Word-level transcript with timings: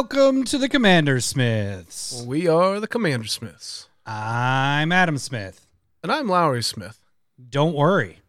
Welcome 0.00 0.44
to 0.44 0.56
the 0.56 0.70
Commander 0.70 1.20
Smiths. 1.20 2.24
We 2.26 2.48
are 2.48 2.80
the 2.80 2.86
Commander 2.86 3.26
Smiths. 3.26 3.90
I'm 4.06 4.92
Adam 4.92 5.18
Smith. 5.18 5.66
And 6.02 6.10
I'm 6.10 6.26
Lowery 6.26 6.62
Smith. 6.62 7.04
Don't 7.50 7.74
worry. 7.74 8.20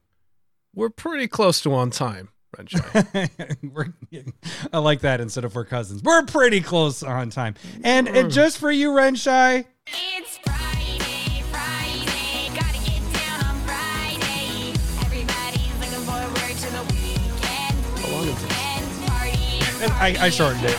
We're 0.76 0.90
pretty 0.90 1.30
close 1.30 1.62
to 1.62 1.74
on 1.74 1.90
time, 1.90 2.28
Renshai. 2.58 3.58
We're- 3.74 3.94
I 4.74 4.80
like 4.80 5.00
that 5.00 5.22
instead 5.22 5.46
of 5.46 5.56
we're 5.56 5.64
cousins. 5.64 6.04
We're 6.04 6.26
pretty 6.26 6.60
close 6.60 7.04
on 7.04 7.30
time. 7.30 7.56
And, 7.86 8.10
and 8.10 8.28
mm. 8.28 8.34
just 8.34 8.58
for 8.58 8.70
you, 8.70 8.90
Renshai, 8.90 9.66
It's 9.88 10.40
Friday, 10.40 11.42
Friday, 11.52 12.50
gotta 12.54 12.84
get 12.84 13.02
down 13.14 13.46
on 13.46 13.56
Friday. 13.62 14.74
Everybody's 15.06 15.80
looking 15.80 16.04
forward 16.04 16.36
to 16.36 16.70
the 16.70 16.84
weekend. 16.94 17.76
How 18.04 18.12
long 18.12 18.28
is 18.28 18.42
this? 18.42 18.52
Weekend 18.52 19.08
party. 19.08 19.84
and 19.86 19.94
I, 19.94 20.26
I 20.26 20.30
shortened 20.30 20.66
it, 20.66 20.78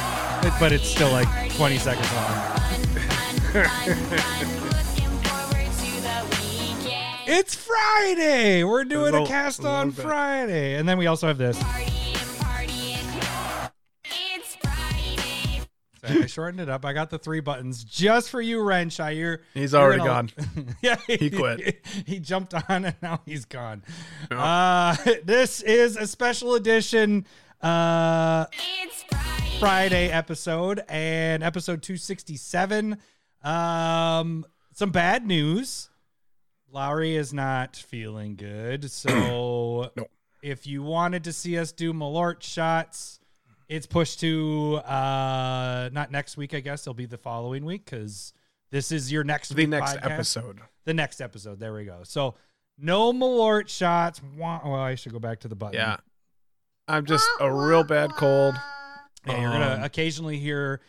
but 0.58 0.72
it's 0.72 0.88
still 0.88 1.10
like 1.10 1.28
20 1.54 1.78
seconds 1.78 2.12
long. 2.12 2.32
Looking 3.54 5.18
forward 5.22 5.70
to 5.72 6.00
the 6.00 6.24
weekend. 6.30 7.20
It's 7.26 7.54
Friday. 7.54 8.64
We're 8.64 8.84
doing 8.84 9.12
There's 9.12 9.22
a 9.22 9.24
a- 9.24 9.26
cast 9.28 9.62
a 9.64 9.68
on 9.68 9.90
bit. 9.90 10.02
Friday. 10.02 10.74
And 10.76 10.88
then 10.88 10.98
we 10.98 11.06
also 11.06 11.26
have 11.28 11.38
this. 11.38 11.58
Partying, 11.58 12.14
partying. 12.40 13.70
It's 14.04 14.56
Friday. 14.56 16.22
I 16.22 16.26
shortened 16.26 16.60
it 16.60 16.68
up. 16.68 16.84
I 16.84 16.92
got 16.92 17.10
the 17.10 17.18
three 17.18 17.40
buttons 17.40 17.84
just 17.84 18.28
for 18.30 18.40
you, 18.40 18.58
Renshai. 18.58 19.16
You're 19.16 19.40
He's 19.54 19.74
already 19.74 19.98
gonna- 20.02 20.28
gone. 20.56 20.76
yeah, 20.82 20.96
He 21.06 21.30
quit. 21.30 21.84
He, 22.06 22.18
jumped 22.18 22.54
on 22.54 22.84
and 22.86 22.96
now 23.02 23.20
he's 23.26 23.44
gone. 23.44 23.82
Uh, 24.30 24.96
this 25.24 25.62
is 25.62 25.96
a 25.96 26.06
special 26.06 26.54
edition 26.54 27.26
uh, 27.62 28.46
It's 28.52 29.02
Friday. 29.04 29.58
Friday 29.58 30.10
episode 30.10 30.82
and 30.88 31.42
episode 31.42 31.82
267. 31.82 32.98
Um, 33.42 34.44
some 34.72 34.90
bad 34.90 35.26
news. 35.26 35.88
Lowery 36.70 37.16
is 37.16 37.32
not 37.34 37.76
feeling 37.76 38.34
good. 38.36 38.90
So 38.90 39.90
No. 39.96 40.06
if 40.42 40.66
you 40.66 40.82
wanted 40.82 41.24
to 41.24 41.32
see 41.32 41.58
us 41.58 41.70
do 41.72 41.92
Malort 41.92 42.42
shots, 42.42 43.20
it's 43.68 43.86
pushed 43.86 44.20
to 44.20 44.76
uh 44.84 45.88
not 45.92 46.10
next 46.10 46.36
week, 46.36 46.54
I 46.54 46.60
guess. 46.60 46.82
It'll 46.82 46.94
be 46.94 47.06
the 47.06 47.18
following 47.18 47.64
week 47.64 47.84
because 47.84 48.32
this 48.70 48.90
is 48.90 49.12
your 49.12 49.22
next 49.24 49.54
The 49.54 49.66
next 49.66 49.96
podcast. 49.96 50.10
episode. 50.10 50.60
The 50.84 50.94
next 50.94 51.20
episode. 51.20 51.60
There 51.60 51.72
we 51.74 51.84
go. 51.84 52.00
So 52.04 52.34
no 52.78 53.12
Malort 53.12 53.68
shots. 53.68 54.20
Well, 54.36 54.74
I 54.74 54.94
should 54.94 55.12
go 55.12 55.18
back 55.18 55.40
to 55.40 55.48
the 55.48 55.54
button. 55.56 55.74
Yeah. 55.74 55.98
I'm 56.88 57.06
just 57.06 57.28
a 57.40 57.52
real 57.52 57.84
bad 57.84 58.12
cold. 58.12 58.54
Yeah, 59.26 59.40
you're 59.40 59.50
gonna 59.52 59.74
Um, 59.76 59.82
occasionally 59.84 60.38
hear 60.38 60.80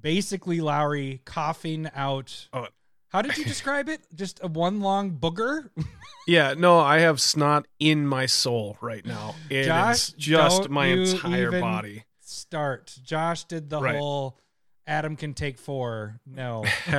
basically 0.00 0.60
Lowery 0.60 1.20
coughing 1.24 1.88
out. 1.94 2.48
Oh. 2.52 2.66
How 3.08 3.20
did 3.20 3.36
you 3.36 3.44
describe 3.44 3.90
it? 3.90 4.00
Just 4.14 4.40
a 4.42 4.48
one 4.48 4.80
long 4.80 5.12
booger? 5.18 5.68
Yeah, 6.24 6.54
no, 6.56 6.78
I 6.78 7.00
have 7.00 7.20
snot 7.20 7.66
in 7.80 8.06
my 8.06 8.26
soul 8.26 8.76
right 8.80 9.04
now. 9.04 9.34
It 9.50 9.56
is 9.56 9.66
Josh, 9.66 10.08
just 10.10 10.62
don't 10.62 10.70
my 10.70 10.86
you 10.86 11.02
entire 11.02 11.48
even- 11.48 11.60
body. 11.60 12.04
Start. 12.20 12.96
Josh 13.02 13.42
did 13.42 13.68
the 13.70 13.80
Right. 13.80 13.96
whole 13.96 14.38
Adam 14.86 15.16
can 15.16 15.34
take 15.34 15.58
four. 15.58 16.20
No. 16.24 16.64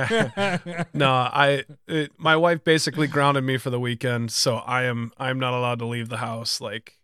No, 0.92 1.10
I 1.10 1.64
it, 1.88 2.12
my 2.18 2.36
wife 2.36 2.64
basically 2.64 3.06
grounded 3.06 3.44
me 3.44 3.56
for 3.56 3.70
the 3.70 3.80
weekend, 3.80 4.30
so 4.30 4.56
I 4.56 4.82
am 4.84 5.10
I'm 5.16 5.38
not 5.38 5.54
allowed 5.54 5.78
to 5.78 5.86
leave 5.86 6.10
the 6.10 6.18
house 6.18 6.60
like 6.60 6.98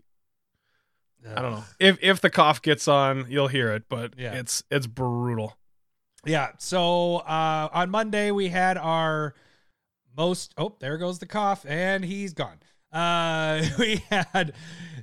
I 1.29 1.43
don't 1.43 1.53
know. 1.53 1.65
If 1.79 1.99
if 2.03 2.21
the 2.21 2.31
cough 2.31 2.63
gets 2.63 2.89
on, 2.89 3.27
you'll 3.29 3.49
hear 3.49 3.73
it, 3.73 3.85
but 3.89 4.15
Yeah. 4.19 4.35
it's 4.35 4.63
it's 4.71 4.87
brutal. 4.87 5.57
Yeah. 6.25 6.51
So 6.59 7.17
uh, 7.19 7.69
on 7.73 7.91
Monday 7.91 8.31
we 8.31 8.49
had 8.49 8.77
our 8.79 9.35
most. 10.17 10.53
Oh, 10.57 10.75
there 10.81 10.99
goes 10.99 11.19
the 11.19 11.27
cough, 11.27 11.65
and 11.69 12.05
he's 12.05 12.33
gone. 12.33 12.59
Uh, 12.93 13.63
we 13.79 14.03
had 14.11 14.53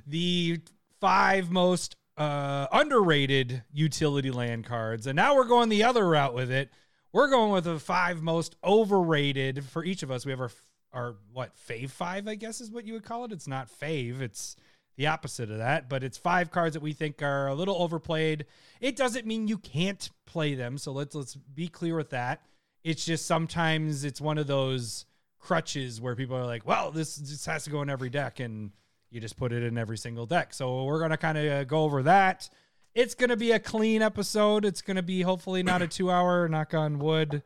the 0.06 0.60
five 1.00 1.50
most 1.50 1.96
uh, 2.16 2.66
underrated 2.72 3.62
utility 3.72 4.30
land 4.30 4.64
cards, 4.66 5.06
and 5.06 5.16
now 5.16 5.34
we're 5.36 5.44
going 5.44 5.68
the 5.68 5.84
other 5.84 6.08
route 6.08 6.34
with 6.34 6.50
it. 6.50 6.70
We're 7.12 7.30
going 7.30 7.52
with 7.52 7.64
the 7.64 7.78
five 7.78 8.22
most 8.22 8.56
overrated 8.64 9.64
for 9.64 9.84
each 9.84 10.02
of 10.02 10.10
us. 10.10 10.26
We 10.26 10.32
have 10.32 10.40
our 10.40 10.50
our 10.92 11.16
what 11.32 11.52
fave 11.56 11.90
five, 11.90 12.26
I 12.28 12.34
guess 12.34 12.60
is 12.60 12.70
what 12.70 12.86
you 12.86 12.94
would 12.94 13.04
call 13.04 13.24
it. 13.24 13.32
It's 13.32 13.46
not 13.48 13.68
fave. 13.68 14.20
It's 14.20 14.56
the 14.98 15.06
opposite 15.06 15.48
of 15.48 15.58
that, 15.58 15.88
but 15.88 16.02
it's 16.02 16.18
five 16.18 16.50
cards 16.50 16.74
that 16.74 16.82
we 16.82 16.92
think 16.92 17.22
are 17.22 17.46
a 17.46 17.54
little 17.54 17.80
overplayed. 17.80 18.44
It 18.80 18.96
doesn't 18.96 19.26
mean 19.26 19.46
you 19.46 19.56
can't 19.56 20.10
play 20.26 20.56
them, 20.56 20.76
so 20.76 20.90
let's 20.90 21.14
let's 21.14 21.36
be 21.36 21.68
clear 21.68 21.96
with 21.96 22.10
that. 22.10 22.42
It's 22.82 23.04
just 23.04 23.24
sometimes 23.24 24.04
it's 24.04 24.20
one 24.20 24.38
of 24.38 24.48
those 24.48 25.06
crutches 25.38 26.00
where 26.00 26.16
people 26.16 26.36
are 26.36 26.44
like, 26.44 26.66
"Well, 26.66 26.90
this 26.90 27.16
just 27.16 27.46
has 27.46 27.62
to 27.64 27.70
go 27.70 27.80
in 27.80 27.88
every 27.88 28.10
deck," 28.10 28.40
and 28.40 28.72
you 29.10 29.20
just 29.20 29.36
put 29.36 29.52
it 29.52 29.62
in 29.62 29.78
every 29.78 29.96
single 29.96 30.26
deck. 30.26 30.52
So 30.52 30.82
we're 30.84 31.00
gonna 31.00 31.16
kind 31.16 31.38
of 31.38 31.44
uh, 31.46 31.64
go 31.64 31.84
over 31.84 32.02
that. 32.02 32.50
It's 32.92 33.14
gonna 33.14 33.36
be 33.36 33.52
a 33.52 33.60
clean 33.60 34.02
episode. 34.02 34.64
It's 34.64 34.82
gonna 34.82 35.02
be 35.04 35.22
hopefully 35.22 35.62
not 35.62 35.80
a 35.80 35.86
two-hour, 35.86 36.48
knock 36.48 36.74
on 36.74 36.98
wood, 36.98 37.44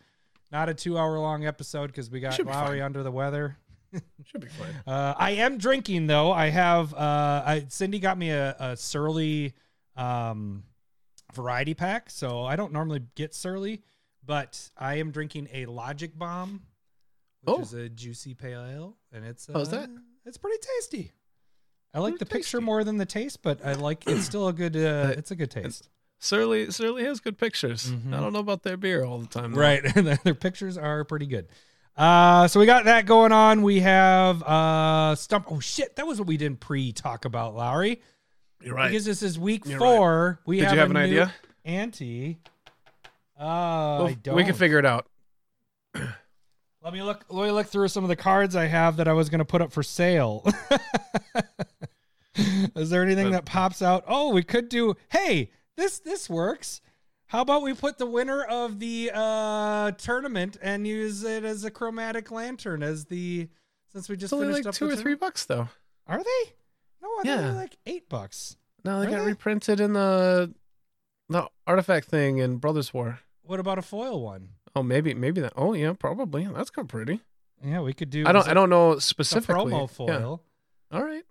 not 0.50 0.70
a 0.70 0.74
two-hour 0.74 1.18
long 1.18 1.44
episode 1.44 1.88
because 1.88 2.10
we 2.10 2.20
got 2.20 2.32
Lowery 2.42 2.80
under 2.80 3.02
the 3.02 3.12
weather. 3.12 3.58
Should 4.24 4.40
be 4.40 4.48
fine. 4.48 4.74
Uh, 4.86 5.14
I 5.16 5.32
am 5.32 5.58
drinking 5.58 6.06
though. 6.06 6.32
I 6.32 6.48
have 6.48 6.92
uh, 6.94 7.42
I, 7.44 7.66
Cindy 7.68 7.98
got 7.98 8.16
me 8.18 8.30
a, 8.30 8.56
a 8.58 8.76
Surly 8.76 9.54
um, 9.96 10.64
variety 11.34 11.74
pack, 11.74 12.10
so 12.10 12.44
I 12.44 12.56
don't 12.56 12.72
normally 12.72 13.02
get 13.14 13.34
Surly, 13.34 13.82
but 14.24 14.70
I 14.76 14.96
am 14.96 15.10
drinking 15.10 15.48
a 15.52 15.66
Logic 15.66 16.16
Bomb, 16.18 16.62
which 17.42 17.56
Oh. 17.56 17.60
is 17.60 17.74
a 17.74 17.88
juicy 17.88 18.34
pale 18.34 18.64
ale, 18.64 18.96
and 19.12 19.24
it's 19.24 19.48
uh, 19.48 19.52
How's 19.54 19.70
that? 19.70 19.90
It's 20.24 20.38
pretty 20.38 20.58
tasty. 20.78 21.12
I 21.94 21.98
like 22.00 22.18
the 22.18 22.24
picture 22.26 22.58
tasty. 22.58 22.64
more 22.64 22.84
than 22.84 22.96
the 22.96 23.04
taste, 23.06 23.42
but 23.42 23.64
I 23.64 23.74
like 23.74 24.06
it's 24.06 24.24
still 24.24 24.48
a 24.48 24.52
good. 24.52 24.76
Uh, 24.76 25.14
it's 25.16 25.30
a 25.30 25.36
good 25.36 25.50
taste. 25.50 25.88
Surly 26.20 26.70
Surly 26.70 27.04
has 27.04 27.20
good 27.20 27.36
pictures. 27.36 27.90
Mhm. 27.90 28.14
I 28.16 28.20
don't 28.20 28.32
know 28.32 28.38
about 28.38 28.62
their 28.62 28.76
beer 28.76 29.04
all 29.04 29.18
the 29.18 29.26
time. 29.26 29.52
though. 29.52 29.60
Right. 29.60 29.82
Their 30.24 30.34
pictures 30.34 30.78
are 30.78 31.04
pretty 31.04 31.26
good. 31.26 31.48
Uh, 31.96 32.48
so 32.48 32.58
we 32.58 32.66
got 32.66 32.84
that 32.86 33.04
going 33.06 33.32
on. 33.32 33.62
We 33.62 33.80
have 33.80 34.42
uh 34.42 35.14
stump. 35.14 35.46
Oh 35.50 35.60
shit, 35.60 35.96
that 35.96 36.06
was 36.06 36.18
what 36.18 36.26
we 36.26 36.36
didn't 36.36 36.60
pre-talk 36.60 37.24
about, 37.24 37.54
Lowery. 37.54 38.00
You're 38.62 38.74
right. 38.74 38.88
Because 38.90 39.04
this 39.04 39.22
is 39.22 39.38
week 39.38 39.66
You're 39.66 39.78
four. 39.78 40.40
We 40.46 40.56
Did 40.56 40.64
have 40.64 40.72
you 40.74 40.80
have 40.80 40.90
an 40.90 40.96
idea? 40.96 41.34
Ante. 41.64 42.38
Uh, 43.38 43.42
Well, 43.44 44.06
I 44.06 44.14
don't. 44.14 44.36
we 44.36 44.44
can 44.44 44.54
figure 44.54 44.78
it 44.78 44.86
out. 44.86 45.06
Let 45.94 46.92
me 46.92 47.02
look. 47.02 47.24
Let 47.28 47.46
me 47.46 47.52
look 47.52 47.66
through 47.66 47.88
some 47.88 48.04
of 48.04 48.08
the 48.08 48.16
cards 48.16 48.56
I 48.56 48.66
have 48.66 48.96
that 48.96 49.06
I 49.06 49.12
was 49.12 49.28
going 49.28 49.38
to 49.40 49.44
put 49.44 49.62
up 49.62 49.70
for 49.70 49.82
sale. 49.82 50.44
is 52.76 52.90
there 52.90 53.02
anything 53.04 53.30
that 53.32 53.44
pops 53.44 53.82
out? 53.82 54.04
Oh, 54.08 54.30
we 54.30 54.42
could 54.42 54.68
do. 54.68 54.96
Hey, 55.08 55.50
this 55.76 55.98
this 56.00 56.28
works. 56.28 56.80
How 57.32 57.40
about 57.40 57.62
we 57.62 57.72
put 57.72 57.96
the 57.96 58.04
winner 58.04 58.42
of 58.44 58.78
the 58.78 59.10
uh 59.14 59.92
tournament 59.92 60.58
and 60.60 60.86
use 60.86 61.24
it 61.24 61.44
as 61.44 61.64
a 61.64 61.70
chromatic 61.70 62.30
lantern 62.30 62.82
as 62.82 63.06
the 63.06 63.48
since 63.90 64.10
we 64.10 64.16
just 64.16 64.24
It's 64.26 64.32
only 64.34 64.48
finished 64.48 64.66
like 64.66 64.68
up 64.68 64.74
two 64.74 64.88
the 64.88 64.92
or 64.92 64.96
three 64.96 65.14
bucks 65.14 65.46
though. 65.46 65.68
Are 66.06 66.22
they? 66.22 66.52
No, 67.00 67.08
I 67.08 67.22
Yeah. 67.24 67.52
like 67.52 67.76
eight 67.86 68.10
bucks. 68.10 68.58
No, 68.84 69.00
they 69.00 69.06
Are 69.06 69.10
got 69.10 69.20
they? 69.20 69.30
reprinted 69.30 69.80
in 69.80 69.94
the 69.94 70.52
the 71.30 71.48
artifact 71.66 72.08
thing 72.08 72.36
in 72.36 72.58
Brothers 72.58 72.92
War. 72.92 73.20
What 73.44 73.60
about 73.60 73.78
a 73.78 73.82
foil 73.82 74.20
one? 74.22 74.50
Oh, 74.76 74.82
maybe 74.82 75.14
maybe 75.14 75.40
that. 75.40 75.54
Oh 75.56 75.72
yeah, 75.72 75.94
probably. 75.94 76.44
That's 76.46 76.68
kind 76.68 76.84
of 76.84 76.90
pretty. 76.90 77.20
Yeah, 77.64 77.80
we 77.80 77.94
could 77.94 78.10
do. 78.10 78.24
I 78.26 78.32
don't 78.32 78.46
I 78.46 78.52
don't 78.52 78.68
know 78.68 78.92
a 78.92 79.00
specifically. 79.00 79.72
promo 79.72 79.80
Yeah. 80.06 80.18
foil. 80.18 80.42
All 80.90 81.02
right. 81.02 81.24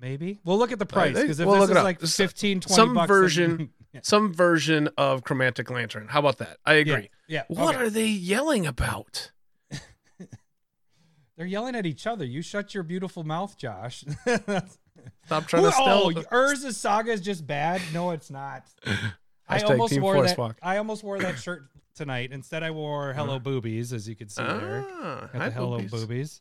Maybe 0.00 0.38
we'll 0.44 0.58
look 0.58 0.72
at 0.72 0.78
the 0.78 0.86
price 0.86 1.18
because 1.18 1.40
if 1.40 1.46
we'll 1.46 1.60
this 1.60 1.68
look 1.70 1.78
is 1.78 1.82
like 1.84 2.02
S- 2.02 2.16
15, 2.16 2.60
20 2.60 2.74
some 2.74 2.94
bucks, 2.94 3.08
then- 3.08 3.16
version- 3.16 3.70
yeah, 3.92 4.00
Some 4.02 4.34
version 4.34 4.88
of 4.98 5.24
Chromatic 5.24 5.70
Lantern. 5.70 6.08
How 6.08 6.20
about 6.20 6.38
that? 6.38 6.58
I 6.66 6.74
agree. 6.74 7.10
yeah. 7.28 7.44
What 7.48 7.74
okay. 7.76 7.84
are 7.84 7.90
they 7.90 8.06
yelling 8.06 8.66
about? 8.66 9.32
They're 11.36 11.46
yelling 11.46 11.74
at 11.74 11.86
each 11.86 12.06
other. 12.06 12.24
You 12.24 12.42
shut 12.42 12.74
your 12.74 12.82
beautiful 12.82 13.24
mouth, 13.24 13.56
Josh. 13.56 14.04
Stop 15.24 15.46
trying 15.46 15.64
Who- 15.64 15.70
to 15.70 15.76
oh, 15.78 16.10
steal. 16.10 16.24
Urza's 16.24 16.76
Saga 16.76 17.12
is 17.12 17.20
just 17.22 17.46
bad. 17.46 17.80
No, 17.94 18.10
it's 18.10 18.30
not. 18.30 18.64
I 19.48 19.60
almost 19.60 19.92
Team 19.94 20.02
wore 20.02 20.22
that. 20.22 20.36
Walk. 20.36 20.58
I 20.62 20.76
almost 20.76 21.04
wore 21.04 21.18
that 21.20 21.38
shirt 21.38 21.68
tonight. 21.94 22.32
Instead, 22.32 22.62
I 22.62 22.70
wore 22.70 23.12
Hello 23.12 23.38
Boobies, 23.38 23.92
as 23.92 24.08
you 24.08 24.14
can 24.16 24.28
see 24.28 24.42
there. 24.42 24.84
Ah, 24.88 25.28
Got 25.32 25.42
hi, 25.42 25.48
the 25.48 25.54
Hello 25.54 25.78
boobies. 25.78 25.90
Boobies. 25.90 26.40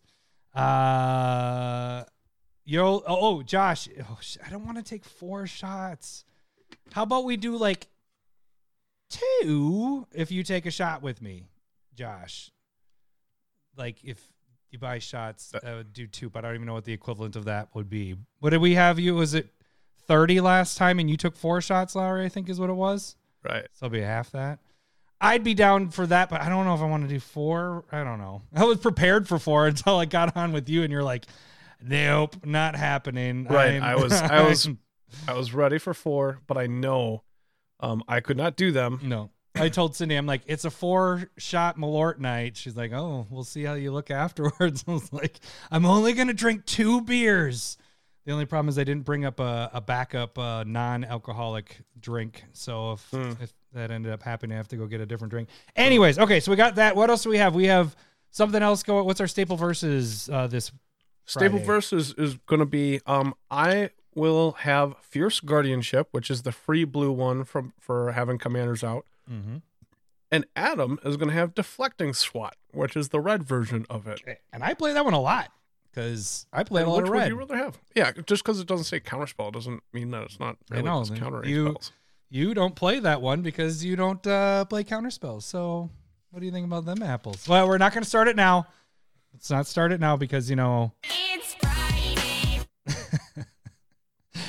Uh, 0.60 2.04
yo, 2.66 2.96
oh, 2.96 3.04
oh, 3.08 3.44
Josh, 3.44 3.88
oh, 4.10 4.18
I 4.46 4.50
don't 4.50 4.66
want 4.66 4.78
to 4.78 4.84
take 4.84 5.06
four 5.06 5.48
shots. 5.48 6.26
How 6.92 7.04
about 7.04 7.26
we 7.26 7.38
do 7.38 7.56
like 7.58 7.88
two 9.10 10.08
if 10.14 10.32
you 10.32 10.44
take 10.44 10.66
a 10.66 10.72
shot 10.72 11.02
with 11.02 11.22
me, 11.22 11.48
Josh? 11.94 12.52
Like 13.78 14.04
if 14.04 14.20
you 14.72 14.80
buy 14.80 15.00
shots, 15.00 15.54
uh, 15.54 15.60
I 15.64 15.76
would 15.76 15.94
do 15.94 16.08
two, 16.08 16.30
but 16.30 16.44
I 16.44 16.50
don't 16.50 16.56
even 16.56 16.68
know 16.68 16.74
what 16.74 16.86
the 16.86 16.94
equivalent 16.94 17.36
of 17.36 17.46
that 17.46 17.70
would 17.74 17.90
be. 17.90 18.16
What 18.40 18.50
did 18.50 18.62
we 18.62 18.76
have 18.76 19.00
you? 19.00 19.16
Was 19.16 19.34
it 19.34 19.50
30 20.08 20.42
last 20.42 20.78
time 20.78 21.00
and 21.00 21.10
you 21.10 21.18
took 21.18 21.36
four 21.36 21.62
shots, 21.62 21.96
Lowery? 21.96 22.26
I 22.26 22.30
think 22.30 22.50
is 22.50 22.60
what 22.60 22.70
it 22.70 22.74
was. 22.74 23.16
Right. 23.44 23.68
So 23.74 23.86
it'll 23.86 23.94
be 23.94 24.02
half 24.02 24.32
that. 24.32 24.60
I'd 25.22 25.44
be 25.44 25.54
down 25.54 25.90
for 25.90 26.06
that, 26.08 26.30
but 26.30 26.42
I 26.42 26.50
don't 26.50 26.66
know 26.66 26.76
if 26.76 26.82
I 26.82 26.86
want 26.86 27.04
to 27.04 27.10
do 27.10 27.20
four. 27.20 27.86
I 27.92 28.04
don't 28.04 28.20
know. 28.20 28.42
I 28.54 28.66
was 28.66 28.80
prepared 28.80 29.28
for 29.28 29.40
four 29.40 29.68
until 29.68 29.98
I 29.98 30.06
got 30.06 30.36
on 30.36 30.52
with 30.52 30.68
you, 30.68 30.84
and 30.84 30.92
you're 30.92 31.04
like, 31.04 31.26
"Nope, 31.88 32.46
not 32.46 32.76
happening." 32.76 33.46
Right, 33.46 33.74
I'm- 33.82 33.84
I 33.84 33.96
was- 33.96 34.14
I 34.22 34.42
was- 34.42 34.70
I 35.28 35.34
was 35.34 35.54
ready 35.54 35.78
for 35.78 35.94
four, 35.94 36.40
but 36.48 36.58
I 36.58 36.68
know 36.68 37.24
um, 37.80 38.04
I 38.08 38.20
could 38.20 38.38
not 38.38 38.56
do 38.58 38.72
them. 38.72 39.00
no. 39.04 39.32
I 39.58 39.70
told 39.70 39.96
Cindy, 39.96 40.16
I'm 40.16 40.26
like, 40.26 40.42
it's 40.48 40.66
a 40.66 40.70
four 40.70 41.30
shot 41.38 41.78
Malort 41.78 42.20
night. 42.20 42.58
She's 42.58 42.76
like, 42.76 42.92
oh, 42.92 43.26
we'll 43.30 43.46
see 43.46 43.64
how 43.64 43.76
you 43.76 43.94
look 43.94 44.12
afterwards. 44.26 44.84
I 44.88 44.92
was 44.92 45.14
like, 45.14 45.40
I'm 45.72 45.86
only 45.86 46.12
gonna 46.12 46.34
drink 46.34 46.66
two 46.66 47.00
beers. 47.02 47.78
The 48.26 48.34
only 48.34 48.46
problem 48.46 48.68
is 48.68 48.78
I 48.78 48.84
didn't 48.84 49.06
bring 49.06 49.24
up 49.24 49.40
a, 49.40 49.70
a 49.74 49.80
backup 49.80 50.38
uh, 50.38 50.66
non-alcoholic 50.66 51.78
drink. 52.00 52.44
So 52.54 52.94
if, 52.94 53.10
Hmm. 53.12 53.32
if 53.42 53.54
that 53.74 53.92
ended 53.92 54.12
up 54.12 54.24
happening, 54.24 54.56
I 54.56 54.58
have 54.58 54.68
to 54.70 54.78
go 54.78 54.88
get 54.88 55.00
a 55.00 55.06
different 55.06 55.32
drink. 55.32 55.48
Anyways, 55.76 56.20
okay, 56.20 56.40
so 56.42 56.52
we 56.52 56.58
got 56.58 56.76
that. 56.76 56.96
What 56.96 57.10
else 57.10 57.24
do 57.24 57.30
we 57.30 57.38
have? 57.38 57.56
We 57.56 57.66
have 57.68 57.96
something 58.32 58.62
else 58.62 58.84
going. 58.84 59.06
What's 59.06 59.22
our 59.22 59.28
staple 59.28 59.56
versus 59.58 60.30
uh, 60.30 60.48
this? 60.48 60.72
Staple 61.26 61.50
Friday. 61.58 61.66
verse 61.66 61.92
is, 61.94 62.14
is 62.14 62.36
going 62.46 62.60
to 62.60 62.66
be 62.66 63.02
um 63.06 63.34
I 63.52 63.90
will 64.14 64.54
have 64.60 64.96
Fierce 65.02 65.40
Guardianship, 65.42 66.08
which 66.12 66.30
is 66.32 66.44
the 66.44 66.52
free 66.52 66.84
blue 66.86 67.12
one 67.12 67.44
from 67.44 67.74
for 67.80 68.12
having 68.14 68.38
commanders 68.38 68.84
out, 68.84 69.06
Mm-hmm. 69.32 69.58
and 70.32 70.46
Adam 70.56 71.00
is 71.04 71.18
going 71.18 71.30
to 71.30 71.36
have 71.36 71.54
Deflecting 71.56 72.14
Swat, 72.14 72.56
which 72.72 72.96
is 72.96 73.10
the 73.10 73.20
red 73.20 73.44
version 73.44 73.86
of 73.90 74.08
it. 74.08 74.22
And 74.54 74.64
I 74.64 74.74
play 74.74 74.94
that 74.94 75.04
one 75.04 75.14
a 75.14 75.20
lot 75.22 75.50
because 75.92 76.46
I 76.54 76.64
play 76.64 76.84
a 76.84 76.88
lot 76.88 76.98
which 76.98 77.04
of 77.04 77.10
would 77.10 77.18
red. 77.20 77.28
you 77.30 77.36
rather 77.36 77.58
have? 77.58 77.80
Yeah, 77.96 78.12
just 78.26 78.44
because 78.44 78.60
it 78.60 78.68
doesn't 78.68 78.86
say 78.86 79.00
counterspell 79.00 79.52
doesn't 79.52 79.82
mean 79.94 80.12
that 80.12 80.24
it's 80.24 80.40
not 80.40 80.58
I 80.72 80.76
really 80.76 80.86
know, 80.86 81.02
just 81.04 81.16
countering 81.16 81.50
You- 81.50 81.70
spells. 81.70 81.92
You 82.30 82.54
don't 82.54 82.76
play 82.76 83.00
that 83.00 83.22
one 83.22 83.42
because 83.44 83.86
you 83.86 83.96
don't 83.96 84.26
uh, 84.28 84.66
play 84.66 84.84
counterspells. 84.84 85.44
So, 85.44 85.90
what 86.32 86.40
do 86.40 86.46
you 86.46 86.52
think 86.52 86.66
about 86.66 86.84
them 86.86 87.02
apples? 87.04 87.48
Well, 87.48 87.68
we're 87.68 87.78
not 87.78 87.94
going 87.94 88.04
to 88.04 88.10
start 88.10 88.28
it 88.28 88.36
now. 88.36 88.68
Let's 89.36 89.50
not 89.52 89.68
start 89.68 89.92
it 89.92 90.00
now 90.00 90.16
because 90.16 90.50
you 90.50 90.56
know. 90.56 90.94
It's 91.04 91.54
Friday. 91.56 92.62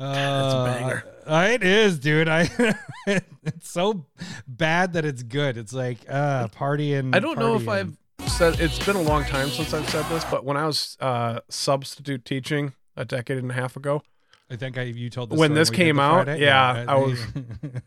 Uh, 0.00 0.64
banger. 0.64 1.04
uh, 1.26 1.48
it 1.50 1.64
is, 1.64 1.98
dude. 1.98 2.28
I. 2.28 2.48
it's 3.08 3.68
so 3.68 4.06
bad 4.46 4.92
that 4.92 5.04
it's 5.04 5.24
good. 5.24 5.56
It's 5.56 5.72
like 5.72 5.98
uh, 6.08 6.46
party 6.48 6.94
and. 6.94 7.16
I 7.16 7.18
don't 7.18 7.36
know 7.36 7.56
if 7.56 7.62
partying. 7.62 7.96
I've 8.20 8.30
said 8.30 8.60
it's 8.60 8.78
been 8.86 8.94
a 8.94 9.02
long 9.02 9.24
time 9.24 9.48
since 9.48 9.74
I've 9.74 9.90
said 9.90 10.04
this, 10.08 10.24
but 10.26 10.44
when 10.44 10.56
I 10.56 10.66
was 10.66 10.96
uh, 11.00 11.40
substitute 11.50 12.24
teaching 12.24 12.74
a 12.96 13.04
decade 13.04 13.38
and 13.38 13.50
a 13.50 13.54
half 13.54 13.76
ago, 13.76 14.02
I 14.48 14.54
think 14.54 14.78
I 14.78 14.82
you 14.82 15.10
told 15.10 15.30
this 15.30 15.38
when 15.40 15.48
story 15.48 15.58
this 15.58 15.70
came 15.70 15.98
out, 15.98 16.26
Friday. 16.26 16.42
yeah, 16.44 16.84
I 16.86 16.94
was- 16.94 17.26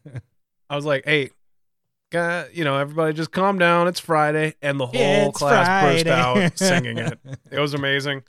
I 0.69 0.75
was 0.75 0.83
like, 0.83 1.06
"Hey, 1.06 1.30
you 2.13 2.63
know, 2.63 2.77
everybody 2.77 3.13
just 3.13 3.31
calm 3.31 3.57
down. 3.57 3.87
It's 3.87 3.99
Friday," 3.99 4.55
and 4.61 4.79
the 4.79 4.85
whole 4.85 5.29
It's 5.29 5.37
class 5.37 5.83
burst 5.83 6.07
out 6.07 6.51
singing 6.57 6.97
it. 6.97 7.19
It 7.49 7.59
was 7.59 7.73
amazing. 7.73 8.23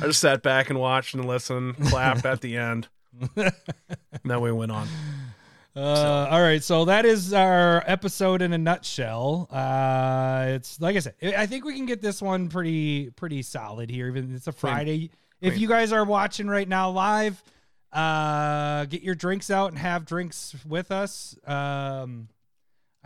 I 0.00 0.06
just 0.06 0.20
sat 0.20 0.42
back 0.42 0.70
and 0.70 0.78
watched 0.78 1.14
and 1.14 1.26
listened, 1.26 1.76
clapped 1.88 2.24
at 2.24 2.40
the 2.40 2.56
end, 2.56 2.88
and 3.36 3.52
then 4.24 4.40
we 4.40 4.52
went 4.52 4.72
on. 4.72 4.88
Uh, 5.76 6.28
all 6.30 6.40
right, 6.40 6.64
so 6.64 6.86
that 6.86 7.04
is 7.04 7.34
our 7.34 7.84
episode 7.86 8.40
in 8.40 8.54
a 8.54 8.58
nutshell. 8.58 9.46
Uh, 9.50 10.46
it's 10.48 10.80
like 10.80 10.96
I 10.96 11.00
said, 11.00 11.14
I 11.22 11.44
think 11.44 11.66
we 11.66 11.74
can 11.74 11.84
get 11.84 12.00
this 12.00 12.22
one 12.22 12.48
pretty 12.48 13.10
pretty 13.10 13.42
solid 13.42 13.90
here. 13.90 14.08
Even 14.08 14.34
it's 14.34 14.46
a 14.46 14.52
Friday. 14.52 15.10
If 15.42 15.58
you 15.58 15.68
guys 15.68 15.92
are 15.92 16.04
watching 16.04 16.48
right 16.48 16.66
now 16.66 16.90
live, 16.90 17.42
uh, 17.92 18.86
get 18.86 19.02
your 19.02 19.14
drinks 19.14 19.50
out 19.50 19.68
and 19.70 19.78
have 19.78 20.06
drinks 20.06 20.54
with 20.66 20.90
us. 20.90 21.36
Um, 21.46 22.28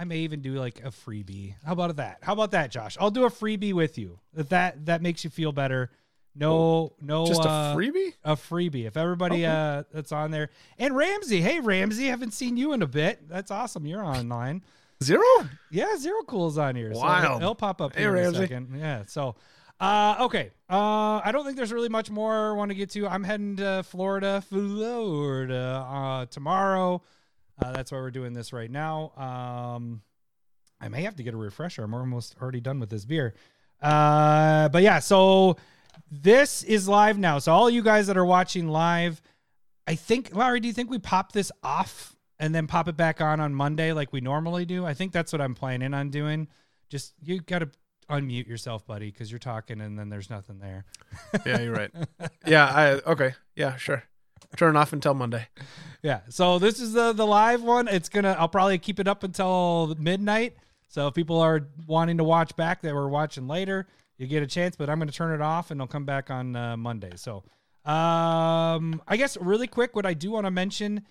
I 0.00 0.04
may 0.04 0.20
even 0.20 0.40
do 0.40 0.54
like 0.54 0.80
a 0.82 0.90
freebie. 0.90 1.54
How 1.64 1.72
about 1.74 1.94
that? 1.96 2.18
How 2.22 2.32
about 2.32 2.52
that, 2.52 2.70
Josh? 2.70 2.96
I'll 2.98 3.10
do 3.10 3.24
a 3.26 3.30
freebie 3.30 3.74
with 3.74 3.98
you. 3.98 4.18
If 4.34 4.48
that 4.48 4.86
that 4.86 5.02
makes 5.02 5.24
you 5.24 5.30
feel 5.30 5.52
better. 5.52 5.90
No, 6.34 6.92
no, 7.02 7.26
Just 7.26 7.40
uh, 7.42 7.44
a 7.44 7.76
freebie? 7.76 8.14
a 8.24 8.34
freebie 8.36 8.86
if 8.86 8.96
everybody 8.96 9.44
Okay. 9.44 9.46
uh 9.46 9.82
that's 9.92 10.12
on 10.12 10.30
there 10.30 10.50
and 10.78 10.96
ramsey 10.96 11.40
hey 11.40 11.58
ramsey 11.58 12.06
haven't 12.06 12.30
seen 12.34 12.56
you 12.56 12.72
in 12.72 12.82
a 12.82 12.86
bit 12.86 13.28
that's 13.28 13.50
awesome 13.50 13.84
you're 13.84 14.04
online 14.04 14.62
Zero? 15.02 15.24
yeah 15.72 15.96
zero 15.96 16.22
cool's 16.28 16.56
on 16.56 16.76
here 16.76 16.94
so 16.94 17.00
Wild. 17.00 17.42
it'll 17.42 17.56
pop 17.56 17.80
up 17.80 17.94
Hey, 17.96 18.02
here 18.02 18.10
in 18.14 18.18
a 18.18 18.22
Ramsey. 18.26 18.38
second 18.38 18.68
yeah 18.78 19.02
so 19.08 19.34
uh 19.80 20.18
okay 20.20 20.52
uh 20.70 21.20
i 21.24 21.30
don't 21.32 21.44
think 21.44 21.56
there's 21.56 21.72
really 21.72 21.88
much 21.88 22.10
more 22.12 22.50
i 22.52 22.56
want 22.56 22.70
to 22.70 22.76
get 22.76 22.90
to 22.90 23.08
i'm 23.08 23.24
heading 23.24 23.56
to 23.56 23.82
florida 23.82 24.40
florida 24.48 25.84
uh 25.90 26.26
tomorrow 26.26 27.02
uh 27.62 27.72
that's 27.72 27.92
why 27.92 27.98
we're 27.98 28.10
doing 28.10 28.32
this 28.32 28.52
right 28.52 28.70
now 28.70 29.12
um 29.16 30.02
i 30.80 30.88
may 30.88 31.02
have 31.02 31.16
to 31.16 31.22
get 31.22 31.34
a 31.34 31.36
refresher 31.36 31.82
i'm 31.82 31.94
almost 31.94 32.36
already 32.40 32.60
done 32.60 32.80
with 32.80 32.90
this 32.90 33.04
beer 33.04 33.34
uh 33.82 34.68
but 34.68 34.82
yeah 34.82 34.98
so 34.98 35.56
this 36.10 36.62
is 36.62 36.88
live 36.88 37.18
now. 37.18 37.38
So 37.38 37.52
all 37.52 37.70
you 37.70 37.82
guys 37.82 38.06
that 38.08 38.16
are 38.16 38.24
watching 38.24 38.68
live, 38.68 39.20
I 39.86 39.94
think 39.94 40.34
Larry, 40.34 40.60
do 40.60 40.68
you 40.68 40.74
think 40.74 40.90
we 40.90 40.98
pop 40.98 41.32
this 41.32 41.52
off 41.62 42.16
and 42.38 42.54
then 42.54 42.66
pop 42.66 42.88
it 42.88 42.96
back 42.96 43.20
on 43.20 43.40
on 43.40 43.54
Monday 43.54 43.92
like 43.92 44.12
we 44.12 44.20
normally 44.20 44.64
do? 44.64 44.84
I 44.84 44.94
think 44.94 45.12
that's 45.12 45.32
what 45.32 45.40
I'm 45.40 45.54
planning 45.54 45.94
on 45.94 46.10
doing. 46.10 46.48
Just 46.88 47.14
you 47.22 47.40
got 47.40 47.60
to 47.60 47.70
unmute 48.08 48.48
yourself, 48.48 48.86
buddy, 48.86 49.10
because 49.10 49.30
you're 49.30 49.38
talking 49.38 49.80
and 49.80 49.98
then 49.98 50.08
there's 50.08 50.30
nothing 50.30 50.58
there. 50.58 50.84
Yeah, 51.46 51.60
you're 51.60 51.74
right. 51.74 51.90
yeah, 52.46 52.66
I 52.66 53.10
okay. 53.10 53.34
Yeah, 53.54 53.76
sure. 53.76 54.02
Turn 54.56 54.76
it 54.76 54.78
off 54.78 54.92
until 54.92 55.14
Monday. 55.14 55.46
Yeah. 56.02 56.20
So 56.28 56.58
this 56.58 56.80
is 56.80 56.92
the 56.92 57.12
the 57.12 57.26
live 57.26 57.62
one. 57.62 57.88
It's 57.88 58.08
gonna. 58.08 58.36
I'll 58.38 58.48
probably 58.48 58.78
keep 58.78 58.98
it 58.98 59.08
up 59.08 59.22
until 59.22 59.94
midnight. 59.98 60.56
So 60.88 61.06
if 61.06 61.14
people 61.14 61.38
are 61.38 61.68
wanting 61.86 62.18
to 62.18 62.24
watch 62.24 62.56
back 62.56 62.82
that 62.82 62.94
we're 62.94 63.08
watching 63.08 63.46
later, 63.46 63.86
you 64.18 64.26
get 64.26 64.42
a 64.42 64.46
chance. 64.46 64.76
But 64.76 64.90
I'm 64.90 64.98
gonna 64.98 65.12
turn 65.12 65.34
it 65.34 65.42
off 65.42 65.70
and 65.70 65.78
it'll 65.78 65.88
come 65.88 66.04
back 66.04 66.30
on 66.30 66.56
uh, 66.56 66.76
Monday. 66.76 67.12
So 67.16 67.44
um, 67.84 69.00
I 69.08 69.16
guess 69.16 69.36
really 69.38 69.66
quick, 69.66 69.96
what 69.96 70.04
I 70.04 70.14
do 70.14 70.32
want 70.32 70.46
to 70.46 70.50
mention 70.50 71.02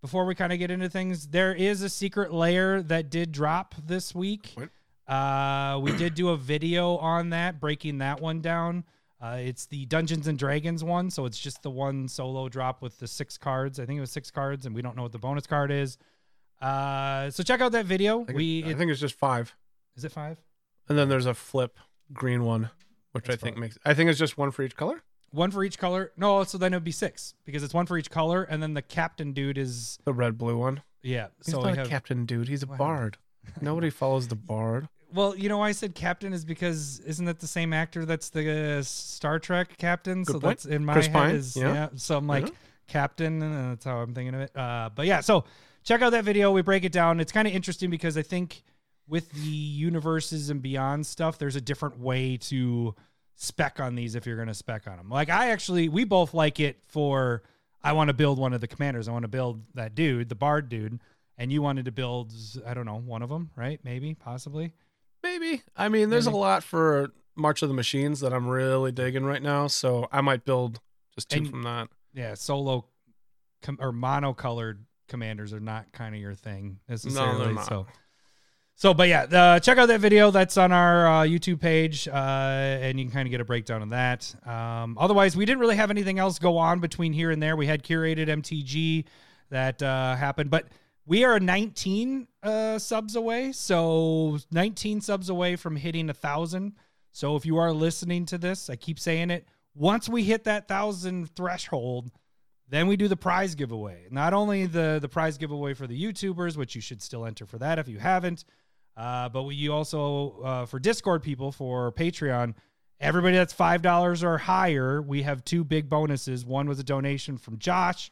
before 0.00 0.24
we 0.24 0.34
kind 0.34 0.52
of 0.52 0.58
get 0.58 0.70
into 0.70 0.88
things, 0.88 1.28
there 1.28 1.54
is 1.54 1.82
a 1.82 1.88
secret 1.88 2.32
layer 2.32 2.82
that 2.82 3.10
did 3.10 3.32
drop 3.32 3.74
this 3.84 4.14
week. 4.14 4.52
What? 4.54 4.70
Uh, 5.12 5.78
we 5.80 5.96
did 5.96 6.14
do 6.14 6.30
a 6.30 6.36
video 6.36 6.96
on 6.96 7.30
that, 7.30 7.60
breaking 7.60 7.98
that 7.98 8.20
one 8.20 8.40
down. 8.40 8.84
Uh, 9.20 9.38
it's 9.40 9.66
the 9.66 9.86
Dungeons 9.86 10.26
and 10.26 10.38
Dragons 10.38 10.84
one, 10.84 11.10
so 11.10 11.24
it's 11.24 11.38
just 11.38 11.62
the 11.62 11.70
one 11.70 12.06
solo 12.08 12.48
drop 12.48 12.82
with 12.82 12.98
the 12.98 13.06
six 13.06 13.38
cards. 13.38 13.80
I 13.80 13.86
think 13.86 13.96
it 13.96 14.00
was 14.00 14.10
six 14.10 14.30
cards, 14.30 14.66
and 14.66 14.74
we 14.74 14.82
don't 14.82 14.94
know 14.96 15.02
what 15.02 15.12
the 15.12 15.18
bonus 15.18 15.46
card 15.46 15.70
is. 15.70 15.96
Uh, 16.60 17.30
so 17.30 17.42
check 17.42 17.60
out 17.60 17.72
that 17.72 17.86
video. 17.86 18.22
I 18.22 18.24
think, 18.26 18.36
We 18.36 18.64
I 18.64 18.68
it- 18.68 18.78
think 18.78 18.90
it's 18.90 19.00
just 19.00 19.18
five. 19.18 19.54
is 19.96 20.04
it 20.04 20.12
five? 20.12 20.38
And 20.88 20.96
then 20.98 21.08
there's 21.08 21.26
a 21.26 21.34
flip 21.34 21.78
green 22.12 22.44
one, 22.44 22.70
which 23.12 23.26
That's 23.26 23.42
I 23.42 23.46
think 23.46 23.56
makes 23.58 23.78
I 23.84 23.92
think 23.94 24.08
it's 24.10 24.18
just 24.18 24.38
one 24.38 24.50
for 24.52 24.62
each 24.62 24.76
color. 24.76 25.02
One 25.32 25.50
for 25.50 25.64
each 25.64 25.78
color. 25.78 26.12
No, 26.16 26.44
so 26.44 26.56
then 26.58 26.72
it 26.72 26.76
would 26.76 26.84
be 26.84 26.92
six 26.92 27.34
because 27.44 27.62
it's 27.62 27.74
one 27.74 27.86
for 27.86 27.98
each 27.98 28.10
color, 28.10 28.42
and 28.44 28.62
then 28.62 28.74
the 28.74 28.82
captain 28.82 29.32
dude 29.32 29.58
is 29.58 29.98
The 30.04 30.12
red 30.14 30.38
blue 30.38 30.56
one. 30.56 30.82
yeah. 31.02 31.28
He's 31.44 31.52
so 31.54 31.62
not 31.62 31.72
a 31.72 31.76
have, 31.76 31.88
captain 31.88 32.24
dude. 32.26 32.48
He's 32.48 32.62
a 32.62 32.66
Wow. 32.66 32.76
bard. 32.76 33.18
Nobody 33.60 33.90
follows 33.90 34.28
the 34.28 34.36
bard. 34.36 34.88
Well, 35.12 35.36
you 35.36 35.48
know 35.48 35.58
why 35.58 35.68
I 35.68 35.72
said 35.72 35.94
captain 35.94 36.32
is 36.32 36.44
because 36.44 37.00
isn't 37.00 37.24
that 37.26 37.38
the 37.38 37.46
same 37.46 37.72
actor 37.72 38.04
that's 38.04 38.30
the 38.30 38.78
uh, 38.78 38.82
Star 38.82 39.38
Trek 39.38 39.76
captain? 39.78 40.24
Good 40.24 40.32
so 40.34 40.40
point. 40.40 40.42
that's 40.42 40.66
in 40.66 40.84
my 40.84 40.92
Chris 40.94 41.06
head 41.06 41.12
Pine, 41.12 41.34
is 41.34 41.56
yeah. 41.56 41.72
yeah. 41.72 41.88
So 41.96 42.16
I'm 42.16 42.26
like 42.26 42.52
captain, 42.86 43.42
and 43.42 43.72
that's 43.72 43.84
how 43.84 43.98
I'm 43.98 44.14
thinking 44.14 44.34
of 44.34 44.40
it. 44.42 44.56
Uh, 44.56 44.90
but 44.94 45.06
yeah, 45.06 45.20
so 45.20 45.44
check 45.84 46.02
out 46.02 46.10
that 46.10 46.24
video. 46.24 46.52
We 46.52 46.62
break 46.62 46.84
it 46.84 46.92
down. 46.92 47.20
It's 47.20 47.32
kind 47.32 47.46
of 47.48 47.54
interesting 47.54 47.90
because 47.90 48.18
I 48.18 48.22
think 48.22 48.62
with 49.08 49.30
the 49.30 49.40
universes 49.40 50.50
and 50.50 50.60
beyond 50.60 51.06
stuff, 51.06 51.38
there's 51.38 51.56
a 51.56 51.60
different 51.60 51.98
way 52.00 52.36
to 52.36 52.94
spec 53.36 53.78
on 53.80 53.94
these 53.94 54.14
if 54.14 54.26
you're 54.26 54.36
going 54.36 54.48
to 54.48 54.54
spec 54.54 54.88
on 54.88 54.96
them. 54.96 55.08
Like 55.08 55.30
I 55.30 55.50
actually, 55.50 55.88
we 55.88 56.04
both 56.04 56.34
like 56.34 56.60
it 56.60 56.78
for. 56.86 57.42
I 57.82 57.92
want 57.92 58.08
to 58.08 58.14
build 58.14 58.38
one 58.38 58.52
of 58.52 58.60
the 58.60 58.66
commanders. 58.66 59.06
I 59.06 59.12
want 59.12 59.22
to 59.22 59.28
build 59.28 59.62
that 59.74 59.94
dude, 59.94 60.28
the 60.28 60.34
bard 60.34 60.68
dude, 60.68 60.98
and 61.38 61.52
you 61.52 61.62
wanted 61.62 61.84
to 61.84 61.92
build. 61.92 62.32
I 62.66 62.74
don't 62.74 62.86
know, 62.86 62.98
one 62.98 63.22
of 63.22 63.28
them, 63.28 63.50
right? 63.54 63.78
Maybe, 63.84 64.14
possibly. 64.14 64.72
Maybe. 65.26 65.62
I 65.76 65.88
mean, 65.88 66.10
there's 66.10 66.26
Maybe. 66.26 66.36
a 66.36 66.40
lot 66.40 66.62
for 66.62 67.10
March 67.34 67.62
of 67.62 67.68
the 67.68 67.74
Machines 67.74 68.20
that 68.20 68.32
I'm 68.32 68.46
really 68.46 68.92
digging 68.92 69.24
right 69.24 69.42
now, 69.42 69.66
so 69.66 70.08
I 70.12 70.20
might 70.20 70.44
build 70.44 70.80
just 71.14 71.28
two 71.30 71.38
And- 71.38 71.50
from 71.50 71.62
that. 71.64 71.88
Yeah, 72.14 72.34
solo 72.34 72.86
com- 73.62 73.78
or 73.80 73.92
monocolored 73.92 74.78
commanders 75.08 75.52
are 75.52 75.60
not 75.60 75.92
kind 75.92 76.14
of 76.14 76.20
your 76.20 76.34
thing 76.34 76.78
necessarily. 76.88 77.52
not. 77.54 77.66
So, 77.66 77.86
so, 78.74 78.94
but 78.94 79.08
yeah, 79.08 79.22
uh, 79.24 79.60
check 79.60 79.76
out 79.78 79.86
that 79.86 80.00
video. 80.00 80.30
That's 80.30 80.56
on 80.56 80.72
our 80.72 81.06
uh, 81.06 81.22
YouTube 81.24 81.60
page, 81.60 82.08
uh, 82.08 82.12
and 82.14 82.98
you 82.98 83.04
can 83.06 83.12
kind 83.12 83.26
of 83.26 83.30
get 83.30 83.40
a 83.40 83.44
breakdown 83.44 83.82
of 83.82 83.90
that. 83.90 84.34
Um, 84.46 84.96
otherwise, 84.98 85.36
we 85.36 85.44
didn't 85.44 85.60
really 85.60 85.76
have 85.76 85.90
anything 85.90 86.18
else 86.18 86.38
go 86.38 86.56
on 86.56 86.80
between 86.80 87.12
here 87.12 87.30
and 87.30 87.42
there. 87.42 87.56
We 87.56 87.66
had 87.66 87.82
curated 87.82 88.28
MTG 88.28 89.04
that 89.50 89.82
uh, 89.82 90.14
happened, 90.16 90.50
but 90.50 90.66
we 91.06 91.24
are 91.24 91.38
19 91.38 92.26
uh, 92.42 92.78
subs 92.78 93.16
away. 93.16 93.52
So 93.52 94.38
19 94.50 95.00
subs 95.00 95.28
away 95.30 95.56
from 95.56 95.76
hitting 95.76 96.10
a 96.10 96.14
thousand. 96.14 96.74
So 97.12 97.36
if 97.36 97.46
you 97.46 97.56
are 97.56 97.72
listening 97.72 98.26
to 98.26 98.38
this, 98.38 98.68
I 98.68 98.76
keep 98.76 98.98
saying 98.98 99.30
it. 99.30 99.46
Once 99.74 100.08
we 100.08 100.24
hit 100.24 100.44
that 100.44 100.68
thousand 100.68 101.34
threshold, 101.34 102.10
then 102.68 102.88
we 102.88 102.96
do 102.96 103.08
the 103.08 103.16
prize 103.16 103.54
giveaway. 103.54 104.06
Not 104.10 104.34
only 104.34 104.66
the 104.66 104.98
the 105.00 105.08
prize 105.08 105.38
giveaway 105.38 105.74
for 105.74 105.86
the 105.86 106.02
YouTubers, 106.02 106.56
which 106.56 106.74
you 106.74 106.80
should 106.80 107.00
still 107.00 107.24
enter 107.24 107.46
for 107.46 107.58
that 107.58 107.78
if 107.78 107.88
you 107.88 107.98
haven't. 107.98 108.44
Uh, 108.96 109.28
but 109.28 109.42
we, 109.42 109.68
also 109.68 110.40
uh, 110.42 110.66
for 110.66 110.78
Discord 110.78 111.22
people 111.22 111.52
for 111.52 111.92
Patreon, 111.92 112.54
everybody 112.98 113.36
that's 113.36 113.52
five 113.52 113.82
dollars 113.82 114.24
or 114.24 114.38
higher, 114.38 115.02
we 115.02 115.22
have 115.22 115.44
two 115.44 115.62
big 115.62 115.88
bonuses. 115.88 116.46
One 116.46 116.66
was 116.66 116.78
a 116.78 116.84
donation 116.84 117.36
from 117.36 117.58
Josh, 117.58 118.10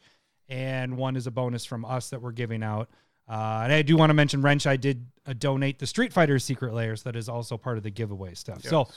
and 0.49 0.97
one 0.97 1.15
is 1.15 1.27
a 1.27 1.31
bonus 1.31 1.65
from 1.65 1.85
us 1.85 2.09
that 2.09 2.21
we're 2.21 2.31
giving 2.31 2.63
out. 2.63 2.89
Uh, 3.27 3.61
and 3.63 3.73
I 3.73 3.81
do 3.81 3.97
want 3.97 4.11
to 4.11 4.13
mention 4.13 4.41
Wrench. 4.41 4.67
I 4.67 4.77
did 4.77 5.05
uh, 5.25 5.33
donate 5.37 5.79
the 5.79 5.87
Street 5.87 6.13
Fighter 6.13 6.37
Secret 6.37 6.73
Layers. 6.73 7.03
That 7.03 7.15
is 7.15 7.27
also 7.27 7.57
part 7.57 7.77
of 7.77 7.83
the 7.83 7.89
giveaway 7.89 8.35
stuff. 8.35 8.61
So 8.61 8.87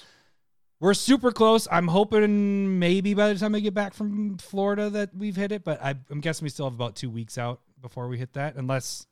we're 0.80 0.94
super 0.94 1.32
close. 1.32 1.66
I'm 1.70 1.88
hoping 1.88 2.78
maybe 2.78 3.14
by 3.14 3.32
the 3.32 3.38
time 3.38 3.54
I 3.54 3.60
get 3.60 3.74
back 3.74 3.94
from 3.94 4.36
Florida 4.38 4.90
that 4.90 5.14
we've 5.16 5.36
hit 5.36 5.50
it, 5.50 5.64
but 5.64 5.82
I, 5.82 5.94
I'm 6.10 6.20
guessing 6.20 6.44
we 6.44 6.50
still 6.50 6.66
have 6.66 6.74
about 6.74 6.94
two 6.94 7.10
weeks 7.10 7.38
out 7.38 7.60
before 7.80 8.08
we 8.08 8.18
hit 8.18 8.34
that, 8.34 8.56
unless 8.56 9.06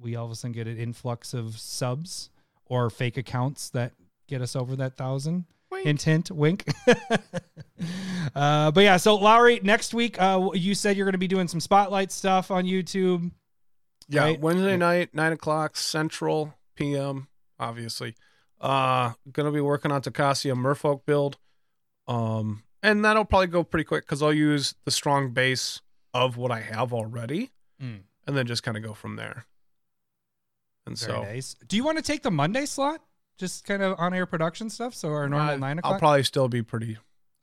we 0.00 0.16
all 0.16 0.26
of 0.26 0.32
a 0.32 0.34
sudden 0.34 0.52
get 0.52 0.66
an 0.66 0.76
influx 0.76 1.34
of 1.34 1.58
subs 1.58 2.30
or 2.66 2.90
fake 2.90 3.16
accounts 3.16 3.70
that 3.70 3.92
get 4.26 4.42
us 4.42 4.56
over 4.56 4.74
that 4.76 4.96
thousand. 4.96 5.44
Hint, 5.80 6.02
hint, 6.02 6.30
wink. 6.30 6.64
uh, 8.34 8.70
but 8.70 8.80
yeah, 8.84 8.96
so 8.96 9.16
Lowery, 9.16 9.60
next 9.62 9.94
week, 9.94 10.20
uh, 10.20 10.50
you 10.54 10.74
said 10.74 10.96
you're 10.96 11.06
going 11.06 11.12
to 11.12 11.18
be 11.18 11.28
doing 11.28 11.48
some 11.48 11.60
spotlight 11.60 12.12
stuff 12.12 12.50
on 12.50 12.64
YouTube. 12.64 13.30
Yeah, 14.08 14.22
right? 14.24 14.40
Wednesday 14.40 14.76
night, 14.76 15.14
nine 15.14 15.32
o'clock 15.32 15.76
Central 15.76 16.54
PM. 16.76 17.28
Obviously, 17.58 18.14
uh, 18.60 19.12
gonna 19.30 19.52
be 19.52 19.60
working 19.60 19.92
on 19.92 20.02
Takasia 20.02 20.54
Merfolk 20.54 21.06
build, 21.06 21.38
um, 22.08 22.62
and 22.82 23.04
that'll 23.04 23.24
probably 23.24 23.46
go 23.46 23.62
pretty 23.62 23.84
quick 23.84 24.04
because 24.04 24.20
I'll 24.22 24.32
use 24.32 24.74
the 24.84 24.90
strong 24.90 25.30
base 25.32 25.80
of 26.12 26.36
what 26.36 26.50
I 26.50 26.60
have 26.60 26.92
already, 26.92 27.52
Mm. 27.80 28.00
and 28.26 28.36
then 28.36 28.46
just 28.46 28.62
kind 28.62 28.76
of 28.76 28.82
go 28.82 28.92
from 28.94 29.16
there. 29.16 29.46
And 30.86 30.98
Very 30.98 31.12
so, 31.12 31.22
nice. 31.22 31.54
Do 31.66 31.76
you 31.76 31.84
want 31.84 31.98
to 31.98 32.02
take 32.02 32.22
the 32.22 32.30
Monday 32.30 32.66
slot? 32.66 33.00
Just 33.42 33.64
kind 33.64 33.82
of 33.82 33.98
on 33.98 34.14
air 34.14 34.24
production 34.24 34.70
stuff. 34.70 34.94
So 34.94 35.08
our 35.08 35.28
normal 35.28 35.50
I- 35.54 35.56
nine 35.56 35.78
o'clock. 35.80 35.94
I'll 35.94 35.98
probably 35.98 36.22
still 36.22 36.46
be 36.48 36.62
pretty 36.62 36.96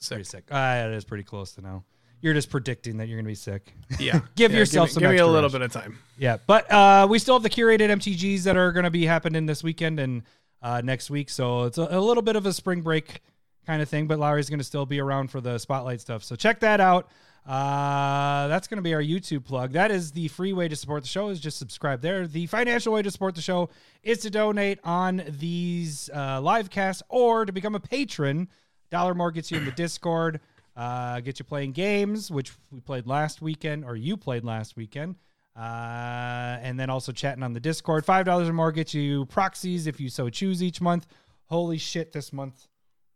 pretty 0.07 0.23
sick. 0.23 0.45
sick. 0.45 0.45
Uh, 0.49 0.87
it 0.87 0.93
is 0.95 1.03
pretty 1.03 1.25
close 1.25 1.51
to 1.55 1.61
now. 1.61 1.83
You're 2.21 2.33
just 2.33 2.49
predicting 2.49 2.97
that 2.97 3.07
you're 3.09 3.17
going 3.17 3.25
to 3.25 3.29
be 3.29 3.35
sick. 3.35 3.73
Yeah, 3.99 4.21
Give 4.35 4.51
Yeah, 4.53 4.59
yourself 4.59 4.87
give 4.87 4.93
some 4.93 5.03
me, 5.03 5.09
give 5.09 5.15
me 5.15 5.19
a 5.19 5.25
little 5.27 5.49
rest. 5.49 5.53
bit 5.53 5.61
of 5.61 5.71
time. 5.73 5.99
Yeah, 6.17 6.37
but 6.47 6.71
uh, 6.71 7.05
we 7.09 7.19
still 7.19 7.35
have 7.35 7.43
the 7.43 7.49
curated 7.49 7.89
MTGs 7.89 8.43
that 8.43 8.55
are 8.55 8.71
going 8.71 8.85
to 8.85 8.89
be 8.89 9.05
happening 9.05 9.45
this 9.45 9.61
weekend 9.61 9.99
and 9.99 10.23
uh, 10.61 10.81
next 10.83 11.09
week. 11.09 11.29
So 11.29 11.63
it's 11.63 11.77
a, 11.77 11.87
a 11.91 11.99
little 11.99 12.23
bit 12.23 12.35
of 12.37 12.45
a 12.45 12.53
spring 12.53 12.79
break 12.81 13.21
kind 13.67 13.81
of 13.81 13.89
thing, 13.89 14.07
but 14.07 14.19
Lowery's 14.19 14.49
going 14.49 14.59
to 14.59 14.65
still 14.65 14.85
be 14.85 14.99
around 15.01 15.31
for 15.31 15.41
the 15.41 15.57
spotlight 15.57 15.99
stuff. 16.01 16.23
So 16.23 16.35
check 16.37 16.59
that 16.61 16.79
out. 16.81 17.09
Uh, 17.49 18.47
that's 18.47 18.67
going 18.67 18.77
to 18.77 18.83
be 18.83 18.93
our 18.93 19.01
YouTube 19.01 19.43
plug. 19.43 19.71
That 19.71 19.89
is 19.89 20.11
the 20.11 20.27
free 20.27 20.53
way 20.53 20.67
to 20.67 20.75
support 20.75 21.01
the 21.01 21.09
show 21.09 21.29
is 21.29 21.39
just 21.39 21.57
subscribe 21.57 21.99
there. 21.99 22.27
The 22.27 22.45
financial 22.45 22.93
way 22.93 23.01
to 23.01 23.09
support 23.09 23.33
the 23.33 23.41
show 23.41 23.69
is 24.03 24.19
to 24.19 24.29
donate 24.29 24.77
on 24.83 25.23
these 25.27 26.11
uh, 26.13 26.39
live 26.41 26.69
casts 26.69 27.01
or 27.09 27.47
to 27.47 27.51
become 27.51 27.73
a 27.73 27.79
patron. 27.79 28.49
Dollar 28.91 29.15
more 29.15 29.31
gets 29.31 29.49
you 29.49 29.57
in 29.57 29.65
the 29.65 29.71
Discord, 29.71 30.41
uh, 30.75 31.21
get 31.21 31.39
you 31.39 31.45
playing 31.45 31.71
games, 31.71 32.29
which 32.29 32.51
we 32.71 32.81
played 32.81 33.07
last 33.07 33.41
weekend, 33.41 33.83
or 33.83 33.95
you 33.95 34.15
played 34.15 34.43
last 34.43 34.75
weekend. 34.77 35.15
Uh, 35.57 36.59
and 36.61 36.79
then 36.79 36.91
also 36.91 37.11
chatting 37.11 37.41
on 37.41 37.53
the 37.53 37.59
Discord. 37.59 38.05
Five 38.05 38.27
dollars 38.27 38.47
or 38.47 38.53
more 38.53 38.71
gets 38.71 38.93
you 38.93 39.25
proxies 39.25 39.87
if 39.87 39.99
you 39.99 40.09
so 40.09 40.29
choose 40.29 40.61
each 40.61 40.81
month. 40.81 41.07
Holy 41.45 41.79
shit, 41.79 42.11
this 42.11 42.31
month 42.31 42.67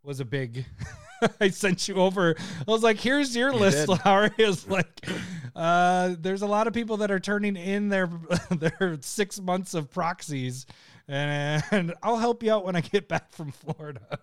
was 0.04 0.20
a 0.20 0.26
big. 0.26 0.66
I 1.40 1.50
sent 1.50 1.88
you 1.88 1.96
over. 1.96 2.36
I 2.38 2.72
was 2.72 2.84
like, 2.84 3.00
"Here's 3.00 3.36
your 3.36 3.54
list." 3.54 3.88
did. 3.88 4.00
Lowery 4.06 4.32
is 4.38 4.68
like, 4.68 5.08
uh, 5.56 6.16
"There's 6.20 6.42
a 6.42 6.48
lot 6.48 6.68
of 6.68 6.74
people 6.74 6.98
that 6.98 7.12
are 7.12 7.20
turning 7.20 7.56
in 7.56 7.90
their 7.90 8.08
their 8.52 8.98
six 9.02 9.40
months 9.40 9.74
of 9.74 9.92
proxies." 9.92 10.66
And 11.08 11.94
I'll 12.02 12.18
help 12.18 12.44
you 12.44 12.54
out 12.54 12.64
when 12.64 12.76
I 12.78 12.82
get 12.82 13.10
back 13.10 13.32
from 13.32 13.52
Florida. 13.52 14.20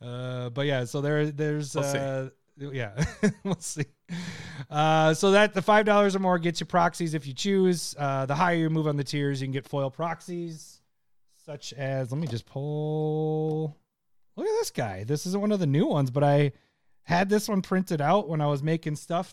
Uh, 0.00 0.50
but 0.50 0.66
yeah, 0.66 0.84
so 0.84 1.00
there, 1.00 1.26
there's, 1.26 1.74
We'll 1.74 1.84
uh, 1.84 2.28
yeah, 2.56 3.04
we'll 3.42 3.58
see. 3.58 3.86
Uh, 4.70 5.12
so 5.14 5.32
that 5.32 5.54
the 5.54 5.62
five 5.62 5.86
dollars 5.86 6.14
or 6.14 6.20
more 6.20 6.38
gets 6.38 6.60
you 6.60 6.66
proxies 6.66 7.14
if 7.14 7.26
you 7.26 7.34
choose. 7.34 7.94
Uh, 7.98 8.26
the 8.26 8.34
higher 8.34 8.56
you 8.56 8.70
move 8.70 8.86
on 8.86 8.96
the 8.96 9.04
tiers, 9.04 9.40
you 9.40 9.46
can 9.46 9.52
get 9.52 9.66
foil 9.66 9.90
proxies, 9.90 10.80
such 11.44 11.72
as 11.72 12.12
let 12.12 12.20
me 12.20 12.28
just 12.28 12.46
pull. 12.46 13.76
Look 14.36 14.46
at 14.46 14.54
this 14.58 14.70
guy. 14.70 15.04
This 15.04 15.26
isn't 15.26 15.40
one 15.40 15.52
of 15.52 15.60
the 15.60 15.66
new 15.66 15.86
ones, 15.86 16.10
but 16.10 16.24
I 16.24 16.52
had 17.04 17.28
this 17.28 17.48
one 17.48 17.62
printed 17.62 18.00
out 18.00 18.28
when 18.28 18.40
I 18.40 18.46
was 18.46 18.62
making 18.62 18.96
stuff. 18.96 19.32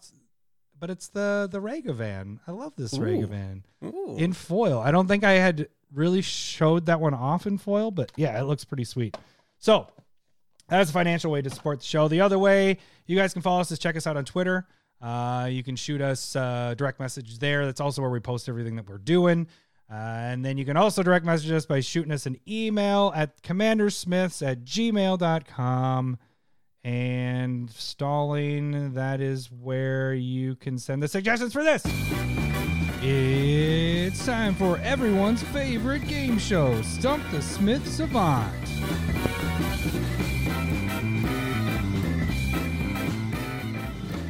But 0.80 0.90
it's 0.90 1.10
the 1.10 1.48
the 1.52 1.62
Ragavan. 1.62 2.40
I 2.48 2.52
love 2.52 2.74
this 2.76 2.94
Ooh. 2.96 3.02
Ragavan 3.02 3.64
Ooh. 3.84 4.16
in 4.18 4.34
foil. 4.34 4.80
I 4.80 4.92
don't 4.92 5.08
think 5.08 5.24
I 5.24 5.34
had 5.34 5.68
really 5.94 6.22
showed 6.22 6.88
that 6.88 7.00
one 7.00 7.14
off 7.14 7.46
in 7.46 7.58
foil, 7.58 7.92
but 7.92 8.12
yeah, 8.16 8.40
it 8.40 8.46
looks 8.46 8.64
pretty 8.64 8.84
sweet. 8.84 9.16
So 9.60 9.88
that's 10.68 10.90
a 10.90 10.94
financial 10.94 11.32
way 11.32 11.42
to 11.42 11.50
support 11.50 11.80
the 11.80 11.86
show. 11.86 12.08
The 12.08 12.22
other 12.22 12.40
way 12.40 12.78
you 13.06 13.16
guys 13.16 13.34
can 13.34 13.42
follow 13.42 13.62
us 13.62 13.72
is 13.72 13.78
check 13.78 13.96
us 13.96 14.08
out 14.08 14.18
on 14.18 14.26
Twitter. 14.26 14.68
Uh, 15.02 15.50
you 15.52 15.64
can 15.64 15.76
shoot 15.76 16.02
us 16.02 16.36
uh, 16.36 16.74
direct 16.78 17.00
message 17.00 17.40
there. 17.40 17.66
That's 17.66 17.82
also 17.82 18.02
where 18.02 18.12
we 18.12 18.20
post 18.20 18.48
everything 18.48 18.76
that 18.78 18.88
we're 18.88 19.00
doing. 19.00 19.48
Uh, 19.92 19.96
and 19.96 20.46
then 20.46 20.58
you 20.58 20.64
can 20.64 20.78
also 20.78 21.04
direct 21.04 21.26
message 21.26 21.52
us 21.52 21.66
by 21.66 21.82
shooting 21.82 22.14
us 22.14 22.26
an 22.26 22.40
email 22.48 23.12
at 23.14 23.42
commandersmiths 23.44 24.42
at 24.42 24.64
gmail.com. 24.64 26.18
And 26.84 27.70
stalling, 27.70 28.94
that 28.94 29.20
is 29.20 29.52
where 29.52 30.14
you 30.14 30.56
can 30.56 30.80
send 30.80 31.04
the 31.04 31.10
suggestions 31.10 31.52
for 31.52 31.62
this. 31.62 31.84
It's 33.04 34.26
time 34.26 34.56
for 34.56 34.78
everyone's 34.78 35.44
favorite 35.44 36.08
game 36.08 36.40
show, 36.40 36.82
Stump 36.84 37.24
the 37.30 37.42
Smith 37.42 37.86
Savant. 37.88 38.54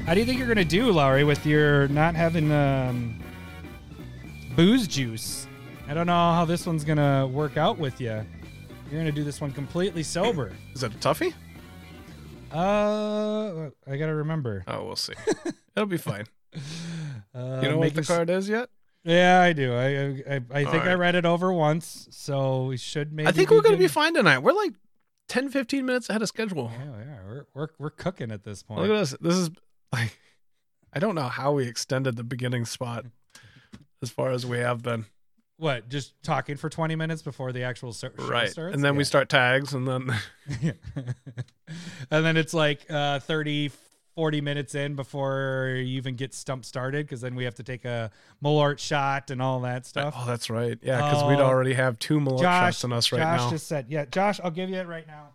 How 0.08 0.14
do 0.16 0.20
you 0.20 0.26
think 0.26 0.40
you're 0.40 0.48
gonna 0.48 0.66
do, 0.66 0.92
Lowery, 0.92 1.24
with 1.24 1.46
your 1.46 1.88
not 1.90 2.16
having 2.16 2.52
um, 2.52 3.20
booze 4.56 4.88
juice? 4.88 5.48
I 5.92 5.94
don't 5.94 6.08
know 6.08 6.14
how 6.14 6.46
this 6.46 6.66
one's 6.66 6.86
gonna 6.86 7.28
work 7.28 7.58
out 7.58 7.78
with 7.78 8.00
you. 8.00 8.26
You're 8.90 9.02
gonna 9.02 9.12
do 9.12 9.26
this 9.26 9.42
one 9.42 9.52
completely 9.52 10.04
sober. 10.04 10.54
Is 10.74 10.84
it 10.84 10.94
a 10.94 10.98
toughie? 11.00 11.34
Uh, 12.50 13.72
I 13.86 13.98
gotta 13.98 14.16
remember. 14.16 14.64
Oh, 14.68 14.86
we'll 14.86 14.96
see. 14.96 15.12
It'll 15.76 15.86
be 15.88 15.98
fine. 15.98 16.26
Uh, 17.34 17.62
You 17.64 17.70
know 17.70 17.78
what 17.78 17.94
the 17.94 18.04
card 18.04 18.30
is 18.30 18.50
yet? 18.50 18.70
Yeah, 19.06 19.40
I 19.42 19.52
do. 19.54 19.74
I 19.74 20.36
I, 20.36 20.42
I- 20.52 20.66
think 20.66 20.84
I 20.84 20.94
read 20.96 21.16
it 21.16 21.26
over 21.26 21.52
once, 21.54 22.08
so 22.12 22.66
we 22.66 22.76
should 22.78 23.12
maybe. 23.14 23.28
I 23.28 23.32
think 23.34 23.50
we're 23.50 23.62
gonna 23.62 23.78
be 23.78 23.88
fine 23.88 24.14
tonight. 24.14 24.40
We're 24.40 24.52
like 24.52 24.74
10, 25.30 25.48
15 25.50 25.86
minutes 25.86 26.10
ahead 26.10 26.22
of 26.22 26.28
schedule. 26.30 26.72
Yeah, 26.78 26.86
yeah, 27.06 27.18
we're 27.26 27.46
we're 27.54 27.68
we're 27.80 27.90
cooking 27.90 28.32
at 28.32 28.44
this 28.44 28.64
point. 28.64 28.82
Look 28.82 28.92
at 28.92 28.98
this. 29.00 29.16
This 29.22 29.36
is 29.36 29.50
like 29.94 30.18
I 30.94 31.00
don't 31.00 31.16
know 31.16 31.30
how 31.30 31.52
we 31.54 31.68
extended 31.68 32.16
the 32.18 32.24
beginning 32.26 32.66
spot 32.66 33.06
as 34.02 34.10
far 34.10 34.32
as 34.32 34.46
we 34.46 34.58
have 34.60 34.82
been. 34.84 35.06
What? 35.62 35.90
Just 35.90 36.14
talking 36.24 36.58
for 36.58 36.70
twenty 36.70 36.96
minutes 36.96 37.22
before 37.22 37.52
the 37.52 37.62
actual 37.62 37.94
show 37.94 38.10
Right. 38.18 38.50
starts, 38.50 38.74
And 38.74 38.84
then 38.84 38.96
we 38.96 39.04
start 39.04 39.30
tags 39.30 39.76
and 39.76 39.88
then 39.88 40.12
and 42.10 42.26
then 42.26 42.36
it's 42.36 42.54
like 42.56 42.80
uh 42.90 43.20
30 43.20 43.70
40 44.16 44.42
minutes 44.42 44.74
in 44.74 44.96
before 44.96 45.74
you 45.78 45.98
even 45.98 46.16
get 46.16 46.34
stump 46.34 46.66
started 46.66 47.06
because 47.06 47.22
then 47.22 47.36
we 47.36 47.44
have 47.44 47.54
to 47.56 47.64
take 47.64 47.86
a 47.86 48.10
Malort 48.44 48.80
shot 48.80 49.30
and 49.30 49.40
all 49.40 49.60
that 49.62 49.86
stuff. 49.86 50.16
Oh, 50.18 50.26
that's 50.26 50.50
right. 50.50 50.80
Yeah, 50.82 50.98
because 50.98 51.24
we'd 51.26 51.40
Oh. 51.40 51.46
already 51.46 51.74
have 51.76 52.00
two 52.00 52.20
Malort 52.20 52.42
Josh, 52.42 52.74
shots 52.74 52.84
on 52.84 52.94
us 52.94 53.12
right 53.12 53.20
Josh 53.20 53.40
now. 53.40 53.50
just 53.52 53.68
said, 53.68 53.86
yeah, 53.88 54.06
Josh, 54.06 54.40
I'll 54.44 54.50
give 54.52 54.70
you 54.72 54.78
it 54.78 54.88
right 54.88 55.06
now. 55.08 55.30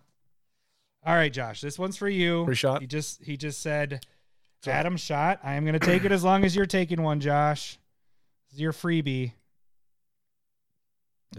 All 1.05 1.15
right, 1.15 1.31
Josh, 1.31 1.61
this 1.61 1.79
one's 1.79 1.95
for 1.95 2.09
you. 2.09 2.43
Free 2.45 2.53
shot? 2.53 2.81
He 2.81 2.87
just 2.87 3.23
he 3.23 3.37
just 3.37 3.61
said, 3.61 4.05
Adam 4.67 4.97
shot. 4.97 5.39
I 5.41 5.53
am 5.53 5.65
gonna 5.65 5.79
take 5.79 6.03
it 6.03 6.11
as 6.11 6.23
long 6.25 6.43
as 6.43 6.53
you're 6.53 6.65
taking 6.65 7.01
one, 7.01 7.21
Josh. 7.21 7.79
This 8.49 8.55
is 8.55 8.59
your 8.61 8.73
freebie. 8.73 9.31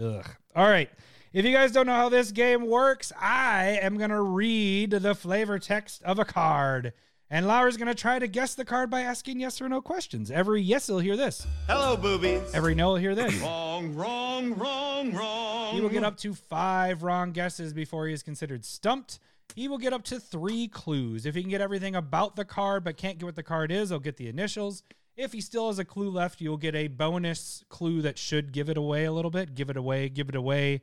Ugh. 0.01 0.25
All 0.55 0.69
right. 0.69 0.89
If 1.31 1.45
you 1.45 1.51
guys 1.51 1.71
don't 1.71 1.85
know 1.85 1.95
how 1.95 2.09
this 2.09 2.31
game 2.31 2.65
works, 2.67 3.11
I 3.19 3.79
am 3.81 3.97
gonna 3.97 4.21
read 4.21 4.91
the 4.91 5.13
flavor 5.13 5.59
text 5.59 6.01
of 6.03 6.17
a 6.17 6.25
card. 6.25 6.93
And 7.29 7.47
Lauer's 7.47 7.77
gonna 7.77 7.93
try 7.93 8.17
to 8.17 8.27
guess 8.27 8.55
the 8.55 8.65
card 8.65 8.89
by 8.89 9.01
asking 9.01 9.39
yes 9.39 9.61
or 9.61 9.69
no 9.69 9.79
questions. 9.81 10.31
Every 10.31 10.61
yes, 10.63 10.87
he'll 10.87 10.97
hear 10.97 11.15
this. 11.15 11.45
Hello, 11.67 11.95
boobies. 11.95 12.51
Every 12.55 12.73
no, 12.73 12.95
he'll 12.95 13.13
hear 13.13 13.15
this. 13.15 13.35
Wrong, 13.41 13.93
wrong, 13.93 14.55
wrong, 14.55 15.13
wrong. 15.13 15.75
He 15.75 15.81
will 15.81 15.89
get 15.89 16.03
up 16.03 16.17
to 16.17 16.33
five 16.33 17.03
wrong 17.03 17.31
guesses 17.31 17.73
before 17.73 18.07
he 18.07 18.13
is 18.13 18.23
considered 18.23 18.65
stumped. 18.65 19.19
He 19.55 19.67
will 19.67 19.77
get 19.77 19.93
up 19.93 20.03
to 20.05 20.19
three 20.19 20.67
clues. 20.67 21.27
If 21.27 21.35
he 21.35 21.41
can 21.41 21.51
get 21.51 21.61
everything 21.61 21.95
about 21.95 22.35
the 22.35 22.45
card 22.45 22.83
but 22.83 22.97
can't 22.97 23.19
get 23.19 23.25
what 23.25 23.35
the 23.35 23.43
card 23.43 23.71
is, 23.71 23.89
he'll 23.89 23.99
get 23.99 24.17
the 24.17 24.29
initials. 24.29 24.81
If 25.15 25.33
he 25.33 25.41
still 25.41 25.67
has 25.67 25.79
a 25.79 25.85
clue 25.85 26.09
left, 26.09 26.39
you'll 26.39 26.57
get 26.57 26.75
a 26.75 26.87
bonus 26.87 27.63
clue 27.69 28.01
that 28.03 28.17
should 28.17 28.51
give 28.51 28.69
it 28.69 28.77
away 28.77 29.05
a 29.05 29.11
little 29.11 29.31
bit. 29.31 29.53
Give 29.53 29.69
it 29.69 29.77
away, 29.77 30.09
give 30.09 30.29
it 30.29 30.35
away, 30.35 30.81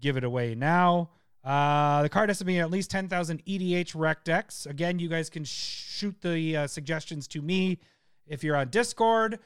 give 0.00 0.16
it 0.16 0.24
away 0.24 0.54
now. 0.54 1.10
Uh, 1.44 2.02
the 2.02 2.08
card 2.08 2.28
has 2.28 2.38
to 2.38 2.44
be 2.44 2.58
at 2.58 2.70
least 2.70 2.90
10,000 2.90 3.44
EDH 3.44 3.92
rec 3.94 4.24
decks. 4.24 4.66
Again, 4.66 4.98
you 4.98 5.08
guys 5.08 5.28
can 5.30 5.44
shoot 5.44 6.16
the 6.22 6.56
uh, 6.56 6.66
suggestions 6.66 7.26
to 7.28 7.42
me 7.42 7.78
if 8.26 8.44
you're 8.44 8.56
on 8.56 8.68
Discord, 8.68 9.38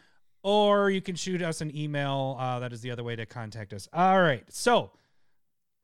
or 0.42 0.90
you 0.90 1.00
can 1.00 1.14
shoot 1.14 1.42
us 1.42 1.60
an 1.60 1.74
email. 1.76 2.36
Uh, 2.38 2.58
that 2.58 2.72
is 2.72 2.80
the 2.80 2.90
other 2.90 3.02
way 3.02 3.16
to 3.16 3.26
contact 3.26 3.72
us. 3.72 3.88
All 3.92 4.20
right. 4.20 4.44
So 4.50 4.90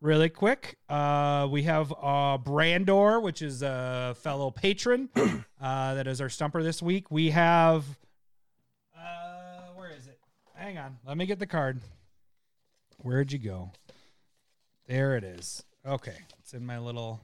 really 0.02 0.29
quick. 0.29 0.76
Uh, 0.88 1.49
we 1.50 1.62
have 1.62 1.93
uh, 1.93 2.37
Brandor, 2.38 3.23
which 3.23 3.41
is 3.41 3.62
a 3.62 4.14
fellow 4.19 4.50
patron. 4.50 5.09
uh, 5.61 5.95
that 5.95 6.07
is 6.07 6.21
our 6.21 6.29
stumper 6.29 6.62
this 6.62 6.83
week. 6.83 7.11
We 7.11 7.31
have. 7.31 7.85
Uh, 8.97 9.71
where 9.75 9.91
is 9.91 10.07
it? 10.07 10.19
Hang 10.73 10.83
on. 10.83 10.97
Let 11.05 11.19
me 11.19 11.26
get 11.26 11.38
the 11.38 11.47
card. 11.47 11.83
Where'd 12.97 13.31
you 13.31 13.38
go? 13.38 13.73
There 14.87 15.19
it 15.19 15.23
is. 15.23 15.62
Okay. 15.87 16.17
It's 16.38 16.55
in 16.55 16.64
my 16.64 16.79
little. 16.79 17.21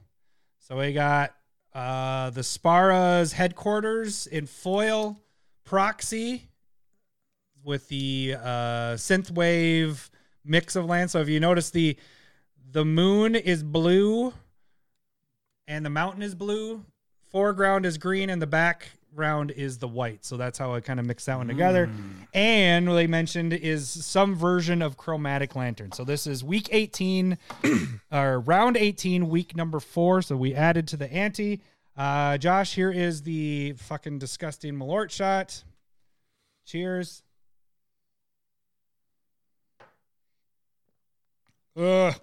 So 0.59 0.77
we 0.77 0.93
got 0.93 1.33
uh, 1.73 2.29
the 2.29 2.43
Spara's 2.43 3.33
headquarters 3.33 4.27
in 4.27 4.45
Foil 4.45 5.19
Proxy 5.65 6.43
with 7.63 7.87
the 7.87 8.35
uh, 8.39 8.93
synthwave 8.97 10.11
mix 10.45 10.75
of 10.75 10.85
land. 10.85 11.09
So 11.09 11.19
if 11.19 11.27
you 11.27 11.39
notice 11.39 11.71
the 11.71 11.97
the 12.69 12.85
moon 12.85 13.33
is 13.33 13.63
blue 13.63 14.31
and 15.67 15.83
the 15.83 15.89
mountain 15.89 16.21
is 16.21 16.35
blue, 16.35 16.85
foreground 17.31 17.87
is 17.87 17.97
green 17.97 18.29
and 18.29 18.39
the 18.39 18.45
background 19.09 19.51
is 19.51 19.77
the 19.77 19.87
white. 19.87 20.23
So 20.23 20.37
that's 20.37 20.57
how 20.57 20.73
I 20.73 20.81
kind 20.81 20.99
of 20.99 21.05
mix 21.05 21.25
that 21.25 21.37
one 21.37 21.47
together. 21.47 21.89
And 22.33 22.87
what 22.87 22.95
they 22.95 23.07
mentioned 23.07 23.53
is 23.53 23.89
some 23.89 24.35
version 24.35 24.81
of 24.81 24.97
chromatic 24.97 25.55
lantern. 25.55 25.91
So 25.91 26.03
this 26.03 26.27
is 26.27 26.43
week 26.43 26.69
18 26.71 27.37
or 28.11 28.39
round 28.39 28.77
18, 28.77 29.29
week 29.29 29.55
number 29.55 29.79
four. 29.79 30.21
So 30.21 30.35
we 30.35 30.53
added 30.53 30.87
to 30.89 30.97
the 30.97 31.11
ante. 31.11 31.61
Uh, 31.97 32.37
Josh, 32.37 32.75
here 32.75 32.91
is 32.91 33.23
the 33.23 33.73
fucking 33.73 34.19
disgusting 34.19 34.75
Malort 34.75 35.11
shot. 35.11 35.63
Cheers. 36.65 37.23
Ugh. 41.75 42.13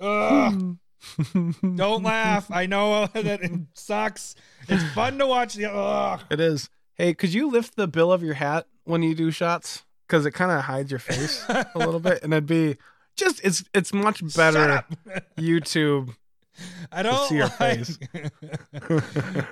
Ugh. 0.00 0.76
Don't 1.76 2.02
laugh. 2.02 2.50
I 2.50 2.66
know 2.66 3.06
that 3.12 3.42
it 3.42 3.52
sucks. 3.74 4.34
It's 4.68 4.84
fun 4.92 5.18
to 5.18 5.26
watch 5.26 5.54
the. 5.54 5.72
Ugh. 5.72 6.20
It 6.30 6.40
is. 6.40 6.70
Hey, 6.94 7.14
could 7.14 7.32
you 7.34 7.50
lift 7.50 7.76
the 7.76 7.88
bill 7.88 8.12
of 8.12 8.22
your 8.22 8.34
hat 8.34 8.66
when 8.84 9.02
you 9.02 9.14
do 9.14 9.30
shots? 9.30 9.84
Because 10.06 10.26
it 10.26 10.32
kind 10.32 10.52
of 10.52 10.60
hides 10.62 10.90
your 10.90 11.00
face 11.00 11.44
a 11.48 11.66
little 11.74 11.98
bit, 12.00 12.22
and 12.22 12.32
it'd 12.32 12.46
be 12.46 12.76
just 13.16 13.40
it's 13.42 13.64
it's 13.74 13.92
much 13.92 14.22
better. 14.36 14.84
YouTube. 15.38 16.14
I 16.92 17.02
don't 17.02 17.26
see 17.28 17.36
your 17.36 17.46
like- 17.58 17.84
face. 17.84 17.98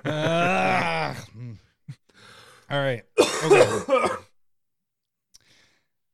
Ugh. 0.05 1.17
All 2.71 2.79
right. 2.79 3.03
Okay. 3.45 4.07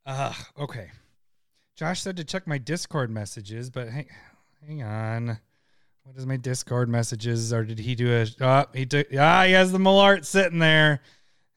Uh, 0.06 0.32
okay. 0.58 0.90
Josh 1.76 2.00
said 2.00 2.16
to 2.16 2.24
check 2.24 2.46
my 2.46 2.56
Discord 2.56 3.10
messages, 3.10 3.68
but 3.68 3.90
hang, 3.90 4.06
hang 4.66 4.82
on. 4.82 5.38
What 6.04 6.16
is 6.16 6.26
my 6.26 6.36
Discord 6.36 6.88
messages? 6.88 7.52
Or 7.52 7.64
did 7.64 7.78
he 7.78 7.94
do 7.94 8.10
a? 8.12 8.26
Oh, 8.40 8.64
he 8.74 8.86
took. 8.86 9.08
Ah, 9.18 9.44
he 9.44 9.52
has 9.52 9.72
the 9.72 9.78
Malort 9.78 10.24
sitting 10.24 10.58
there. 10.58 11.00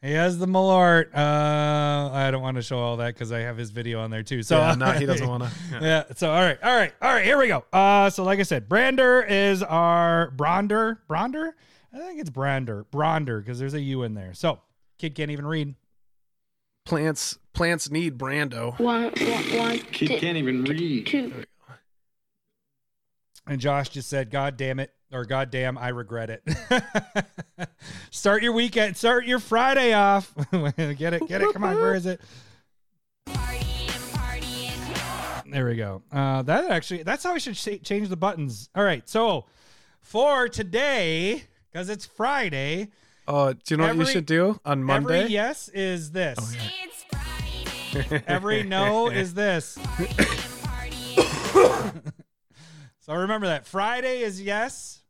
He 0.02 0.12
has 0.14 0.40
the 0.40 0.48
Malort. 0.48 1.16
Uh, 1.16 2.12
I 2.12 2.32
don't 2.32 2.42
want 2.42 2.56
to 2.58 2.62
show 2.64 2.78
all 2.80 2.98
that 2.98 3.14
because 3.14 3.32
I 3.32 3.40
have 3.40 3.56
his 3.56 3.70
video 3.70 4.02
on 4.02 4.10
there 4.10 4.24
too. 4.24 4.42
So 4.44 4.58
yeah, 4.58 4.76
no, 4.76 4.92
he 4.92 5.06
doesn't 5.06 5.28
want 5.30 5.44
to. 5.44 5.50
yeah. 5.80 6.04
So 6.16 6.32
all 6.32 6.42
right, 6.42 6.58
all 6.62 6.76
right, 6.76 6.92
all 7.02 7.14
right. 7.14 7.24
Here 7.24 7.38
we 7.38 7.48
go. 7.48 7.64
Uh, 7.72 8.10
so 8.10 8.24
like 8.24 8.40
I 8.40 8.44
said, 8.44 8.68
Brander 8.68 9.22
is 9.24 9.62
our 9.64 10.32
Bronder. 10.32 10.98
Bronder. 11.10 11.52
I 11.94 12.00
think 12.00 12.20
it's 12.20 12.30
Brander. 12.32 12.86
Bronder 12.92 13.40
because 13.44 13.60
there's 13.60 13.74
a 13.76 13.82
U 13.82 14.04
in 14.04 14.16
there. 14.16 14.34
So 14.34 14.60
kid 14.98 15.14
can't 15.16 15.32
even 15.32 15.46
read. 15.46 15.76
Plants 16.86 17.38
plants 17.54 17.92
need 17.92 18.18
Brando. 18.18 18.78
One, 18.80 19.04
one, 19.04 19.58
one, 19.58 19.78
Kid 19.92 20.08
two, 20.08 20.18
can't 20.18 20.38
even 20.38 20.64
read. 20.64 21.06
two. 21.06 21.32
And 23.48 23.60
Josh 23.60 23.90
just 23.90 24.10
said, 24.10 24.30
"God 24.30 24.56
damn 24.56 24.80
it," 24.80 24.94
or 25.12 25.26
"God 25.26 25.50
damn, 25.52 25.78
I 25.78 25.90
regret 25.90 26.30
it." 26.30 26.44
start 28.12 28.44
your 28.44 28.54
weekend. 28.54 28.96
Start 28.98 29.26
your 29.26 29.40
Friday 29.40 29.94
off. 29.94 30.34
get 30.52 31.14
it. 31.14 31.28
Get 31.28 31.42
it. 31.42 31.54
Come 31.54 31.64
on. 31.64 31.76
Where 31.76 31.96
is 31.96 32.06
it? 32.06 32.22
Partying, 33.28 33.88
partying. 34.14 35.52
There 35.52 35.66
we 35.66 35.76
go. 35.76 36.04
Uh, 36.12 36.44
that 36.44 36.70
actually, 36.70 37.04
that's 37.04 37.24
how 37.24 37.34
I 37.34 37.40
should 37.40 37.58
sh- 37.58 37.80
change 37.84 38.10
the 38.10 38.18
buttons. 38.18 38.70
All 38.76 38.84
right. 38.84 39.08
So 39.10 39.46
for 40.00 40.48
today, 40.48 41.44
because 41.72 41.90
it's 41.90 42.06
Friday, 42.06 42.90
Oh, 43.28 43.54
do 43.54 43.60
you 43.70 43.78
know 43.78 43.88
what 43.88 43.98
you 43.98 44.06
should 44.06 44.26
do 44.26 44.60
on 44.66 44.84
Monday? 44.84 45.22
every 45.22 45.34
yes 45.34 45.70
is 45.70 46.12
this. 46.12 46.38
It's 46.84 47.04
Friday. 47.94 48.24
Every 48.28 48.64
no 48.64 49.10
is 49.10 49.34
this. 49.34 49.78
Partying. 49.98 52.12
So 53.02 53.14
remember 53.16 53.48
that. 53.48 53.66
Friday 53.66 54.22
is 54.22 54.42
yes, 54.42 55.02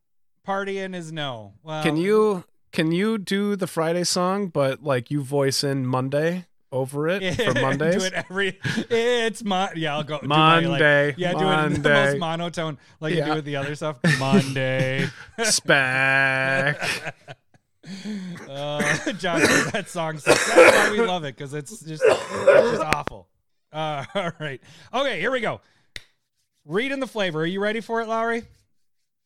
partying 0.47 0.95
is 0.95 1.12
no. 1.12 1.54
Well, 1.63 1.84
Can 1.84 1.97
you 1.97 2.45
can 2.71 2.91
you 2.91 3.17
do 3.17 3.56
the 3.58 3.67
Friday 3.67 4.06
song, 4.06 4.47
but 4.47 4.82
like 4.82 5.12
you 5.12 5.21
voice 5.21 5.62
in 5.63 5.86
Monday 5.86 6.45
over 6.71 7.10
it 7.10 7.36
for 7.36 7.54
Mondays? 7.54 7.95
do 7.99 8.04
it 8.06 8.13
every. 8.13 8.58
It's 8.89 9.43
mon. 9.43 9.71
Yeah, 9.75 9.95
I'll 9.97 10.04
go. 10.04 10.19
do 10.21 10.27
my, 10.27 10.60
like- 10.60 10.67
Monday, 10.69 11.15
yeah, 11.17 11.34
do 11.34 11.39
it 11.49 11.65
in 11.65 11.82
the 11.82 11.89
most 11.89 12.06
Monday. 12.06 12.17
monotone, 12.19 12.77
like 13.01 13.13
you 13.13 13.21
do 13.23 13.27
Yeah. 13.27 13.36
with 13.36 13.45
the 13.45 13.56
other 13.58 13.75
stuff. 13.75 13.97
Monday. 14.19 15.08
Spec. 15.43 17.15
Uh, 18.47 19.12
John, 19.13 19.39
that 19.73 19.86
song 19.89 20.19
sucks. 20.19 20.54
That's 20.54 20.75
why 20.75 20.91
we 20.91 21.01
love 21.01 21.23
it 21.23 21.36
because 21.36 21.54
it's 21.56 21.80
just 21.80 22.04
it's 22.06 22.71
just 22.71 22.84
awful. 22.84 23.27
Uh, 23.73 24.06
all 24.13 24.32
right. 24.39 24.62
Okay, 24.93 25.19
here 25.19 25.32
we 25.32 25.39
go. 25.41 25.62
Reading 26.65 27.00
the 27.00 27.08
flavor. 27.08 27.41
Are 27.41 27.45
you 27.45 27.60
ready 27.60 27.82
for 27.82 28.02
it, 28.02 28.08
Lowery? 28.08 28.43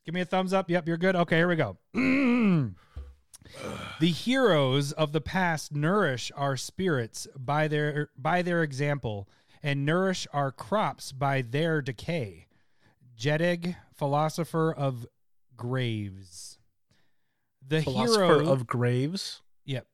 Give 0.05 0.13
me 0.13 0.21
a 0.21 0.25
thumbs 0.25 0.53
up. 0.53 0.69
Yep, 0.69 0.87
you're 0.87 0.97
good. 0.97 1.15
Okay, 1.15 1.37
here 1.37 1.47
we 1.47 1.55
go. 1.55 1.77
the 3.99 4.07
heroes 4.07 4.91
of 4.93 5.11
the 5.11 5.21
past 5.21 5.73
nourish 5.73 6.31
our 6.35 6.55
spirits 6.55 7.27
by 7.35 7.67
their 7.67 8.09
by 8.17 8.41
their 8.41 8.63
example, 8.63 9.27
and 9.61 9.85
nourish 9.85 10.27
our 10.31 10.51
crops 10.51 11.11
by 11.11 11.41
their 11.41 11.81
decay. 11.81 12.47
Jedig, 13.17 13.75
philosopher 13.93 14.71
of 14.71 15.05
graves. 15.57 16.57
The 17.67 17.81
Philosopher 17.81 18.25
hero 18.25 18.49
of 18.51 18.67
graves. 18.67 19.41
Yep. 19.65 19.87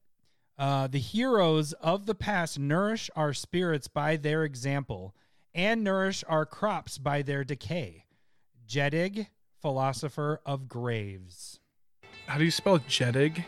Uh, 0.59 0.87
the 0.87 0.99
heroes 0.99 1.73
of 1.73 2.05
the 2.05 2.15
past 2.15 2.59
nourish 2.59 3.09
our 3.15 3.33
spirits 3.33 3.87
by 3.87 4.17
their 4.17 4.43
example 4.43 5.15
and 5.53 5.83
nourish 5.83 6.23
our 6.27 6.45
crops 6.45 6.97
by 6.97 7.21
their 7.21 7.43
decay. 7.43 8.05
Jedig, 8.67 9.27
philosopher 9.61 10.41
of 10.45 10.67
graves. 10.67 11.59
How 12.27 12.37
do 12.37 12.43
you 12.45 12.51
spell 12.51 12.79
Jedig? 12.79 13.43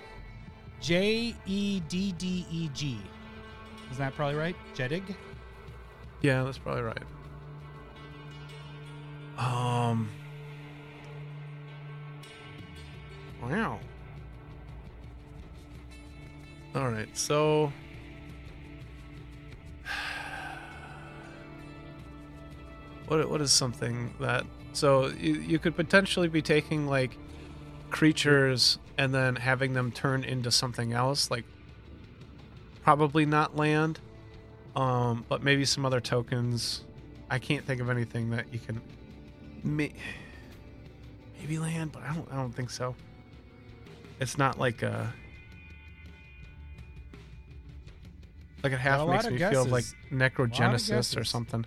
J 0.81 1.35
E 1.45 1.79
D 1.87 2.11
D 2.17 2.45
E 2.51 2.69
G. 2.73 2.99
Isn't 3.91 3.99
that 3.99 4.15
probably 4.15 4.35
right? 4.35 4.55
Jedig? 4.75 5.15
Yeah, 6.21 6.43
that's 6.43 6.57
probably 6.57 6.81
right. 6.83 7.03
Um. 9.37 10.09
Wow. 13.41 13.79
All 16.75 16.89
right, 16.89 17.09
so. 17.17 17.71
What 23.07 23.29
what 23.29 23.41
is 23.41 23.51
something 23.51 24.13
that 24.19 24.45
so 24.73 25.07
you, 25.07 25.33
you 25.35 25.59
could 25.59 25.75
potentially 25.75 26.27
be 26.27 26.41
taking 26.41 26.87
like 26.87 27.17
creatures 27.89 28.79
and 28.97 29.13
then 29.13 29.35
having 29.35 29.73
them 29.73 29.91
turn 29.91 30.23
into 30.23 30.49
something 30.51 30.93
else 30.93 31.29
like 31.29 31.45
probably 32.81 33.25
not 33.25 33.55
land 33.55 33.99
um 34.75 35.25
but 35.29 35.43
maybe 35.43 35.65
some 35.65 35.85
other 35.85 35.99
tokens. 36.01 36.81
I 37.29 37.39
can't 37.39 37.65
think 37.65 37.81
of 37.81 37.89
anything 37.89 38.29
that 38.31 38.45
you 38.51 38.59
can 38.59 38.81
may- 39.63 39.93
maybe 41.39 41.57
land 41.59 41.91
but 41.91 42.03
i 42.03 42.13
don't 42.13 42.27
i 42.31 42.35
don't 42.35 42.51
think 42.53 42.69
so. 42.69 42.95
It's 44.19 44.37
not 44.37 44.57
like 44.57 44.81
a 44.81 45.13
like 48.63 48.71
it 48.71 48.79
half 48.79 49.07
makes 49.07 49.29
me 49.29 49.37
feel 49.37 49.65
like 49.65 49.83
guesses. 49.83 49.95
necrogenesis 50.11 51.19
or 51.19 51.23
something 51.25 51.65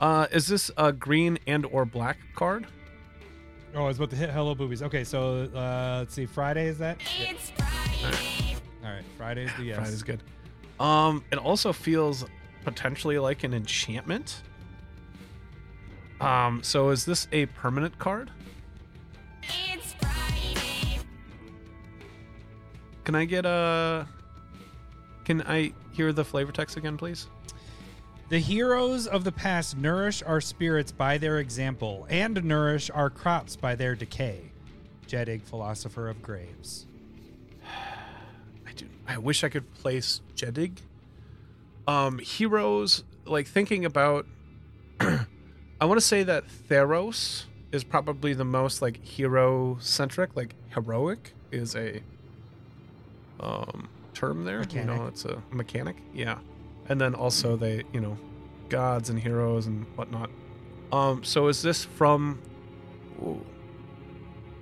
uh 0.00 0.26
is 0.32 0.48
this 0.48 0.70
a 0.76 0.92
green 0.92 1.38
and 1.46 1.64
or 1.66 1.84
black 1.84 2.18
card 2.34 2.66
Oh, 3.74 3.84
I 3.84 3.86
was 3.86 3.98
about 3.98 4.10
to 4.10 4.16
hit 4.16 4.30
Hello 4.30 4.54
Boobies. 4.54 4.82
Okay, 4.82 5.04
so 5.04 5.48
uh, 5.54 5.98
let's 6.00 6.12
see. 6.12 6.26
Friday 6.26 6.66
is 6.66 6.78
that? 6.78 6.98
It's 7.20 7.50
Friday. 7.50 8.56
All 8.84 8.90
right, 8.90 9.04
Friday's 9.16 9.50
the 9.56 9.64
yes. 9.64 9.76
Friday's 9.76 10.02
good. 10.02 10.22
Um, 10.80 11.22
it 11.30 11.38
also 11.38 11.72
feels 11.72 12.24
potentially 12.64 13.18
like 13.18 13.44
an 13.44 13.54
enchantment. 13.54 14.42
Um, 16.20 16.62
so 16.64 16.90
is 16.90 17.04
this 17.04 17.28
a 17.30 17.46
permanent 17.46 17.96
card? 17.98 18.30
It's 19.42 19.92
Friday. 19.92 20.98
Can 23.04 23.14
I 23.14 23.24
get 23.24 23.46
a? 23.46 24.08
Can 25.24 25.42
I 25.42 25.72
hear 25.92 26.12
the 26.12 26.24
flavor 26.24 26.50
text 26.50 26.76
again, 26.76 26.96
please? 26.96 27.28
The 28.30 28.38
heroes 28.38 29.08
of 29.08 29.24
the 29.24 29.32
past 29.32 29.76
nourish 29.76 30.22
our 30.22 30.40
spirits 30.40 30.92
by 30.92 31.18
their 31.18 31.40
example 31.40 32.06
and 32.08 32.44
nourish 32.44 32.88
our 32.88 33.10
crops 33.10 33.56
by 33.56 33.74
their 33.74 33.96
decay. 33.96 34.52
Jedig, 35.08 35.42
philosopher 35.42 36.08
of 36.08 36.22
graves. 36.22 36.86
I 37.66 38.72
do. 38.76 38.86
I 39.08 39.18
wish 39.18 39.42
I 39.42 39.48
could 39.48 39.74
place 39.74 40.20
Jedig. 40.36 40.78
Um, 41.88 42.20
heroes 42.20 43.02
like 43.26 43.48
thinking 43.48 43.84
about. 43.84 44.26
I 45.00 45.84
want 45.84 45.98
to 45.98 46.06
say 46.06 46.22
that 46.22 46.44
Theros 46.46 47.46
is 47.72 47.82
probably 47.82 48.32
the 48.32 48.44
most 48.44 48.80
like 48.80 49.04
hero 49.04 49.76
centric. 49.80 50.36
Like 50.36 50.54
heroic 50.68 51.34
is 51.50 51.74
a 51.74 52.00
um 53.40 53.88
term 54.14 54.44
there. 54.44 54.64
You 54.72 54.84
know, 54.84 55.06
it's 55.08 55.24
a 55.24 55.42
mechanic. 55.50 55.96
Yeah, 56.14 56.38
and 56.90 57.00
then 57.00 57.14
also 57.14 57.56
they 57.56 57.84
you 57.92 58.00
know 58.00 58.18
gods 58.68 59.08
and 59.08 59.18
heroes 59.18 59.66
and 59.66 59.86
whatnot. 59.96 60.28
Um, 60.92 61.24
so 61.24 61.46
is 61.46 61.62
this 61.62 61.84
from 61.84 62.40
ooh, 63.22 63.40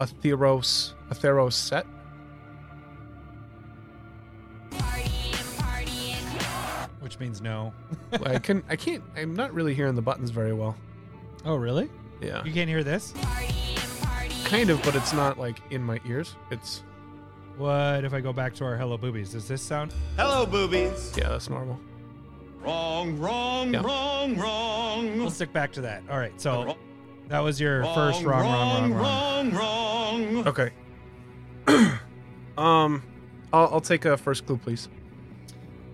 a 0.00 0.06
Theros 0.06 0.92
a 1.10 1.14
Theros 1.14 1.54
set? 1.54 1.86
Partying, 4.70 5.34
partying. 5.58 6.88
Which 7.00 7.18
means 7.18 7.40
no. 7.40 7.72
I 8.24 8.38
can 8.38 8.62
I 8.68 8.76
can't 8.76 9.02
I'm 9.16 9.34
not 9.34 9.52
really 9.52 9.74
hearing 9.74 9.94
the 9.96 10.02
buttons 10.02 10.30
very 10.30 10.52
well. 10.52 10.76
Oh, 11.44 11.56
really? 11.56 11.88
Yeah. 12.20 12.44
You 12.44 12.52
can't 12.52 12.68
hear 12.68 12.84
this? 12.84 13.12
Partying, 13.12 13.76
partying. 14.02 14.44
Kind 14.46 14.70
of, 14.70 14.82
but 14.82 14.94
it's 14.94 15.12
not 15.12 15.38
like 15.38 15.60
in 15.70 15.82
my 15.82 15.98
ears. 16.06 16.36
It's 16.50 16.82
What 17.56 18.04
if 18.04 18.12
I 18.12 18.20
go 18.20 18.32
back 18.34 18.54
to 18.56 18.64
our 18.64 18.76
Hello 18.76 18.98
Boobies? 18.98 19.32
Does 19.32 19.48
this 19.48 19.62
sound? 19.62 19.94
Hello, 20.16 20.44
boobies. 20.44 21.14
yeah, 21.16 21.28
that's 21.30 21.48
normal. 21.48 21.80
Wrong, 22.62 23.18
wrong, 23.18 23.72
Yeah. 23.72 23.82
wrong, 23.82 24.36
wrong. 24.36 25.18
We'll 25.18 25.30
stick 25.30 25.52
back 25.52 25.72
to 25.72 25.80
that. 25.82 26.02
All 26.10 26.18
right. 26.18 26.38
So 26.40 26.76
that 27.28 27.40
was 27.40 27.60
your 27.60 27.84
first 27.84 28.22
wrong, 28.24 28.42
wrong, 28.42 28.92
wrong, 28.92 29.52
wrong. 29.52 29.52
wrong, 29.52 30.34
wrong. 30.34 30.48
Okay. 30.48 30.70
um 32.58 33.02
I'll 33.52 33.68
I'll 33.74 33.80
take 33.80 34.04
a 34.04 34.16
first 34.16 34.46
clue, 34.46 34.56
please. 34.58 34.88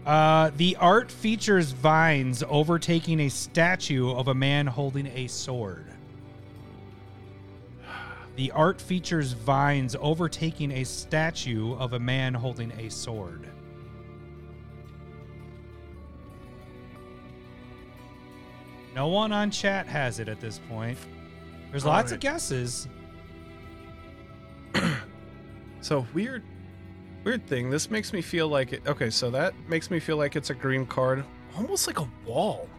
Uh, 0.07 0.51
the 0.57 0.77
art 0.77 1.11
features 1.11 1.71
vines 1.71 2.43
overtaking 2.49 3.21
a 3.21 3.29
statue 3.31 4.11
of 4.11 4.29
a 4.29 4.35
man 4.35 4.67
holding 4.67 5.07
a 5.07 5.27
sword. 5.29 5.87
The 8.37 8.51
art 8.51 8.81
features 8.81 9.33
vines 9.33 9.97
overtaking 9.99 10.73
a 10.73 10.85
statue 10.85 11.75
of 11.77 11.93
a 11.95 11.99
man 12.01 12.35
holding 12.35 12.73
a 12.73 12.91
sword. 12.91 13.47
No 18.95 19.09
one 19.09 19.33
on 19.33 19.51
chat 19.51 19.87
has 19.89 20.21
it 20.21 20.29
at 20.29 20.41
this 20.41 20.61
point. 20.69 20.97
There's 21.71 21.85
All 21.85 21.91
lots 21.91 22.13
right. 22.13 22.17
of 22.17 22.21
guesses. 22.21 22.89
So 25.81 26.07
weird 26.15 26.43
weird 27.25 27.47
thing. 27.47 27.69
This 27.69 27.91
makes 27.91 28.15
me 28.15 28.23
feel 28.23 28.49
like 28.49 28.73
it 28.73 28.81
okay, 28.87 29.11
so 29.11 29.31
that 29.33 29.53
makes 29.69 29.91
me 29.91 30.01
feel 30.01 30.17
like 30.17 30.35
it's 30.35 30.49
a 30.49 30.55
green 30.55 30.87
card. 30.87 31.23
Almost 31.59 31.87
like 31.87 31.99
a 31.99 32.09
wall. 32.25 32.71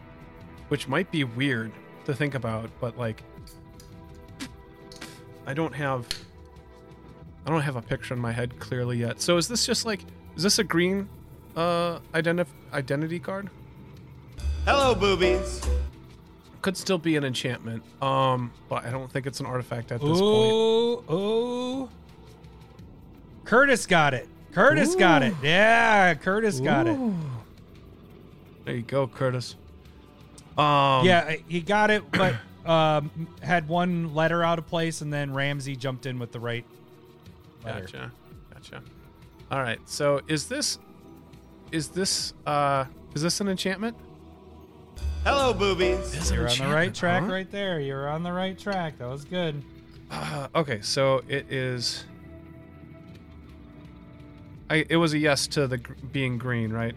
Which 0.68 0.88
might 0.88 1.08
be 1.12 1.22
weird 1.22 1.70
to 2.06 2.14
think 2.14 2.34
about, 2.34 2.68
but 2.80 2.98
like 2.98 3.22
I 5.46 5.54
don't 5.54 5.72
have 5.72 6.08
I 7.46 7.50
don't 7.50 7.60
have 7.60 7.76
a 7.76 7.82
picture 7.82 8.12
in 8.14 8.18
my 8.20 8.32
head 8.32 8.58
clearly 8.58 8.98
yet. 8.98 9.20
So 9.20 9.36
is 9.36 9.46
this 9.46 9.64
just 9.64 9.86
like 9.86 10.00
is 10.36 10.42
this 10.42 10.58
a 10.58 10.64
green 10.64 11.08
uh 11.54 12.00
identif- 12.12 12.48
identity 12.72 13.20
card? 13.20 13.50
Hello, 14.64 14.96
boobies. 14.96 15.64
Could 16.62 16.76
still 16.76 16.98
be 16.98 17.16
an 17.16 17.24
enchantment. 17.24 17.82
Um 18.02 18.52
but 18.68 18.84
I 18.84 18.90
don't 18.90 19.10
think 19.10 19.26
it's 19.26 19.40
an 19.40 19.46
artifact 19.46 19.92
at 19.92 20.00
this 20.00 20.08
point. 20.08 20.22
Oh, 20.22 21.04
ooh. 21.12 21.88
Curtis 23.44 23.86
got 23.86 24.14
it. 24.14 24.28
Curtis 24.52 24.94
got 24.94 25.22
it. 25.22 25.34
Yeah, 25.42 26.14
Curtis 26.14 26.60
got 26.60 26.86
it. 26.86 26.98
There 28.64 28.74
you 28.74 28.82
go, 28.82 29.06
Curtis. 29.06 29.54
Um 30.58 31.04
Yeah, 31.04 31.36
he 31.48 31.60
got 31.60 31.90
it, 31.90 32.10
but 32.10 32.34
um, 32.66 33.28
had 33.42 33.68
one 33.68 34.14
letter 34.14 34.42
out 34.42 34.58
of 34.58 34.66
place, 34.66 35.00
and 35.00 35.12
then 35.12 35.32
Ramsey 35.32 35.76
jumped 35.76 36.06
in 36.06 36.18
with 36.18 36.32
the 36.32 36.40
right 36.40 36.64
letter. 37.64 37.82
Gotcha. 37.82 38.12
Gotcha. 38.52 38.82
All 39.50 39.60
right. 39.60 39.78
So 39.84 40.20
is 40.26 40.48
this 40.48 40.78
is 41.70 41.88
this 41.88 42.32
uh 42.46 42.86
is 43.14 43.22
this 43.22 43.40
an 43.40 43.48
enchantment? 43.48 43.96
Hello, 45.26 45.52
boobies. 45.52 46.14
It's 46.14 46.30
an 46.30 46.36
You're 46.36 46.48
on 46.48 46.56
the 46.58 46.72
right 46.72 46.94
track 46.94 47.24
huh? 47.24 47.32
right 47.32 47.50
there. 47.50 47.80
You're 47.80 48.08
on 48.08 48.22
the 48.22 48.32
right 48.32 48.56
track. 48.56 48.96
That 48.98 49.08
was 49.08 49.24
good. 49.24 49.60
Uh, 50.08 50.46
okay, 50.54 50.80
so 50.82 51.20
it 51.26 51.50
is 51.50 52.04
I 54.70 54.86
it 54.88 54.98
was 54.98 55.14
a 55.14 55.18
yes 55.18 55.48
to 55.48 55.66
the 55.66 55.78
gr- 55.78 55.94
being 56.12 56.38
green, 56.38 56.72
right? 56.72 56.94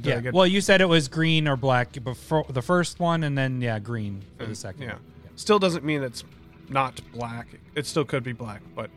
Did 0.00 0.06
yeah. 0.06 0.20
get- 0.22 0.34
Well, 0.34 0.44
you 0.48 0.60
said 0.60 0.80
it 0.80 0.88
was 0.88 1.06
green 1.06 1.46
or 1.46 1.56
black 1.56 1.92
before 2.02 2.44
the 2.48 2.60
first 2.62 2.98
one, 2.98 3.22
and 3.22 3.38
then 3.38 3.60
yeah, 3.60 3.78
green 3.78 4.22
for 4.38 4.46
the 4.46 4.56
second. 4.56 4.82
Mm, 4.82 4.88
yeah. 4.88 4.98
Still 5.36 5.60
doesn't 5.60 5.84
mean 5.84 6.02
it's 6.02 6.24
not 6.68 7.00
black. 7.12 7.46
It 7.76 7.86
still 7.86 8.04
could 8.04 8.24
be 8.24 8.32
black, 8.32 8.60
but 8.74 8.90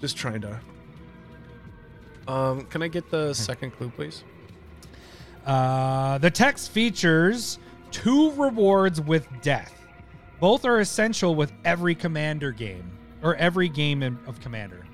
just 0.00 0.16
trying 0.16 0.40
to 0.40 0.58
Um, 2.26 2.64
can 2.64 2.82
I 2.82 2.88
get 2.88 3.10
the 3.10 3.34
second 3.34 3.72
clue, 3.72 3.90
please? 3.90 4.24
Uh, 5.46 6.18
the 6.18 6.30
text 6.30 6.70
features 6.70 7.58
two 7.90 8.32
rewards 8.32 9.00
with 9.00 9.28
death. 9.42 9.72
Both 10.40 10.64
are 10.64 10.80
essential 10.80 11.34
with 11.34 11.52
every 11.64 11.94
Commander 11.94 12.50
game, 12.50 12.90
or 13.22 13.36
every 13.36 13.68
game 13.68 14.02
in, 14.02 14.18
of 14.26 14.40
Commander. 14.40 14.86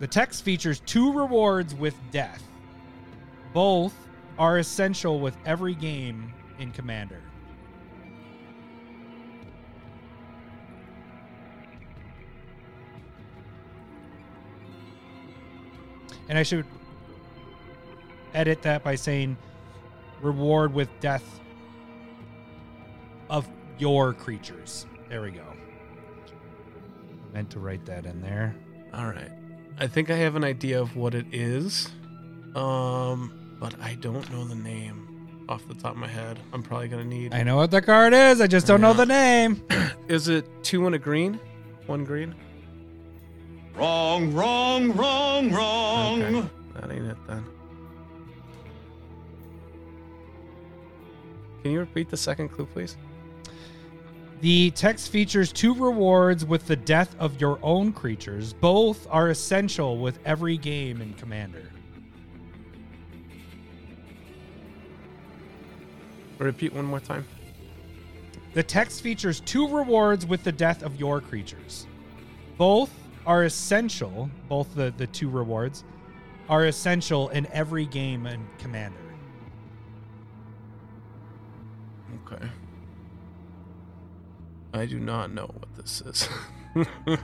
The 0.00 0.06
text 0.06 0.44
features 0.44 0.80
two 0.80 1.12
rewards 1.12 1.74
with 1.74 1.94
death. 2.10 2.42
Both 3.52 3.94
are 4.38 4.58
essential 4.58 5.20
with 5.20 5.36
every 5.46 5.74
game 5.74 6.32
in 6.58 6.72
Commander. 6.72 7.20
And 16.28 16.38
I 16.38 16.42
should 16.42 16.64
edit 18.34 18.62
that 18.62 18.82
by 18.82 18.94
saying 18.94 19.36
reward 20.20 20.72
with 20.72 20.88
death 21.00 21.40
of 23.28 23.48
your 23.78 24.12
creatures. 24.12 24.86
There 25.08 25.22
we 25.22 25.30
go. 25.30 25.44
Meant 27.32 27.50
to 27.50 27.58
write 27.58 27.84
that 27.86 28.06
in 28.06 28.20
there. 28.20 28.54
All 28.92 29.06
right. 29.06 29.30
I 29.78 29.86
think 29.86 30.10
I 30.10 30.16
have 30.16 30.36
an 30.36 30.44
idea 30.44 30.80
of 30.80 30.96
what 30.96 31.14
it 31.14 31.26
is. 31.32 31.88
Um, 32.54 33.56
but 33.58 33.74
I 33.80 33.94
don't 33.94 34.30
know 34.30 34.44
the 34.44 34.54
name 34.54 35.44
off 35.48 35.66
the 35.66 35.74
top 35.74 35.92
of 35.92 35.98
my 35.98 36.08
head. 36.08 36.38
I'm 36.52 36.62
probably 36.62 36.88
going 36.88 37.02
to 37.02 37.08
need 37.08 37.34
I 37.34 37.42
know 37.42 37.56
what 37.56 37.70
the 37.70 37.82
card 37.82 38.12
is. 38.12 38.40
I 38.40 38.46
just 38.46 38.66
don't 38.66 38.80
know 38.80 38.92
the 38.92 39.06
name. 39.06 39.62
Is 40.08 40.28
it 40.28 40.46
two 40.62 40.86
and 40.86 40.94
a 40.94 40.98
green? 40.98 41.40
One 41.86 42.04
green? 42.04 42.34
Wrong, 43.74 44.32
wrong, 44.34 44.92
wrong, 44.92 45.50
wrong. 45.50 46.22
Okay. 46.22 46.48
That 46.74 46.90
ain't 46.90 47.06
it 47.06 47.16
then. 47.26 47.44
Can 51.62 51.70
you 51.70 51.80
repeat 51.80 52.10
the 52.10 52.16
second 52.16 52.48
clue, 52.48 52.66
please? 52.66 52.96
The 54.40 54.72
text 54.72 55.10
features 55.10 55.52
two 55.52 55.72
rewards 55.72 56.44
with 56.44 56.66
the 56.66 56.74
death 56.74 57.14
of 57.20 57.40
your 57.40 57.60
own 57.62 57.92
creatures. 57.92 58.52
Both 58.52 59.06
are 59.08 59.28
essential 59.28 59.98
with 59.98 60.18
every 60.24 60.56
game 60.56 61.00
in 61.00 61.14
Commander. 61.14 61.70
Repeat 66.38 66.74
one 66.74 66.86
more 66.86 66.98
time. 66.98 67.24
The 68.54 68.64
text 68.64 69.00
features 69.00 69.38
two 69.38 69.68
rewards 69.68 70.26
with 70.26 70.42
the 70.42 70.50
death 70.50 70.82
of 70.82 70.96
your 70.96 71.20
creatures. 71.20 71.86
Both 72.58 72.90
are 73.24 73.44
essential, 73.44 74.28
both 74.48 74.74
the, 74.74 74.92
the 74.96 75.06
two 75.06 75.30
rewards 75.30 75.84
are 76.48 76.66
essential 76.66 77.28
in 77.28 77.46
every 77.52 77.86
game 77.86 78.26
in 78.26 78.44
Commander. 78.58 79.01
Okay. 82.14 82.46
I 84.74 84.86
do 84.86 84.98
not 84.98 85.32
know 85.32 85.46
what 85.46 85.74
this 85.76 86.00
is. 86.02 86.28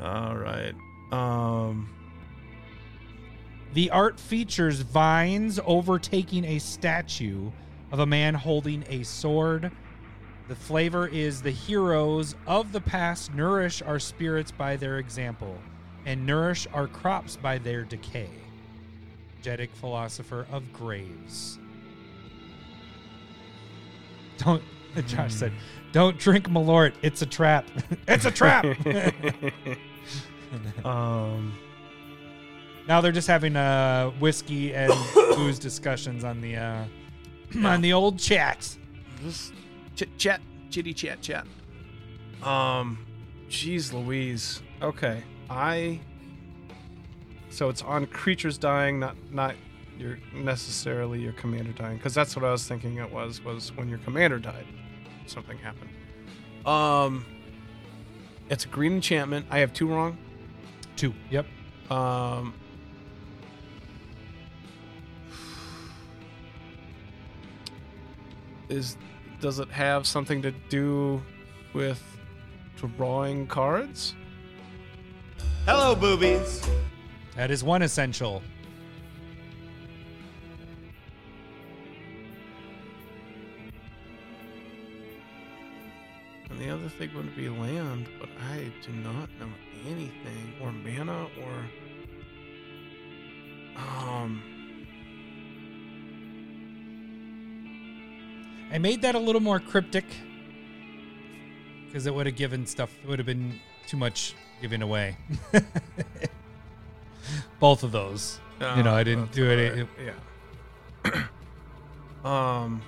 All 0.00 0.36
right. 0.36 0.74
Um. 1.10 1.94
The 3.74 3.90
art 3.90 4.20
features 4.20 4.80
vines 4.80 5.58
overtaking 5.64 6.44
a 6.44 6.58
statue 6.58 7.50
of 7.90 8.00
a 8.00 8.06
man 8.06 8.34
holding 8.34 8.84
a 8.88 9.02
sword. 9.02 9.70
The 10.48 10.54
flavor 10.54 11.06
is 11.06 11.40
the 11.40 11.52
heroes 11.52 12.34
of 12.46 12.72
the 12.72 12.80
past 12.80 13.32
nourish 13.32 13.80
our 13.80 13.98
spirits 13.98 14.50
by 14.50 14.76
their 14.76 14.98
example 14.98 15.56
and 16.04 16.26
nourish 16.26 16.66
our 16.74 16.88
crops 16.88 17.36
by 17.36 17.58
their 17.58 17.84
decay. 17.84 18.28
energetic 19.34 19.74
philosopher 19.74 20.46
of 20.52 20.72
graves. 20.72 21.58
Don't 24.38 24.62
Josh 25.06 25.34
said, 25.34 25.52
"Don't 25.92 26.18
drink 26.18 26.48
Malort. 26.48 26.94
It's 27.02 27.22
a 27.22 27.26
trap. 27.26 27.66
it's 28.08 28.24
a 28.24 28.30
trap." 28.30 28.64
Um, 30.84 31.54
now 32.86 33.00
they're 33.00 33.10
just 33.10 33.26
having 33.26 33.56
uh 33.56 34.10
whiskey 34.20 34.74
and 34.74 34.92
booze 35.14 35.58
discussions 35.58 36.24
on 36.24 36.42
the 36.42 36.56
uh 36.56 36.84
on 37.64 37.80
the 37.80 37.94
old 37.94 38.18
chat. 38.18 38.76
just 39.24 39.54
chit 39.96 40.18
chat, 40.18 40.42
chitty 40.68 40.92
chat 40.92 41.22
chat. 41.22 41.46
Um, 42.42 42.98
jeez 43.48 43.94
Louise. 43.94 44.60
Okay, 44.82 45.22
I. 45.48 46.00
So 47.48 47.70
it's 47.70 47.80
on 47.80 48.04
creatures 48.06 48.58
dying, 48.58 49.00
not 49.00 49.16
not 49.30 49.54
your 49.98 50.18
necessarily 50.34 51.20
your 51.20 51.32
commander 51.32 51.72
dying, 51.72 51.96
because 51.96 52.14
that's 52.14 52.34
what 52.34 52.44
I 52.44 52.50
was 52.50 52.66
thinking. 52.66 52.98
It 52.98 53.10
was 53.10 53.44
was 53.44 53.74
when 53.76 53.88
your 53.88 53.98
commander 53.98 54.38
died, 54.38 54.66
something 55.26 55.58
happened. 55.58 55.90
Um, 56.66 57.24
it's 58.48 58.64
a 58.64 58.68
green 58.68 58.94
enchantment. 58.94 59.46
I 59.50 59.58
have 59.58 59.72
two 59.72 59.86
wrong. 59.86 60.18
Two. 60.96 61.14
Yep. 61.30 61.46
Um, 61.90 62.54
is 68.68 68.96
does 69.40 69.58
it 69.58 69.68
have 69.68 70.06
something 70.06 70.42
to 70.42 70.52
do 70.68 71.22
with 71.74 72.02
drawing 72.76 73.46
cards? 73.46 74.14
Hello, 75.66 75.94
boobies. 75.94 76.68
That 77.36 77.50
is 77.50 77.62
one 77.62 77.82
essential. 77.82 78.42
The 86.62 86.70
other 86.70 86.88
thing 86.88 87.10
would 87.16 87.34
be 87.34 87.48
land, 87.48 88.08
but 88.20 88.28
I 88.52 88.70
do 88.86 88.92
not 88.92 89.28
know 89.40 89.48
anything 89.84 90.54
or 90.60 90.70
mana 90.70 91.26
or 91.42 91.66
um. 93.76 94.42
I 98.70 98.78
made 98.78 99.02
that 99.02 99.14
a 99.14 99.18
little 99.18 99.40
more 99.40 99.58
cryptic 99.58 100.04
because 101.86 102.06
it 102.06 102.14
would 102.14 102.26
have 102.26 102.36
given 102.36 102.64
stuff. 102.64 102.96
It 103.02 103.08
would 103.08 103.18
have 103.18 103.26
been 103.26 103.58
too 103.88 103.96
much 103.96 104.34
giving 104.60 104.82
away. 104.82 105.16
Both 107.60 107.82
of 107.82 107.90
those. 107.92 108.38
you 108.60 108.84
know, 108.84 108.94
I 108.94 109.02
didn't 109.02 109.32
do 109.32 109.50
it. 109.50 109.88
alright, 109.98 110.14
Yeah. 111.12 111.24
um. 112.24 112.82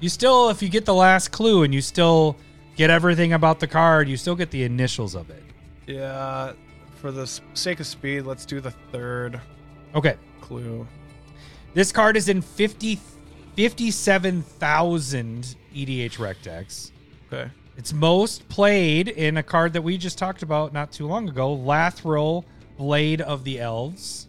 You 0.00 0.08
still, 0.08 0.50
if 0.50 0.62
you 0.62 0.68
get 0.68 0.84
the 0.84 0.94
last 0.94 1.28
clue 1.32 1.62
and 1.62 1.72
you 1.74 1.80
still 1.80 2.36
get 2.76 2.90
everything 2.90 3.32
about 3.32 3.60
the 3.60 3.66
card, 3.66 4.08
you 4.08 4.16
still 4.16 4.34
get 4.34 4.50
the 4.50 4.64
initials 4.64 5.14
of 5.14 5.30
it. 5.30 5.42
Yeah. 5.86 6.52
For 6.96 7.10
the 7.12 7.26
sake 7.54 7.80
of 7.80 7.86
speed, 7.86 8.22
let's 8.22 8.44
do 8.46 8.60
the 8.60 8.70
third 8.92 9.40
Okay. 9.94 10.16
clue. 10.40 10.86
This 11.74 11.92
card 11.92 12.16
is 12.16 12.28
in 12.28 12.40
50, 12.42 12.98
57,000 13.56 15.56
EDH 15.74 16.18
rec 16.18 16.40
decks. 16.42 16.92
Okay. 17.32 17.50
It's 17.76 17.92
most 17.92 18.48
played 18.48 19.08
in 19.08 19.36
a 19.36 19.42
card 19.42 19.72
that 19.72 19.82
we 19.82 19.98
just 19.98 20.18
talked 20.18 20.42
about 20.42 20.72
not 20.72 20.92
too 20.92 21.06
long 21.06 21.28
ago, 21.28 21.56
Lathril, 21.56 22.44
Blade 22.78 23.20
of 23.20 23.44
the 23.44 23.60
Elves. 23.60 24.28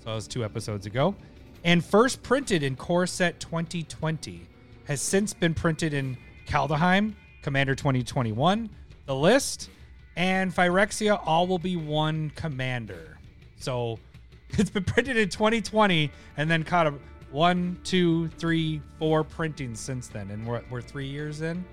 So 0.00 0.10
that 0.10 0.14
was 0.14 0.26
two 0.26 0.44
episodes 0.44 0.86
ago. 0.86 1.14
And 1.62 1.84
first 1.84 2.22
printed 2.22 2.62
in 2.62 2.76
Core 2.76 3.06
Set 3.06 3.38
2020. 3.40 4.46
Has 4.90 5.00
since 5.00 5.32
been 5.32 5.54
printed 5.54 5.94
in 5.94 6.16
Kaldheim, 6.48 7.14
Commander 7.42 7.76
2021, 7.76 8.68
The 9.06 9.14
List, 9.14 9.70
and 10.16 10.52
Phyrexia 10.52 11.22
all 11.24 11.46
will 11.46 11.60
be 11.60 11.76
one 11.76 12.32
commander. 12.34 13.16
So 13.60 14.00
it's 14.50 14.68
been 14.68 14.82
printed 14.82 15.16
in 15.16 15.28
2020 15.28 16.10
and 16.36 16.50
then 16.50 16.64
caught 16.64 16.88
a 16.88 16.94
one, 17.30 17.78
two, 17.84 18.26
three, 18.30 18.82
four 18.98 19.22
printings 19.22 19.78
since 19.78 20.08
then. 20.08 20.28
And 20.32 20.44
we're, 20.44 20.60
we're 20.70 20.82
three 20.82 21.06
years 21.06 21.40
in. 21.40 21.64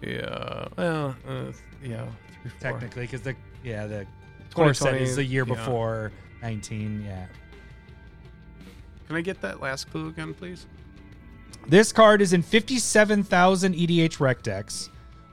Yeah. 0.00 0.68
Well. 0.78 1.14
Uh, 1.28 1.52
yeah. 1.84 2.06
Three, 2.40 2.50
technically 2.60 3.02
because 3.02 3.20
the 3.20 3.36
yeah 3.62 3.86
the 3.86 4.06
core 4.54 4.72
set 4.72 4.92
2020, 4.92 5.02
is 5.02 5.16
the 5.16 5.24
year 5.24 5.44
yeah. 5.46 5.54
before 5.54 6.12
19 6.40 7.04
yeah 7.06 7.26
Can 9.06 9.16
I 9.16 9.20
get 9.20 9.42
that 9.42 9.60
last 9.60 9.90
clue 9.90 10.08
again, 10.08 10.32
please? 10.32 10.66
This 11.66 11.92
card 11.92 12.20
is 12.20 12.32
in 12.32 12.42
57000 12.42 13.74
edh 13.74 14.20
rec 14.20 14.42
decks 14.42 14.90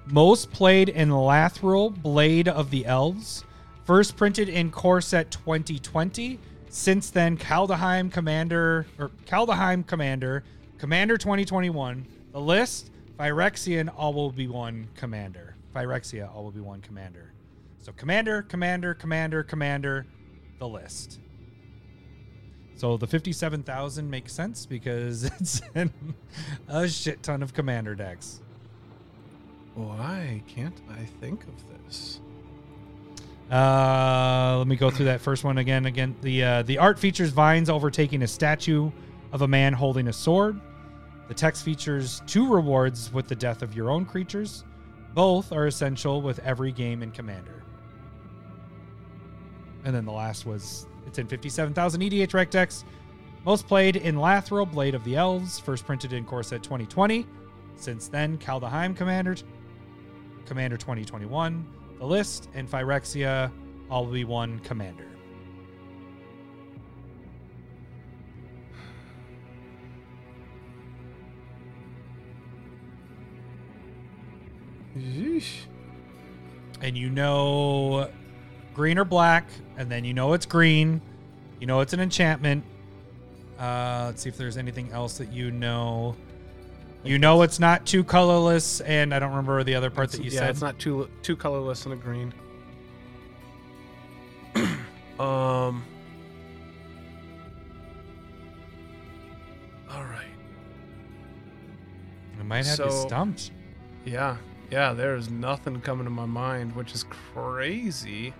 most 0.08 0.52
played 0.52 0.90
in 0.90 1.10
lathril 1.10 1.90
blade 2.02 2.48
of 2.48 2.70
the 2.70 2.86
elves 2.86 3.44
first 3.86 4.16
printed 4.16 4.50
in 4.50 4.72
core 4.72 5.02
set 5.02 5.30
2020 5.32 6.40
since 6.70 7.10
then 7.10 7.38
kaldheim 7.38 8.12
commander 8.12 8.86
or 8.98 9.12
kaldheim 9.26 9.86
commander 9.86 10.44
commander 10.78 11.18
2021 11.18 12.06
the 12.32 12.40
list 12.40 12.92
phyrexian 13.22 13.94
all 13.96 14.14
will 14.14 14.32
be 14.32 14.48
one 14.48 14.88
commander. 14.96 15.56
Phyrexia 15.76 16.34
all 16.34 16.44
will 16.44 16.52
be 16.52 16.60
one 16.60 16.82
commander. 16.82 17.32
So 17.78 17.92
commander 17.92 18.42
commander 18.42 18.96
commander 18.96 19.44
commander 19.44 20.08
the 20.58 20.68
list 20.68 21.20
So 22.82 22.98
the 22.98 23.06
57,000 23.06 24.10
makes 24.10 24.34
sense 24.34 24.66
because 24.66 25.24
it's 25.40 25.62
in 25.76 25.94
a 26.68 26.90
shit 26.90 27.22
ton 27.22 27.44
of 27.44 27.54
commander 27.54 27.94
decks. 27.94 28.42
Why 29.76 30.42
can't 30.48 30.82
I 30.90 31.06
think 31.20 31.44
of 31.44 31.86
this? 31.86 32.22
Uh, 33.52 34.56
let 34.58 34.66
me 34.66 34.76
go 34.76 34.90
through 34.90 35.06
that 35.06 35.22
first 35.22 35.44
one 35.44 35.60
again. 35.60 35.86
Again, 35.86 36.16
the 36.24 36.44
uh, 36.44 36.62
the 36.64 36.80
art 36.80 36.98
features 36.98 37.30
vines 37.30 37.70
overtaking 37.70 38.24
a 38.24 38.28
statue 38.28 38.90
of 39.32 39.44
a 39.44 39.48
man 39.48 39.74
holding 39.74 40.08
a 40.08 40.14
sword. 40.14 40.60
The 41.28 41.36
text 41.36 41.64
features 41.64 42.24
two 42.26 42.52
rewards 42.52 43.14
with 43.14 43.28
the 43.28 43.36
death 43.36 43.62
of 43.62 43.76
your 43.76 43.92
own 43.92 44.06
creatures. 44.06 44.64
Both 45.14 45.52
are 45.52 45.68
essential 45.68 46.20
with 46.20 46.40
every 46.40 46.72
game 46.72 47.04
in 47.04 47.12
Commander. 47.12 47.62
And 49.86 49.94
then 49.94 50.06
the 50.06 50.12
last 50.12 50.48
was 50.48 50.88
it's 51.12 51.20
in 51.20 51.28
57,000 51.28 52.02
EDH 52.02 52.34
rec 52.34 52.50
decks. 52.50 52.86
Most 53.44 53.68
played 53.68 53.98
in 53.98 54.16
Lathril, 54.16 54.72
Blade 54.72 54.96
of 54.96 55.04
the 55.04 55.18
Elves, 55.18 55.60
first 55.60 55.86
printed 55.86 56.14
in 56.14 56.24
Core 56.24 56.42
Set 56.42 56.64
2020. 56.64 57.28
Since 57.76 58.08
then, 58.08 58.38
Kaldheim 58.38 58.96
Commander, 58.96 59.36
Commander 60.46 60.78
2021, 60.78 61.68
The 62.00 62.06
List, 62.06 62.48
and 62.54 62.72
Phyrexia 62.72 63.52
all 63.90 64.06
will 64.06 64.14
be 64.14 64.24
one 64.24 64.60
Commander. 64.60 65.06
Yeesh. 74.98 75.66
and 76.80 76.98
you 76.98 77.10
know 77.10 78.10
green 78.74 78.98
or 78.98 79.06
black, 79.06 79.48
and 79.78 79.90
then 79.90 80.04
you 80.06 80.14
know 80.14 80.34
it's 80.34 80.46
green. 80.46 81.02
You 81.60 81.68
know 81.68 81.80
it's 81.82 81.94
an 81.94 82.00
enchantment. 82.00 82.64
Uh, 83.60 84.06
let's 84.08 84.24
see 84.24 84.30
if 84.30 84.38
there's 84.38 84.58
anything 84.58 84.92
else 84.92 85.18
that 85.20 85.32
you 85.32 85.52
know. 85.52 86.16
You 87.04 87.18
know 87.18 87.42
it's 87.42 87.60
not 87.60 87.86
too 87.86 88.04
colorless, 88.04 88.82
and 88.82 89.14
I 89.14 89.20
don't 89.20 89.30
remember 89.32 89.64
the 89.64 89.76
other 89.76 89.90
part 89.90 90.12
that 90.12 90.24
you 90.24 90.30
yeah, 90.32 90.40
said. 90.42 90.50
it's 90.52 90.62
not 90.62 90.78
too 90.80 91.10
too 91.24 91.36
colorless 91.36 91.86
and 91.86 91.94
a 91.94 91.98
green. 91.98 92.34
um. 95.20 95.84
All 99.90 100.04
right. 100.06 100.26
I 102.40 102.44
might 102.44 102.66
have 102.66 102.80
you 102.80 102.92
So- 102.92 103.08
stumped. 103.08 103.52
Yeah. 104.06 104.38
Yeah. 104.70 104.94
There's 104.94 105.30
nothing 105.30 105.82
coming 105.82 106.06
to 106.06 106.10
my 106.10 106.26
mind, 106.26 106.76
which 106.76 106.94
is 106.94 107.04
crazy. 107.04 108.34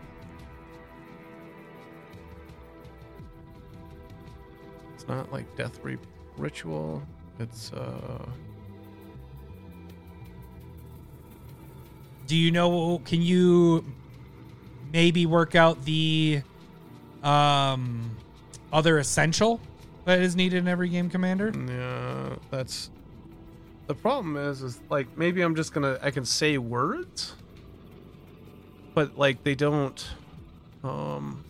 It's 5.02 5.10
not 5.10 5.32
like 5.32 5.56
Deathreap 5.56 5.98
Ritual. 6.38 7.02
It's 7.40 7.74
uh. 7.74 8.24
Do 12.28 12.38
you 12.38 12.52
know? 12.52 13.02
Can 13.04 13.24
you 13.24 13.84
maybe 14.94 15.26
work 15.26 15.56
out 15.56 15.84
the 15.86 16.44
um 17.24 18.16
other 18.72 19.00
essential 19.00 19.60
that 20.06 20.22
is 20.22 20.36
needed 20.36 20.58
in 20.58 20.68
every 20.68 20.88
game, 20.88 21.10
Commander? 21.10 21.52
Yeah, 21.68 22.36
that's 22.52 22.92
the 23.88 23.96
problem 23.96 24.38
is 24.38 24.62
is 24.62 24.80
like 24.92 25.18
maybe 25.18 25.42
I'm 25.42 25.56
just 25.56 25.74
gonna 25.74 25.98
I 26.04 26.12
can 26.12 26.26
say 26.26 26.60
words. 26.60 27.34
but 28.94 29.18
like 29.18 29.44
they 29.44 29.56
don't 29.56 30.08
um 30.84 31.44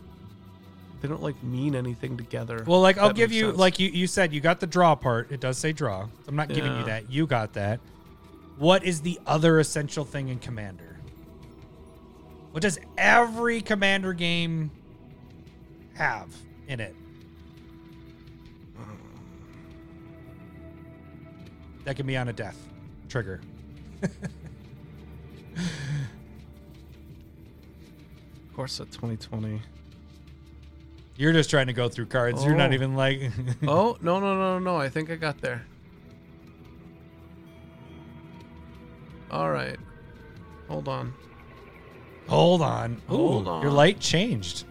they 1.01 1.07
don't 1.07 1.23
like 1.23 1.41
mean 1.43 1.75
anything 1.75 2.15
together. 2.15 2.63
Well, 2.65 2.79
like 2.79 2.97
I'll 2.97 3.11
give 3.11 3.31
you 3.31 3.47
sense. 3.47 3.57
like 3.57 3.79
you 3.79 3.89
you 3.89 4.05
said 4.07 4.31
you 4.31 4.39
got 4.39 4.59
the 4.59 4.67
draw 4.67 4.95
part. 4.95 5.31
It 5.31 5.39
does 5.39 5.57
say 5.57 5.71
draw. 5.71 6.07
I'm 6.27 6.35
not 6.35 6.49
giving 6.49 6.77
you 6.77 6.85
that. 6.85 7.11
You 7.11 7.25
got 7.25 7.53
that. 7.53 7.79
What 8.57 8.83
is 8.83 9.01
the 9.01 9.19
other 9.25 9.59
essential 9.59 10.05
thing 10.05 10.29
in 10.29 10.37
Commander? 10.37 10.99
What 12.51 12.61
does 12.61 12.79
every 12.97 13.61
Commander 13.61 14.13
game 14.13 14.69
have 15.95 16.35
in 16.67 16.79
it? 16.79 16.95
That 21.85 21.95
can 21.95 22.05
be 22.05 22.15
on 22.15 22.27
a 22.27 22.33
death 22.33 22.57
trigger. 23.09 23.41
of 24.03 24.11
course 28.53 28.79
at 28.79 28.91
2020. 28.91 29.59
You're 31.17 31.33
just 31.33 31.49
trying 31.49 31.67
to 31.67 31.73
go 31.73 31.87
through 31.89 32.07
cards. 32.07 32.43
You're 32.43 32.55
not 32.55 32.71
Oh. 32.71 32.73
even 32.73 32.95
like. 32.95 33.31
oh, 33.67 33.97
no 34.01 34.19
no 34.19 34.35
no 34.35 34.59
no, 34.59 34.77
I 34.77 34.89
think 34.89 35.09
I 35.11 35.15
got 35.15 35.39
there. 35.41 35.65
All 39.29 39.49
right. 39.49 39.77
Hold 40.67 40.87
on. 40.87 41.13
Hold 42.27 42.61
on. 42.61 43.01
Ooh, 43.11 43.15
Hold 43.43 43.63
Your 43.63 43.71
light 43.71 43.99
changed. 43.99 44.65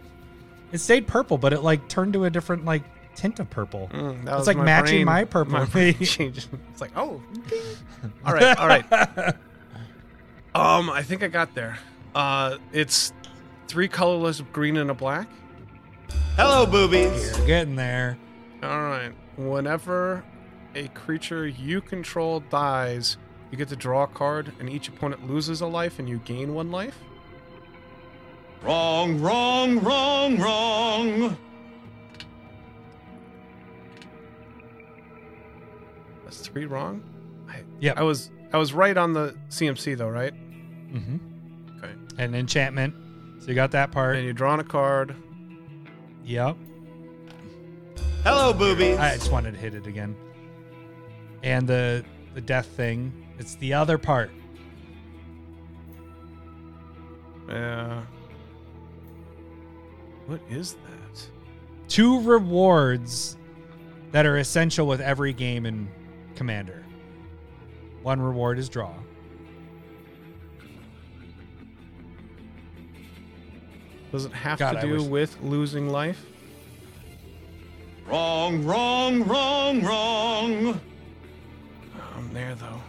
It 0.72 0.78
stayed 0.78 1.06
purple, 1.06 1.38
but 1.38 1.52
it 1.52 1.62
like 1.62 1.88
turned 1.88 2.12
to 2.14 2.24
a 2.24 2.30
different 2.30 2.64
like 2.64 2.82
tint 3.14 3.38
of 3.40 3.48
purple. 3.50 3.88
Mm, 3.92 4.24
that 4.24 4.32
It's 4.32 4.38
was 4.38 4.46
like 4.46 4.56
my 4.56 4.64
matching 4.64 4.96
brain- 5.04 5.06
my 5.06 5.24
purple. 5.24 5.52
My 5.52 5.64
brain 5.66 5.94
changed. 6.02 6.48
It's 6.70 6.80
like, 6.80 6.92
oh. 6.96 7.20
ding. 7.48 7.62
all 8.24 8.32
right, 8.34 8.56
all 8.58 8.66
right. 8.68 9.34
Um, 10.54 10.90
I 10.90 11.02
think 11.02 11.22
I 11.22 11.28
got 11.28 11.54
there. 11.54 11.78
Uh, 12.14 12.58
it's 12.72 13.12
three 13.68 13.88
colorless, 13.88 14.40
green 14.52 14.76
and 14.76 14.90
a 14.90 14.94
black. 14.94 15.28
Hello, 16.36 16.66
boobies. 16.66 17.36
You're 17.38 17.46
getting 17.46 17.76
there. 17.76 18.18
All 18.62 18.82
right. 18.82 19.12
Whenever 19.36 20.24
a 20.74 20.88
creature 20.88 21.46
you 21.46 21.80
control 21.80 22.40
dies, 22.40 23.16
you 23.50 23.58
get 23.58 23.68
to 23.68 23.76
draw 23.76 24.04
a 24.04 24.06
card, 24.06 24.52
and 24.60 24.68
each 24.70 24.88
opponent 24.88 25.28
loses 25.28 25.60
a 25.60 25.66
life, 25.66 25.98
and 25.98 26.08
you 26.08 26.18
gain 26.24 26.54
one 26.54 26.70
life. 26.70 26.98
Wrong, 28.62 29.20
wrong, 29.20 29.80
wrong, 29.80 30.38
wrong. 30.38 31.36
That's 36.24 36.40
three 36.46 36.66
wrong. 36.66 37.02
I, 37.48 37.62
Yep. 37.80 37.98
I 37.98 38.02
was 38.02 38.30
I 38.52 38.58
was 38.58 38.72
right 38.72 38.96
on 38.96 39.12
the 39.12 39.34
CMC 39.48 39.96
though, 39.96 40.08
right? 40.08 40.34
Mm 40.92 41.04
hmm 41.04 41.16
Okay. 41.82 41.92
And 42.18 42.36
enchantment. 42.36 42.94
So 43.40 43.48
you 43.48 43.54
got 43.54 43.70
that 43.70 43.90
part. 43.90 44.16
And 44.16 44.24
you're 44.24 44.34
drawing 44.34 44.60
a 44.60 44.64
card. 44.64 45.16
Yep. 46.30 46.56
Hello, 48.22 48.52
boobies. 48.52 48.96
I 48.98 49.16
just 49.16 49.32
wanted 49.32 49.50
to 49.54 49.58
hit 49.58 49.74
it 49.74 49.88
again. 49.88 50.14
And 51.42 51.66
the 51.66 52.04
the 52.34 52.40
death 52.40 52.66
thing. 52.66 53.12
It's 53.40 53.56
the 53.56 53.74
other 53.74 53.98
part. 53.98 54.30
Yeah. 57.48 58.02
What 60.26 60.40
is 60.48 60.74
that? 60.74 61.28
Two 61.88 62.22
rewards 62.22 63.36
that 64.12 64.24
are 64.24 64.36
essential 64.36 64.86
with 64.86 65.00
every 65.00 65.32
game 65.32 65.66
in 65.66 65.88
Commander. 66.36 66.84
One 68.04 68.20
reward 68.20 68.60
is 68.60 68.68
draw. 68.68 68.94
Does 74.12 74.24
it 74.24 74.32
have 74.32 74.58
God, 74.58 74.72
to 74.72 74.80
do 74.80 74.92
wish- 74.94 75.08
with 75.08 75.42
losing 75.42 75.88
life? 75.88 76.24
Wrong, 78.06 78.64
wrong, 78.64 79.24
wrong, 79.24 79.82
wrong. 79.82 80.80
I'm 82.16 82.32
there 82.34 82.56
though. 82.56 82.82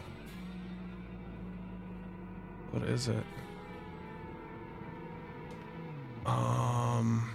What 2.72 2.84
is 2.84 3.08
it? 3.08 3.24
Um. 6.26 7.30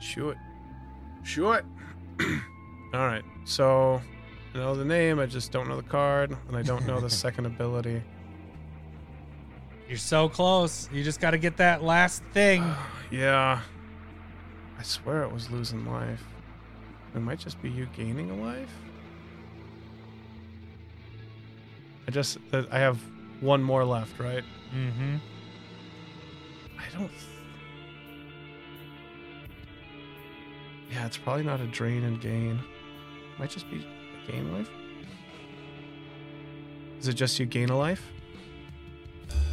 Shoot. 0.00 0.36
Shoot. 1.22 1.64
All 2.94 3.06
right. 3.06 3.24
So, 3.44 4.00
I 4.00 4.15
know 4.56 4.74
the 4.74 4.84
name. 4.84 5.18
I 5.18 5.26
just 5.26 5.52
don't 5.52 5.68
know 5.68 5.76
the 5.76 5.88
card, 5.88 6.36
and 6.48 6.56
I 6.56 6.62
don't 6.62 6.86
know 6.86 7.00
the 7.00 7.10
second 7.24 7.46
ability. 7.46 8.02
You're 9.88 9.98
so 9.98 10.28
close. 10.28 10.88
You 10.92 11.04
just 11.04 11.20
got 11.20 11.30
to 11.30 11.38
get 11.38 11.56
that 11.58 11.82
last 11.82 12.22
thing. 12.32 12.64
Yeah. 13.08 13.60
I 14.76 14.82
swear 14.82 15.22
it 15.22 15.32
was 15.32 15.48
losing 15.48 15.86
life. 15.86 16.24
It 17.14 17.20
might 17.20 17.38
just 17.38 17.62
be 17.62 17.70
you 17.70 17.86
gaining 17.96 18.32
a 18.32 18.34
life. 18.34 18.72
I 22.08 22.10
just 22.10 22.38
I 22.52 22.80
have 22.80 23.00
one 23.40 23.62
more 23.62 23.84
left, 23.84 24.18
right? 24.18 24.42
Mm-hmm. 24.74 25.16
I 26.78 26.98
don't. 26.98 27.10
Yeah, 30.90 31.06
it's 31.06 31.16
probably 31.16 31.44
not 31.44 31.60
a 31.60 31.66
drain 31.68 32.02
and 32.02 32.20
gain. 32.20 32.58
It 32.58 33.38
Might 33.38 33.50
just 33.50 33.70
be 33.70 33.86
gain 34.26 34.52
life. 34.52 34.70
Is 37.00 37.08
it 37.08 37.14
just 37.14 37.38
you 37.38 37.46
gain 37.46 37.68
a 37.70 37.76
life? 37.78 38.02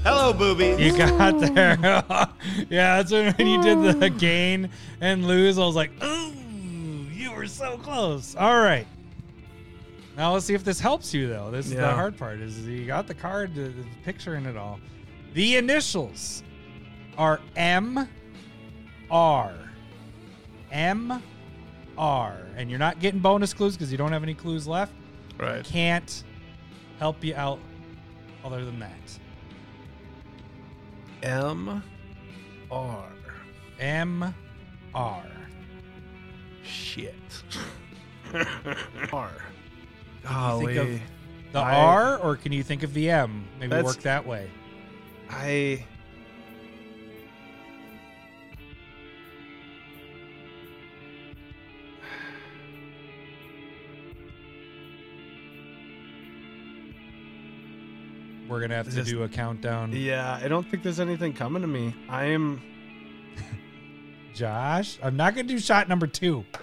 Hello, 0.03 0.33
boobies. 0.33 0.79
You 0.79 0.97
got 0.97 1.39
there. 1.39 1.77
yeah, 2.69 3.01
that's 3.01 3.11
when, 3.11 3.33
you 3.47 3.61
did 3.61 3.99
the 3.99 4.09
gain 4.17 4.69
and 5.01 5.25
lose. 5.27 5.57
I 5.57 5.65
was 5.65 5.75
like, 5.75 5.91
ooh, 6.03 6.31
you 7.13 7.31
were 7.31 7.47
so 7.47 7.77
close. 7.77 8.35
All 8.35 8.59
right. 8.61 8.87
Now 10.17 10.33
let's 10.33 10.45
see 10.45 10.53
if 10.53 10.63
this 10.63 10.79
helps 10.79 11.13
you, 11.13 11.27
though. 11.27 11.49
This 11.51 11.67
is 11.67 11.71
the 11.71 11.77
Yeah. 11.81 11.95
hard 11.95 12.17
part. 12.17 12.39
Is 12.39 12.59
you 12.67 12.85
got 12.85 13.07
the 13.07 13.15
card, 13.15 13.55
the, 13.55 13.61
the 13.69 13.85
picture 14.03 14.35
in 14.35 14.45
it 14.45 14.57
all. 14.57 14.79
The 15.33 15.57
initials 15.57 16.43
are 17.17 17.39
M 17.55 18.07
R. 19.09 19.53
M 20.71 21.21
R. 21.97 22.37
And 22.55 22.69
you're 22.69 22.79
not 22.79 22.99
getting 22.99 23.19
bonus 23.19 23.53
clues 23.53 23.75
because 23.75 23.91
you 23.91 23.97
don't 23.97 24.11
have 24.11 24.23
any 24.23 24.33
clues 24.33 24.67
left. 24.67 24.93
Right. 25.39 25.63
Can't 25.63 26.23
help 26.99 27.23
you 27.23 27.35
out 27.35 27.59
other 28.45 28.63
than 28.65 28.79
that. 28.79 28.91
M 31.21 31.83
R. 32.71 33.05
M 33.79 34.35
R. 34.93 35.23
Shit. 36.63 37.15
R. 39.13 39.31
you 40.61 40.67
think 40.67 40.77
of- 40.79 41.01
The 41.53 41.59
I- 41.59 41.75
R, 41.75 42.17
or 42.17 42.35
can 42.35 42.51
you 42.51 42.63
think 42.63 42.83
of 42.83 42.93
the 42.93 43.09
M? 43.09 43.45
Maybe 43.59 43.75
work 43.81 44.01
that 44.01 44.25
way. 44.25 44.49
I. 45.29 45.85
We're 58.53 58.61
gonna 58.61 58.75
have 58.75 58.87
to 58.87 58.95
Just- 58.95 59.09
do 59.09 59.23
a 59.23 59.27
countdown. 59.27 59.91
Yeah, 59.93 60.39
I 60.39 60.47
don't 60.47 60.63
think 60.69 60.83
there's 60.83 60.99
anything 60.99 61.33
coming 61.33 61.63
to 61.63 61.67
me. 61.67 61.95
I 62.07 62.25
am. 62.25 62.61
Josh, 64.35 64.99
I'm 65.01 65.17
not 65.17 65.33
gonna 65.33 65.47
do 65.47 65.57
shot 65.59 65.89
number 65.89 66.05
two. 66.05 66.45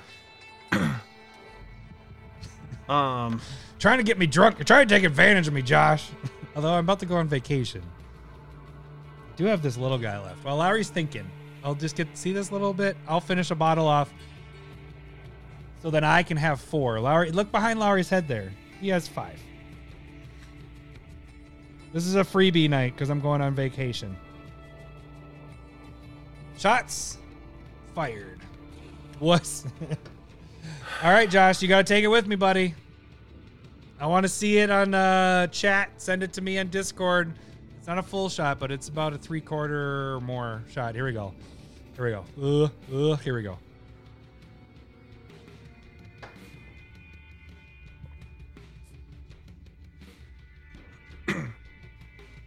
Um. 2.89 3.41
Trying 3.79 3.99
to 3.99 4.05
get 4.05 4.19
me 4.19 4.27
drunk. 4.27 4.59
You're 4.59 4.65
trying 4.65 4.87
to 4.89 4.95
take 4.95 5.05
advantage 5.05 5.47
of 5.47 5.55
me, 5.55 5.63
Josh. 5.63 6.09
Although 6.57 6.73
I'm 6.73 6.85
about 6.85 6.99
to 7.01 7.07
go 7.07 7.17
on 7.17 7.29
vacation. 7.29 7.83
I 7.83 9.37
do 9.37 9.45
have 9.45 9.63
this 9.63 9.77
little 9.77 9.97
guy 9.99 10.19
left. 10.21 10.45
While 10.45 10.57
Lowery's 10.57 10.91
thinking, 10.91 11.25
I'll 11.65 11.77
just 11.77 11.95
get 11.97 12.09
see 12.19 12.33
this 12.33 12.51
little 12.51 12.73
bit. 12.75 12.97
I'll 13.07 13.21
finish 13.21 13.51
a 13.53 13.55
bottle 13.55 13.87
off. 13.87 14.13
So 15.83 15.91
then 15.91 16.03
I 16.03 16.23
can 16.25 16.37
have 16.37 16.61
four. 16.61 16.99
Lowery, 17.01 17.31
look 17.31 17.51
behind 17.53 17.79
Lowery's 17.79 18.11
head 18.11 18.27
there. 18.27 18.53
He 18.81 18.89
has 18.89 19.07
five. 19.07 19.41
This 21.93 22.07
is 22.07 22.15
a 22.15 22.23
freebie 22.23 22.71
night 22.71 22.95
because 22.95 23.11
I'm 23.11 23.21
going 23.21 23.41
on 23.41 23.55
vacation. 23.55 24.17
Shots 26.57 27.19
fired. 27.95 28.39
What's 29.19 29.65
all 31.03 31.11
right, 31.11 31.29
Josh? 31.29 31.61
You 31.63 31.69
gotta 31.69 31.85
take 31.85 32.05
it 32.05 32.09
with 32.09 32.27
me, 32.27 32.37
buddy. 32.37 32.75
I 33.99 34.07
want 34.07 34.25
to 34.25 34.29
see 34.29 34.59
it 34.59 34.71
on 34.71 34.95
uh, 34.95 35.49
chat. 35.49 35.91
Send 35.97 36.23
it 36.23 36.33
to 36.35 36.41
me 36.41 36.59
on 36.59 36.69
Discord. 36.69 37.35
It's 37.77 37.87
not 37.87 37.99
a 37.99 38.03
full 38.03 38.29
shot, 38.29 38.59
but 38.59 38.71
it's 38.71 38.89
about 38.89 39.13
a 39.13 39.19
three 39.19 39.41
quarter 39.41 40.15
or 40.15 40.21
more 40.21 40.63
shot. 40.71 40.95
Here 40.95 41.05
we 41.05 41.13
go. 41.13 41.35
Here 41.97 42.05
we 42.05 42.11
go. 42.13 42.71
Uh, 42.93 43.13
uh, 43.13 43.17
here 43.17 43.35
we 43.35 43.43
go. 43.43 43.59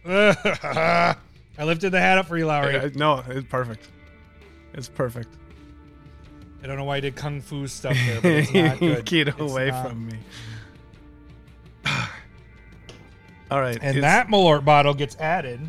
I 0.06 1.16
lifted 1.64 1.90
the 1.90 2.00
hat 2.00 2.18
up 2.18 2.26
for 2.26 2.36
you, 2.36 2.46
Lowery. 2.46 2.92
No, 2.94 3.22
it's 3.28 3.48
perfect. 3.48 3.88
It's 4.74 4.88
perfect. 4.88 5.28
I 6.62 6.66
don't 6.66 6.76
know 6.76 6.84
why 6.84 6.96
I 6.96 7.00
did 7.00 7.14
kung 7.16 7.40
fu 7.40 7.66
stuff 7.66 7.96
there, 8.06 8.20
but 8.20 8.30
it's 8.30 8.52
not 8.54 8.78
good. 8.80 9.04
Get 9.04 9.28
It's 9.28 9.38
away 9.40 9.70
not. 9.70 9.88
from 9.88 10.06
me. 10.06 10.18
All 13.50 13.60
right. 13.60 13.78
And 13.82 14.02
that 14.02 14.28
Malort 14.28 14.64
bottle 14.64 14.94
gets 14.94 15.16
added. 15.16 15.60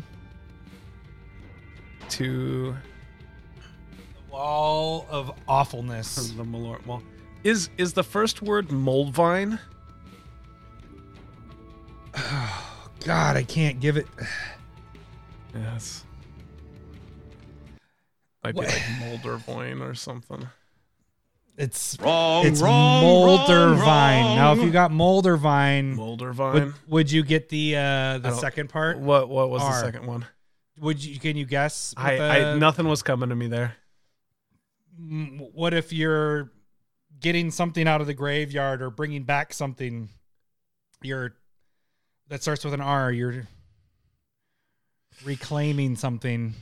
to 2.10 2.72
the 2.72 4.32
Wall 4.32 5.06
of 5.10 5.30
awfulness. 5.46 6.30
the 6.32 6.44
Malort 6.44 6.84
Wall. 6.86 7.02
Is 7.44 7.68
is 7.78 7.92
the 7.92 8.02
first 8.02 8.42
word 8.42 8.68
moldvine? 8.68 9.58
God, 13.06 13.36
I 13.36 13.44
can't 13.44 13.80
give 13.80 13.96
it. 13.96 14.06
Yes. 15.54 16.04
Might 18.44 18.52
be 18.52 18.58
What- 18.58 18.66
like 18.68 18.82
Moldervine 19.00 19.80
or 19.80 19.94
something. 19.94 20.46
It's 21.56 21.96
Wrong, 21.98 22.44
it's 22.44 22.60
wrong, 22.60 23.02
Moldervine. 23.02 23.78
wrong, 23.80 24.36
Now, 24.36 24.52
if 24.52 24.58
you 24.58 24.70
got 24.70 24.90
Moldervine, 24.90 25.94
Moldervine. 25.96 26.52
would, 26.52 26.74
would 26.88 27.10
you 27.12 27.22
get 27.22 27.48
the 27.48 27.76
uh, 27.76 28.18
the 28.18 28.32
second 28.34 28.68
part? 28.68 28.98
what 28.98 29.30
what 29.30 29.48
was 29.48 29.62
R. 29.62 29.70
the 29.72 29.80
second 29.80 30.06
one? 30.06 30.26
Would 30.80 31.02
you? 31.02 31.18
Can 31.18 31.38
you 31.38 31.46
guess? 31.46 31.94
what 31.96 32.04
I, 32.06 32.16
the- 32.18 32.22
I 32.50 32.58
nothing 32.58 32.86
was 32.86 33.02
coming 33.02 33.30
to 33.30 33.34
me 33.34 33.46
there. 33.46 33.74
Mm, 35.00 35.52
what 35.54 35.72
if 35.72 35.90
you're 35.94 36.52
getting 37.18 37.50
something 37.50 37.88
out 37.88 38.02
of 38.02 38.06
the 38.06 38.12
graveyard 38.14 38.82
or 38.82 38.90
bringing 38.90 39.22
back 39.22 39.54
something 39.54 40.10
you're 41.02 41.34
that 42.28 42.42
starts 42.42 42.64
with 42.64 42.74
an 42.74 42.80
r 42.80 43.10
you're 43.12 43.46
reclaiming 45.24 45.96
something 45.96 46.54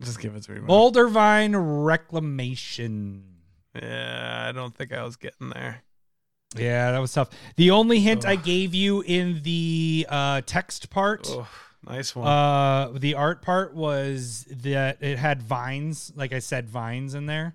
Just 0.00 0.20
give 0.20 0.34
it 0.34 0.42
to 0.44 0.52
me. 0.52 0.58
man. 0.60 0.68
Moldervine 0.68 1.84
Reclamation 1.84 3.24
Yeah, 3.74 4.46
I 4.48 4.52
don't 4.52 4.74
think 4.74 4.92
I 4.92 5.02
was 5.04 5.16
getting 5.16 5.50
there. 5.50 5.82
yeah 6.56 6.92
that 6.92 6.98
was 6.98 7.12
tough 7.12 7.30
the 7.56 7.70
only 7.70 7.98
hint 8.00 8.26
i 8.26 8.36
gave 8.36 8.74
you 8.74 9.00
in 9.00 9.40
the 9.42 10.06
uh 10.10 10.42
text 10.44 10.90
part 10.90 11.26
Oh, 11.30 11.48
nice 11.88 12.14
one. 12.14 12.26
uh 12.28 12.92
the 12.98 13.14
art 13.14 13.40
part 13.40 13.74
was 13.74 14.44
that 14.50 15.02
it 15.02 15.16
had 15.18 15.42
vines 15.42 16.12
like 16.14 16.34
i 16.34 16.40
said 16.40 16.68
vines 16.68 17.14
in 17.14 17.24
there 17.24 17.54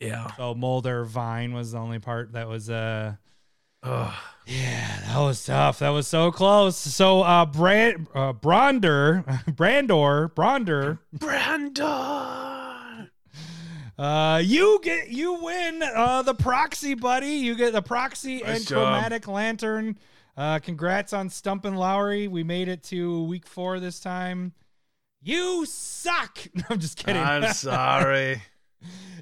yeah. 0.00 0.34
so 0.36 0.54
molder 0.54 1.04
vine 1.04 1.52
was 1.52 1.72
the 1.72 1.78
only 1.78 1.98
part 1.98 2.32
that 2.32 2.48
was 2.48 2.70
uh 2.70 3.16
Ugh. 3.82 4.14
Yeah, 4.50 5.00
that 5.06 5.18
was 5.18 5.44
tough. 5.44 5.80
That 5.80 5.90
was 5.90 6.06
so 6.08 6.30
close. 6.32 6.76
So 6.76 7.20
uh 7.22 7.44
Brand 7.44 8.06
uh 8.14 8.32
Bronder 8.32 9.24
Brandor 9.50 10.32
Bronder 10.32 10.98
Brandor. 11.14 13.10
uh 13.98 14.40
you 14.42 14.80
get 14.82 15.10
you 15.10 15.34
win 15.34 15.82
uh 15.82 16.22
the 16.22 16.34
proxy 16.34 16.94
buddy. 16.94 17.32
You 17.34 17.56
get 17.56 17.74
the 17.74 17.82
proxy 17.82 18.38
Nice 18.38 18.58
and 18.60 18.66
job. 18.66 18.78
chromatic 18.86 19.28
lantern. 19.28 19.98
Uh 20.36 20.58
congrats 20.60 21.12
on 21.12 21.28
stumping 21.28 21.74
Lowery. 21.74 22.26
We 22.26 22.42
made 22.42 22.68
it 22.68 22.82
to 22.84 23.24
week 23.24 23.46
4 23.46 23.80
this 23.80 24.00
time. 24.00 24.52
You 25.20 25.66
suck. 25.66 26.38
I'm 26.70 26.78
just 26.78 26.96
kidding. 26.96 27.20
I'm 27.22 27.52
sorry. 27.52 28.40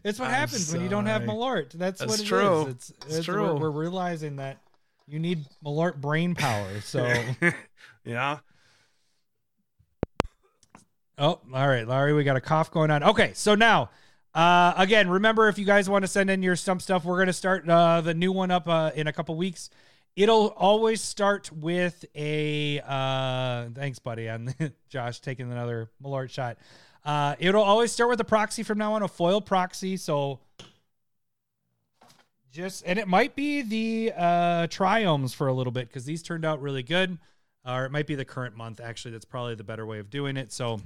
it's 0.05 0.21
what 0.21 0.29
I'm 0.29 0.35
happens 0.35 0.73
when 0.73 0.83
you 0.83 0.89
don't 0.89 1.07
have 1.07 1.25
sorry. 1.25 1.37
Malort. 1.37 1.73
That's, 1.73 1.99
That's 1.99 2.11
what 2.11 2.21
it 2.21 2.23
is. 2.23 2.29
true. 2.29 2.67
It's, 2.69 2.91
It's 3.07 3.17
it's 3.17 3.25
true. 3.25 3.55
We're, 3.55 3.71
we're 3.71 3.81
realizing 3.81 4.37
that 4.37 4.59
you 5.07 5.19
need 5.19 5.45
Malort 5.65 6.01
brain 6.01 6.35
power. 6.35 6.81
So 6.81 7.13
yeah. 8.05 8.39
Oh, 11.19 11.41
all 11.55 11.69
right, 11.69 11.89
Larry, 11.89 12.13
we 12.13 12.25
got 12.25 12.37
a 12.37 12.43
cough 12.43 12.71
going 12.71 12.91
on. 12.91 13.03
Okay, 13.03 13.31
so 13.33 13.55
now, 13.55 13.89
uh, 14.35 14.75
again, 14.77 15.09
remember 15.09 15.49
if 15.49 15.59
you 15.59 15.65
guys 15.65 15.89
want 15.89 16.03
to 16.03 16.09
send 16.09 16.29
in 16.29 16.43
your 16.43 16.57
stump 16.57 16.83
stuff, 16.83 17.07
we're 17.07 17.17
going 17.17 17.29
to 17.29 17.33
start 17.33 17.67
uh, 17.67 18.03
the 18.03 18.13
new 18.13 18.33
one 18.33 18.51
up 18.51 18.69
uh, 18.69 18.91
in 18.95 19.07
a 19.07 19.13
couple 19.15 19.35
weeks. 19.35 19.71
It'll 20.15 20.49
always 20.49 21.01
start 21.01 21.51
with 21.53 22.05
a 22.15 22.81
uh, 22.87 23.69
thanks, 23.75 23.99
buddy, 23.99 24.29
on 24.29 24.55
Josh 24.91 25.21
taking 25.21 25.51
another 25.51 25.91
Malort 26.03 26.31
shot. 26.31 26.59
Uh, 27.03 27.35
it'll 27.39 27.63
always 27.63 27.93
start 27.93 28.11
with 28.11 28.21
a 28.21 28.25
proxy 28.25 28.63
from 28.63 28.77
now 28.77 28.93
on, 28.93 29.03
a 29.03 29.09
foil 29.09 29.41
proxy. 29.41 29.97
So 29.97 30.41
just 32.57 32.83
and 32.87 32.99
it 32.99 33.07
might 33.07 33.37
be 33.37 33.63
the 33.63 34.13
uh, 34.17 34.67
triomes 34.67 35.35
for 35.35 35.47
a 35.47 35.53
little 35.53 35.73
bit 35.73 35.89
because 35.89 36.05
these 36.05 36.23
turned 36.23 36.45
out 36.45 36.61
really 36.61 36.83
good, 36.83 37.19
or 37.65 37.85
it 37.85 37.93
might 37.93 38.07
be 38.07 38.15
the 38.15 38.25
current 38.25 38.57
month. 38.57 38.81
Actually, 38.81 39.13
that's 39.13 39.25
probably 39.27 39.55
the 39.55 39.65
better 39.65 39.85
way 39.85 39.99
of 39.99 40.11
doing 40.11 40.37
it. 40.37 40.53
So 40.53 40.81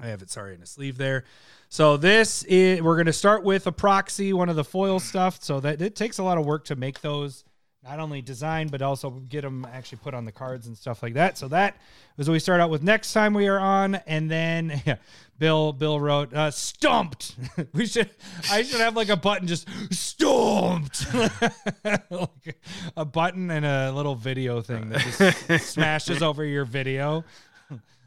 I 0.00 0.08
have 0.08 0.22
it 0.22 0.30
sorry 0.30 0.54
in 0.54 0.62
a 0.62 0.66
sleeve 0.66 0.98
there. 0.98 1.24
So 1.70 1.96
this 1.96 2.44
is 2.44 2.82
we're 2.82 2.96
going 2.96 3.06
to 3.06 3.12
start 3.12 3.42
with 3.42 3.66
a 3.66 3.72
proxy, 3.72 4.32
one 4.32 4.48
of 4.48 4.56
the 4.56 4.64
foil 4.64 5.00
stuff. 5.00 5.42
So 5.42 5.58
that 5.60 5.80
it 5.80 5.96
takes 5.96 6.18
a 6.18 6.22
lot 6.22 6.38
of 6.38 6.44
work 6.44 6.66
to 6.66 6.76
make 6.76 7.00
those 7.00 7.44
not 7.84 8.00
only 8.00 8.20
design 8.20 8.68
but 8.68 8.82
also 8.82 9.10
get 9.10 9.42
them 9.42 9.66
actually 9.72 9.98
put 9.98 10.12
on 10.14 10.24
the 10.24 10.32
cards 10.32 10.66
and 10.66 10.76
stuff 10.76 11.02
like 11.02 11.14
that. 11.14 11.38
So 11.38 11.48
that 11.48 11.76
is 12.16 12.28
what 12.28 12.32
we 12.32 12.38
start 12.38 12.60
out 12.60 12.70
with 12.70 12.82
next 12.82 13.12
time 13.12 13.34
we 13.34 13.46
are 13.48 13.58
on, 13.58 13.96
and 14.06 14.30
then 14.30 14.82
yeah, 14.86 14.96
Bill 15.38 15.72
Bill 15.72 16.00
wrote 16.00 16.34
uh, 16.34 16.50
stumped. 16.50 17.36
we 17.72 17.86
should 17.86 18.10
I 18.50 18.62
should 18.62 18.80
have 18.80 18.96
like 18.96 19.08
a 19.08 19.16
button 19.16 19.46
just 19.46 19.68
stumped, 19.92 21.06
like 21.84 22.58
a 22.96 23.04
button 23.04 23.50
and 23.50 23.64
a 23.64 23.92
little 23.92 24.14
video 24.14 24.60
thing 24.60 24.90
that 24.90 25.00
just 25.48 25.72
smashes 25.72 26.22
over 26.22 26.44
your 26.44 26.64
video. 26.64 27.24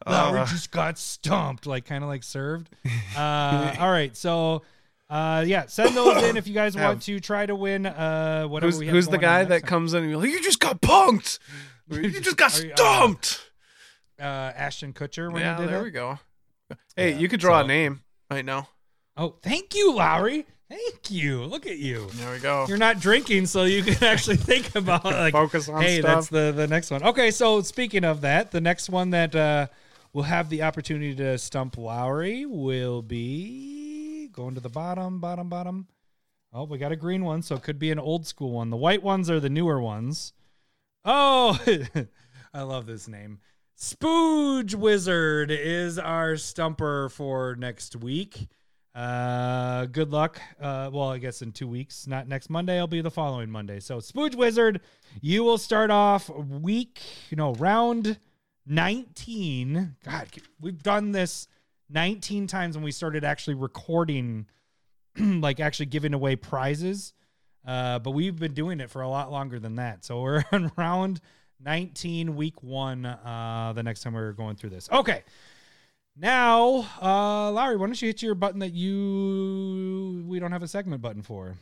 Lowery 0.07 0.39
Uh. 0.39 0.45
just 0.47 0.71
got 0.71 0.97
stumped, 0.97 1.67
like 1.67 1.85
kind 1.85 2.03
of 2.03 2.09
like 2.09 2.23
served. 2.23 2.69
Uh, 3.15 3.75
all 3.79 3.91
right, 3.91 4.17
so 4.17 4.63
uh, 5.11 5.43
yeah, 5.45 5.65
send 5.67 5.95
those 5.95 6.23
in 6.23 6.37
if 6.37 6.47
you 6.47 6.53
guys 6.53 6.75
want 6.77 7.01
to 7.03 7.19
try 7.19 7.45
to 7.45 7.53
win. 7.53 7.85
Uh, 7.85 8.45
whatever. 8.45 8.71
Who's 8.71 8.79
we 8.79 8.85
have 8.87 8.95
who's 8.95 9.07
the 9.09 9.17
guy 9.17 9.43
that 9.43 9.61
time. 9.61 9.67
comes 9.67 9.93
in 9.93 10.05
and 10.05 10.17
like, 10.17 10.29
you 10.29 10.41
just 10.41 10.59
got 10.61 10.81
punked. 10.81 11.37
You 11.89 12.21
just 12.21 12.37
got 12.37 12.53
uh, 12.53 12.75
stumped. 12.75 13.51
uh, 14.19 14.23
Ashton 14.23 14.93
Kutcher 14.93 15.31
when 15.31 15.41
yeah, 15.41 15.59
there 15.65 15.81
it. 15.81 15.83
we 15.83 15.91
go. 15.91 16.17
Hey, 16.95 17.11
Yeah, 17.11 17.17
you 17.19 17.27
could 17.27 17.41
draw 17.41 17.59
so- 17.59 17.65
a 17.65 17.67
name 17.67 18.01
right 18.29 18.45
now. 18.45 18.69
Oh, 19.17 19.35
thank 19.43 19.75
you, 19.75 19.93
Lowery. 19.93 20.45
Thank 20.69 21.11
you. 21.11 21.43
Look 21.43 21.67
at 21.67 21.77
you. 21.79 22.07
There 22.13 22.31
we 22.31 22.39
go. 22.39 22.65
You're 22.69 22.77
not 22.77 23.01
drinking, 23.01 23.47
so 23.47 23.65
you 23.65 23.83
can 23.83 24.01
actually 24.01 24.37
think 24.51 24.73
about 24.73 25.03
like 25.03 25.33
Focus 25.33 25.67
on 25.67 25.81
hey, 25.81 25.99
stuff. 25.99 26.15
that's 26.15 26.27
the 26.29 26.53
the 26.55 26.65
next 26.67 26.89
one. 26.91 27.03
Okay, 27.03 27.29
so 27.31 27.61
speaking 27.61 28.05
of 28.05 28.21
that, 28.21 28.51
the 28.51 28.61
next 28.61 28.89
one 28.89 29.09
that 29.09 29.35
uh, 29.35 29.67
will 30.13 30.23
have 30.23 30.47
the 30.49 30.63
opportunity 30.63 31.13
to 31.15 31.37
stump 31.37 31.77
Lowery 31.77 32.45
will 32.45 33.01
be 33.01 33.80
going 34.33 34.55
to 34.55 34.61
the 34.61 34.69
bottom, 34.69 35.19
bottom, 35.19 35.49
bottom. 35.49 35.87
Oh, 36.53 36.65
we 36.65 36.77
got 36.77 36.91
a 36.91 36.97
green 36.97 37.23
one, 37.23 37.41
so 37.41 37.55
it 37.55 37.63
could 37.63 37.79
be 37.79 37.91
an 37.91 37.99
old 37.99 38.27
school 38.27 38.51
one. 38.51 38.69
The 38.69 38.77
white 38.77 39.03
ones 39.03 39.29
are 39.29 39.39
the 39.39 39.49
newer 39.49 39.81
ones. 39.81 40.33
Oh, 41.05 41.59
I 42.53 42.61
love 42.63 42.85
this 42.85 43.07
name. 43.07 43.39
Spooge 43.79 44.75
Wizard 44.75 45.49
is 45.49 45.97
our 45.97 46.37
stumper 46.37 47.09
for 47.09 47.55
next 47.55 47.95
week. 47.95 48.47
Uh, 48.93 49.85
good 49.85 50.11
luck. 50.11 50.41
Uh, 50.59 50.89
well, 50.91 51.09
I 51.09 51.17
guess 51.17 51.41
in 51.41 51.51
two 51.51 51.67
weeks, 51.67 52.05
not 52.05 52.27
next 52.27 52.49
Monday. 52.49 52.75
It'll 52.75 52.87
be 52.87 53.01
the 53.01 53.09
following 53.09 53.49
Monday. 53.49 53.79
So, 53.79 53.97
Spooge 53.97 54.35
Wizard, 54.35 54.81
you 55.21 55.43
will 55.43 55.57
start 55.57 55.89
off 55.89 56.29
week, 56.29 57.01
you 57.29 57.37
know, 57.37 57.53
round 57.53 58.19
19. 58.67 59.95
God, 60.03 60.27
we've 60.59 60.83
done 60.83 61.13
this 61.13 61.47
19 61.91 62.47
times 62.47 62.75
when 62.75 62.83
we 62.83 62.91
started 62.91 63.23
actually 63.23 63.55
recording, 63.55 64.47
like 65.19 65.59
actually 65.59 65.87
giving 65.87 66.13
away 66.13 66.35
prizes. 66.35 67.13
Uh, 67.65 67.99
but 67.99 68.11
we've 68.11 68.39
been 68.39 68.53
doing 68.53 68.79
it 68.79 68.89
for 68.89 69.01
a 69.01 69.07
lot 69.07 69.31
longer 69.31 69.59
than 69.59 69.75
that. 69.75 70.03
So 70.03 70.21
we're 70.21 70.43
on 70.51 70.71
round 70.77 71.21
19, 71.63 72.35
week 72.35 72.63
one, 72.63 73.05
uh, 73.05 73.73
the 73.75 73.83
next 73.83 74.01
time 74.01 74.13
we're 74.13 74.33
going 74.33 74.55
through 74.55 74.71
this. 74.71 74.89
Okay. 74.91 75.23
Now, 76.17 76.87
uh, 77.01 77.51
Larry, 77.51 77.77
why 77.77 77.85
don't 77.85 78.01
you 78.01 78.07
hit 78.07 78.21
your 78.21 78.35
button 78.35 78.59
that 78.59 78.73
you 78.73 80.25
we 80.27 80.39
don't 80.39 80.51
have 80.51 80.63
a 80.63 80.67
segment 80.67 81.01
button 81.01 81.21
for? 81.21 81.57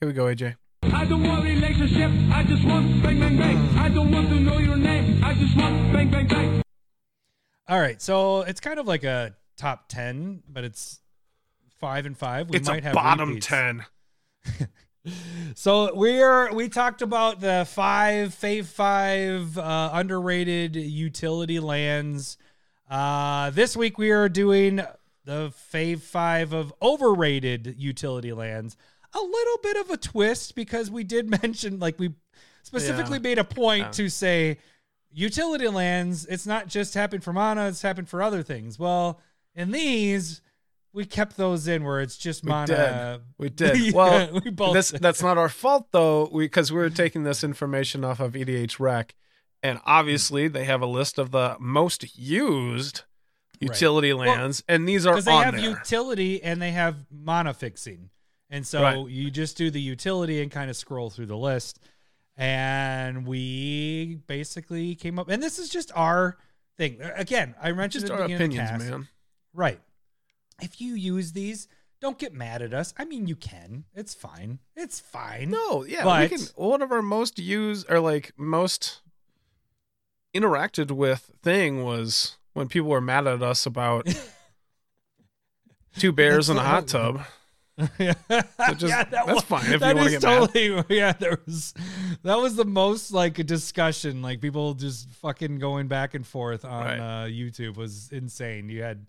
Here 0.00 0.08
we 0.08 0.12
go, 0.12 0.24
AJ. 0.26 0.56
I 0.82 1.04
don't 1.06 1.22
want 1.22 1.44
relationship, 1.44 2.10
I 2.30 2.44
just 2.44 2.64
want 2.64 3.02
bang 3.02 3.18
bang 3.18 3.36
bang. 3.38 3.78
I 3.78 3.88
don't 3.88 4.12
want 4.12 4.28
to 4.28 4.40
know 4.40 4.58
your 4.58 4.76
name, 4.76 5.24
I 5.24 5.34
just 5.34 5.56
want 5.56 5.92
bang 5.92 6.10
bang 6.10 6.26
bang. 6.26 6.35
All 7.68 7.78
right, 7.80 8.00
so 8.00 8.42
it's 8.42 8.60
kind 8.60 8.78
of 8.78 8.86
like 8.86 9.02
a 9.04 9.34
top 9.56 9.88
ten, 9.88 10.42
but 10.48 10.62
it's 10.64 11.00
five 11.80 12.06
and 12.06 12.16
five. 12.16 12.48
We 12.50 12.56
it's 12.58 12.68
might 12.68 12.80
a 12.80 12.86
have 12.86 12.94
bottom 12.94 13.28
repeats. 13.30 13.46
ten. 13.46 13.84
So 15.54 15.94
we're 15.94 16.52
we 16.52 16.68
talked 16.68 17.00
about 17.00 17.38
the 17.40 17.64
five 17.70 18.30
Fave 18.30 18.64
Five 18.66 19.56
uh, 19.56 19.90
underrated 19.92 20.74
utility 20.74 21.60
lands. 21.60 22.38
Uh, 22.90 23.50
this 23.50 23.76
week 23.76 23.98
we 23.98 24.10
are 24.10 24.28
doing 24.28 24.82
the 25.24 25.52
Fave 25.72 26.00
Five 26.00 26.52
of 26.52 26.74
overrated 26.82 27.76
utility 27.78 28.32
lands. 28.32 28.76
A 29.14 29.20
little 29.20 29.58
bit 29.62 29.76
of 29.76 29.90
a 29.90 29.96
twist 29.96 30.56
because 30.56 30.90
we 30.90 31.04
did 31.04 31.30
mention, 31.42 31.78
like 31.78 32.00
we 32.00 32.12
specifically 32.64 33.18
Yeah. 33.18 33.22
made 33.22 33.38
a 33.38 33.44
point 33.44 33.84
Yeah. 33.84 33.90
to 33.92 34.08
say 34.08 34.58
utility 35.12 35.68
lands, 35.68 36.26
it's 36.26 36.46
not 36.46 36.68
just 36.68 36.94
happened 36.94 37.24
for 37.24 37.32
mana, 37.32 37.66
it's 37.68 37.82
happened 37.82 38.08
for 38.08 38.22
other 38.22 38.42
things. 38.42 38.78
Well, 38.78 39.20
in 39.54 39.70
these, 39.70 40.40
we 40.92 41.04
kept 41.04 41.36
those 41.36 41.66
in 41.68 41.84
where 41.84 42.00
it's 42.00 42.16
just 42.16 42.44
We 42.44 42.50
mana. 42.50 43.20
We 43.38 43.48
did. 43.50 43.78
Yeah, 43.78 43.92
well, 43.94 44.40
we 44.44 44.50
both 44.50 44.74
this 44.74 44.90
did. 44.90 45.00
that's 45.02 45.22
not 45.22 45.38
our 45.38 45.48
fault 45.48 45.88
though, 45.92 46.26
because 46.26 46.72
we, 46.72 46.80
are 46.80 46.90
taking 46.90 47.24
this 47.24 47.42
information 47.44 48.04
off 48.04 48.20
of 48.20 48.32
EDH 48.32 48.78
Rec, 48.80 49.14
and 49.62 49.80
obviously 49.84 50.48
they 50.48 50.64
have 50.64 50.82
a 50.82 50.86
list 50.86 51.18
of 51.18 51.30
the 51.30 51.56
most 51.58 52.16
used 52.18 53.02
utility 53.60 54.12
lands, 54.12 54.62
and 54.68 54.86
these 54.88 55.06
are 55.06 55.14
because 55.14 55.24
they 55.24 55.32
have 55.32 55.54
there. 55.56 55.70
utility 55.70 56.42
and 56.42 56.60
they 56.60 56.72
have 56.72 56.96
mana 57.10 57.54
fixing, 57.54 58.10
and 58.50 58.66
so 58.66 58.82
Right. 58.82 59.08
you 59.08 59.30
just 59.30 59.56
do 59.56 59.70
the 59.70 59.80
utility 59.80 60.42
and 60.42 60.50
kind 60.50 60.68
of 60.70 60.76
scroll 60.76 61.08
through 61.10 61.26
the 61.26 61.36
list. 61.38 61.78
And 62.36 63.26
we 63.26 64.18
basically 64.26 64.94
came 64.94 65.18
up, 65.18 65.28
and 65.28 65.42
this 65.42 65.58
is 65.58 65.68
just 65.70 65.90
our 65.94 66.36
thing. 66.76 67.00
Again, 67.00 67.54
I 67.62 67.72
mentioned 67.72 68.06
Just 68.06 68.12
our 68.12 68.24
opinions, 68.24 68.70
cast, 68.70 68.84
man. 68.90 69.08
Right. 69.54 69.80
If 70.60 70.80
you 70.80 70.94
use 70.94 71.32
these, 71.32 71.66
don't 72.00 72.18
get 72.18 72.34
mad 72.34 72.60
at 72.60 72.74
us. 72.74 72.92
I 72.98 73.06
mean, 73.06 73.26
you 73.26 73.36
can. 73.36 73.84
It's 73.94 74.12
fine. 74.14 74.58
It's 74.74 75.00
fine. 75.00 75.50
No, 75.50 75.84
yeah, 75.84 76.04
But- 76.04 76.30
we 76.30 76.36
can. 76.36 76.46
One 76.56 76.82
of 76.82 76.92
our 76.92 77.02
most 77.02 77.38
used 77.38 77.90
or 77.90 78.00
like 78.00 78.32
most 78.36 79.00
interacted 80.34 80.90
with 80.90 81.30
thing 81.42 81.82
was 81.82 82.36
when 82.52 82.68
people 82.68 82.90
were 82.90 83.00
mad 83.00 83.26
at 83.26 83.42
us 83.42 83.64
about 83.64 84.06
two 85.98 86.12
bears 86.12 86.50
in 86.50 86.58
a 86.58 86.62
hot 86.62 86.86
tub. 86.86 87.22
yeah, 87.98 88.14
just- 88.76 89.10
that's 89.10 89.42
fine 89.42 89.64
if 89.66 89.72
you 89.72 89.78
that 89.80 89.96
is 89.98 90.10
get 90.12 90.22
mad. 90.22 90.52
totally, 90.54 90.84
Yeah, 90.96 91.12
there 91.12 91.38
was 91.46 91.74
that 92.22 92.36
was 92.38 92.56
the 92.56 92.64
most 92.64 93.12
like 93.12 93.38
a 93.38 93.44
discussion, 93.44 94.22
like 94.22 94.40
people 94.40 94.74
just 94.74 95.10
fucking 95.14 95.58
going 95.58 95.86
back 95.88 96.14
and 96.14 96.26
forth 96.26 96.64
on 96.64 96.84
Right. 96.84 96.98
uh, 96.98 97.26
YouTube 97.28 97.76
was 97.76 98.10
insane. 98.12 98.68
You 98.70 98.82
had 98.82 99.06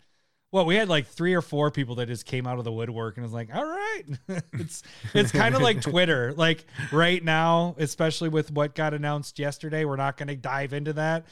well, 0.51 0.65
we 0.65 0.75
had 0.75 0.87
like 0.89 1.07
three 1.07 1.33
or 1.33 1.41
four 1.41 1.71
people 1.71 1.95
that 1.95 2.07
just 2.07 2.25
came 2.25 2.47
out 2.47 2.57
of 2.57 2.63
the 2.63 2.71
woodwork 2.71 3.17
and 3.17 3.23
was 3.23 3.33
like, 3.33 3.53
"All 3.53 3.65
right, 3.65 4.03
it's 4.53 4.81
it's 5.13 5.31
kind 5.31 5.55
of 5.55 5.61
like 5.61 5.81
Twitter. 5.81 6.33
Like 6.33 6.65
right 6.91 7.23
now, 7.23 7.75
especially 7.77 8.29
with 8.29 8.51
what 8.51 8.73
got 8.73 8.93
announced 8.93 9.39
yesterday, 9.39 9.83
we're 9.85 9.97
not 9.97 10.15
going 10.17 10.29
to 10.29 10.35
dive 10.37 10.71
into 10.73 10.93
that. 10.93 11.25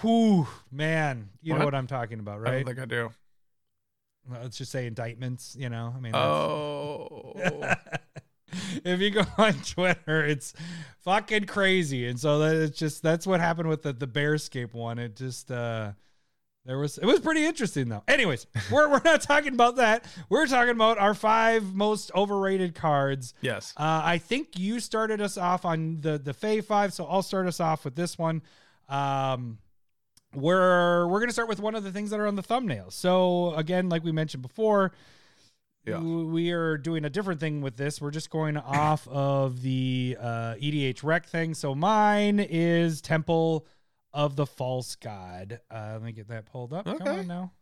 Whew, 0.00 0.46
man, 0.70 1.30
you 1.42 1.52
know 1.52 1.58
What? 1.58 1.64
what 1.66 1.74
I'm 1.74 1.88
talking 1.88 2.20
about, 2.20 2.38
I 2.38 2.42
right? 2.42 2.64
don't 2.64 2.76
think 2.76 2.78
I 2.78 2.84
do. 2.86 3.10
Let's 4.28 4.58
just 4.58 4.70
say 4.72 4.86
indictments. 4.86 5.56
You 5.58 5.68
know, 5.68 5.92
I 5.96 6.00
mean, 6.00 6.14
Oh, 6.14 7.34
if 8.84 9.00
you 9.00 9.10
go 9.10 9.24
on 9.38 9.54
Twitter, 9.54 10.24
it's 10.24 10.52
fucking 11.00 11.44
crazy. 11.46 12.06
And 12.06 12.18
so 12.18 12.38
that 12.40 12.56
it's 12.56 12.78
just 12.78 13.02
that's 13.02 13.26
what 13.26 13.40
happened 13.40 13.68
with 13.68 13.82
the 13.82 13.92
the 13.92 14.06
Bearscape 14.06 14.74
one. 14.74 14.98
It 14.98 15.16
just 15.16 15.50
uh 15.50 15.92
there 16.66 16.78
was 16.78 16.98
it 16.98 17.06
was 17.06 17.20
pretty 17.20 17.44
interesting 17.44 17.88
though. 17.88 18.02
Anyways, 18.06 18.46
we're 18.70 18.88
we're 18.88 19.02
not 19.04 19.22
talking 19.22 19.54
about 19.54 19.76
that. 19.76 20.04
We're 20.28 20.46
talking 20.46 20.72
about 20.72 20.98
our 20.98 21.14
five 21.14 21.74
most 21.74 22.10
overrated 22.14 22.74
cards. 22.74 23.34
yes. 23.40 23.72
Uh, 23.76 24.02
I 24.04 24.18
think 24.18 24.58
you 24.58 24.80
started 24.80 25.20
us 25.20 25.38
off 25.38 25.64
on 25.64 26.00
the 26.00 26.18
the 26.18 26.34
Fay 26.34 26.60
five, 26.60 26.92
so 26.92 27.06
I'll 27.06 27.22
start 27.22 27.46
us 27.46 27.60
off 27.60 27.84
with 27.84 27.94
this 27.94 28.18
one. 28.18 28.42
Um, 28.88 29.58
we're 30.34 31.06
we're 31.08 31.20
gonna 31.20 31.32
start 31.32 31.48
with 31.48 31.60
one 31.60 31.74
of 31.74 31.82
the 31.84 31.92
things 31.92 32.10
that 32.10 32.20
are 32.20 32.26
on 32.26 32.36
the 32.36 32.42
thumbnail. 32.42 32.90
So 32.90 33.54
again, 33.54 33.88
like 33.88 34.04
we 34.04 34.12
mentioned 34.12 34.42
before, 34.42 34.92
Yeah. 35.84 35.98
we 36.00 36.52
are 36.52 36.76
doing 36.78 37.04
a 37.04 37.10
different 37.10 37.40
thing 37.40 37.60
with 37.62 37.76
this. 37.76 38.00
We're 38.00 38.10
just 38.12 38.30
going 38.30 38.56
off 38.56 39.08
of 39.08 39.62
the 39.62 40.16
uh, 40.20 40.54
EDH 40.60 41.02
rec 41.02 41.26
thing. 41.26 41.54
So 41.54 41.74
mine 41.74 42.38
is 42.38 43.00
Temple 43.00 43.66
of 44.12 44.36
the 44.36 44.46
False 44.46 44.94
God. 44.96 45.60
Uh, 45.70 45.90
let 45.94 46.02
me 46.02 46.12
get 46.12 46.28
that 46.28 46.46
pulled 46.46 46.72
up. 46.72 46.84
Come 46.84 47.02
on 47.02 47.26
now. 47.26 47.52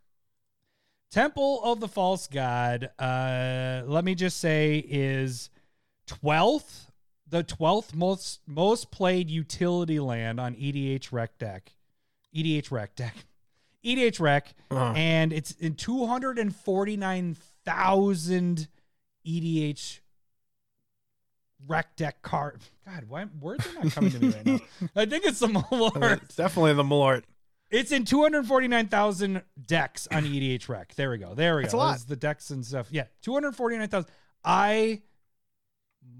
Temple 1.10 1.62
of 1.64 1.80
the 1.80 1.88
False 1.88 2.26
God. 2.26 2.90
Uh, 2.98 3.82
let 3.86 4.04
me 4.04 4.14
just 4.14 4.38
say 4.38 4.84
is 4.86 5.48
twelfth, 6.06 6.90
the 7.26 7.42
twelfth 7.42 7.94
most 7.94 8.40
most 8.46 8.90
played 8.90 9.30
utility 9.30 10.00
land 10.00 10.38
on 10.38 10.54
EDH 10.54 11.10
Rec 11.12 11.38
deck, 11.38 11.72
EDH 12.38 12.70
Rec 12.70 12.94
deck, 12.96 13.14
EDH 13.84 14.20
Rec, 14.20 14.54
Uh-huh. 14.70 14.92
and 14.96 15.32
it's 15.32 15.52
in 15.52 15.74
two 15.74 16.06
hundred 16.06 16.38
and 16.38 16.54
forty 16.54 16.96
nine 16.96 17.36
thousand 17.64 18.68
EDH 19.26 20.00
Rec 21.66 21.96
deck 21.96 22.22
card. 22.22 22.60
God, 22.86 23.04
why 23.08 23.26
words 23.40 23.66
are 23.66 23.82
not 23.84 23.92
coming 23.92 24.10
to 24.12 24.18
me 24.20 24.28
right 24.30 24.46
now? 24.46 24.58
I 24.96 25.06
think 25.06 25.24
it's 25.24 25.40
the 25.40 25.48
Malort. 25.48 26.22
It's 26.22 26.36
definitely 26.36 26.74
the 26.74 26.84
Malort. 26.84 27.24
It's 27.70 27.92
in 27.92 28.06
249,000 28.06 29.42
decks 29.66 30.08
on 30.10 30.24
EDH 30.24 30.70
Rec. 30.70 30.94
There 30.94 31.10
we 31.10 31.18
go. 31.18 31.34
There 31.34 31.56
we 31.56 31.62
That's 31.62 31.74
go. 31.74 31.78
a 31.80 31.80
lot. 31.80 31.98
The 32.06 32.16
decks 32.16 32.48
and 32.48 32.64
stuff. 32.64 32.86
Yeah, 32.90 33.04
249,000. 33.20 34.08
I 34.42 35.02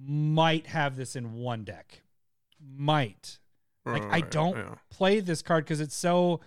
might 0.05 0.67
have 0.67 0.97
this 0.97 1.17
in 1.17 1.33
one 1.35 1.65
deck. 1.65 2.03
Might. 2.61 3.39
Like 3.89 4.05
I 4.11 4.21
don't 4.21 4.57
yeah. 4.57 4.75
play 4.91 5.21
this 5.21 5.43
card 5.43 5.65
because 5.65 5.81
it's 5.81 5.97
so 5.97 6.41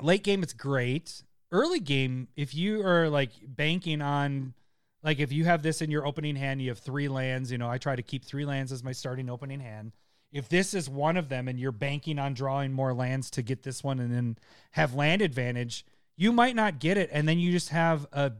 late 0.00 0.22
game. 0.22 0.42
It's 0.42 0.52
great. 0.52 1.22
Early 1.50 1.80
game, 1.80 2.28
if 2.36 2.54
you 2.54 2.86
are 2.86 3.08
like 3.08 3.30
banking 3.46 4.00
on, 4.00 4.54
like 5.02 5.18
if 5.18 5.32
you 5.32 5.44
have 5.44 5.62
this 5.62 5.82
in 5.82 5.90
your 5.90 6.06
opening 6.06 6.36
hand, 6.36 6.62
you 6.62 6.70
have 6.70 6.78
three 6.78 7.08
lands. 7.08 7.52
You 7.52 7.58
know, 7.58 7.68
I 7.68 7.78
try 7.78 7.94
to 7.96 8.02
keep 8.02 8.24
three 8.24 8.44
lands 8.44 8.72
as 8.72 8.82
my 8.82 8.92
starting 8.92 9.28
opening 9.28 9.60
hand. 9.60 9.92
If 10.32 10.48
this 10.48 10.72
is 10.72 10.88
one 10.88 11.18
of 11.18 11.28
them, 11.28 11.46
and 11.46 11.60
you're 11.60 11.72
banking 11.72 12.18
on 12.18 12.32
drawing 12.32 12.72
more 12.72 12.94
lands 12.94 13.30
to 13.32 13.42
get 13.42 13.62
this 13.62 13.84
one, 13.84 14.00
and 14.00 14.10
then 14.10 14.38
have 14.70 14.94
land 14.94 15.20
advantage, 15.20 15.84
you 16.16 16.32
might 16.32 16.56
not 16.56 16.78
get 16.78 16.96
it, 16.96 17.10
and 17.12 17.28
then 17.28 17.38
you 17.38 17.52
just 17.52 17.68
have 17.68 18.06
a 18.12 18.32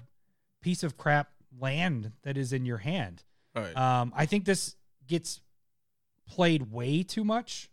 piece 0.62 0.82
of 0.82 0.96
crap 0.96 1.28
land 1.60 2.12
that 2.22 2.38
is 2.38 2.54
in 2.54 2.64
your 2.64 2.78
hand. 2.78 3.24
Right. 3.54 3.76
Um, 3.76 4.12
I 4.16 4.24
think 4.24 4.46
this 4.46 4.76
gets 5.06 5.42
played 6.26 6.70
way 6.72 7.02
too 7.02 7.24
much, 7.24 7.70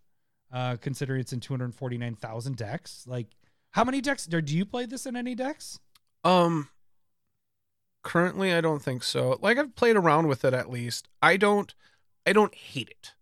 uh, 0.52 0.76
considering 0.78 1.20
it's 1.22 1.34
in 1.34 1.40
249,000 1.40 2.56
decks. 2.56 3.06
Like, 3.08 3.28
how 3.72 3.84
many 3.84 4.02
decks? 4.02 4.26
Do 4.26 4.42
you 4.46 4.66
play 4.66 4.86
this 4.86 5.06
in 5.06 5.16
any 5.16 5.36
decks? 5.36 5.80
Um 6.24 6.70
currently 8.04 8.54
I 8.54 8.62
don't 8.62 8.82
think 8.82 9.04
so. 9.04 9.38
Like 9.42 9.58
I've 9.58 9.76
played 9.76 9.96
around 9.96 10.28
with 10.28 10.44
it 10.44 10.54
at 10.54 10.70
least. 10.70 11.08
I 11.22 11.38
don't 11.38 11.74
I 12.26 12.34
don't 12.34 12.56
hate 12.56 12.90
it. 12.90 13.14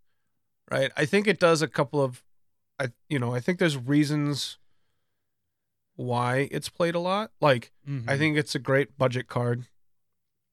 Right? 0.72 0.92
I 0.98 1.06
think 1.06 1.28
it 1.28 1.40
does 1.40 1.62
a 1.62 1.68
couple 1.68 2.02
of 2.02 2.24
I 2.80 2.90
you 3.10 3.20
know, 3.20 3.34
I 3.36 3.40
think 3.40 3.60
there's 3.60 3.78
reasons 3.78 4.58
why 5.96 6.48
it's 6.52 6.70
played 6.70 6.96
a 6.96 7.00
lot. 7.00 7.32
Like 7.42 7.72
Mm-hmm. 7.88 8.10
I 8.10 8.18
think 8.18 8.38
it's 8.38 8.56
a 8.56 8.60
great 8.60 8.98
budget 8.98 9.28
card. 9.28 9.66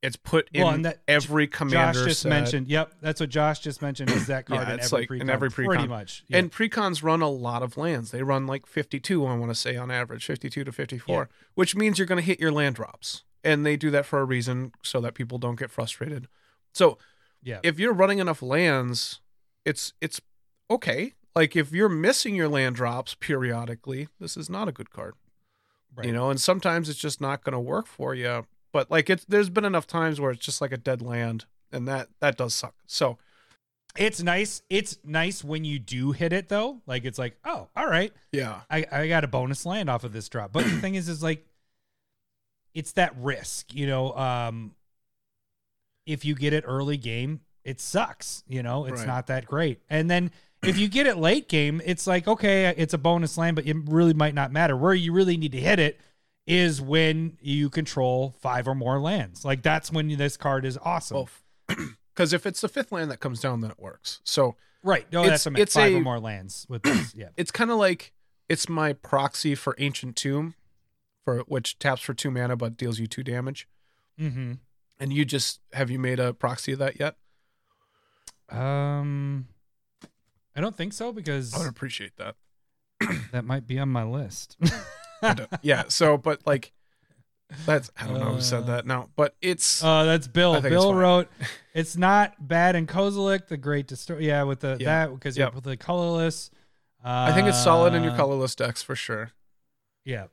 It's 0.05 0.17
put 0.17 0.49
in 0.53 0.63
Well, 0.65 0.79
that- 0.83 1.01
every 1.09 1.47
commander 1.47 2.01
Josh 2.01 2.09
just 2.09 2.23
set. 2.23 2.29
mentioned. 2.29 2.69
Yep, 2.69 2.95
that's 3.01 3.21
what 3.21 3.31
Josh 3.31 3.61
just 3.61 3.83
mentioned. 3.83 4.11
Is 4.11 4.27
that 4.29 4.47
card 4.47 4.69
Yeah, 4.69 4.75
in 4.75 4.81
every 4.81 4.99
like 4.99 5.09
pre 5.09 5.21
in 5.21 5.31
every 5.31 5.51
pretty 5.51 5.69
pre-con. 5.69 5.89
much? 5.89 6.25
Yeah. 6.29 6.39
And 6.39 6.53
precons 6.53 7.03
run 7.03 7.23
a 7.23 7.29
lot 7.29 7.63
of 7.63 7.77
lands. 7.77 8.11
They 8.11 8.23
run 8.23 8.47
like 8.47 8.67
52, 8.67 9.25
I 9.27 9.35
want 9.37 9.51
to 9.51 9.55
say 9.55 9.77
on 9.77 9.91
average, 9.91 10.25
52 10.27 10.63
to 10.65 10.71
54, 10.73 11.29
which 11.55 11.75
means 11.75 11.99
you're 11.99 12.07
going 12.07 12.21
to 12.21 12.25
hit 12.25 12.39
your 12.41 12.53
land 12.53 12.77
drops. 12.77 13.25
And 13.43 13.65
they 13.67 13.77
do 13.77 13.91
that 13.91 14.07
for 14.07 14.21
a 14.21 14.25
reason 14.25 14.73
so 14.83 15.01
that 15.03 15.15
people 15.15 15.39
don't 15.39 15.59
get 15.59 15.71
frustrated. 15.71 16.29
So, 16.73 16.99
yeah, 17.43 17.61
if 17.63 17.79
you're 17.79 17.93
running 17.93 18.19
enough 18.19 18.41
lands, 18.43 19.21
it's 19.65 19.93
it's 20.01 20.21
okay. 20.71 21.13
Like 21.37 21.55
if 21.57 21.73
you're 21.73 21.89
missing 21.89 22.35
your 22.35 22.49
land 22.49 22.77
drops 22.77 23.15
periodically, 23.15 24.09
this 24.21 24.37
is 24.37 24.49
not 24.49 24.69
a 24.69 24.73
good 24.73 24.91
card. 24.91 25.15
right. 25.95 26.07
You 26.07 26.13
know, 26.13 26.31
and 26.31 26.41
sometimes 26.41 26.89
it's 26.89 26.99
just 26.99 27.21
not 27.21 27.45
going 27.45 27.53
to 27.53 27.61
work 27.61 27.87
for 27.87 28.15
you. 28.15 28.47
But 28.75 28.91
like 28.91 29.09
it's 29.09 29.25
there's 29.27 29.49
been 29.51 29.65
enough 29.65 29.87
times 29.87 30.21
where 30.21 30.33
it's 30.33 30.45
just 30.45 30.61
like 30.61 30.73
a 30.73 30.77
dead 30.77 31.01
land 31.01 31.45
and 31.71 31.87
that 31.87 32.09
that 32.19 32.37
does 32.37 32.55
suck. 32.55 32.75
So, 32.87 33.19
it's 33.97 34.21
nice. 34.21 34.63
It's 34.69 34.99
nice 35.05 35.45
when 35.45 35.65
you 35.65 35.79
do 35.79 36.11
hit 36.11 36.33
it 36.33 36.49
though. 36.49 36.83
Like 36.85 37.05
it's 37.05 37.17
like, 37.17 37.37
oh, 37.45 37.69
all 37.77 37.87
right, 37.89 38.13
yeah. 38.33 38.63
I, 38.69 38.85
I 38.91 39.07
got 39.07 39.23
a 39.23 39.29
bonus 39.29 39.65
land 39.65 39.89
off 39.89 40.03
of 40.03 40.13
this 40.13 40.29
drop. 40.29 40.53
But 40.53 40.65
the 40.65 40.73
thing 40.81 40.97
is, 40.97 41.09
is 41.09 41.23
like, 41.23 41.47
it's 42.75 42.93
that 42.93 43.15
risk, 43.17 43.73
you 43.73 43.87
know. 43.87 44.13
Um, 44.17 44.75
if 46.05 46.25
you 46.25 46.35
get 46.35 46.53
it 46.53 46.65
early 46.67 46.97
game, 46.97 47.43
it 47.63 47.81
sucks. 47.81 48.43
You 48.49 48.65
know, 48.65 48.87
it's 48.87 48.99
Right. 48.99 49.07
not 49.07 49.29
that 49.29 49.47
great. 49.47 49.83
And 49.89 50.11
then 50.11 50.33
if 50.65 50.77
you 50.79 50.89
get 50.89 51.07
it 51.07 51.17
late 51.17 51.49
game, 51.49 51.81
it's 51.85 52.09
like 52.09 52.27
okay, 52.27 52.75
it's 52.77 52.93
a 52.93 52.99
bonus 52.99 53.39
land, 53.39 53.55
but 53.55 53.67
it 53.67 53.77
really 53.87 54.15
might 54.15 54.35
not 54.35 54.51
matter. 54.51 54.77
Where 54.77 54.95
you 54.95 55.13
really 55.13 55.37
need 55.37 55.53
to 55.53 55.61
hit 55.61 55.79
it 55.79 56.01
is 56.47 56.81
when 56.81 57.39
you 57.41 57.71
control 57.71 58.35
five 58.41 58.69
or 58.69 58.75
more 58.75 58.99
lands. 59.01 59.45
Like 59.45 59.63
that's 59.63 59.91
when 59.91 60.09
this 60.17 60.37
card 60.37 60.65
is 60.65 60.79
awesome. 60.83 61.27
Because 62.15 62.33
if 62.35 62.45
it's 62.47 62.61
the 62.61 62.69
fifth 62.69 62.93
land 62.93 63.11
that 63.11 63.21
comes 63.21 63.41
down, 63.41 63.61
then 63.61 63.71
it 63.71 63.79
works. 63.81 64.21
So 64.25 64.57
right? 64.83 65.07
No, 65.13 65.21
it's- 65.25 65.45
that's 65.45 65.47
what 65.47 65.51
I 65.51 65.53
meant. 65.55 65.63
it's 65.63 65.75
five 65.75 65.93
a- 65.93 65.97
or 65.97 66.01
more 66.03 66.21
lands 66.21 66.67
with 66.69 66.83
this. 66.83 67.15
Yeah. 67.17 67.29
it's 67.37 67.51
kind 67.51 67.71
of 67.71 67.79
like 67.79 68.13
it's 68.49 68.69
my 68.69 68.93
proxy 68.93 69.55
for 69.55 69.75
Ancient 69.79 70.17
Tomb, 70.17 70.55
for 71.25 71.39
which 71.49 71.79
taps 71.79 72.03
for 72.03 72.13
two 72.13 72.31
mana 72.31 72.57
but 72.57 72.77
deals 72.77 72.99
you 72.99 73.07
two 73.07 73.23
damage. 73.25 73.67
Mm-hmm. 74.21 74.53
And 75.01 75.13
you 75.13 75.25
just 75.25 75.61
have 75.73 75.91
you 75.91 75.99
made 75.99 76.21
a 76.21 76.35
proxy 76.35 76.73
of 76.73 76.79
that 76.81 77.01
yet? 77.01 77.17
Um, 78.51 79.49
I 80.55 80.61
don't 80.61 80.77
think 80.77 80.93
so 80.93 81.13
because 81.13 81.55
I 81.55 81.59
would 81.59 81.69
appreciate 81.69 82.17
that. 82.19 82.37
that 83.33 83.45
might 83.45 83.67
be 83.67 83.79
on 83.79 83.89
my 83.89 84.05
list. 84.05 84.57
Yeah. 85.63 85.85
So, 85.89 86.17
but 86.19 86.41
like, 86.47 86.73
that's 87.67 87.91
I 88.01 88.07
don't 88.07 88.19
know 88.21 88.35
who 88.35 88.41
said 88.41 88.65
Uh, 88.65 88.67
that 88.67 88.87
now, 88.87 89.11
but 89.17 89.35
it's 89.41 89.83
Oh, 89.85 90.05
that's 90.07 90.27
Bill. 90.27 90.53
I 90.53 90.55
think 90.57 90.67
it's 90.67 90.73
Bill 90.75 90.91
fine. 90.91 90.97
wrote, 90.97 91.29
"It's 91.75 91.97
not 91.97 92.49
bad 92.49 92.75
in 92.75 92.87
Kozilek, 92.87 93.47
the 93.49 93.57
great 93.57 93.87
distor 93.87 94.21
Yeah, 94.21 94.43
with 94.45 94.61
the 94.61 94.77
Yeah. 94.81 95.07
that 95.07 95.15
because 95.15 95.37
Yep. 95.37 95.51
you 95.53 95.55
with 95.57 95.65
the 95.65 95.77
colorless. 95.77 96.51
Uh, 97.05 97.29
I 97.31 97.33
think 97.35 97.47
it's 97.49 97.63
solid 97.63 97.95
in 97.95 98.03
your 98.03 98.17
colorless 98.17 98.55
decks 98.55 98.83
for 98.83 98.97
sure. 98.97 99.31
Yeah, 100.05 100.25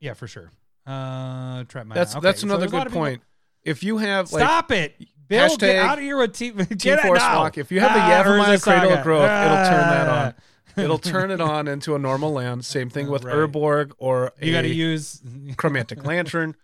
yeah, 0.00 0.14
for 0.14 0.26
sure. 0.26 0.50
Uh, 0.86 1.64
trap 1.64 1.86
mine. 1.86 1.94
That's 1.96 2.16
Okay, 2.16 2.22
that's 2.22 2.40
so 2.40 2.46
another 2.46 2.60
there's 2.60 2.72
a 2.72 2.76
lot 2.76 2.80
good 2.82 2.86
of 2.88 2.92
people- 2.92 3.02
point. 3.02 3.22
If 3.62 3.84
you 3.84 3.98
have 3.98 4.32
like 4.32 4.42
Stop 4.42 4.72
it, 4.72 4.96
Bill. 5.28 5.56
Get 5.56 5.76
out 5.76 5.98
of 5.98 6.04
here 6.04 6.16
with 6.16 6.32
team. 6.36 6.56
Get 6.56 6.78
Team 6.80 6.94
it 6.94 7.02
Force 7.02 7.20
now. 7.20 7.38
Walk, 7.40 7.58
if 7.58 7.70
you 7.70 7.78
have 7.80 7.92
the 7.94 8.00
Ah, 8.00 8.10
Yavimaya 8.24 8.56
Urza 8.56 8.62
Cradle 8.62 8.88
Saga. 8.88 8.98
of 8.98 9.04
Growth, 9.04 9.22
it'll 9.22 9.56
turn 9.56 9.88
that 9.88 10.08
Ah. 10.08 10.24
on. 10.26 10.34
It'll 10.76 10.98
turn 10.98 11.30
it 11.30 11.40
on 11.40 11.68
into 11.68 11.94
a 11.94 11.98
normal 11.98 12.32
land. 12.32 12.64
Same 12.64 12.88
thing 12.90 13.08
with 13.08 13.24
Right. 13.24 13.34
Urborg 13.34 13.92
or 13.98 14.32
You 14.40 14.52
got 14.52 14.62
to 14.62 14.68
use. 14.68 15.20
Chromatic 15.56 16.04
Lantern. 16.06 16.54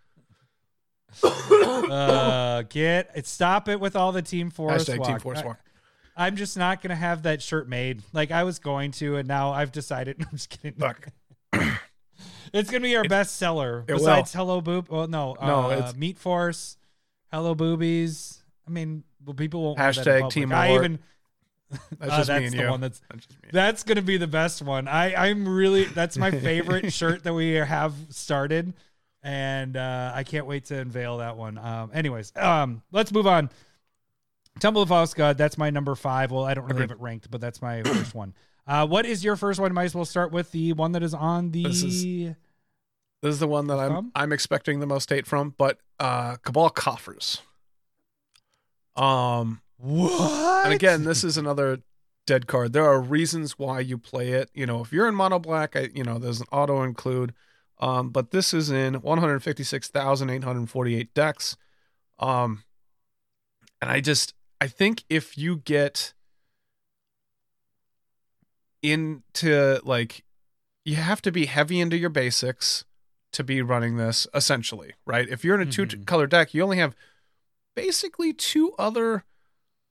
uh, 1.22 2.62
get 2.68 3.10
it. 3.14 3.26
Stop 3.26 3.68
it 3.68 3.80
with 3.80 3.96
all 3.96 4.12
the 4.12 4.22
Team 4.22 4.50
Force 4.50 4.84
Hashtag 4.84 4.98
Walk. 4.98 5.08
Team 5.08 5.18
Force 5.18 5.38
I- 5.40 5.46
Walk. 5.46 5.58
I'm 6.20 6.34
just 6.34 6.56
not 6.56 6.82
gonna 6.82 6.96
have 6.96 7.22
that 7.22 7.40
shirt 7.42 7.68
made. 7.68 8.02
Like 8.12 8.32
I 8.32 8.42
was 8.42 8.58
going 8.58 8.90
to, 8.92 9.16
and 9.16 9.28
now 9.28 9.52
I've 9.52 9.70
decided. 9.70 10.16
I'm 10.20 10.26
just 10.32 10.50
kidding. 10.50 10.74
Look, 10.78 11.06
It's 12.52 12.70
gonna 12.70 12.82
be 12.82 12.96
our 12.96 13.04
best 13.04 13.36
seller 13.36 13.84
it 13.86 13.92
will. 13.92 13.98
besides 14.00 14.32
Hello 14.32 14.60
Boob. 14.60 14.88
Well, 14.88 15.06
no, 15.06 15.36
No, 15.40 15.66
uh, 15.70 15.76
it's- 15.76 15.96
Meat 15.96 16.18
Force, 16.18 16.76
Hello 17.30 17.54
Boobies. 17.54 18.42
I 18.66 18.70
mean, 18.70 19.04
well, 19.24 19.34
people 19.34 19.62
won't 19.62 19.78
Hashtag. 19.78 20.30
Team 20.30 20.52
I 20.52 20.74
even 20.74 20.98
that's 21.98 22.12
uh, 22.12 22.16
that's 22.24 22.28
me 22.28 22.46
and 22.46 22.52
the 22.54 22.62
you. 22.62 22.68
one 22.70 22.80
that's 22.80 23.00
That's 23.10 23.26
just 23.26 23.42
me. 23.42 23.48
that's 23.52 23.82
gonna 23.82 24.02
be 24.02 24.16
the 24.16 24.26
best 24.26 24.62
one. 24.62 24.88
I 24.88 25.14
I'm 25.14 25.48
really 25.48 25.84
that's 25.84 26.16
my 26.16 26.30
favorite 26.48 26.92
shirt 26.92 27.24
that 27.24 27.34
we 27.34 27.52
have 27.54 27.92
started, 28.10 28.72
and 29.22 29.76
uh, 29.76 30.12
I 30.14 30.22
can't 30.24 30.46
wait 30.46 30.66
to 30.66 30.78
unveil 30.78 31.18
that 31.18 31.36
one. 31.36 31.58
Um, 31.58 31.90
anyways, 31.92 32.32
um, 32.36 32.82
let's 32.92 33.12
move 33.12 33.26
on. 33.26 33.50
Temple 34.60 34.82
of 34.82 34.88
False 34.88 35.14
God. 35.14 35.38
That's 35.38 35.56
my 35.58 35.70
number 35.70 35.94
five. 35.94 36.30
Well, 36.32 36.44
I 36.44 36.54
don't 36.54 36.64
really 36.66 36.80
have 36.80 36.90
it 36.90 37.00
ranked, 37.00 37.30
but 37.30 37.40
that's 37.40 37.60
my 37.62 37.82
first 37.84 38.14
one. 38.14 38.34
Uh, 38.66 38.86
what 38.86 39.06
is 39.06 39.22
your 39.24 39.36
first 39.36 39.60
one? 39.60 39.72
Might 39.72 39.84
as 39.84 39.94
well 39.94 40.04
start 40.04 40.32
with 40.32 40.50
the 40.52 40.72
one 40.72 40.92
that 40.92 41.02
is 41.02 41.14
on 41.14 41.50
the. 41.52 41.62
This 41.64 41.82
is- 41.82 42.02
This 43.22 43.32
is 43.34 43.38
the 43.40 43.46
one 43.48 43.66
that 43.68 43.78
I'm 43.78 43.90
Thumb? 43.92 44.12
I'm 44.14 44.32
expecting 44.32 44.80
the 44.80 44.86
most 44.86 45.10
hate 45.10 45.26
from, 45.26 45.54
but 45.58 45.78
uh 46.00 46.36
Cabal 46.36 46.70
Coffers. 46.70 47.40
Um 48.96 49.60
what? 49.78 50.64
and 50.66 50.74
again, 50.74 51.04
this 51.04 51.24
is 51.24 51.36
another 51.36 51.80
dead 52.26 52.46
card. 52.46 52.72
There 52.72 52.84
are 52.84 53.00
reasons 53.00 53.58
why 53.58 53.80
you 53.80 53.98
play 53.98 54.30
it. 54.32 54.50
You 54.54 54.66
know, 54.66 54.80
if 54.82 54.92
you're 54.92 55.08
in 55.08 55.14
mono 55.14 55.38
black, 55.38 55.76
I, 55.76 55.88
you 55.94 56.04
know, 56.04 56.18
there's 56.18 56.40
an 56.40 56.46
auto 56.52 56.82
include. 56.82 57.32
Um, 57.80 58.10
but 58.10 58.32
this 58.32 58.52
is 58.52 58.70
in 58.70 58.94
156,848 58.94 61.14
decks. 61.14 61.56
Um, 62.18 62.64
and 63.80 63.88
I 63.90 64.00
just, 64.00 64.34
I 64.60 64.66
think 64.66 65.04
if 65.08 65.38
you 65.38 65.56
get 65.58 66.12
into 68.82 69.80
like, 69.84 70.24
you 70.84 70.96
have 70.96 71.22
to 71.22 71.30
be 71.32 71.46
heavy 71.46 71.80
into 71.80 71.96
your 71.96 72.10
basics 72.10 72.84
to 73.32 73.44
be 73.44 73.62
running 73.62 73.96
this 73.96 74.26
essentially, 74.34 74.94
right? 75.06 75.28
If 75.28 75.44
you're 75.44 75.60
in 75.60 75.68
a 75.68 75.70
two 75.70 75.86
Mhm. 75.86 76.06
color 76.06 76.26
deck, 76.26 76.54
you 76.54 76.62
only 76.62 76.78
have 76.78 76.96
basically 77.76 78.32
two 78.32 78.72
other, 78.78 79.24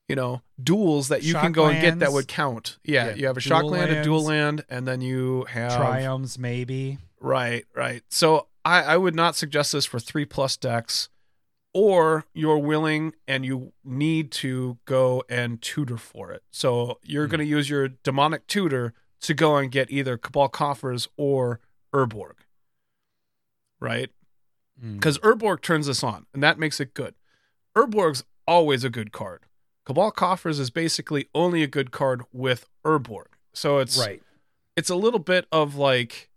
you 0.07 0.15
know, 0.15 0.41
duels 0.61 1.09
that 1.09 1.23
you 1.23 1.33
can 1.33 1.43
Shock 1.45 1.51
go 1.53 1.65
and 1.67 1.81
get 1.81 1.99
that 1.99 2.13
would 2.13 2.27
count. 2.27 2.77
Yeah, 2.83 3.09
Yeah, 3.09 3.15
you 3.15 3.27
have 3.27 3.37
a 3.37 3.41
shock 3.41 3.65
land, 3.65 3.91
a 3.91 4.03
dual 4.03 4.23
land, 4.23 4.63
and 4.69 4.87
then 4.87 5.01
you 5.01 5.45
have 5.49 5.71
Triomes, 5.73 6.37
maybe. 6.37 6.97
Right, 7.19 7.65
right. 7.75 8.03
So 8.09 8.47
I, 8.63 8.83
I 8.83 8.97
would 8.97 9.15
not 9.15 9.35
suggest 9.35 9.73
this 9.73 9.85
for 9.85 9.99
three 9.99 10.23
plus 10.25 10.55
decks, 10.55 11.09
or 11.73 12.25
you're 12.33 12.57
willing 12.57 13.13
and 13.27 13.45
you 13.45 13.73
need 13.83 14.31
to 14.31 14.77
go 14.85 15.23
and 15.29 15.61
tutor 15.61 15.97
for 15.97 16.31
it. 16.31 16.43
So 16.51 16.99
you're 17.03 17.25
Hmm. 17.25 17.31
going 17.31 17.39
to 17.39 17.45
use 17.45 17.69
your 17.69 17.89
demonic 17.89 18.47
tutor 18.47 18.93
to 19.21 19.33
go 19.33 19.57
and 19.57 19.71
get 19.71 19.91
either 19.91 20.17
Cabal 20.17 20.47
Coffers 20.49 21.07
or 21.17 21.59
Urborg. 21.93 22.33
Right? 23.79 24.09
Mm. 24.83 24.95
Because 24.95 25.17
Urborg 25.19 25.61
turns 25.61 25.87
this 25.87 26.03
on, 26.03 26.25
and 26.33 26.41
that 26.43 26.57
makes 26.59 26.79
it 26.79 26.93
good. 26.93 27.15
Urborg's 27.75 28.23
always 28.47 28.83
a 28.83 28.89
good 28.89 29.11
card. 29.11 29.41
Cabal 29.87 30.11
Coffers 30.11 30.59
is 30.59 30.69
basically 30.69 31.29
only 31.33 31.63
a 31.63 31.67
good 31.67 31.91
card 31.91 32.21
with 32.33 32.67
Urborg. 32.83 33.27
So 33.53 33.77
it's 33.77 33.97
right. 33.97 34.21
it's 34.75 34.89
a 34.89 34.95
little 34.97 35.17
bit 35.21 35.47
of 35.49 35.75
like 35.77 36.29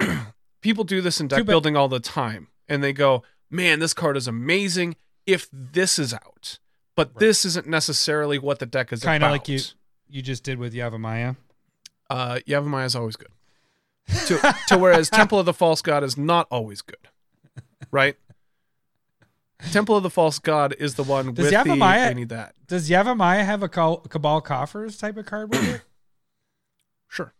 people 0.60 0.82
do 0.82 1.00
this 1.00 1.20
in 1.20 1.28
deck 1.28 1.44
building 1.46 1.76
all 1.76 1.86
the 1.88 2.00
time 2.00 2.48
and 2.68 2.82
they 2.82 2.92
go 2.92 3.22
man 3.48 3.78
this 3.78 3.94
card 3.94 4.16
is 4.16 4.26
amazing 4.26 4.96
if 5.24 5.48
this 5.52 6.00
is 6.00 6.12
out 6.12 6.58
but 6.96 7.10
Right. 7.10 7.18
this 7.20 7.44
isn't 7.44 7.68
necessarily 7.68 8.40
what 8.40 8.58
the 8.58 8.66
deck 8.66 8.92
is 8.92 9.02
Kinda 9.02 9.18
about. 9.18 9.30
like 9.32 9.48
you- 9.48 9.60
You 10.10 10.20
just 10.20 10.42
did 10.42 10.58
with 10.58 10.74
Yavimaya. 10.74 11.36
uh 12.10 12.40
Yavimaya 12.46 12.86
is 12.86 12.96
always 12.96 13.14
good 13.16 13.30
to, 14.26 14.54
to 14.68 14.76
whereas 14.76 15.08
temple 15.10 15.38
of 15.38 15.46
the 15.46 15.54
false 15.54 15.80
god 15.80 16.02
is 16.02 16.16
not 16.18 16.48
always 16.50 16.82
good 16.82 17.08
right 17.92 18.16
temple 19.72 19.96
of 19.96 20.02
the 20.02 20.10
false 20.10 20.38
god 20.38 20.74
is 20.78 20.94
the 20.94 21.02
one 21.02 21.34
Does 21.34 21.44
with 21.44 21.50
the 21.50 21.56
Yavimaya- 21.56 22.08
they 22.08 22.14
need 22.14 22.28
that 22.28 22.54
Does 22.66 22.88
Yavimaya 22.88 23.44
have 23.44 23.62
a 23.62 23.68
Cabal 23.68 24.40
Coffers 24.40 24.96
type 24.98 25.16
of 25.16 25.26
card 25.26 25.50
with 25.50 25.68
it? 25.68 25.82
sure 27.08 27.32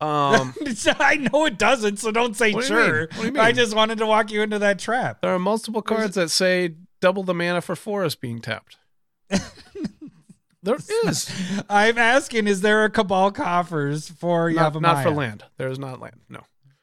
um 0.00 0.54
I 0.98 1.16
know 1.16 1.46
it 1.46 1.58
doesn't, 1.58 1.98
so 1.98 2.10
don't 2.10 2.36
say 2.36 2.52
What 2.52 2.66
do 2.66 2.74
you 2.74 2.80
mean? 2.80 3.08
sure. 3.10 3.30
Do 3.30 3.40
I 3.40 3.52
just 3.52 3.74
wanted 3.74 3.98
to 3.98 4.06
walk 4.06 4.30
you 4.30 4.42
into 4.42 4.58
that 4.60 4.78
trap. 4.78 5.20
there 5.22 5.34
are 5.34 5.38
multiple 5.38 5.82
cards 5.82 6.14
that 6.16 6.30
say 6.30 6.74
double 7.00 7.22
the 7.24 7.34
mana 7.34 7.60
for 7.60 7.74
forest 7.76 8.20
being 8.20 8.40
tapped 8.40 8.76
there 10.62 10.76
is 11.06 11.30
I'm 11.68 11.98
asking, 11.98 12.46
is 12.46 12.60
there 12.60 12.84
a 12.84 12.90
Cabal 12.90 13.32
Coffers 13.32 14.08
for 14.08 14.50
not, 14.50 14.74
Yavimaya? 14.74 14.80
not 14.82 15.02
for 15.02 15.10
land. 15.10 15.44
There 15.56 15.68
is 15.68 15.78
not 15.78 15.98
land. 16.00 16.20
No. 16.28 16.40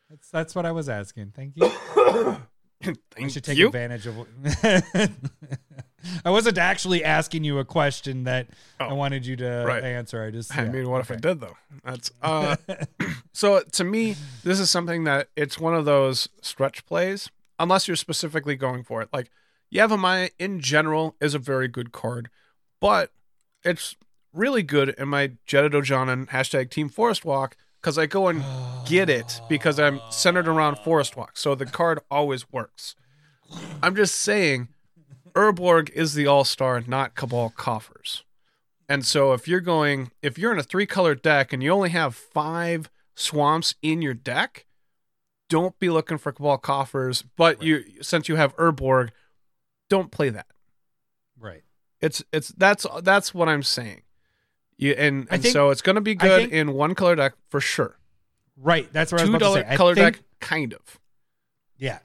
That's, 0.10 0.30
that's 0.30 0.55
what 0.55 0.66
I 0.66 0.72
was 0.72 0.89
asking. 0.89 1.34
Thank 1.36 1.53
you. 1.55 1.72
I 3.17 3.27
should 3.27 3.43
take 3.43 3.57
you. 3.57 3.67
advantage 3.67 4.07
of. 4.07 4.15
I 6.25 6.30
wasn't 6.30 6.57
actually 6.57 7.03
asking 7.03 7.43
you 7.43 7.59
a 7.59 7.65
question 7.65 8.23
that 8.23 8.47
I 8.80 8.88
Oh, 8.88 8.95
wanted 8.95 9.25
you 9.25 9.36
to 9.38 9.63
right. 9.67 9.84
answer. 9.84 10.23
I 10.23 10.32
just. 10.32 10.57
I 10.57 10.63
yeah, 10.63 10.69
mean, 10.71 10.89
what 10.89 11.01
if 11.01 11.11
I 11.11 11.15
did 11.15 11.41
though? 11.41 11.57
That's 11.84 12.11
uh. 12.21 12.55
so 13.34 13.61
to 13.73 13.84
me, 13.84 14.15
this 14.43 14.59
is 14.59 14.69
something 14.69 15.03
that 15.03 15.27
it's 15.36 15.59
one 15.59 15.75
of 15.75 15.86
those 15.86 16.30
stretch 16.41 16.86
plays, 16.86 17.30
unless 17.59 17.88
you're 17.88 17.97
specifically 17.97 18.55
going 18.55 18.84
for 18.84 19.01
it. 19.01 19.09
Like 19.11 19.30
Yavimaya 19.73 20.30
in 20.39 20.61
general 20.61 21.15
is 21.19 21.34
a 21.34 21.39
very 21.39 21.67
good 21.67 21.91
card, 21.91 22.30
but 22.80 23.11
it's 23.63 23.95
really 24.34 24.63
good 24.63 24.89
in 24.97 25.09
my 25.09 25.30
Jedit 25.47 25.71
Ojanen 25.73 26.27
hashtag 26.27 26.69
Team 26.69 26.88
Forest 26.88 27.25
Walk 27.25 27.57
because 27.82 27.97
I 27.97 28.05
go 28.05 28.27
and 28.27 28.43
get 28.86 29.09
it 29.09 29.41
because 29.49 29.80
I'm 29.80 29.99
centered 30.09 30.47
around 30.47 30.77
Forest 30.80 31.15
Walk, 31.15 31.38
so 31.38 31.55
the 31.55 31.65
card 31.65 31.99
always 32.09 32.51
works. 32.51 32.95
I'm 33.82 33.95
just 33.95 34.15
saying, 34.15 34.67
Urborg 35.34 35.89
is 35.91 36.13
the 36.13 36.27
all 36.27 36.43
star, 36.43 36.82
not 36.86 37.15
Cabal 37.15 37.49
Coffers. 37.49 38.23
And 38.88 39.05
so 39.05 39.34
if 39.34 39.47
you're 39.47 39.61
going, 39.61 40.11
if 40.21 40.38
you're 40.38 40.51
in 40.51 40.59
a 40.59 40.63
three 40.63 40.86
color 40.86 41.15
deck 41.15 41.53
and 41.53 41.61
you 41.61 41.71
only 41.71 41.89
have 41.89 42.15
five 42.15 42.89
swamps 43.15 43.75
in 43.82 44.01
your 44.01 44.15
deck, 44.15 44.65
don't 45.47 45.77
be 45.80 45.89
looking 45.89 46.17
for 46.17 46.32
Cabal 46.32 46.57
Coffers. 46.57 47.23
But 47.38 47.61
you, 47.61 47.84
since 48.01 48.27
you 48.27 48.36
have 48.36 48.55
Urborg, 48.57 49.09
don't 49.89 50.11
play 50.11 50.30
that. 50.30 50.47
Right. 51.39 51.63
It's 52.01 52.23
it's 52.32 52.49
that's 52.49 52.86
that's 53.03 53.34
what 53.34 53.49
I'm 53.49 53.63
saying. 53.63 54.01
You 54.80 54.93
and, 54.93 55.27
and 55.30 55.41
think- 55.43 55.53
so 55.53 55.69
it's 55.71 55.82
going 55.82 55.95
to 55.95 56.01
be 56.01 56.15
good 56.15 56.41
think- 56.49 56.53
in 56.53 56.73
one 56.73 56.95
color 56.95 57.15
deck 57.15 57.34
for 57.49 57.59
sure. 57.61 57.97
Right. 58.57 58.91
That's 58.91 59.11
what 59.11 59.21
I 59.21 59.25
was 59.25 59.30
Two 59.30 59.36
about 59.36 59.55
to 59.63 59.69
say. 59.69 59.75
Color 59.75 59.95
think- 59.95 60.15
deck, 60.17 60.23
kind 60.39 60.73
of. 60.73 60.99
Yeah. 61.77 61.99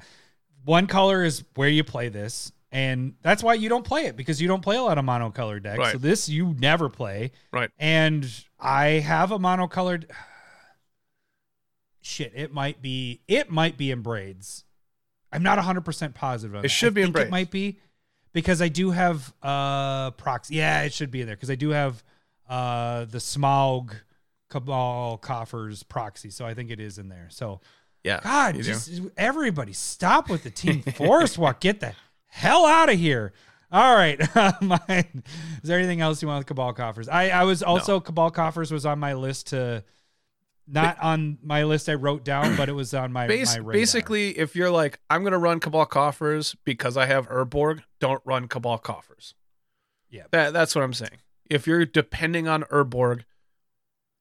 One 0.64 0.86
color 0.86 1.24
is 1.24 1.44
where 1.54 1.68
you 1.68 1.84
play 1.84 2.08
this. 2.08 2.50
And 2.72 3.14
that's 3.22 3.40
why 3.44 3.54
you 3.54 3.68
don't 3.68 3.84
play 3.84 4.06
it 4.06 4.16
because 4.16 4.42
you 4.42 4.48
don't 4.48 4.60
play 4.62 4.76
a 4.76 4.82
lot 4.82 4.98
of 4.98 5.04
monocolor 5.04 5.62
decks. 5.62 5.78
Right. 5.78 5.92
So 5.92 5.98
this 5.98 6.28
you 6.28 6.56
never 6.58 6.88
play. 6.88 7.30
Right. 7.52 7.70
And 7.78 8.28
I 8.58 8.86
have 8.98 9.30
a 9.30 9.38
monocolored 9.38 10.10
shit. 12.00 12.32
It 12.34 12.52
might 12.52 12.82
be 12.82 13.20
it 13.28 13.50
might 13.50 13.76
be 13.76 13.90
in 13.92 14.00
braids. 14.02 14.64
I'm 15.32 15.42
not 15.44 15.58
100 15.58 15.82
percent 15.84 16.14
positive. 16.14 16.54
On 16.56 16.60
It 16.60 16.62
that. 16.62 16.68
should 16.70 16.92
I 16.92 16.94
be 16.94 17.02
in 17.02 17.12
braids. 17.12 17.28
It 17.28 17.30
might 17.30 17.50
be 17.52 17.78
because 18.32 18.60
I 18.60 18.68
do 18.68 18.90
have 18.90 19.32
uh 19.42 20.10
proxy. 20.12 20.56
Yeah, 20.56 20.82
it 20.82 20.92
should 20.92 21.10
be 21.12 21.20
in 21.20 21.26
there 21.28 21.36
because 21.36 21.50
I 21.50 21.54
do 21.56 21.70
have 21.70 22.02
uh 22.48 23.04
the 23.06 23.18
Smaug 23.18 23.94
Cabal 24.48 25.18
Coffers 25.18 25.82
proxy. 25.82 26.30
So 26.30 26.44
I 26.46 26.54
think 26.54 26.70
it 26.70 26.80
is 26.80 26.98
in 26.98 27.08
there. 27.08 27.28
So 27.30 27.60
Yeah. 28.02 28.20
God, 28.22 28.56
you 28.56 28.62
do. 28.62 29.10
everybody 29.16 29.72
stop 29.72 30.28
with 30.28 30.42
the 30.44 30.50
team 30.50 30.82
forest 30.82 31.38
walk. 31.38 31.60
Get 31.60 31.80
the 31.80 31.92
hell 32.26 32.66
out 32.66 32.90
of 32.90 32.98
here. 32.98 33.32
All 33.72 33.94
right. 33.96 34.20
Mine. 34.62 35.24
Is 35.62 35.68
there 35.68 35.78
anything 35.78 36.00
else 36.00 36.22
you 36.22 36.28
want 36.28 36.38
with 36.40 36.46
Cabal 36.46 36.72
Coffers? 36.74 37.08
I, 37.08 37.30
I 37.30 37.42
was 37.44 37.62
also 37.62 37.98
Cabal 37.98 38.30
Coffers 38.30 38.70
was 38.70 38.86
on 38.86 38.98
my 39.00 39.14
list 39.14 39.48
to 39.48 39.82
not 40.66 40.98
on 41.00 41.38
my 41.42 41.64
list 41.64 41.88
I 41.88 41.94
wrote 41.94 42.24
down, 42.24 42.56
but 42.56 42.68
it 42.68 42.72
was 42.72 42.94
on 42.94 43.12
my, 43.12 43.26
Bas- 43.26 43.58
my 43.58 43.72
basically, 43.72 44.38
if 44.38 44.56
you're 44.56 44.70
like, 44.70 44.98
I'm 45.10 45.22
gonna 45.24 45.38
run 45.38 45.60
Cabal 45.60 45.84
coffers 45.86 46.54
because 46.64 46.96
I 46.96 47.04
have 47.06 47.28
Urborg, 47.28 47.80
don't 48.00 48.22
run 48.24 48.48
Cabal 48.48 48.78
coffers. 48.78 49.34
Yeah. 50.08 50.22
that 50.30 50.52
that's 50.52 50.74
what 50.74 50.82
I'm 50.84 50.94
saying. 50.94 51.18
If 51.50 51.66
you're 51.66 51.84
depending 51.84 52.48
on 52.48 52.62
Urborg, 52.64 53.22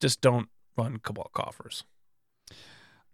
just 0.00 0.20
don't 0.20 0.48
run 0.76 0.98
Cabal 0.98 1.30
coffers. 1.32 1.84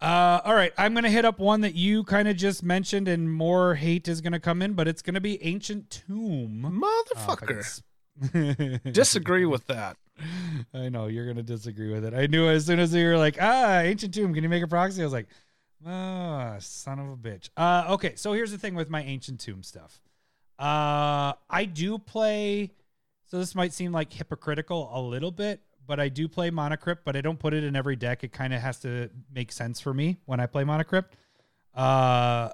Uh, 0.00 0.40
all 0.44 0.54
right, 0.54 0.72
I'm 0.78 0.94
gonna 0.94 1.10
hit 1.10 1.26
up 1.26 1.38
one 1.38 1.60
that 1.60 1.74
you 1.74 2.04
kind 2.04 2.26
of 2.26 2.36
just 2.36 2.62
mentioned, 2.62 3.06
and 3.06 3.30
more 3.30 3.74
hate 3.74 4.08
is 4.08 4.22
gonna 4.22 4.40
come 4.40 4.62
in, 4.62 4.72
but 4.72 4.88
it's 4.88 5.02
gonna 5.02 5.20
be 5.20 5.42
Ancient 5.44 5.90
Tomb. 5.90 6.64
If 7.12 7.28
I 7.28 7.34
can 7.36 7.46
Motherfucker, 7.48 7.58
s- 7.58 8.80
disagree 8.92 9.44
with 9.44 9.66
that. 9.66 9.98
I 10.72 10.88
know 10.88 11.06
you're 11.06 11.26
gonna 11.26 11.42
disagree 11.42 11.92
with 11.92 12.04
it. 12.06 12.14
I 12.14 12.26
knew 12.26 12.48
as 12.48 12.64
soon 12.64 12.78
as 12.78 12.94
you 12.94 13.04
were 13.06 13.18
like, 13.18 13.36
ah, 13.40 13.80
Ancient 13.80 14.14
Tomb, 14.14 14.32
can 14.32 14.42
you 14.42 14.48
make 14.48 14.62
a 14.62 14.68
proxy? 14.68 15.02
I 15.02 15.04
was 15.04 15.12
like, 15.12 15.28
ah, 15.86 16.56
son 16.60 16.98
of 16.98 17.08
a 17.10 17.16
bitch. 17.16 17.50
Uh, 17.56 17.84
okay, 17.90 18.14
so 18.16 18.32
here's 18.32 18.52
the 18.52 18.58
thing 18.58 18.74
with 18.74 18.88
my 18.88 19.02
Ancient 19.02 19.38
Tomb 19.38 19.62
stuff. 19.62 20.00
Uh, 20.58 21.34
I 21.50 21.66
do 21.70 21.98
play. 21.98 22.70
So 23.30 23.38
this 23.38 23.54
might 23.54 23.72
seem 23.72 23.92
like 23.92 24.12
hypocritical 24.12 24.90
a 24.92 25.00
little 25.00 25.30
bit, 25.30 25.60
but 25.86 26.00
I 26.00 26.08
do 26.08 26.26
play 26.26 26.50
Mana 26.50 26.76
Crypt, 26.76 27.04
but 27.04 27.14
I 27.14 27.20
don't 27.20 27.38
put 27.38 27.54
it 27.54 27.62
in 27.62 27.76
every 27.76 27.94
deck. 27.94 28.24
It 28.24 28.32
kind 28.32 28.52
of 28.52 28.60
has 28.60 28.80
to 28.80 29.08
make 29.32 29.52
sense 29.52 29.80
for 29.80 29.94
me 29.94 30.18
when 30.24 30.40
I 30.40 30.46
play 30.46 30.64
Mana 30.64 30.82
Crypt. 30.82 31.14
Uh, 31.72 32.50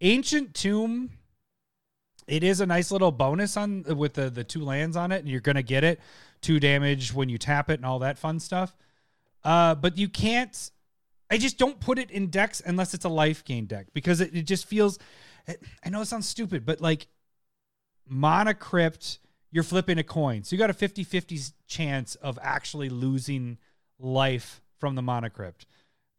Ancient 0.00 0.52
Tomb. 0.52 1.10
It 2.26 2.42
is 2.42 2.60
a 2.60 2.66
nice 2.66 2.90
little 2.90 3.12
bonus 3.12 3.56
on 3.56 3.84
with 3.84 4.14
the 4.14 4.28
the 4.28 4.42
two 4.42 4.64
lands 4.64 4.96
on 4.96 5.12
it, 5.12 5.20
and 5.20 5.28
you're 5.28 5.40
gonna 5.40 5.62
get 5.62 5.84
it 5.84 6.00
two 6.40 6.58
damage 6.58 7.14
when 7.14 7.28
you 7.28 7.38
tap 7.38 7.70
it 7.70 7.74
and 7.74 7.86
all 7.86 8.00
that 8.00 8.18
fun 8.18 8.40
stuff. 8.40 8.74
Uh, 9.44 9.76
but 9.76 9.96
you 9.96 10.08
can't. 10.08 10.72
I 11.30 11.38
just 11.38 11.56
don't 11.56 11.78
put 11.78 12.00
it 12.00 12.10
in 12.10 12.30
decks 12.30 12.60
unless 12.66 12.94
it's 12.94 13.04
a 13.04 13.08
life 13.08 13.44
gain 13.44 13.66
deck 13.66 13.86
because 13.92 14.20
it, 14.20 14.34
it 14.34 14.42
just 14.42 14.66
feels. 14.66 14.98
I 15.84 15.88
know 15.88 16.00
it 16.00 16.06
sounds 16.06 16.26
stupid, 16.28 16.66
but 16.66 16.80
like 16.80 17.06
Monocrypt, 18.08 19.20
you're 19.50 19.62
flipping 19.62 19.98
a 19.98 20.02
coin. 20.02 20.42
So 20.42 20.54
you 20.54 20.58
got 20.58 20.70
a 20.70 20.74
50 20.74 21.04
50 21.04 21.38
chance 21.66 22.14
of 22.16 22.38
actually 22.42 22.88
losing 22.88 23.58
life 23.98 24.60
from 24.78 24.94
the 24.94 25.02
Mana 25.02 25.30
Crypt. 25.30 25.66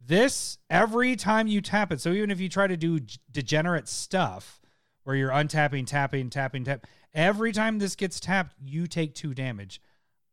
This, 0.06 0.58
every 0.70 1.16
time 1.16 1.48
you 1.48 1.62
tap 1.62 1.92
it, 1.92 2.00
so 2.00 2.12
even 2.12 2.32
if 2.32 2.40
you 2.40 2.50
try 2.50 2.68
to 2.68 2.78
do 2.78 3.00
degenerate 3.32 3.88
stuff 3.88 4.62
where 5.04 5.16
you're 5.16 5.32
untapping, 5.32 5.86
tapping, 5.86 6.30
tapping, 6.30 6.64
tap, 6.64 6.86
every 7.14 7.52
time 7.52 7.80
this 7.80 7.96
gets 7.96 8.20
tapped, 8.20 8.56
you 8.64 8.88
take 8.88 9.16
two 9.16 9.34
damage. 9.34 9.82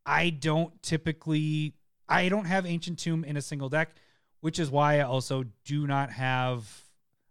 I 0.07 0.30
don't 0.30 0.80
typically, 0.82 1.74
I 2.09 2.28
don't 2.28 2.45
have 2.45 2.66
Ancient 2.66 2.99
Tomb 2.99 3.24
in 3.24 3.36
a 3.36 3.42
single 3.42 3.68
deck, 3.68 3.97
which 4.40 4.59
is 4.59 4.70
why 4.70 4.99
I 4.99 5.03
also 5.03 5.45
do 5.64 5.86
not 5.86 6.11
have, 6.11 6.84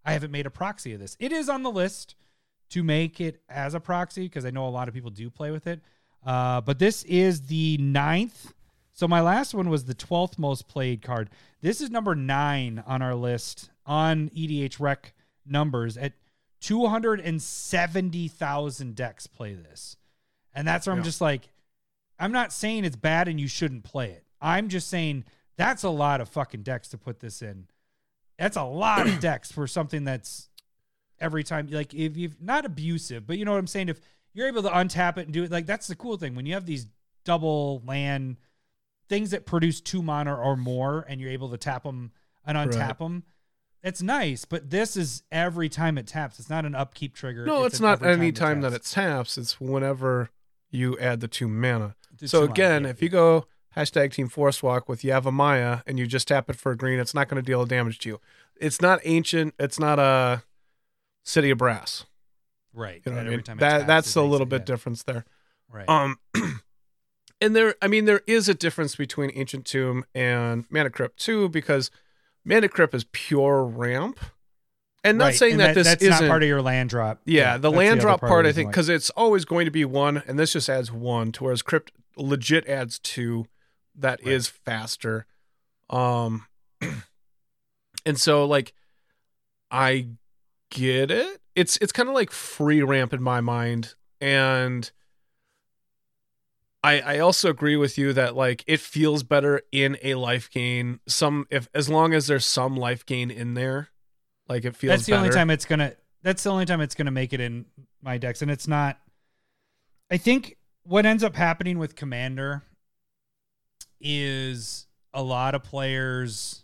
I 0.04 0.14
haven't 0.14 0.32
made 0.32 0.46
a 0.46 0.52
proxy 0.52 0.94
of 0.94 1.00
this. 1.00 1.16
It 1.20 1.32
is 1.32 1.50
on 1.50 1.64
the 1.64 1.72
list 1.72 2.16
to 2.74 2.84
make 2.84 3.22
it 3.22 3.40
as 3.50 3.76
a 3.76 3.80
proxy 3.80 4.24
because 4.24 4.46
I 4.46 4.50
know 4.50 4.68
a 4.68 4.70
lot 4.70 4.88
of 4.88 4.96
people 4.96 5.12
do 5.12 5.30
play 5.30 5.52
with 5.52 5.68
it. 5.68 5.80
Uh, 6.26 6.60
but 6.62 6.80
this 6.80 7.04
is 7.04 7.42
the 7.42 7.78
ninth. 7.78 8.52
So 8.94 9.08
my 9.08 9.22
last 9.22 9.54
one 9.54 9.70
was 9.70 9.86
the 9.86 9.94
12th 9.94 10.40
most 10.40 10.68
played 10.68 11.04
card. 11.04 11.30
This 11.62 11.82
is 11.82 11.92
number 11.92 12.16
nine 12.16 12.84
on 12.88 13.04
our 13.04 13.14
list 13.14 13.70
on 13.86 14.30
EDH 14.30 14.80
Rec 14.80 15.14
numbers 15.46 15.98
at 15.98 16.14
270,000 16.62 18.96
decks 18.96 19.28
play 19.28 19.54
this. 19.54 19.98
And 20.56 20.68
that's 20.68 20.88
where 20.88 20.96
I'm 20.96 21.04
just 21.04 21.22
like, 21.22 21.50
I'm 22.18 22.32
not 22.32 22.52
saying 22.54 22.86
it's 22.86 22.96
bad 22.96 23.28
and 23.28 23.40
you 23.40 23.48
shouldn't 23.48 23.84
play 23.84 24.10
it. 24.12 24.24
I'm 24.42 24.70
just 24.70 24.88
saying 24.88 25.26
that's 25.58 25.84
a 25.84 25.90
lot 25.90 26.22
of 26.22 26.30
fucking 26.30 26.64
decks 26.64 26.88
to 26.90 26.98
put 26.98 27.20
this 27.20 27.44
in. 27.44 27.68
That's 28.40 28.58
a 28.58 28.64
lot 28.64 29.08
of 29.08 29.20
decks 29.20 29.52
for 29.52 29.68
something 29.68 30.06
that's 30.06 30.50
every 31.24 31.44
time 31.44 31.68
like 31.72 31.94
if 31.94 32.16
you've 32.18 32.40
not 32.42 32.66
abusive, 32.66 33.26
but 33.26 33.38
you 33.38 33.46
know 33.46 33.52
what 33.52 33.58
I'm 33.60 33.68
saying. 33.68 33.90
If 33.90 34.00
you're 34.34 34.48
able 34.48 34.64
to 34.64 34.70
untap 34.70 35.18
it 35.18 35.26
and 35.26 35.34
do 35.34 35.44
it, 35.44 35.52
like 35.52 35.66
that's 35.66 35.88
the 35.88 35.96
cool 35.96 36.18
thing 36.18 36.36
when 36.36 36.46
you 36.46 36.54
have 36.54 36.66
these 36.66 36.88
double 37.24 37.82
land 37.86 38.38
things 39.10 39.32
that 39.32 39.46
produce 39.46 39.82
two 39.82 40.02
mana 40.02 40.36
or 40.36 40.56
more, 40.56 41.06
and 41.08 41.20
you're 41.20 41.32
able 41.32 41.50
to 41.50 41.58
tap 41.58 41.84
them 41.84 42.12
and 42.46 42.58
untap 42.58 42.80
Right. 42.80 43.00
them. 43.00 43.24
It's 43.84 44.02
nice, 44.02 44.46
but 44.46 44.70
this 44.70 44.96
is 44.96 45.24
every 45.32 45.68
time 45.68 45.98
it 45.98 46.08
taps. 46.08 46.40
It's 46.40 46.50
not 46.50 46.66
an 46.66 46.74
upkeep 46.74 47.14
trigger. 47.14 47.46
No, 47.46 47.66
it's, 47.66 47.80
an 47.80 47.84
not 47.84 48.06
any 48.06 48.32
time 48.32 48.62
that 48.62 48.72
taps. 48.72 48.92
it 48.92 48.94
taps. 48.94 49.38
It's 49.38 49.60
whenever 49.60 50.30
you 50.72 50.98
add 51.00 51.20
the 51.20 51.28
two 51.28 51.50
mana. 51.50 51.96
The 52.18 52.28
so 52.30 52.40
two 52.40 52.42
mana, 52.44 52.52
again, 52.54 52.84
yeah. 52.84 52.90
if 52.92 53.02
you 53.02 53.10
go 53.10 53.46
hashtag 53.76 54.14
Team 54.14 54.30
Forest 54.30 54.64
Walk 54.64 54.88
with 54.88 55.02
Yavimaya 55.02 55.84
and 55.86 56.00
you 56.00 56.08
just 56.08 56.30
tap 56.30 56.50
it 56.50 56.56
for 56.56 56.72
a 56.72 56.78
green, 56.78 56.98
it's 56.98 57.14
not 57.14 57.28
going 57.28 57.44
to 57.44 57.46
deal 57.46 57.66
damage 57.66 58.00
to 58.00 58.10
you. 58.10 58.22
It's 58.56 58.82
not 58.82 59.02
ancient. 59.04 59.54
It's 59.60 59.80
not 59.80 60.00
a 60.00 60.44
City 61.24 61.50
of 61.50 61.58
Brass. 61.58 62.06
right, 62.74 63.02
You 63.06 63.12
know 63.12 63.20
I 63.20 63.24
mean? 63.24 63.44
That 63.46 63.60
taps, 63.60 63.86
that's 63.86 64.16
a 64.16 64.22
little 64.22 64.46
bit 64.46 64.62
yeah. 64.62 64.66
difference 64.66 65.04
there. 65.04 65.26
Right. 65.70 65.88
Um, 65.90 66.18
and 67.42 67.56
there, 67.56 67.76
I 67.82 67.88
mean, 67.88 68.06
there 68.06 68.22
is 68.28 68.48
a 68.50 68.54
difference 68.54 68.96
between 68.96 69.32
Ancient 69.34 69.66
Tomb 69.66 70.06
and 70.14 70.66
Mana 70.70 70.90
Crypt 70.90 71.18
too, 71.18 71.50
because 71.50 71.90
Mana 72.46 72.70
Crypt 72.70 72.94
is 72.94 73.06
pure 73.12 73.64
ramp. 73.64 74.20
And 75.06 75.18
not 75.18 75.26
Right, 75.26 75.36
saying 75.36 75.54
and 75.54 75.62
that, 75.62 75.76
this 75.76 75.86
that's 75.86 76.02
isn't 76.02 76.30
part 76.30 76.44
of 76.44 76.48
your 76.48 76.62
land 76.62 76.90
drop. 76.90 77.20
yeah, 77.26 77.58
the 77.58 77.70
land 77.70 78.00
other 78.00 78.02
drop 78.02 78.24
of 78.24 78.30
part, 78.30 78.46
I 78.46 78.54
think, 78.54 78.70
because 78.70 78.88
it's 78.88 79.10
always 79.10 79.44
going 79.44 79.66
to 79.66 79.72
be 79.72 79.84
one, 79.84 80.24
and 80.28 80.40
this 80.40 80.54
just 80.54 80.70
adds 80.70 80.94
one, 80.94 81.34
to 81.34 81.44
whereas 81.44 81.62
Crypt 81.62 81.92
legit 82.16 82.66
adds 82.70 83.00
two. 83.00 83.48
That 83.96 84.26
is 84.26 84.48
faster. 84.48 85.26
Um, 85.90 86.46
and 88.06 88.18
so 88.18 88.46
like, 88.46 88.72
I 89.70 90.08
get 90.74 91.12
it. 91.12 91.40
It's 91.56 91.78
it's 91.78 91.92
kind 91.92 92.10
of 92.10 92.16
like 92.16 92.32
free 92.32 92.82
ramp 92.82 93.14
in 93.14 93.22
my 93.22 93.42
mind, 93.42 93.94
and 94.20 94.90
I 96.84 97.00
I 97.00 97.20
also 97.20 97.50
agree 97.50 97.76
with 97.76 97.98
you 97.98 98.14
that 98.14 98.36
like 98.36 98.64
it 98.68 98.80
feels 98.80 99.24
better 99.24 99.62
in 99.72 99.98
a 100.04 100.16
life 100.16 100.50
gain. 100.50 101.00
Some 101.08 101.46
if 101.50 101.70
as 101.74 101.90
long 101.90 102.14
as 102.14 102.28
there's 102.28 102.46
some 102.46 102.76
life 102.76 103.06
gain 103.06 103.30
in 103.30 103.54
there, 103.54 103.90
like 104.48 104.66
it 104.66 104.76
feels. 104.76 104.92
that's 104.92 105.06
the 105.06 105.16
only 105.16 105.30
time 105.30 105.50
it's 105.50 105.66
gonna 105.66 105.94
that's 106.24 106.44
the 106.44 106.50
only 106.50 106.66
time 106.66 106.82
it's 106.82 106.96
gonna 106.96 107.12
make 107.12 107.34
it 107.34 107.40
in 107.40 107.66
my 108.02 108.18
decks 108.18 108.42
and 108.42 108.50
it's 108.52 108.68
not 108.68 109.00
i 110.12 110.18
think 110.18 110.58
what 110.84 111.06
ends 111.06 111.24
up 111.24 111.36
happening 111.36 111.78
with 111.78 111.96
commander 111.96 112.64
is 114.02 114.88
a 115.14 115.22
lot 115.22 115.56
of 115.56 115.64
players 115.64 116.63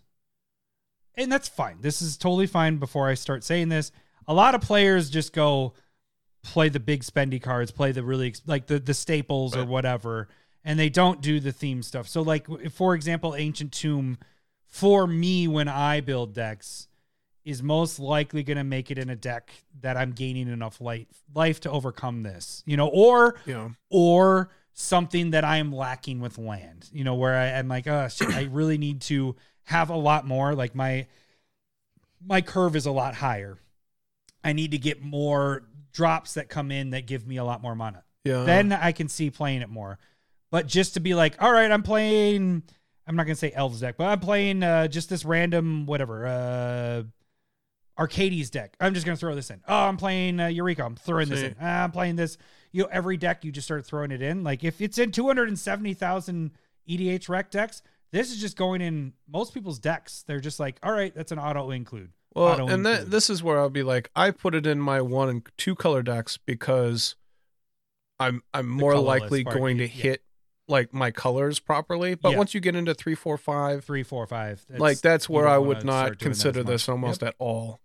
and 1.20 1.32
that's 1.32 1.48
fine. 1.48 1.78
This 1.82 2.02
is 2.02 2.18
totally 2.18 2.48
fine 2.48 2.78
before 2.78 3.10
i 3.10 3.14
start 3.14 3.44
saying 3.44 3.70
this. 3.70 3.92
A 4.28 4.34
lot 4.34 4.56
of 4.56 4.62
players 4.62 5.10
just 5.10 5.34
go 5.34 5.74
play 6.42 6.70
the 6.70 6.80
big 6.80 7.04
spendy 7.04 7.42
cards 7.42 7.70
play 7.70 7.92
the 7.92 8.02
really 8.02 8.34
like 8.48 8.66
the 8.66 8.80
the 8.80 8.94
staples 8.94 9.58
or 9.58 9.66
whatever 9.66 10.30
and 10.64 10.80
they 10.80 10.88
don't 10.88 11.20
do 11.22 11.40
the 11.40 11.52
theme 11.52 11.84
stuff. 11.84 12.08
So 12.08 12.22
like 12.22 12.48
for 12.72 12.96
example 12.96 13.36
ancient 13.36 13.74
tomb 13.74 14.18
for 14.66 15.08
me 15.08 15.48
when 15.48 15.68
i 15.68 16.00
build 16.00 16.34
decks 16.34 16.88
is 17.44 17.64
most 17.64 18.00
likely 18.00 18.44
going 18.44 18.58
to 18.58 18.64
make 18.64 18.92
it 18.92 18.98
in 18.98 19.10
a 19.10 19.16
deck 19.16 19.52
that 19.82 19.98
I'm 19.98 20.12
gaining 20.12 20.48
enough 20.48 20.80
light 20.80 21.08
life 21.34 21.60
to 21.62 21.72
overcome 21.72 22.24
this, 22.24 22.64
you 22.66 22.78
know, 22.78 22.88
or 22.88 23.40
know. 23.46 23.72
or 23.90 24.50
something 24.74 25.32
that 25.32 25.44
I 25.44 25.58
am 25.58 25.74
lacking 25.74 26.20
with 26.20 26.38
land, 26.38 26.90
you 26.94 27.04
know, 27.04 27.16
where 27.16 27.36
I, 27.36 27.48
am 27.48 27.68
like, 27.68 27.88
oh 27.88 28.08
shit, 28.08 28.30
I 28.30 28.44
really 28.44 28.78
need 28.78 29.02
to 29.02 29.36
have 29.70 29.92
a 29.92 29.96
lot 29.96 30.26
more. 30.26 30.56
Like 30.56 30.74
my 30.74 31.06
my 32.26 32.42
curve 32.42 32.76
is 32.76 32.88
a 32.88 32.92
lot 32.92 33.14
higher. 33.14 33.58
I 34.44 34.54
need 34.54 34.72
to 34.72 34.78
get 34.80 35.02
more 35.02 35.64
drops 35.94 36.34
that 36.34 36.50
come 36.50 36.72
in 36.72 36.90
that 36.90 37.06
give 37.06 37.28
me 37.28 37.38
a 37.38 37.44
lot 37.44 37.62
more 37.62 37.76
mana 37.76 38.04
Yeah. 38.24 38.44
then 38.44 38.72
I 38.74 38.92
can 38.92 39.08
see 39.10 39.30
playing 39.30 39.62
it 39.62 39.70
more. 39.70 40.00
But 40.52 40.66
just 40.66 40.96
to 40.96 41.00
be 41.00 41.14
like, 41.14 41.36
all 41.42 41.52
right, 41.52 41.72
I'm 41.72 41.84
playing. 41.84 42.64
I'm 43.06 43.16
not 43.16 43.26
gonna 43.28 43.36
say 43.36 43.52
Elves 43.54 43.80
deck, 43.82 43.96
but 43.98 44.06
I'm 44.06 44.20
playing 44.20 44.64
uh, 44.64 44.88
just 44.88 45.08
this 45.10 45.24
random 45.24 45.86
whatever 45.86 46.26
uh, 46.26 47.04
Arcades 48.00 48.50
deck. 48.50 48.76
I'm 48.80 48.96
just 48.96 49.06
gonna 49.06 49.18
throw 49.18 49.36
this 49.36 49.52
in. 49.52 49.62
Oh, 49.68 49.76
I'm 49.84 49.98
playing 49.98 50.40
uh, 50.40 50.48
Eureka. 50.48 50.84
I'm 50.84 50.96
throwing 50.96 51.30
this 51.30 51.42
in. 51.44 51.56
Ah, 51.62 51.84
I'm 51.84 51.92
playing 51.92 52.16
this. 52.16 52.38
You 52.72 52.84
know, 52.84 52.90
every 52.92 53.18
deck 53.18 53.44
you 53.46 53.52
just 53.52 53.68
start 53.68 53.86
throwing 53.86 54.10
it 54.12 54.22
in. 54.24 54.44
Like 54.44 54.64
if 54.64 54.82
it's 54.82 54.98
in 54.98 55.12
270,000 55.12 56.52
EDH 56.88 57.30
rec 57.30 57.52
decks, 57.52 57.82
this 58.12 58.32
is 58.32 58.40
just 58.40 58.58
going 58.58 58.82
in 58.82 59.14
most 59.28 59.54
people's 59.54 59.80
decks. 59.80 60.24
They're 60.28 60.40
just 60.40 60.60
like, 60.60 60.78
all 60.84 60.92
right, 60.92 61.14
that's 61.14 61.32
an 61.32 61.40
auto 61.40 61.72
include. 61.72 62.12
Well, 62.36 62.48
auto 62.48 62.68
and 62.68 62.86
that, 62.86 62.92
include. 62.92 63.12
this 63.12 63.30
is 63.30 63.42
where 63.44 63.60
I'll 63.60 63.70
be 63.70 63.84
like, 63.84 64.10
I 64.16 64.32
put 64.32 64.56
it 64.56 64.66
in 64.68 64.80
my 64.80 65.02
one 65.02 65.30
and 65.30 65.48
two 65.58 65.76
color 65.76 66.04
decks 66.04 66.38
because 66.38 67.16
I'm 68.20 68.44
I'm 68.54 68.68
more 68.68 68.98
likely 68.98 69.44
going 69.44 69.78
to 69.78 69.84
yeah. 69.86 69.90
hit 69.90 70.24
like 70.68 70.94
my 70.94 71.10
colors 71.12 71.60
properly. 71.60 72.16
But 72.16 72.32
Yeah. 72.32 72.38
once 72.38 72.54
you 72.54 72.60
get 72.60 72.76
into 72.76 72.94
three, 72.94 73.16
four, 73.16 73.38
five, 73.38 73.84
three, 73.84 74.04
four, 74.04 74.28
five. 74.28 74.64
like 74.70 75.02
that's 75.02 75.28
where 75.28 75.48
I 75.48 75.58
would 75.58 75.84
not 75.84 76.20
consider 76.20 76.64
this 76.64 76.88
almost 76.88 77.22
Yep. 77.22 77.30
at 77.30 77.36
all. 77.40 77.80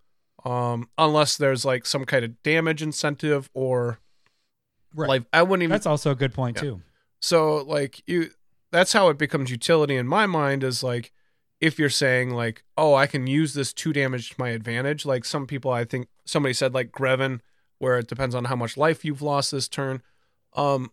Um, 0.44 0.90
unless 0.98 1.38
there's 1.38 1.64
like 1.64 1.86
some 1.86 2.04
kind 2.04 2.24
of 2.24 2.42
damage 2.42 2.82
incentive 2.82 3.48
or 3.54 4.00
Right. 4.94 5.08
like 5.08 5.24
I 5.32 5.42
wouldn't 5.42 5.62
even 5.62 5.70
That's 5.72 5.86
also 5.86 6.10
a 6.10 6.14
good 6.14 6.34
point 6.34 6.56
Yeah. 6.58 6.62
too. 6.62 6.82
So 7.20 7.62
like 7.62 8.02
you 8.06 8.30
that's 8.74 8.92
how 8.92 9.08
it 9.08 9.16
becomes 9.16 9.52
utility 9.52 9.94
in 9.94 10.04
my 10.08 10.26
mind 10.26 10.64
is 10.64 10.82
like 10.82 11.12
if 11.60 11.78
you're 11.78 11.88
saying 11.88 12.30
like, 12.30 12.64
oh, 12.76 12.92
I 12.92 13.06
can 13.06 13.28
use 13.28 13.54
this 13.54 13.72
two 13.72 13.92
damage 13.92 14.30
to 14.30 14.34
my 14.36 14.48
advantage, 14.48 15.06
like 15.06 15.24
some 15.24 15.46
people, 15.46 15.70
I 15.70 15.84
think 15.84 16.08
somebody 16.24 16.52
said 16.52 16.74
like 16.74 16.90
Greven, 16.90 17.38
where 17.78 17.98
it 17.98 18.08
depends 18.08 18.34
on 18.34 18.46
how 18.46 18.56
much 18.56 18.76
life 18.76 19.04
you've 19.04 19.22
lost 19.22 19.52
this 19.52 19.68
turn, 19.68 20.02
um, 20.54 20.90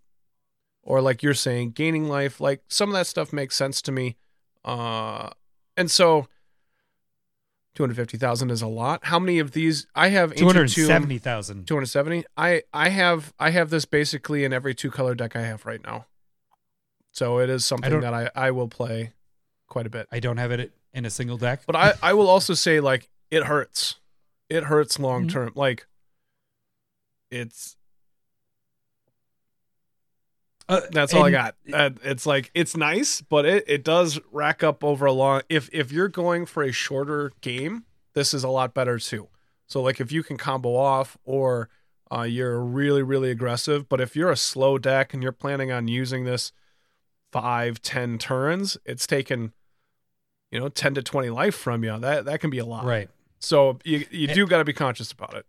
or 0.84 1.02
like 1.02 1.24
you're 1.24 1.34
saying 1.34 1.72
gaining 1.72 2.08
life, 2.08 2.40
like 2.40 2.62
some 2.68 2.88
of 2.88 2.94
that 2.94 3.08
stuff 3.08 3.34
makes 3.34 3.56
sense 3.56 3.82
to 3.82 3.92
me, 3.92 4.16
uh, 4.64 5.32
and 5.76 5.90
so. 5.90 6.28
250,000 7.74 8.52
is 8.52 8.62
a 8.62 8.68
lot. 8.68 9.00
How 9.06 9.18
many 9.18 9.40
of 9.40 9.54
these 9.54 9.88
I 9.96 10.10
have 10.10 10.36
Two 10.36 10.46
hundred 10.46 10.64
Ancient 10.64 10.76
Tomb- 10.76 10.88
seventy 10.88 11.18
thousand. 11.18 11.68
270 11.68 12.26
i 12.36 12.62
i 12.74 12.90
have 12.90 13.34
i 13.40 13.50
have 13.52 13.70
this 13.70 13.86
basically 13.86 14.44
in 14.44 14.52
every 14.52 14.76
two 14.76 14.92
color 14.92 15.16
deck 15.16 15.38
i 15.38 15.42
have 15.42 15.66
right 15.66 15.82
now 15.82 16.06
so 17.12 17.40
it 17.40 17.50
is 17.50 17.66
something 17.66 17.90
don't- 17.92 18.02
that 18.02 18.14
i 18.14 18.30
i 18.36 18.52
will 18.52 18.68
play 18.68 19.14
quite 19.68 19.86
a 19.88 19.90
bit. 19.90 20.06
I 20.12 20.20
don't 20.20 20.38
have 20.38 20.52
it 20.52 20.74
in 20.94 21.06
a 21.06 21.10
single 21.10 21.38
deck. 21.38 21.62
but 21.66 21.76
i 21.76 21.94
i 22.04 22.14
will 22.14 22.28
also 22.28 22.54
say 22.54 22.80
like 22.80 23.10
it 23.30 23.44
hurts. 23.46 23.96
It 24.50 24.66
hurts 24.66 25.00
long 25.00 25.28
Mhm. 25.28 25.32
term. 25.32 25.52
Like 25.56 25.88
it's 27.30 27.78
Uh, 30.70 30.82
that's 30.92 31.14
all 31.14 31.26
i 31.26 31.32
got. 31.32 31.56
Uh, 31.74 31.90
it's 32.04 32.26
like 32.26 32.50
it's 32.54 32.78
nice 32.78 33.20
but 33.22 33.46
it 33.46 33.64
it 33.68 33.84
does 33.84 34.20
rack 34.32 34.64
up 34.64 34.84
over 34.84 35.06
a 35.06 35.12
long 35.12 35.42
if 35.50 35.70
if 35.74 35.92
you're 35.92 36.08
going 36.08 36.46
for 36.46 36.64
a 36.64 36.72
shorter 36.72 37.32
game 37.42 37.84
this 38.14 38.34
is 38.34 38.44
a 38.44 38.50
lot 38.50 38.74
better 38.74 38.98
too. 39.00 39.28
So 39.68 39.82
like 39.82 40.00
if 40.00 40.12
you 40.12 40.24
can 40.24 40.38
combo 40.38 40.76
off 40.76 41.18
or 41.26 41.70
uh, 42.12 42.22
you're 42.24 42.60
really 42.62 43.02
really 43.04 43.32
aggressive 43.32 43.88
but 43.90 44.00
if 44.02 44.16
you're 44.16 44.32
a 44.32 44.38
slow 44.38 44.78
deck 44.78 45.14
and 45.14 45.22
you're 45.24 45.32
planning 45.34 45.72
on 45.72 45.88
using 45.90 46.24
this 46.26 46.52
five 47.32 47.82
ten 47.82 48.18
turns 48.18 48.78
it's 48.86 49.08
taken 49.08 49.54
you 50.52 50.60
know 50.60 50.68
10 50.70 50.96
to 50.96 51.02
20 51.04 51.30
life 51.30 51.56
from 51.56 51.84
you 51.84 51.98
that 52.00 52.26
that 52.26 52.40
can 52.42 52.50
be 52.50 52.58
a 52.60 52.66
lot 52.66 52.84
Right. 52.86 53.10
so 53.40 53.80
you 53.84 54.06
you 54.12 54.28
do 54.28 54.46
got 54.48 54.58
to 54.58 54.66
be 54.66 54.74
conscious 54.74 55.12
about 55.12 55.34
it 55.36 55.46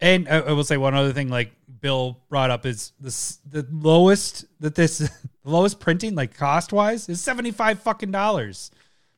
And 0.00 0.28
I, 0.28 0.38
I 0.38 0.52
will 0.52 0.64
say 0.64 0.76
one 0.76 0.94
other 0.94 1.12
thing, 1.12 1.28
like 1.28 1.50
Bill 1.80 2.20
brought 2.28 2.50
up, 2.50 2.64
is 2.64 2.92
this 3.00 3.40
the 3.44 3.66
lowest 3.70 4.44
that 4.60 4.74
this 4.76 4.98
the 4.98 5.10
lowest 5.44 5.80
printing, 5.80 6.14
like 6.14 6.34
cost 6.36 6.72
wise, 6.72 7.08
is 7.08 7.20
seventy 7.20 7.50
five 7.50 7.80
fucking 7.80 8.12
dollars. 8.12 8.70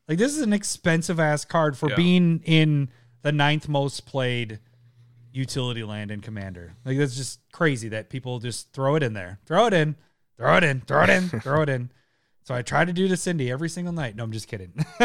Like 0.08 0.16
this 0.18 0.34
is 0.34 0.40
an 0.42 0.52
expensive 0.54 1.20
ass 1.20 1.44
card 1.44 1.76
for 1.76 1.90
Yeah. 1.90 1.96
being 1.96 2.40
in 2.44 2.88
the 3.22 3.30
ninth 3.30 3.68
most 3.68 4.06
played 4.06 4.58
utility 5.32 5.84
land 5.84 6.10
in 6.10 6.20
Commander. 6.22 6.72
Like 6.84 6.96
that's 6.98 7.14
just 7.16 7.40
crazy 7.52 7.88
that 7.90 8.08
people 8.08 8.38
just 8.40 8.72
throw 8.72 8.96
it 8.96 9.02
in 9.02 9.12
there, 9.12 9.38
throw 9.46 9.66
it 9.66 9.74
in, 9.74 9.96
throw 10.40 10.56
it 10.56 10.64
in, 10.64 10.80
throw 10.80 11.02
it 11.04 11.10
in, 11.10 11.28
throw 11.40 11.60
it 11.62 11.68
in. 11.68 11.90
So 12.44 12.54
I 12.54 12.62
try 12.62 12.84
to 12.86 12.92
do 12.92 13.06
to 13.08 13.16
Cindy 13.16 13.50
every 13.50 13.68
single 13.68 13.92
night. 13.92 14.16
No, 14.16 14.24
I'm 14.24 14.32
just 14.32 14.48
kidding. 14.48 14.72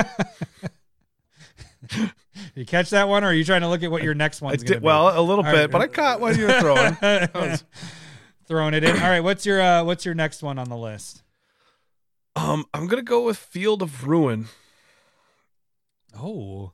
you 2.55 2.65
catch 2.65 2.89
that 2.91 3.07
one, 3.07 3.23
or 3.23 3.27
are 3.27 3.33
you 3.33 3.43
trying 3.43 3.61
to 3.61 3.67
look 3.67 3.83
at 3.83 3.91
what 3.91 4.01
your 4.03 4.13
next 4.13 4.41
one's 4.41 4.63
going 4.63 4.75
to 4.75 4.79
be? 4.79 4.86
well 4.86 5.07
a 5.09 5.21
little 5.21 5.45
All 5.45 5.51
bit 5.51 5.59
right. 5.61 5.71
but 5.71 5.81
i 5.81 5.88
caught 5.88 6.19
what 6.19 6.38
you 6.38 6.47
were 6.47 6.59
throwing 6.59 6.97
was- 7.36 7.63
throwing 8.47 8.73
it 8.73 8.83
in. 8.83 8.95
All 8.95 9.09
right, 9.09 9.19
what's 9.19 9.45
your 9.45 9.61
uh 9.61 9.83
what's 9.83 10.05
your 10.05 10.15
next 10.15 10.41
one 10.41 10.57
on 10.57 10.69
the 10.69 10.77
list? 10.77 11.21
um 12.38 12.65
i'm 12.73 12.88
gonna 12.88 13.01
go 13.01 13.23
with 13.23 13.38
field 13.38 13.81
of 13.81 14.07
ruin 14.07 14.47
Oh, 16.17 16.71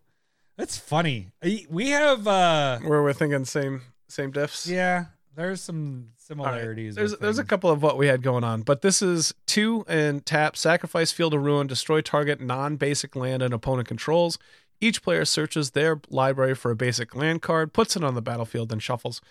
that's 0.56 0.78
funny. 0.78 1.32
We 1.68 1.90
have 1.90 2.28
uh 2.28 2.78
where 2.80 3.02
we're 3.02 3.14
thinking 3.14 3.44
same 3.46 3.82
same 4.08 4.32
diffs 4.32 4.68
yeah, 4.70 5.06
there's 5.36 5.62
some 5.62 6.10
All 6.40 6.46
right. 6.46 6.56
similarities. 6.56 6.96
There's 6.96 7.18
there's 7.18 7.40
a 7.40 7.44
couple 7.44 7.70
of 7.70 7.82
what 7.82 7.98
we 7.98 8.08
had 8.08 8.22
going 8.22 8.44
on, 8.44 8.62
but 8.62 8.82
this 8.82 9.02
is 9.02 9.34
two 9.48 9.86
and 9.88 10.26
tap, 10.26 10.58
sacrifice 10.58 11.12
field 11.12 11.34
of 11.34 11.44
ruin, 11.44 11.68
destroy 11.68 12.02
target 12.02 12.42
non-basic 12.42 13.16
land 13.16 13.42
and 13.42 13.54
opponent 13.54 13.88
controls. 13.88 14.38
Each 14.80 15.02
player 15.02 15.26
searches 15.26 15.72
their 15.72 16.02
library 16.10 16.56
for 16.56 16.72
a 16.72 16.76
basic 16.76 17.16
land 17.16 17.42
card, 17.42 17.72
puts 17.72 17.96
it 17.96 18.04
on 18.04 18.16
the 18.16 18.22
battlefield, 18.22 18.72
and 18.72 18.82
shuffles. 18.82 19.22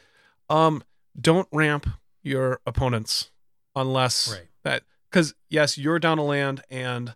Um, 0.49 0.83
don't 1.21 1.49
ramp 1.53 1.87
your 2.23 2.61
opponents 2.67 3.31
unless 3.75 4.31
Right. 4.33 4.49
that 4.63 4.85
because 5.11 5.35
yes, 5.49 5.77
you're 5.77 5.99
down 5.99 6.19
a 6.19 6.25
land 6.25 6.63
and 6.71 7.15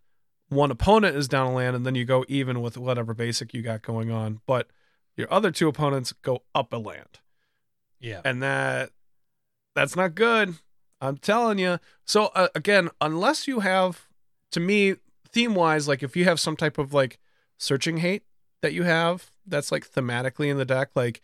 one 0.49 0.71
opponent 0.71 1.17
is 1.17 1.27
down 1.29 1.49
a 1.49 1.55
land, 1.55 1.75
and 1.75 1.87
then 1.87 1.95
you 1.95 2.05
go 2.05 2.25
even 2.29 2.61
with 2.61 2.77
whatever 2.77 3.15
basic 3.15 3.55
you 3.55 3.63
got 3.63 3.83
going 3.83 4.11
on, 4.11 4.41
but 4.47 4.69
your 5.17 5.33
other 5.33 5.51
two 5.51 5.69
opponents 5.69 6.13
go 6.13 6.43
up 6.55 6.73
a 6.73 6.77
land 6.77 7.21
Yeah. 8.05 8.21
and 8.25 8.43
that 8.43 8.91
that's 9.75 9.97
not 9.97 10.15
good. 10.15 10.55
I'm 11.01 11.17
telling 11.19 11.59
you 11.59 11.79
so 12.05 12.27
uh, 12.35 12.49
again 12.55 12.91
unless 13.01 13.49
you 13.49 13.61
have 13.61 14.09
to 14.53 14.61
me 14.61 14.97
theme 15.29 15.55
wise 15.55 15.89
like 15.89 16.03
if 16.03 16.17
you 16.17 16.25
have 16.25 16.39
some 16.39 16.57
type 16.57 16.79
of 16.79 16.95
like 16.95 17.19
searching 17.59 17.97
hate 17.99 18.23
that 18.63 18.73
you 18.73 18.85
have 18.85 19.31
that's 19.47 19.71
like 19.73 19.91
thematically 19.91 20.49
in 20.51 20.57
the 20.59 20.65
deck 20.65 20.91
like 20.95 21.21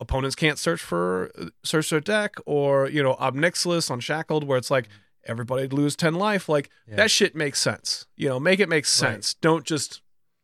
opponents 0.00 0.34
can't 0.36 0.58
search 0.58 0.80
for 0.80 1.30
search 1.62 1.90
their 1.90 2.00
deck 2.00 2.34
or 2.44 2.88
you 2.88 3.02
know 3.02 3.12
Ob 3.20 3.34
Nixilis 3.36 3.90
Unshackled 3.90 4.44
where 4.44 4.58
it's 4.58 4.70
like 4.70 4.88
everybody 5.24 5.66
lose 5.68 5.96
10 5.96 6.14
life 6.14 6.48
like 6.48 6.68
Yeah. 6.88 6.96
that 6.96 7.10
shit 7.10 7.34
makes 7.34 7.60
sense. 7.60 8.06
You 8.16 8.28
know 8.28 8.40
make 8.40 8.60
it 8.60 8.68
make 8.68 8.84
sense. 8.86 9.34
Don't 9.34 9.64
just 9.64 10.02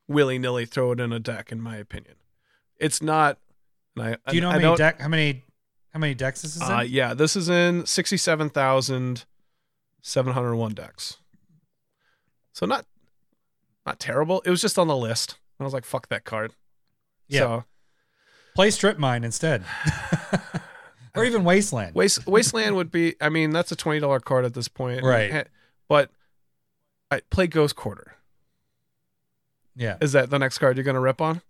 willy-nilly 0.09 0.67
throw 0.67 0.93
it 0.93 1.01
in 1.01 1.13
a 1.13 1.19
deck 1.21 1.53
in 1.53 1.61
my 1.61 1.77
opinion. 1.77 2.15
It's 2.79 3.03
not 3.03 3.39
and 3.97 4.05
I, 4.27 4.31
Do 4.31 4.37
you 4.37 4.41
know 4.41 4.49
I 4.49 4.53
how 4.55 4.59
many 4.61 4.77
deck 4.77 5.01
how 5.01 5.09
many 5.09 5.43
how 5.93 6.01
many 6.01 6.15
decks 6.15 6.43
this 6.43 6.57
is 6.57 6.63
in? 6.63 6.71
uh, 6.71 6.81
yeah, 6.81 7.15
this 7.15 7.37
is 7.37 7.49
in 7.49 7.87
sixty-seven 7.87 8.51
thousand 8.51 9.25
seven 10.01 10.33
hundred 10.33 10.57
one 10.57 10.73
decks. 10.75 11.19
So 12.53 12.67
not 12.67 12.87
not 13.87 13.99
terrible. 13.99 14.43
It 14.45 14.51
was 14.51 14.61
just 14.61 14.79
on 14.79 14.89
the 14.89 14.97
list. 14.97 15.39
I 15.61 15.65
was 15.65 15.73
like, 15.73 15.85
"Fuck 15.85 16.09
that 16.09 16.25
card." 16.25 16.53
Yeah. 17.29 17.39
So 17.41 17.65
Play 18.55 18.71
Strip 18.71 18.99
Mine 18.99 19.25
instead. 19.25 19.65
or 21.15 21.25
even 21.25 21.45
Wasteland. 21.45 21.95
Waste, 21.95 22.27
Wasteland 22.27 22.77
would 22.77 22.91
be. 22.91 23.15
I 23.21 23.29
mean, 23.29 23.51
that's 23.51 23.73
a 23.73 23.77
twenty 23.77 24.01
dollar 24.01 24.21
card 24.21 24.45
at 24.45 24.55
this 24.55 24.69
point, 24.69 25.03
Right. 25.03 25.31
Eh, 25.31 25.45
But 25.89 26.11
I 27.11 27.21
play 27.31 27.47
Ghost 27.47 27.77
Quarter. 27.77 28.15
Yeah. 29.77 29.97
Is 30.01 30.13
that 30.13 30.31
the 30.31 30.39
next 30.39 30.59
card 30.59 30.77
you're 30.77 30.85
gonna 30.85 31.01
rip 31.01 31.21
on? 31.21 31.41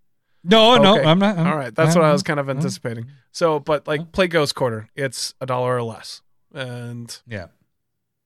No, 0.44 0.76
no, 0.76 0.96
I'm 1.02 1.18
not. 1.18 1.38
I'm- 1.38 1.46
All 1.46 1.56
right, 1.56 1.74
that's 1.74 1.94
what 1.94 2.04
I 2.04 2.12
was 2.12 2.22
I'm- 2.22 2.26
kind 2.36 2.40
of 2.40 2.50
anticipating. 2.50 3.06
So, 3.30 3.58
but 3.60 3.86
like 3.86 4.12
play 4.12 4.26
Ghost 4.28 4.54
Quarter, 4.54 4.88
it's 4.96 5.34
a 5.40 5.46
dollar 5.46 5.76
or 5.76 5.82
less, 5.82 6.20
and 6.52 7.16
Yeah. 7.26 7.46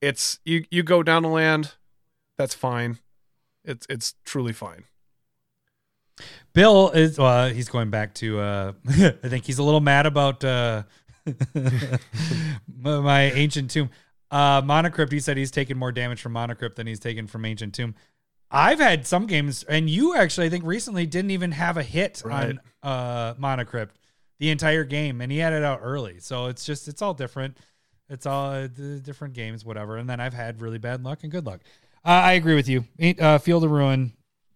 it's 0.01 0.39
you 0.45 0.65
you 0.71 0.83
go 0.83 1.03
down 1.03 1.23
the 1.23 1.29
land 1.29 1.75
that's 2.39 2.55
fine 2.55 2.99
it's 3.65 3.87
it's 3.89 4.15
truly 4.25 4.53
fine 4.53 4.85
Bill 6.53 6.91
is 6.91 7.19
uh 7.19 7.51
he's 7.55 7.69
going 7.69 7.91
back 7.91 8.15
to 8.15 8.39
uh 8.41 8.73
I 8.89 9.29
think 9.29 9.45
he's 9.45 9.59
a 9.59 9.63
little 9.63 9.81
mad 9.81 10.07
about 10.07 10.43
uh 10.45 10.83
my 11.55 13.01
my 13.01 13.23
ancient 13.33 13.71
tomb. 13.71 13.91
Uh 14.31 14.63
Mana 14.65 14.91
Crypt, 14.91 15.13
he 15.13 15.21
said 15.21 15.37
he's 15.37 15.51
taken 15.51 15.77
more 15.79 15.93
damage 15.93 16.21
from 16.21 16.33
Mana 16.33 16.55
Crypt 16.55 16.77
than 16.77 16.87
he's 16.87 17.01
taken 17.01 17.27
from 17.27 17.45
Ancient 17.45 17.75
Tomb. 17.75 17.95
I've 18.51 18.79
had 18.79 19.07
some 19.07 19.27
games 19.27 19.63
and 19.65 19.91
you 19.91 20.15
actually 20.15 20.47
I 20.47 20.51
think 20.51 20.65
recently 20.65 21.07
didn't 21.07 21.31
even 21.33 21.53
have 21.53 21.77
a 21.77 21.83
hit 21.83 22.23
Right. 22.25 22.59
on 22.85 22.91
uh 22.91 23.35
Mana 23.39 23.65
Crypt 23.65 23.99
the 24.39 24.51
entire 24.51 24.85
game 24.85 25.21
and 25.21 25.33
he 25.33 25.39
had 25.39 25.53
it 25.53 25.63
out 25.65 25.81
early. 25.83 26.21
So 26.21 26.47
it's 26.47 26.65
just 26.65 26.89
it's 26.89 27.03
all 27.03 27.15
different. 27.15 27.59
It's 28.09 28.25
all 28.27 28.51
uh, 28.51 28.69
the 28.69 29.01
different 29.01 29.35
games, 29.35 29.65
whatever. 29.65 29.97
And 29.97 30.09
then 30.09 30.21
I've 30.21 30.35
had 30.35 30.61
really 30.61 30.79
bad 30.79 31.03
luck 31.03 31.25
and 31.25 31.33
good 31.33 31.45
luck. 31.45 31.61
Uh, 32.05 32.11
I 32.11 32.33
agree 32.35 32.55
with 32.55 32.69
you. 32.69 32.85
Ain't- 33.01 33.21
Uh, 33.21 33.39
Field 33.39 33.65
of 33.65 33.71
Ruin, 33.73 34.13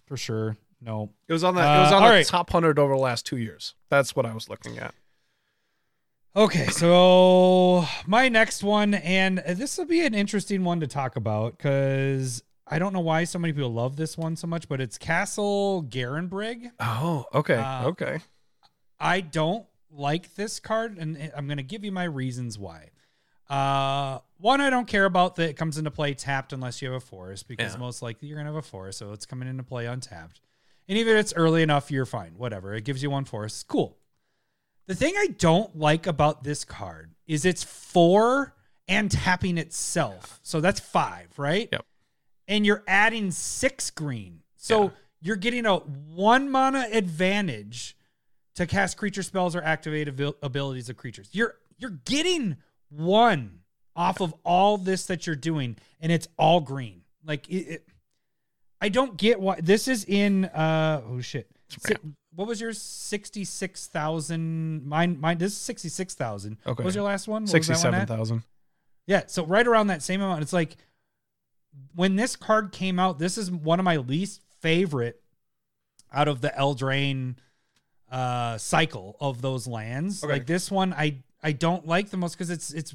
for 0.07 0.17
sure. 0.17 0.57
No, 0.81 1.11
it 1.29 1.33
was 1.33 1.43
on 1.45 1.57
the 1.57 1.61
it 1.61 1.65
was 1.65 1.93
Uh, 1.93 1.97
on 1.97 2.03
the 2.05 2.09
right. 2.09 2.27
top 2.27 2.49
100 2.51 2.79
over 2.79 2.95
the 2.95 3.01
last 3.01 3.27
2 3.27 3.37
years 3.37 3.75
that's 3.91 4.17
what 4.17 4.25
i 4.25 4.33
was 4.33 4.49
looking 4.49 4.79
at 4.79 4.95
Okay, 6.37 6.69
so 6.69 7.85
my 8.07 8.29
next 8.29 8.63
one, 8.63 8.95
and 8.95 9.39
this 9.47 9.77
will 9.77 9.85
be 9.85 10.07
an 10.07 10.15
interesting 10.15 10.63
one 10.63 10.79
to 10.81 10.87
talk 10.87 11.17
about 11.17 11.59
because 11.59 12.43
I 12.73 12.79
don't 12.79 12.93
know 12.93 13.01
why 13.01 13.25
so 13.25 13.39
many 13.39 13.53
people 13.53 13.73
love 13.73 13.97
this 13.97 14.17
one 14.17 14.37
so 14.37 14.47
much, 14.47 14.69
but 14.69 14.81
it's 14.81 14.97
Castle 14.97 15.85
Garenbrig. 15.89 16.71
oh 16.81 17.25
okay 17.35 17.57
Uh, 17.57 17.89
okay 17.89 18.21
I 18.99 19.21
don't 19.23 19.67
like 19.91 20.35
this 20.37 20.61
card, 20.61 20.97
and 20.99 21.33
I'm 21.35 21.47
going 21.47 21.57
to 21.57 21.63
give 21.65 21.85
you 21.85 21.91
my 21.91 22.05
reasons 22.05 22.59
why. 22.59 22.91
Uh, 23.49 24.21
one, 24.39 24.61
I 24.61 24.71
don't 24.71 24.87
care 24.87 25.05
about 25.07 25.35
that 25.37 25.49
it 25.51 25.57
comes 25.57 25.79
into 25.79 25.91
play 25.91 26.15
tapped 26.15 26.53
unless 26.53 26.81
you 26.81 26.89
have 26.93 27.03
a 27.03 27.05
forest, 27.05 27.49
because 27.49 27.73
Yeah. 27.75 27.79
most 27.81 28.03
likely 28.03 28.29
you're 28.29 28.37
going 28.37 28.47
to 28.47 28.53
have 28.53 28.63
a 28.65 28.67
forest, 28.67 28.99
so 28.99 29.13
it's 29.13 29.27
coming 29.27 29.49
into 29.49 29.63
play 29.65 29.87
untapped. 29.87 30.41
And 30.89 30.97
even 30.99 31.17
if 31.17 31.21
it's 31.21 31.33
early 31.35 31.63
enough, 31.63 31.91
you're 31.91 32.07
fine. 32.07 32.35
Whatever. 32.37 32.75
It 32.75 32.85
gives 32.85 33.03
you 33.03 33.11
one 33.11 33.25
forest. 33.25 33.67
Cool. 33.69 33.97
The 34.87 34.95
thing 34.95 35.15
I 35.17 35.29
don't 35.39 35.77
like 35.77 36.07
about 36.07 36.45
this 36.45 36.65
card 36.65 37.15
is 37.27 37.45
it's 37.45 37.65
four 37.65 38.55
and 38.87 39.11
tapping 39.11 39.57
itself. 39.57 40.41
So 40.43 40.61
that's 40.61 40.79
five, 40.81 41.37
right? 41.39 41.69
Yep. 41.73 41.85
And 42.51 42.67
you're 42.67 42.83
adding 42.87 43.31
six 43.31 43.91
green. 43.91 44.43
So 44.57 44.83
Yeah. 44.85 44.91
you're 45.23 45.37
getting 45.37 45.65
a 45.67 45.77
one 45.79 46.51
mana 46.51 46.87
advantage 46.93 47.97
to 48.57 48.67
cast 48.67 48.97
creature 48.99 49.23
spells 49.23 49.55
or 49.57 49.63
activate 49.63 50.09
abil- 50.09 50.37
abilities 50.43 50.89
of 50.91 50.97
creatures. 50.97 51.29
You're 51.33 51.55
you're 51.79 51.99
getting 52.05 52.57
one 52.91 53.61
off 53.97 54.21
of 54.21 54.35
all 54.45 54.77
this 54.79 55.07
that 55.07 55.27
you're 55.27 55.37
doing, 55.37 55.77
and 56.01 56.11
it's 56.13 56.29
all 56.37 56.61
green. 56.61 57.03
Like 57.25 57.49
it, 57.49 57.67
it 57.69 57.89
I 58.81 58.89
don't 58.89 59.17
get 59.17 59.41
why 59.41 59.61
this 59.61 59.87
is 59.89 60.05
in 60.05 60.47
uh 60.47 61.03
oh 61.09 61.21
shit. 61.21 61.49
Si- 61.69 61.95
what 62.35 62.49
was 62.49 62.61
yours? 62.61 62.81
Sixty 62.83 63.45
six 63.45 63.87
thousand. 63.87 64.85
Mine 64.87 65.21
mine 65.21 65.39
this 65.39 65.53
is 65.53 65.59
sixty 65.59 65.89
six 65.89 66.15
thousand. 66.15 66.59
Okay. 66.67 66.83
What 66.83 66.85
was 66.87 66.95
your 66.95 67.05
last 67.05 67.29
one? 67.29 67.43
What 67.43 67.53
was 67.53 67.53
that 67.53 67.57
one 67.59 67.63
Sixty-seven 67.65 68.01
at? 68.01 68.09
thousand. 68.09 68.43
Yeah, 69.07 69.23
so 69.27 69.45
right 69.47 69.67
around 69.67 69.87
that 69.89 70.03
same 70.03 70.21
amount. 70.21 70.43
It's 70.43 70.53
like 70.53 70.77
when 71.95 72.17
this 72.17 72.37
card 72.37 72.73
came 72.73 72.99
out, 72.99 73.19
this 73.19 73.39
is 73.39 73.51
one 73.51 73.79
of 73.79 73.85
my 73.85 73.97
least 73.97 74.43
favorite 74.61 75.21
out 76.13 76.29
of 76.29 76.41
the 76.41 76.53
Eldraine 76.59 77.37
uh 78.11 78.59
cycle 78.59 79.17
of 79.21 79.41
those 79.41 79.67
lands. 79.67 80.25
Okay. 80.25 80.33
Like 80.33 80.47
this 80.47 80.71
one 80.71 80.93
I 80.93 81.23
I 81.43 81.53
don't 81.53 81.87
like 81.87 82.11
the 82.11 82.17
most 82.17 82.35
because 82.35 82.51
it's 82.51 82.73
it's 82.73 82.95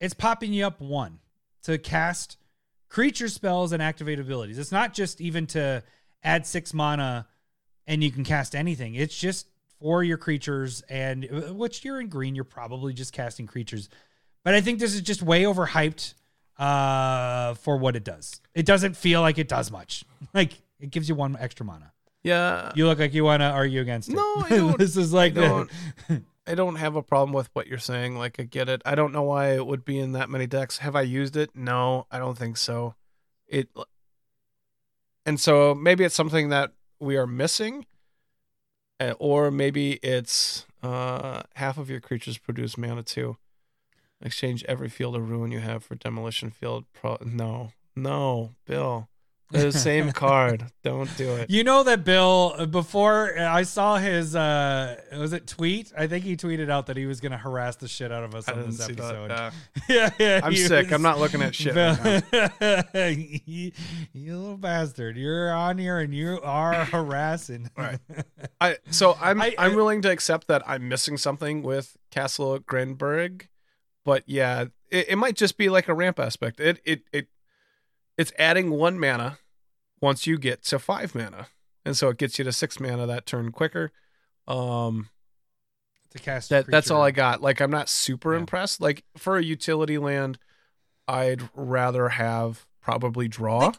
it's 0.00 0.14
popping 0.14 0.52
you 0.52 0.66
up 0.66 0.80
one 0.80 1.18
to 1.64 1.78
cast 1.78 2.38
creature 2.88 3.28
spells 3.28 3.72
and 3.72 3.82
activate 3.82 4.18
abilities. 4.18 4.58
It's 4.58 4.72
not 4.72 4.94
just 4.94 5.20
even 5.20 5.46
to 5.48 5.82
add 6.22 6.46
six 6.46 6.72
mana 6.72 7.26
and 7.86 8.02
you 8.02 8.10
can 8.10 8.24
cast 8.24 8.54
anything. 8.54 8.94
It's 8.94 9.16
just 9.16 9.46
for 9.78 10.02
your 10.02 10.16
creatures 10.16 10.82
and 10.88 11.24
uh, 11.24 11.52
which 11.52 11.84
you're 11.84 12.00
in 12.00 12.08
green, 12.08 12.34
you're 12.34 12.44
probably 12.44 12.94
just 12.94 13.12
casting 13.12 13.46
creatures. 13.46 13.88
But 14.42 14.54
I 14.54 14.60
think 14.60 14.78
this 14.78 14.94
is 14.94 15.02
just 15.02 15.22
way 15.22 15.42
overhyped 15.42 16.14
uh 16.58 16.62
for 17.52 17.76
what 17.76 17.94
it 17.96 18.04
does. 18.04 18.40
It 18.54 18.64
doesn't 18.64 18.96
feel 18.96 19.20
like 19.20 19.36
it 19.36 19.48
does 19.48 19.70
much. 19.70 20.04
Like 20.32 20.62
it 20.80 20.90
gives 20.90 21.08
you 21.10 21.14
one 21.14 21.36
extra 21.38 21.66
mana. 21.66 21.92
Yeah, 22.22 22.72
You 22.74 22.86
look 22.86 22.98
like 22.98 23.12
you 23.12 23.22
want 23.24 23.40
to 23.42 23.50
argue 23.50 23.82
against 23.82 24.08
it. 24.08 24.14
No, 24.14 24.34
I 24.38 24.48
don't. 24.56 24.78
this 24.78 24.96
is 24.96 25.12
like 25.12 25.36
I 25.36 25.42
don't. 25.46 25.70
I 26.46 26.54
don't 26.54 26.76
have 26.76 26.96
a 26.96 27.02
problem 27.02 27.32
with 27.34 27.50
what 27.52 27.66
you're 27.66 27.78
saying. 27.78 28.16
Like, 28.16 28.38
I 28.40 28.44
get 28.44 28.68
it. 28.70 28.80
I 28.86 28.94
don't 28.94 29.12
know 29.12 29.22
why 29.22 29.54
it 29.54 29.66
would 29.66 29.84
be 29.84 29.98
in 29.98 30.12
that 30.12 30.28
many 30.30 30.46
decks. 30.46 30.78
Have 30.78 30.96
I 30.96 31.02
used 31.02 31.36
it? 31.36 31.50
No, 31.54 32.06
I 32.10 32.18
don't 32.18 32.36
think 32.38 32.56
so. 32.56 32.94
It, 33.46 33.68
and 35.26 35.38
so 35.40 35.74
maybe 35.74 36.04
it's 36.04 36.14
something 36.14 36.48
that 36.50 36.72
we 37.00 37.16
are 37.16 37.26
missing, 37.26 37.86
uh, 39.00 39.14
or 39.18 39.50
maybe 39.50 39.92
it's 40.02 40.66
uh, 40.82 41.42
half 41.54 41.78
of 41.78 41.88
your 41.90 42.00
creatures 42.00 42.36
produce 42.38 42.76
mana 42.76 43.02
too. 43.02 43.36
Exchange 44.24 44.64
every 44.66 44.88
field 44.88 45.14
of 45.14 45.30
ruin 45.30 45.52
you 45.52 45.60
have 45.60 45.84
for 45.84 45.94
demolition 45.94 46.50
field. 46.50 46.84
Pro- 46.94 47.18
no, 47.24 47.72
no, 47.94 48.54
Bill. 48.66 49.08
The 49.50 49.70
same 49.70 50.10
card. 50.10 50.64
Don't 50.82 51.14
do 51.16 51.36
it. 51.36 51.48
You 51.48 51.62
know 51.62 51.84
that 51.84 52.02
Bill 52.02 52.54
uh, 52.58 52.66
before 52.66 53.38
I 53.38 53.62
saw 53.62 53.98
his 53.98 54.34
uh 54.34 55.00
was 55.16 55.32
it 55.32 55.46
tweet? 55.46 55.92
I 55.96 56.08
think 56.08 56.24
he 56.24 56.36
tweeted 56.36 56.70
out 56.70 56.86
that 56.86 56.96
he 56.96 57.06
was 57.06 57.20
going 57.20 57.30
to 57.30 57.38
harass 57.38 57.76
the 57.76 57.86
shit 57.86 58.10
out 58.10 58.24
of 58.24 58.34
us 58.34 58.48
I 58.48 58.52
on 58.52 58.58
didn't 58.58 58.78
this 58.78 58.86
see 58.86 58.92
episode. 58.94 59.30
that. 59.30 59.38
Uh, 59.38 59.50
yeah, 59.88 60.10
yeah. 60.18 60.40
I'm 60.42 60.56
sick. 60.56 60.86
was- 60.86 60.92
I'm 60.92 61.02
not 61.02 61.20
looking 61.20 61.40
at 61.40 61.54
shit. 61.54 61.76
right 61.76 62.90
you, 63.46 63.70
you 64.12 64.36
little 64.36 64.56
bastard. 64.56 65.16
You're 65.16 65.52
on 65.52 65.78
here 65.78 66.00
and 66.00 66.12
you 66.12 66.40
are 66.42 66.86
harassing. 66.86 67.70
Right. 67.76 68.00
I 68.60 68.78
so 68.90 69.16
I'm 69.20 69.40
I- 69.40 69.54
I, 69.56 69.66
am 69.66 69.76
willing 69.76 70.00
to 70.02 70.10
accept 70.10 70.48
that 70.48 70.62
I'm 70.66 70.88
missing 70.88 71.16
something 71.16 71.62
with 71.62 71.96
Castle 72.10 72.58
Garenbrig, 72.58 73.42
but 74.04 74.22
yeah, 74.26 74.66
it, 74.90 75.10
it 75.10 75.16
might 75.16 75.36
just 75.36 75.56
be 75.56 75.68
like 75.68 75.88
a 75.88 75.94
ramp 75.94 76.18
aspect. 76.18 76.60
It 76.60 76.80
it 76.84 77.02
it 77.12 77.28
it's 78.16 78.32
adding 78.38 78.70
one 78.70 78.98
mana 78.98 79.38
once 80.00 80.26
you 80.26 80.38
get 80.38 80.62
to 80.64 80.78
five 80.78 81.14
mana, 81.14 81.48
and 81.84 81.96
so 81.96 82.08
it 82.10 82.18
gets 82.18 82.38
you 82.38 82.44
to 82.44 82.52
six 82.52 82.78
mana 82.78 83.06
that 83.06 83.26
turn 83.26 83.50
quicker. 83.52 83.92
Um, 84.46 85.08
to 86.10 86.18
cast 86.18 86.50
that 86.50 86.66
that's 86.66 86.90
all 86.90 87.02
I 87.02 87.10
got. 87.10 87.40
Like 87.42 87.60
I'm 87.60 87.70
not 87.70 87.88
super 87.88 88.34
Yeah. 88.34 88.40
impressed. 88.40 88.80
Like 88.80 89.04
for 89.16 89.36
a 89.36 89.42
utility 89.42 89.98
land, 89.98 90.38
I'd 91.08 91.48
rather 91.54 92.10
have 92.10 92.66
probably 92.80 93.26
draw. 93.28 93.72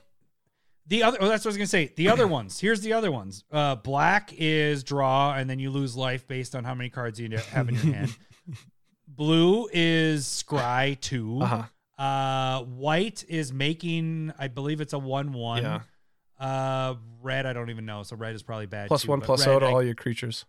The 0.87 1.01
other, 1.01 1.17
oh, 1.19 1.27
that's 1.27 1.43
what 1.45 1.49
I 1.49 1.53
was 1.53 1.57
gonna 1.57 1.67
say. 1.67 1.93
The 1.95 2.09
other 2.09 2.27
ones. 2.39 2.59
Here's 2.59 2.81
the 2.81 2.93
other 2.93 3.11
ones. 3.11 3.43
Uh, 3.51 3.75
black 3.75 4.33
is 4.37 4.83
draw, 4.83 5.33
and 5.33 5.49
then 5.49 5.59
you 5.59 5.69
lose 5.71 5.95
life 5.95 6.27
based 6.27 6.55
on 6.55 6.63
how 6.63 6.75
many 6.75 6.89
cards 6.89 7.19
you 7.19 7.29
have 7.51 7.69
in 7.69 7.75
your 7.75 7.93
hand. 7.93 8.15
Blue 9.07 9.69
is 9.71 10.25
scry 10.25 10.99
two. 10.99 11.39
Uh 11.41 11.45
huh. 11.45 11.63
Uh, 12.03 12.63
white 12.63 13.23
is 13.29 13.53
making, 13.53 14.33
I 14.37 14.49
believe 14.49 14.81
it's 14.81 14.91
a 14.93 14.99
one-one. 14.99 15.63
Yeah. 15.63 15.79
Uh, 16.37 16.95
red, 17.21 17.45
I 17.45 17.53
don't 17.53 17.69
even 17.69 17.85
know. 17.85 18.03
So 18.03 18.17
red 18.17 18.35
is 18.35 18.43
probably 18.43 18.65
bad. 18.65 18.89
Plus 18.89 19.03
too, 19.03 19.09
one 19.11 19.21
plus 19.21 19.43
zero 19.43 19.59
to 19.59 19.65
all 19.67 19.81
your 19.83 19.95
creatures. 19.95 20.43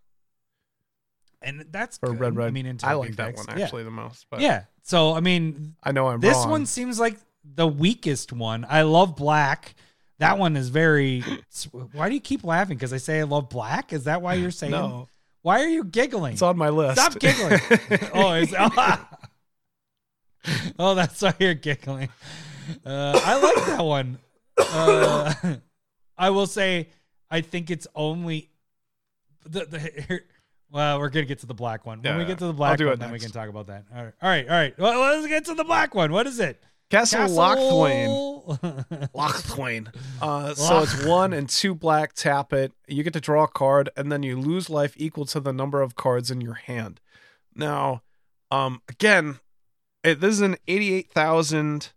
and 1.43 1.65
that's 1.71 2.01
Or 2.03 2.09
good. 2.11 2.21
red 2.21 2.37
red. 2.37 2.49
I 2.49 2.51
mean, 2.51 2.79
I 2.83 2.95
like 2.95 3.15
that 3.17 3.37
one 3.37 3.47
Yeah. 3.57 3.65
actually 3.65 3.85
the 3.85 3.91
most. 3.93 4.27
But 4.31 4.41
Yeah. 4.41 4.65
So 4.83 5.15
I 5.15 5.21
mean, 5.21 5.77
I 5.85 5.93
know 5.93 6.09
I'm 6.09 6.19
this 6.21 6.37
wrong. 6.37 6.51
one 6.51 6.67
seems 6.67 6.99
like 6.99 7.17
the 7.45 7.67
weakest 7.69 8.33
one. 8.33 8.67
I 8.69 8.83
love 8.83 9.15
black. 9.15 9.75
That 10.19 10.39
one 10.39 10.57
is 10.57 10.71
very. 10.71 11.23
Why 11.93 12.09
do 12.09 12.15
you 12.15 12.21
keep 12.21 12.43
laughing? 12.43 12.77
Because 12.77 12.93
I 12.93 12.97
say 12.97 13.21
I 13.21 13.25
love 13.25 13.49
black. 13.51 13.93
Is 13.93 14.05
that 14.05 14.23
why 14.23 14.35
you're 14.35 14.51
saying? 14.63 14.73
no, 14.73 15.09
Why 15.47 15.63
are 15.63 15.69
you 15.69 15.85
giggling? 15.85 16.33
it's 16.33 16.43
on 16.43 16.59
my 16.59 16.71
list. 16.71 17.01
Stop 17.01 17.21
giggling. 17.21 17.61
oh, 18.15 18.33
it's, 18.33 18.53
oh, 20.77 20.97
that's 20.97 21.23
why 21.23 21.35
you're 21.39 21.55
giggling. 21.55 22.09
Uh, 22.85 23.21
I 23.25 23.41
like 23.41 23.65
that 23.67 23.85
one. 23.85 24.19
Uh, 24.59 25.33
I 26.19 26.31
will 26.31 26.49
say, 26.49 26.89
I 27.31 27.43
think 27.43 27.71
it's 27.71 27.87
only 27.95 28.51
the 29.45 29.67
the. 29.67 29.79
Here, 29.79 30.25
well, 30.69 30.99
we're 30.99 31.11
gonna 31.11 31.27
get 31.27 31.39
to 31.39 31.47
the 31.47 31.55
black 31.55 31.87
one. 31.87 32.03
When 32.03 32.15
Yeah, 32.15 32.19
we 32.19 32.25
get 32.25 32.39
to 32.39 32.47
the 32.47 32.53
black 32.53 32.81
one, 32.81 32.99
then 32.99 33.13
we 33.13 33.21
can 33.21 33.31
talk 33.31 33.49
about 33.49 33.69
that. 33.69 33.85
All 33.95 34.03
right, 34.03 34.15
all 34.21 34.29
right, 34.29 34.49
all 34.49 34.53
right. 34.53 34.77
Well, 34.77 34.99
let's 34.99 35.29
get 35.29 35.45
to 35.45 35.55
the 35.55 35.63
black 35.63 35.95
one. 35.95 36.11
What 36.11 36.27
is 36.27 36.41
it? 36.41 36.61
Castle, 36.91 37.21
Locthwain. 37.29 38.07
Castle- 38.07 39.09
Locthwain. 39.15 39.95
Uh, 40.23 40.55
so 40.55 40.81
it's 40.83 41.05
one 41.05 41.33
and 41.33 41.49
two 41.49 41.75
black. 41.75 42.13
Tap 42.13 42.53
it. 42.53 42.73
You 42.87 43.03
get 43.03 43.13
to 43.15 43.21
draw 43.21 43.45
a 43.45 43.49
card, 43.49 43.91
and 43.97 44.11
then 44.13 44.23
you 44.23 44.39
lose 44.39 44.71
life 44.71 44.95
equal 44.97 45.25
to 45.27 45.41
the 45.41 45.53
number 45.53 45.83
of 45.83 45.97
cards 45.97 46.31
in 46.31 46.41
your 46.41 46.55
hand. 46.55 47.01
Now, 47.55 48.03
um, 48.51 48.83
again, 48.89 49.41
it, 50.05 50.21
this 50.21 50.35
is 50.35 50.41
an 50.43 50.57
eighty-eight 50.69 51.11
thousand, 51.11 51.93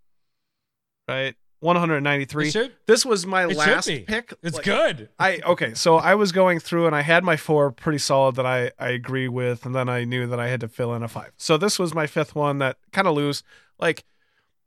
right? 1.07 1.35
One 1.59 1.75
hundred 1.75 2.01
ninety-three. 2.01 2.49
Should- 2.51 2.73
This 2.87 3.05
was 3.05 3.27
my 3.27 3.43
it 3.43 3.49
should 3.49 3.57
last 3.57 3.87
be. 3.87 3.99
pick. 3.99 4.33
It's 4.41 4.55
Like, 4.55 4.65
good. 4.65 5.09
I 5.19 5.39
okay, 5.45 5.73
so 5.73 5.97
I 5.97 6.15
was 6.15 6.31
going 6.31 6.59
through 6.59 6.87
and 6.87 6.95
I 6.95 7.01
had 7.01 7.23
my 7.23 7.35
four 7.37 7.69
pretty 7.71 7.97
solid 7.99 8.35
that 8.37 8.45
I 8.45 8.71
I 8.79 8.89
agree 8.89 9.27
with, 9.27 9.65
and 9.65 9.75
then 9.75 9.87
I 9.89 10.03
knew 10.05 10.25
that 10.27 10.39
I 10.39 10.47
had 10.47 10.61
to 10.61 10.67
fill 10.67 10.95
in 10.95 11.03
a 11.03 11.07
five. 11.09 11.31
So 11.37 11.57
this 11.57 11.77
was 11.77 11.93
my 11.93 12.07
fifth 12.07 12.33
one 12.33 12.57
that 12.59 12.77
kind 12.93 13.07
of 13.07 13.13
loose, 13.13 13.43
like 13.77 14.03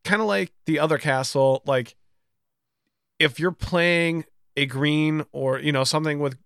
kind 0.05 0.21
of 0.21 0.29
like 0.29 0.53
the 0.67 0.79
other 0.79 0.99
castle. 0.99 1.63
Like 1.67 1.97
if 3.19 3.39
you're 3.39 3.53
playing 3.53 4.25
a 4.57 4.67
green 4.67 5.25
or 5.33 5.59
you 5.59 5.73
know 5.73 5.85
something 5.85 6.19
with 6.19 6.37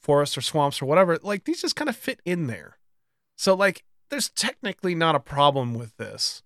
forests 0.00 0.36
or 0.36 0.40
swamps 0.40 0.82
or 0.82 0.86
whatever, 0.86 1.18
like 1.22 1.44
these 1.44 1.62
just 1.62 1.76
kind 1.76 1.88
of 1.88 1.96
fit 1.96 2.20
in 2.24 2.46
there. 2.46 2.78
So 3.36 3.54
like 3.54 3.84
there's 4.10 4.30
technically 4.30 4.94
not 4.94 5.14
a 5.14 5.20
problem 5.20 5.74
with 5.74 5.96
this. 5.96 6.42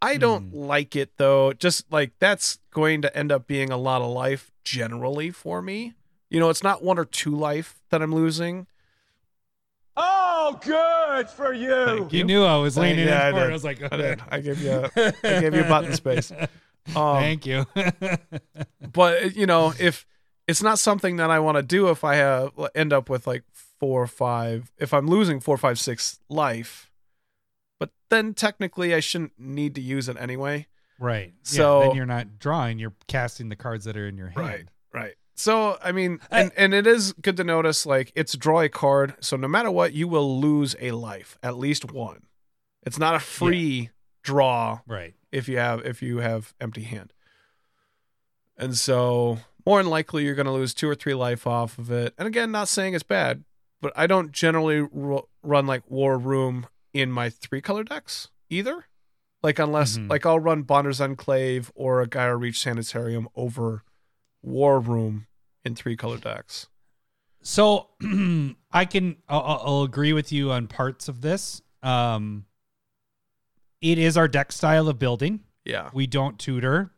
I 0.00 0.18
don't 0.18 0.50
hmm. 0.50 0.58
like 0.58 0.96
it 0.96 1.16
though. 1.16 1.52
Just 1.52 1.90
like 1.90 2.12
that's 2.18 2.58
going 2.70 3.02
to 3.02 3.16
end 3.16 3.32
up 3.32 3.46
being 3.46 3.70
a 3.70 3.76
lot 3.76 4.02
of 4.02 4.10
life 4.10 4.50
generally 4.62 5.30
for 5.30 5.62
me. 5.62 5.94
You 6.30 6.40
know, 6.40 6.50
it's 6.50 6.62
not 6.62 6.82
one 6.82 6.98
or 6.98 7.04
two 7.04 7.34
life 7.34 7.80
that 7.90 8.02
I'm 8.02 8.14
losing. 8.14 8.66
Oh, 9.96 10.58
good 10.62 11.28
for 11.28 11.52
you. 11.52 11.86
Thank 11.86 12.12
You 12.12 12.24
knew 12.24 12.42
I 12.44 12.56
was 12.56 12.76
leaning 12.76 13.06
Yeah, 13.06 13.22
I 13.24 13.28
in 13.28 13.34
for 13.34 13.38
it. 13.38 13.42
did. 13.44 13.50
I 13.50 13.52
was 13.52 13.64
like, 13.64 13.92
I 13.92 13.96
did. 13.96 14.20
I 14.28 14.40
gave 14.40 14.60
you 14.60 14.88
I 14.96 15.12
gave 15.40 15.54
you 15.54 15.62
button 15.64 15.92
space. 15.94 16.32
Um, 16.94 17.16
Thank 17.16 17.46
you. 17.46 17.64
but 18.92 19.34
you 19.34 19.46
know, 19.46 19.72
if 19.80 20.04
it's 20.46 20.62
not 20.62 20.78
something 20.78 21.16
that 21.16 21.30
I 21.30 21.38
want 21.38 21.56
to 21.56 21.62
do, 21.62 21.88
if 21.88 22.04
I 22.04 22.16
have 22.16 22.50
end 22.74 22.92
up 22.92 23.08
with 23.08 23.26
like 23.26 23.42
four 23.80 24.02
or 24.02 24.06
five, 24.06 24.70
if 24.78 24.92
I'm 24.92 25.06
losing 25.06 25.40
four, 25.40 25.56
five, 25.56 25.78
six 25.78 26.20
life, 26.28 26.90
but 27.80 27.88
then 28.10 28.34
technically 28.34 28.94
I 28.94 29.00
shouldn't 29.00 29.32
need 29.38 29.74
to 29.76 29.80
use 29.80 30.10
it 30.10 30.18
anyway. 30.20 30.66
right. 30.98 31.28
Yeah, 31.28 31.56
So- 31.56 31.80
then 31.80 31.96
you're 31.96 32.04
not 32.04 32.38
drawing, 32.38 32.78
you're 32.78 32.92
casting 33.08 33.48
the 33.48 33.56
cards 33.56 33.86
that 33.86 33.96
are 33.96 34.06
in 34.06 34.18
your 34.18 34.28
hand. 34.28 34.36
Right. 34.46 34.64
Right. 34.92 35.14
So 35.34 35.78
I 35.82 35.90
mean, 35.92 36.20
and 36.30 36.52
and 36.56 36.72
it 36.74 36.86
is 36.86 37.12
good 37.14 37.36
to 37.38 37.44
notice 37.44 37.84
like 37.86 38.12
it's 38.14 38.36
draw 38.36 38.60
a 38.60 38.68
card. 38.68 39.14
So 39.20 39.36
no 39.36 39.48
matter 39.48 39.70
what, 39.70 39.92
you 39.92 40.06
will 40.08 40.40
lose 40.40 40.76
a 40.80 40.92
life, 40.92 41.38
at 41.42 41.56
least 41.56 41.90
one. 41.92 42.26
It's 42.82 42.98
not 42.98 43.14
a 43.14 43.18
free 43.20 43.90
draw 44.22 44.80
Right. 44.86 45.14
if 45.32 45.48
you 45.48 45.58
have 45.58 45.84
if 45.84 46.02
you 46.02 46.18
have 46.18 46.54
empty 46.60 46.82
hand. 46.82 47.12
And 48.56 48.76
so 48.76 49.38
more 49.66 49.82
than 49.82 49.90
likely 49.90 50.24
you're 50.24 50.34
going 50.34 50.46
to 50.46 50.52
lose 50.52 50.74
two 50.74 50.88
or 50.88 50.94
three 50.94 51.14
life 51.14 51.46
off 51.46 51.78
of 51.78 51.90
it. 51.90 52.14
And 52.18 52.28
again, 52.28 52.52
not 52.52 52.68
saying 52.68 52.94
it's 52.94 53.02
bad, 53.02 53.42
but 53.80 53.92
I 53.96 54.06
don't 54.06 54.30
generally 54.30 54.80
ru- 54.80 55.26
run 55.42 55.66
like 55.66 55.90
War 55.90 56.16
Room 56.18 56.66
in 56.92 57.10
my 57.10 57.30
three 57.30 57.60
color 57.60 57.82
decks 57.82 58.28
either. 58.50 58.84
Like 59.42 59.58
unless 59.58 59.98
Mhm. 59.98 60.08
like 60.08 60.24
I'll 60.24 60.38
run 60.38 60.62
Bonder's 60.62 61.00
Enclave 61.00 61.72
or 61.74 62.00
a 62.00 62.06
Geier 62.06 62.38
Reach 62.38 62.60
Sanitarium 62.60 63.28
over 63.34 63.82
War 64.44 64.80
Room 64.80 65.26
in 65.64 65.74
three 65.74 65.96
color 65.96 66.18
decks. 66.18 66.68
So 67.42 67.88
I 68.72 68.84
can 68.84 69.16
I'll, 69.28 69.40
I'll 69.40 69.62
I'll 69.64 69.82
agree 69.82 70.12
with 70.12 70.32
you 70.32 70.52
on 70.52 70.66
parts 70.66 71.08
of 71.08 71.20
this. 71.20 71.62
Um, 71.82 72.46
it 73.80 73.98
is 73.98 74.16
our 74.16 74.28
deck 74.28 74.52
style 74.52 74.88
of 74.88 74.98
building. 74.98 75.40
Yeah. 75.64 75.90
We 75.92 76.06
don't 76.06 76.38
tutor 76.38 76.90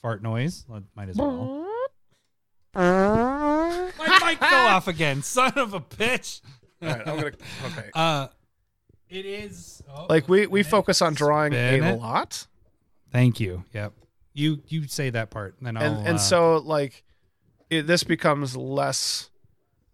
fart 0.00 0.22
noise. 0.22 0.64
Might 0.94 1.08
as 1.08 1.16
well. 1.16 1.66
My 2.74 3.90
mic 4.24 4.38
fell 4.38 4.66
off 4.66 4.88
again. 4.88 5.22
Son 5.22 5.52
of 5.56 5.74
a 5.74 5.80
bitch. 5.80 6.40
All 6.82 6.88
right, 6.88 7.06
I'm 7.06 7.16
gonna. 7.16 7.32
Okay. 7.66 7.90
Uh, 7.94 8.28
it 9.08 9.26
is 9.26 9.82
oh, 9.94 10.06
Like 10.08 10.28
we 10.28 10.46
we 10.46 10.62
focus 10.62 11.02
on 11.02 11.12
drawing 11.14 11.52
spin 11.52 11.84
a 11.84 11.96
lot, 11.96 12.46
Thank 13.10 13.40
you. 13.40 13.62
Yep. 13.74 13.92
You 14.34 14.62
you 14.68 14.86
say 14.88 15.10
that 15.10 15.30
part, 15.30 15.54
and 15.58 15.66
then 15.66 15.76
I'll. 15.76 15.82
and 15.84 16.06
and 16.06 16.14
uh, 16.16 16.18
so 16.18 16.56
like 16.58 17.04
it, 17.70 17.86
this 17.86 18.02
becomes 18.04 18.56
less 18.56 19.30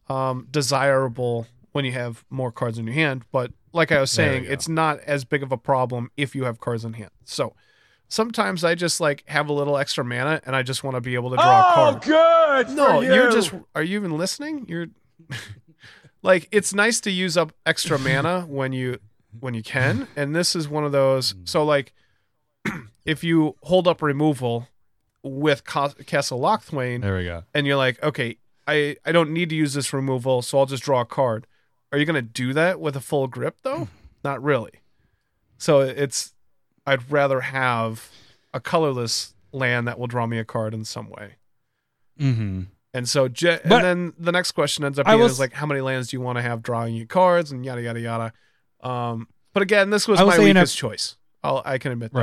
um 0.08 0.46
desirable 0.50 1.46
when 1.72 1.84
you 1.84 1.92
have 1.92 2.24
more 2.30 2.50
cards 2.52 2.78
in 2.78 2.86
your 2.86 2.94
hand. 2.94 3.24
But 3.32 3.52
like 3.72 3.92
I 3.92 4.00
was 4.00 4.10
saying, 4.10 4.44
it's 4.48 4.68
not 4.68 5.00
as 5.00 5.24
big 5.24 5.42
of 5.42 5.52
a 5.52 5.56
problem 5.58 6.10
if 6.16 6.34
you 6.34 6.44
have 6.44 6.60
cards 6.60 6.84
in 6.84 6.94
hand. 6.94 7.10
So 7.24 7.54
sometimes 8.08 8.64
I 8.64 8.74
just 8.74 9.00
like 9.00 9.22
have 9.28 9.48
a 9.48 9.52
little 9.52 9.76
extra 9.76 10.04
mana, 10.04 10.40
and 10.46 10.56
I 10.56 10.62
just 10.62 10.82
want 10.84 10.94
to 10.94 11.00
be 11.00 11.14
able 11.14 11.30
to 11.30 11.36
draw 11.36 11.60
a 11.60 11.64
Oh, 11.68 11.74
card. 11.74 12.02
good. 12.02 12.76
No, 12.76 12.98
for 13.00 13.04
you. 13.04 13.14
you're 13.14 13.30
just. 13.30 13.52
Are 13.74 13.82
you 13.82 13.98
even 13.98 14.16
listening? 14.16 14.66
You're 14.68 14.86
like 16.22 16.48
it's 16.52 16.72
nice 16.74 17.00
to 17.02 17.10
use 17.10 17.36
up 17.36 17.52
extra 17.66 17.98
mana 18.08 18.42
when 18.42 18.72
you 18.72 18.98
when 19.40 19.54
you 19.54 19.62
can, 19.62 20.08
and 20.16 20.34
this 20.34 20.56
is 20.56 20.68
one 20.68 20.84
of 20.84 20.92
those. 20.92 21.34
So 21.44 21.64
like, 21.64 21.92
if 23.08 23.24
you 23.24 23.56
hold 23.62 23.88
up 23.88 24.02
removal 24.02 24.68
with 25.22 25.64
Cas- 25.64 25.94
Castle 26.06 26.38
Locthwain, 26.40 27.02
there 27.02 27.16
we 27.16 27.24
go. 27.24 27.42
and 27.54 27.66
you're 27.66 27.76
like, 27.76 28.02
okay, 28.02 28.36
I 28.66 28.96
I 29.04 29.12
don't 29.12 29.30
need 29.30 29.48
to 29.48 29.56
use 29.56 29.74
this 29.74 29.92
removal, 29.92 30.42
so 30.42 30.58
I'll 30.58 30.66
just 30.66 30.82
draw 30.84 31.00
a 31.00 31.04
card. 31.06 31.46
Are 31.90 31.98
you 31.98 32.04
gonna 32.04 32.22
do 32.22 32.52
that 32.52 32.80
with 32.80 32.94
a 32.96 33.00
full 33.00 33.26
grip 33.26 33.56
though? 33.62 33.88
Not 34.22 34.42
really. 34.42 34.72
So 35.56 35.80
it's 35.80 36.34
I'd 36.86 37.10
rather 37.10 37.40
have 37.40 38.10
a 38.54 38.60
colorless 38.60 39.34
land 39.52 39.88
that 39.88 39.98
will 39.98 40.06
draw 40.06 40.26
me 40.26 40.38
a 40.38 40.44
card 40.44 40.74
in 40.74 40.84
some 40.84 41.08
way. 41.10 41.36
Mm-hmm. 42.20 42.62
And 42.94 43.08
so, 43.08 43.28
je- 43.28 43.58
and 43.62 43.70
then 43.70 44.12
the 44.18 44.32
next 44.32 44.52
question 44.52 44.84
ends 44.84 44.98
up 44.98 45.06
being 45.06 45.18
will 45.18 45.26
is 45.26 45.38
like, 45.38 45.52
how 45.52 45.66
many 45.66 45.80
lands 45.82 46.08
do 46.08 46.16
you 46.16 46.20
want 46.22 46.36
to 46.38 46.42
have 46.42 46.62
drawing 46.62 46.94
you 46.94 47.06
cards 47.06 47.52
and 47.52 47.64
yada 47.64 47.82
yada 47.82 48.00
yada. 48.00 48.32
Um, 48.82 49.28
but 49.52 49.62
again, 49.62 49.90
this 49.90 50.08
was 50.08 50.18
will 50.18 50.26
my 50.28 50.36
in 50.36 50.40
a- 50.40 50.60
weakest 50.60 50.76
choice. 50.76 51.16
I'll, 51.44 51.62
I 51.64 51.78
can 51.78 51.92
admit 51.92 52.12
that. 52.12 52.18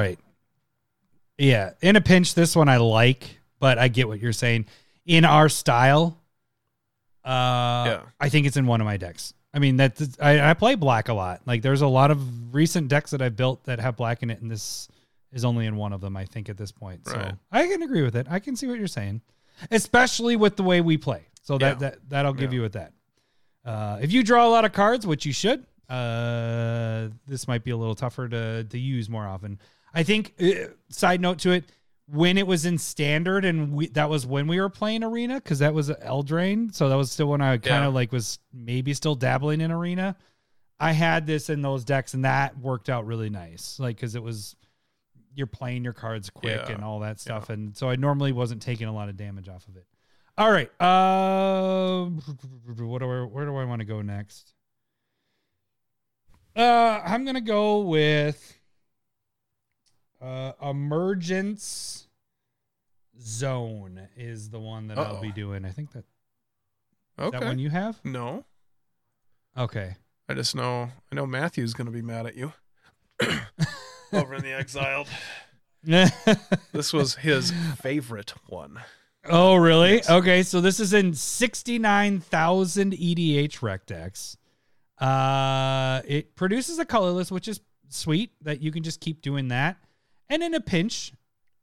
Right. 1.39 1.45
Yeah. 1.47 1.71
In 1.81 1.95
a 1.95 2.01
pinch, 2.01 2.33
this 2.36 2.55
one 2.55 2.69
I 2.69 2.77
like, 2.77 3.39
but 3.59 3.77
I 3.77 3.88
get 3.88 4.07
what 4.07 4.19
you're 4.19 4.33
saying. 4.33 4.65
In 5.05 5.25
our 5.25 5.49
style, 5.49 6.17
uh, 7.23 7.29
Yeah. 7.88 8.01
I 8.19 8.29
think 8.29 8.47
it's 8.47 8.57
in 8.57 8.65
one 8.67 8.81
of 8.81 8.86
my 8.86 8.97
decks. 8.97 9.33
I 9.53 9.59
mean, 9.59 9.77
that 9.77 10.01
I, 10.21 10.49
I 10.49 10.53
play 10.53 10.75
black 10.75 11.07
a 11.07 11.13
lot. 11.13 11.41
Like, 11.45 11.61
there's 11.61 11.81
a 11.81 11.88
lot 11.88 12.11
of 12.11 12.53
recent 12.53 12.89
decks 12.89 13.11
that 13.11 13.21
I've 13.21 13.38
built 13.38 13.63
that 13.65 13.79
have 13.79 13.95
black 13.95 14.21
in 14.21 14.29
it, 14.29 14.41
and 14.41 14.51
this 14.51 14.89
is 15.31 15.45
only 15.45 15.65
in 15.65 15.77
one 15.77 15.93
of 15.93 16.01
them. 16.01 16.17
I 16.17 16.25
think 16.25 16.49
at 16.49 16.57
this 16.57 16.71
point, 16.71 17.07
so 17.07 17.31
I 17.51 17.67
can 17.67 17.81
agree 17.81 18.01
with 18.01 18.15
it. 18.15 18.27
I 18.29 18.39
can 18.39 18.55
see 18.55 18.67
what 18.67 18.77
you're 18.77 18.88
saying, 18.88 19.21
especially 19.71 20.36
with 20.36 20.55
the 20.57 20.63
way 20.63 20.81
we 20.81 20.97
play. 20.97 21.23
So 21.41 21.57
that 21.57 21.75
Yeah. 21.81 21.89
that 21.89 22.09
that'll 22.09 22.33
give 22.33 22.51
Yeah. 22.51 22.57
you 22.57 22.61
with 22.63 22.73
that. 22.73 22.93
Uh, 23.63 23.99
if 24.01 24.11
you 24.11 24.23
draw 24.23 24.45
a 24.47 24.49
lot 24.51 24.65
of 24.65 24.73
cards, 24.73 25.07
which 25.07 25.25
you 25.25 25.31
should, 25.33 25.65
uh, 25.89 27.09
this 27.27 27.47
might 27.47 27.63
be 27.63 27.71
a 27.71 27.77
little 27.77 27.95
tougher 27.95 28.27
to 28.29 28.63
to 28.65 28.77
use 28.79 29.09
more 29.09 29.25
often. 29.25 29.59
I 29.96 30.04
think. 30.04 30.34
Uh, 30.39 30.68
side 30.89 31.22
note 31.22 31.39
to 31.39 31.52
it, 31.52 31.64
when 32.08 32.38
it 32.38 32.46
was 32.46 32.66
in 32.66 32.78
standard, 32.78 33.46
and 33.46 33.74
we, 33.74 33.88
that 33.89 34.10
was 34.10 34.28
when 34.28 34.46
we 34.48 34.60
were 34.62 34.70
playing 34.70 35.04
arena, 35.04 35.36
because 35.36 35.60
that 35.60 35.74
was 35.74 35.89
Eldraine, 35.89 36.72
so 36.74 36.88
that 36.89 36.96
was 36.96 37.12
still 37.12 37.28
when 37.28 37.41
I 37.41 37.58
kind 37.58 37.82
Yeah. 37.84 37.88
of 37.88 37.93
like 37.96 38.12
was 38.12 38.38
maybe 38.54 38.93
still 38.93 39.16
dabbling 39.16 39.62
in 39.62 39.72
arena. 39.72 40.16
I 40.80 40.91
had 40.91 41.26
this 41.26 41.50
in 41.50 41.62
those 41.64 41.84
decks, 41.86 42.14
and 42.14 42.24
that 42.26 42.58
worked 42.60 42.89
out 42.89 43.06
really 43.08 43.30
nice. 43.30 43.80
Like 43.80 43.96
because 43.96 44.14
it 44.16 44.22
was 44.22 44.56
you're 45.34 45.48
playing 45.48 45.84
your 45.84 45.93
cards 45.93 46.30
quick 46.30 46.62
Yeah. 46.68 46.74
and 46.76 46.84
all 46.84 47.00
that 47.00 47.20
stuff, 47.20 47.50
and 47.50 47.76
so 47.76 47.89
I 47.89 47.96
normally 47.96 48.32
wasn't 48.34 48.62
taking 48.62 48.88
a 48.88 48.93
lot 48.93 49.10
of 49.10 49.18
damage 49.18 49.50
off 49.50 49.68
of 49.68 49.76
it. 49.76 49.86
All 50.38 50.52
right, 50.52 50.70
uh, 50.82 52.06
what 52.78 53.00
do 53.00 53.06
I, 53.10 53.24
where 53.24 53.46
do 53.46 53.56
I 53.56 53.64
want 53.66 53.80
to 53.80 53.86
go 53.86 54.02
next? 54.02 54.54
Uh, 56.56 57.02
I'm 57.06 57.26
gonna 57.26 57.41
go 57.41 57.80
with 57.80 58.58
uh, 60.26 60.53
emergence 60.61 62.07
zone 63.21 64.07
is 64.17 64.49
the 64.49 64.59
one 64.59 64.88
that 64.88 64.97
I'll 64.97 65.21
be 65.21 65.32
doing. 65.32 65.65
I 65.65 65.69
think 65.71 65.91
that 65.93 66.03
Okay. 67.17 67.39
that 67.39 67.45
one 67.45 67.59
you 67.59 67.69
have. 67.69 67.99
no, 68.03 68.43
Okay. 69.57 69.95
I 70.28 70.34
just 70.34 70.55
know 70.55 70.89
I 71.11 71.15
know 71.15 71.26
Matthew's 71.26 71.73
gonna 71.73 71.91
be 71.91 72.01
mad 72.01 72.26
at 72.26 72.36
you 72.36 72.51
over 74.11 74.36
in 74.36 74.41
the 74.43 74.53
exiled. 74.53 75.07
This 76.73 76.91
was 76.91 77.13
his 77.15 77.51
favorite 77.80 78.34
one. 78.47 78.80
oh, 79.30 79.55
really? 79.55 79.95
Yes. 79.97 80.09
Okay, 80.09 80.41
so 80.43 80.59
this 80.59 80.80
is 80.80 80.93
in 80.93 81.13
69,000 81.13 82.93
EDH 82.93 83.61
rec 83.61 83.86
decks. 83.86 84.36
Uh, 84.97 86.01
it 86.07 86.36
produces 86.36 86.80
a 86.80 86.86
colorless, 86.86 87.32
which 87.32 87.47
is 87.47 87.61
sweet 87.89 88.32
that 88.41 88.61
you 88.61 88.71
can 88.71 88.82
just 88.82 88.99
keep 88.99 89.21
doing 89.21 89.49
that. 89.49 89.78
And 90.30 90.41
in 90.43 90.53
a 90.53 90.61
pinch, 90.61 91.11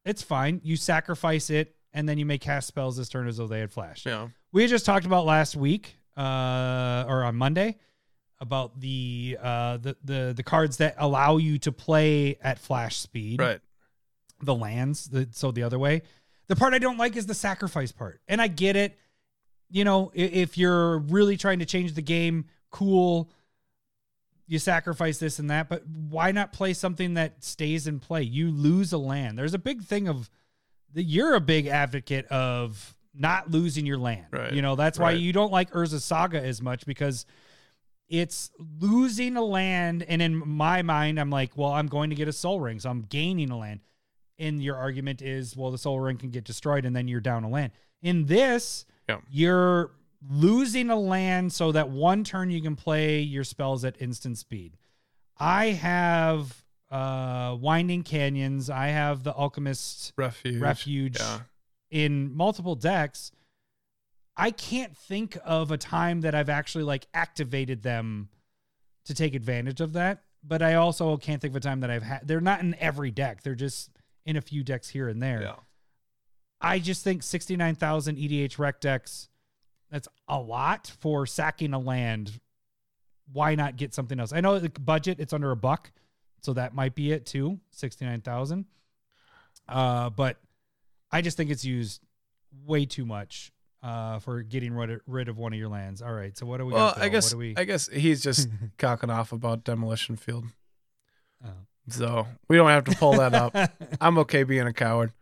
it's 0.04 0.22
fine. 0.22 0.60
You 0.64 0.76
sacrifice 0.76 1.50
it, 1.50 1.74
and 1.92 2.08
then 2.08 2.18
you 2.18 2.26
may 2.26 2.38
cast 2.38 2.66
spells 2.68 2.96
this 2.96 3.08
turn 3.08 3.26
as 3.28 3.36
though 3.36 3.46
they 3.46 3.60
had 3.60 3.70
flash. 3.72 4.06
Yeah. 4.06 4.28
we 4.52 4.66
just 4.66 4.84
talked 4.86 5.06
about 5.06 5.24
last 5.26 5.56
week 5.56 5.96
uh 6.14 7.04
or 7.08 7.24
on 7.24 7.34
monday 7.36 7.78
about 8.38 8.78
the 8.78 9.38
uh 9.40 9.78
the 9.78 9.96
the, 10.04 10.34
the 10.36 10.42
cards 10.42 10.76
that 10.76 10.94
allow 10.98 11.38
you 11.38 11.58
to 11.58 11.72
play 11.72 12.36
at 12.42 12.58
flash 12.58 12.96
speed 12.98 13.40
Right. 13.40 13.60
the 14.42 14.54
lands 14.54 15.06
the, 15.06 15.28
so 15.32 15.52
the 15.52 15.62
other 15.62 15.78
way 15.78 16.02
the 16.48 16.56
part 16.56 16.74
i 16.74 16.78
don't 16.78 16.98
like 16.98 17.16
is 17.16 17.24
the 17.24 17.32
sacrifice 17.34 17.92
part 17.92 18.20
and 18.28 18.42
i 18.42 18.46
get 18.46 18.76
it 18.76 18.98
you 19.70 19.84
know 19.84 20.12
i- 20.14 20.18
if 20.20 20.58
you're 20.58 20.98
really 20.98 21.38
trying 21.38 21.60
to 21.60 21.64
change 21.64 21.94
the 21.94 22.02
game 22.02 22.44
cool 22.70 23.30
you 24.46 24.58
sacrifice 24.58 25.18
this 25.18 25.38
and 25.38 25.50
that 25.50 25.68
but 25.68 25.86
why 25.86 26.32
not 26.32 26.52
play 26.52 26.72
something 26.74 27.14
that 27.14 27.42
stays 27.44 27.86
in 27.86 28.00
play? 28.00 28.22
You 28.22 28.50
lose 28.50 28.92
a 28.92 28.98
land. 28.98 29.38
There's 29.38 29.54
a 29.54 29.58
big 29.58 29.82
thing 29.82 30.08
of 30.08 30.28
that 30.94 31.04
you're 31.04 31.34
a 31.34 31.40
big 31.40 31.66
advocate 31.66 32.26
of 32.26 32.94
not 33.14 33.50
losing 33.50 33.86
your 33.86 33.98
land. 33.98 34.26
Right, 34.30 34.52
you 34.52 34.62
know 34.62 34.76
that's 34.76 34.98
why 34.98 35.12
right. 35.12 35.18
you 35.18 35.32
don't 35.32 35.52
like 35.52 35.70
urza 35.72 36.00
saga 36.00 36.42
as 36.42 36.60
much 36.62 36.86
because 36.86 37.26
it's 38.08 38.50
losing 38.80 39.36
a 39.36 39.42
land 39.42 40.04
and 40.06 40.20
in 40.20 40.36
my 40.36 40.82
mind 40.82 41.18
i'm 41.18 41.30
like 41.30 41.56
well 41.56 41.70
i'm 41.70 41.86
going 41.86 42.10
to 42.10 42.16
get 42.16 42.28
a 42.28 42.32
Sol 42.32 42.60
Ring 42.60 42.78
so 42.78 42.90
i'm 42.90 43.02
gaining 43.02 43.50
a 43.50 43.58
land. 43.58 43.80
And 44.38 44.62
your 44.62 44.76
argument 44.76 45.22
is 45.22 45.56
well 45.56 45.70
the 45.70 45.78
Sol 45.78 46.00
Ring 46.00 46.16
can 46.18 46.30
get 46.30 46.44
destroyed 46.44 46.84
and 46.84 46.94
then 46.96 47.06
you're 47.08 47.20
down 47.20 47.44
a 47.44 47.48
land. 47.48 47.72
In 48.02 48.26
this 48.26 48.84
Yeah. 49.08 49.18
you're 49.30 49.92
losing 50.30 50.90
a 50.90 50.96
land 50.98 51.52
so 51.52 51.72
that 51.72 51.90
one 51.90 52.22
turn 52.24 52.50
you 52.50 52.62
can 52.62 52.76
play 52.76 53.20
your 53.20 53.44
spells 53.44 53.84
at 53.84 54.00
instant 54.00 54.38
speed 54.38 54.76
i 55.38 55.66
have 55.66 56.62
uh 56.90 57.56
winding 57.60 58.02
canyons 58.02 58.70
i 58.70 58.88
have 58.88 59.24
the 59.24 59.32
alchemist 59.32 60.12
Refuge. 60.16 60.60
refuge 60.60 61.16
Yeah. 61.18 61.40
in 61.90 62.32
multiple 62.36 62.74
decks 62.76 63.32
i 64.36 64.50
can't 64.50 64.96
think 64.96 65.36
of 65.44 65.70
a 65.72 65.76
time 65.78 66.20
that 66.20 66.34
i've 66.34 66.48
actually 66.50 66.84
like 66.84 67.06
activated 67.14 67.82
them 67.82 68.28
to 69.06 69.14
take 69.14 69.34
advantage 69.34 69.80
of 69.80 69.94
that 69.94 70.22
but 70.44 70.62
i 70.62 70.74
also 70.74 71.16
can't 71.16 71.40
think 71.42 71.52
of 71.52 71.56
a 71.56 71.60
time 71.60 71.80
that 71.80 71.90
i've 71.90 72.02
had 72.04 72.28
they're 72.28 72.40
not 72.40 72.60
in 72.60 72.76
every 72.78 73.10
deck 73.10 73.42
they're 73.42 73.54
just 73.56 73.90
in 74.24 74.36
a 74.36 74.40
few 74.40 74.62
decks 74.62 74.88
here 74.90 75.08
and 75.08 75.20
there 75.20 75.42
Yeah. 75.42 75.54
i 76.60 76.78
just 76.78 77.02
think 77.02 77.22
69000 77.24 78.16
edh 78.18 78.58
rec 78.58 78.80
decks 78.80 79.28
that's 79.92 80.08
a 80.26 80.38
lot 80.38 80.92
for 80.98 81.26
sacking 81.26 81.72
a 81.72 81.78
land 81.78 82.40
why 83.32 83.54
not 83.54 83.76
get 83.76 83.94
something 83.94 84.18
else 84.18 84.32
i 84.32 84.40
know 84.40 84.58
the 84.58 84.68
budget 84.80 85.20
it's 85.20 85.32
under 85.32 85.52
a 85.52 85.56
buck 85.56 85.92
so 86.40 86.52
that 86.52 86.74
might 86.74 86.96
be 86.96 87.12
it 87.12 87.24
too 87.24 87.60
69000 87.70 88.64
uh 89.68 90.10
but 90.10 90.38
I 91.12 91.20
just 91.20 91.36
think 91.36 91.50
it's 91.50 91.64
used 91.64 92.00
way 92.64 92.86
too 92.86 93.04
much 93.04 93.52
uh, 93.82 94.18
for 94.20 94.42
getting 94.42 94.72
rid 94.72 94.90
of, 94.90 95.00
rid 95.06 95.28
of 95.28 95.36
one 95.36 95.52
of 95.52 95.58
your 95.58 95.68
lands. 95.68 96.00
All 96.00 96.12
right, 96.12 96.36
so 96.36 96.46
what 96.46 96.56
do 96.56 96.66
we 96.66 96.72
Well, 96.72 96.94
got? 96.94 97.02
I 97.02 97.08
guess 97.10 97.26
what 97.26 97.30
do 97.32 97.38
we? 97.38 97.54
I 97.56 97.64
guess 97.64 97.88
he's 97.88 98.22
just 98.22 98.48
cocking 98.78 99.10
off 99.10 99.32
about 99.32 99.62
demolition 99.62 100.16
field. 100.16 100.46
Oh. 101.44 101.50
So 101.88 102.26
we 102.48 102.56
don't 102.56 102.70
have 102.70 102.84
to 102.84 102.96
pull 102.96 103.12
that 103.14 103.34
up. 103.34 103.54
I'm 104.00 104.18
okay 104.18 104.44
being 104.44 104.66
a 104.66 104.72
coward. 104.72 105.12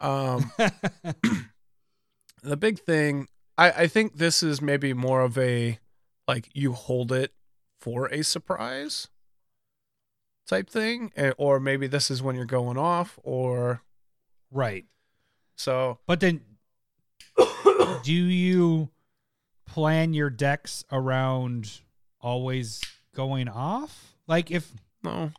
Um, 0.00 0.50
the 2.42 2.56
big 2.56 2.78
thing, 2.78 3.28
I, 3.58 3.70
I 3.70 3.86
think 3.86 4.16
this 4.16 4.42
is 4.42 4.60
maybe 4.60 4.92
more 4.92 5.22
of 5.22 5.38
a 5.38 5.78
like 6.28 6.48
you 6.52 6.72
hold 6.72 7.12
it 7.12 7.32
for 7.78 8.06
a 8.06 8.22
surprise 8.22 9.08
type 10.46 10.70
thing, 10.70 11.12
or 11.38 11.58
maybe 11.58 11.86
this 11.86 12.10
is 12.10 12.22
when 12.22 12.36
you're 12.36 12.44
going 12.44 12.78
off, 12.78 13.18
or 13.22 13.82
right, 14.50 14.84
so. 15.56 15.98
but 16.06 16.20
then 16.20 16.40
do 18.02 18.12
you 18.12 18.90
plan 19.66 20.14
your 20.14 20.30
decks 20.30 20.84
around 20.92 21.80
always 22.20 22.80
going 23.14 23.48
off? 23.48 24.14
Like 24.26 24.50
if 24.50 24.72
No, 25.02 25.32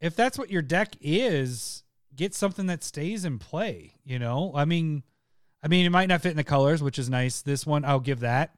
if 0.00 0.16
that's 0.16 0.38
what 0.38 0.50
your 0.50 0.62
deck 0.62 0.94
is, 1.00 1.84
get 2.14 2.34
something 2.34 2.66
that 2.66 2.82
stays 2.82 3.24
in 3.24 3.38
play. 3.38 3.94
You 4.04 4.18
know, 4.18 4.52
I 4.54 4.64
mean, 4.64 5.04
I 5.62 5.68
mean, 5.68 5.84
it 5.86 5.90
might 5.90 6.08
not 6.08 6.22
fit 6.22 6.30
in 6.30 6.36
the 6.36 6.44
colors, 6.44 6.82
which 6.82 6.98
is 6.98 7.10
nice. 7.10 7.42
This 7.42 7.66
one, 7.66 7.84
I'll 7.84 8.00
give 8.00 8.20
that. 8.20 8.54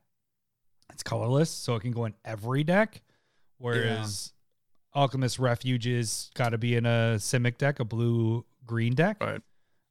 It's 0.92 1.02
colorless, 1.02 1.50
so 1.50 1.74
it 1.76 1.80
can 1.80 1.90
go 1.92 2.04
in 2.04 2.14
every 2.24 2.64
deck. 2.64 3.02
Whereas 3.58 4.32
Alchemist 4.94 5.38
Refuges 5.38 6.30
got 6.34 6.50
to 6.50 6.58
be 6.58 6.76
in 6.76 6.84
a 6.86 7.16
Simic 7.16 7.58
deck, 7.58 7.80
a 7.80 7.84
blue 7.84 8.44
green 8.66 8.94
deck. 8.94 9.16
Right. 9.20 9.40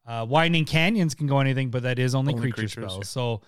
Uh, 0.05 0.25
Winding 0.27 0.65
Canyons 0.65 1.15
can 1.15 1.27
go 1.27 1.39
anything, 1.39 1.69
but 1.69 1.83
that 1.83 1.99
is 1.99 2.15
only, 2.15 2.33
Only 2.33 2.51
creature 2.51 2.55
creatures, 2.75 2.91
spells. 2.91 2.97
yeah. 2.97 3.03
So 3.03 3.41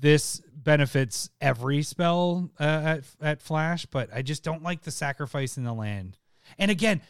this 0.00 0.40
benefits 0.54 1.30
every 1.40 1.82
spell 1.82 2.50
uh, 2.58 2.62
at 2.62 3.04
at 3.20 3.42
Flash, 3.42 3.86
but 3.86 4.08
I 4.12 4.22
just 4.22 4.42
don't 4.42 4.62
like 4.62 4.82
the 4.82 4.90
sacrifice 4.90 5.56
in 5.56 5.64
the 5.64 5.72
land. 5.72 6.18
And 6.58 6.70
again, 6.70 7.00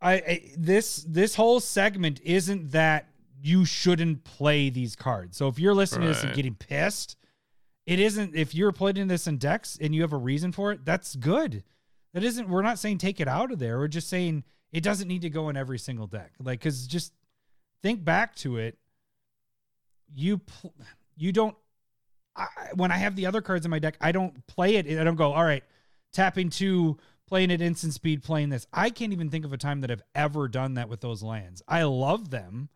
I, 0.00 0.12
I 0.14 0.50
this 0.56 1.04
this 1.08 1.34
whole 1.34 1.60
segment 1.60 2.20
isn't 2.24 2.72
that 2.72 3.08
you 3.42 3.64
shouldn't 3.64 4.24
play 4.24 4.70
these 4.70 4.94
cards. 4.94 5.36
So 5.36 5.48
if 5.48 5.58
you're 5.58 5.74
listening 5.74 6.08
to 6.08 6.14
this 6.14 6.22
and 6.22 6.34
getting 6.34 6.54
pissed, 6.54 7.16
it 7.84 7.98
isn't. 7.98 8.36
If 8.36 8.54
you're 8.54 8.72
playing 8.72 9.08
this 9.08 9.26
in 9.26 9.38
decks 9.38 9.76
and 9.80 9.94
you 9.94 10.02
have 10.02 10.12
a 10.12 10.18
reason 10.18 10.52
for 10.52 10.70
it, 10.70 10.84
that's 10.84 11.16
good. 11.16 11.64
That 12.14 12.22
isn't. 12.22 12.48
We're 12.48 12.62
not 12.62 12.78
saying 12.78 12.98
take 12.98 13.20
it 13.20 13.26
out 13.26 13.50
of 13.50 13.58
there. 13.58 13.78
We're 13.78 13.88
just 13.88 14.08
saying 14.08 14.44
it 14.70 14.82
doesn't 14.82 15.08
need 15.08 15.22
to 15.22 15.30
go 15.30 15.48
in 15.48 15.56
every 15.56 15.78
single 15.78 16.06
deck. 16.06 16.32
Like, 16.40 16.60
because 16.60 16.86
just 16.86 17.12
think 17.82 18.04
back 18.04 18.36
to 18.36 18.58
it. 18.58 18.78
You 20.14 20.38
pl- 20.38 20.74
you 21.16 21.32
don't. 21.32 21.56
I, 22.36 22.46
when 22.74 22.92
I 22.92 22.96
have 22.96 23.16
the 23.16 23.26
other 23.26 23.42
cards 23.42 23.64
in 23.64 23.70
my 23.70 23.78
deck, 23.78 23.96
I 24.00 24.12
don't 24.12 24.46
play 24.46 24.76
it. 24.76 24.86
I 24.86 25.02
don't 25.02 25.16
go. 25.16 25.32
All 25.32 25.44
right, 25.44 25.64
tapping 26.12 26.50
two, 26.50 26.98
playing 27.26 27.50
at 27.50 27.60
instant 27.60 27.94
speed, 27.94 28.22
playing 28.22 28.50
this. 28.50 28.66
I 28.72 28.90
can't 28.90 29.12
even 29.12 29.30
think 29.30 29.44
of 29.44 29.52
a 29.52 29.58
time 29.58 29.80
that 29.80 29.90
I've 29.90 30.02
ever 30.14 30.48
done 30.48 30.74
that 30.74 30.88
with 30.88 31.00
those 31.00 31.22
lands. 31.22 31.62
I 31.66 31.82
love 31.82 32.30
them, 32.30 32.68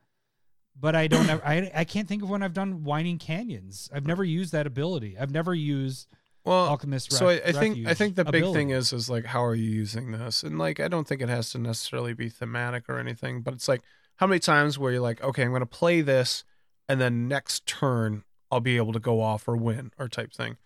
but 0.80 0.94
I 0.94 1.06
don't. 1.06 1.28
ever, 1.30 1.42
I 1.44 1.70
I 1.74 1.84
can't 1.84 2.08
think 2.08 2.22
of 2.22 2.30
when 2.30 2.42
I've 2.42 2.54
done 2.54 2.84
Winding 2.84 3.18
Canyons. 3.18 3.88
I've 3.92 4.06
never 4.06 4.24
used 4.24 4.52
that 4.52 4.66
ability. 4.66 5.16
I've 5.18 5.30
never 5.30 5.54
used 5.54 6.08
Well, 6.44 6.68
Alchemist. 6.68 7.12
so 7.12 7.28
I, 7.28 7.40
I 7.46 7.52
think 7.52 7.86
I 7.86 7.94
think 7.94 8.16
the 8.16 8.24
big 8.24 8.42
ability. 8.42 8.58
thing 8.58 8.70
is 8.70 8.92
is 8.92 9.08
like 9.10 9.26
how 9.26 9.44
are 9.44 9.54
you 9.54 9.70
using 9.70 10.12
this? 10.12 10.42
And 10.42 10.58
like 10.58 10.80
I 10.80 10.88
don't 10.88 11.06
think 11.06 11.20
it 11.22 11.28
has 11.28 11.50
to 11.50 11.58
necessarily 11.58 12.14
be 12.14 12.28
thematic 12.28 12.84
or 12.88 12.98
anything, 12.98 13.42
but 13.42 13.54
it's 13.54 13.68
like 13.68 13.82
how 14.16 14.26
many 14.26 14.38
times 14.38 14.78
where 14.78 14.92
you're 14.92 15.00
like, 15.02 15.22
okay, 15.22 15.42
I'm 15.42 15.50
going 15.50 15.60
to 15.60 15.66
play 15.66 16.00
this, 16.00 16.44
and 16.88 17.00
then 17.00 17.28
next 17.28 17.66
turn 17.66 18.24
I'll 18.50 18.60
be 18.60 18.76
able 18.76 18.92
to 18.92 19.00
go 19.00 19.20
off 19.20 19.46
or 19.48 19.56
win 19.56 19.90
or 19.98 20.08
type 20.08 20.32
thing. 20.32 20.56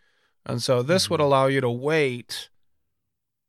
And 0.46 0.62
so 0.62 0.82
this 0.82 1.10
would 1.10 1.20
Mhm. 1.20 1.24
allow 1.24 1.46
you 1.46 1.60
to 1.60 1.70
wait, 1.70 2.48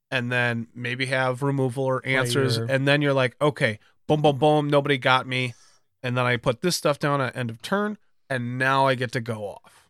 and 0.09 0.31
then 0.31 0.67
maybe 0.73 1.05
have 1.07 1.41
removal 1.43 1.83
or 1.85 2.05
answers, 2.05 2.57
and 2.57 2.87
then 2.87 3.01
you're 3.01 3.13
like, 3.13 3.35
okay, 3.41 3.79
boom, 4.07 4.21
boom, 4.21 4.37
boom, 4.37 4.69
nobody 4.69 4.97
got 4.97 5.25
me, 5.27 5.53
and 6.03 6.17
then 6.17 6.25
I 6.25 6.37
put 6.37 6.61
this 6.61 6.75
stuff 6.75 6.99
down 6.99 7.21
at 7.21 7.35
end 7.35 7.49
of 7.49 7.61
turn, 7.61 7.97
and 8.29 8.57
now 8.57 8.87
I 8.87 8.95
get 8.95 9.11
to 9.13 9.21
go 9.21 9.45
off. 9.47 9.87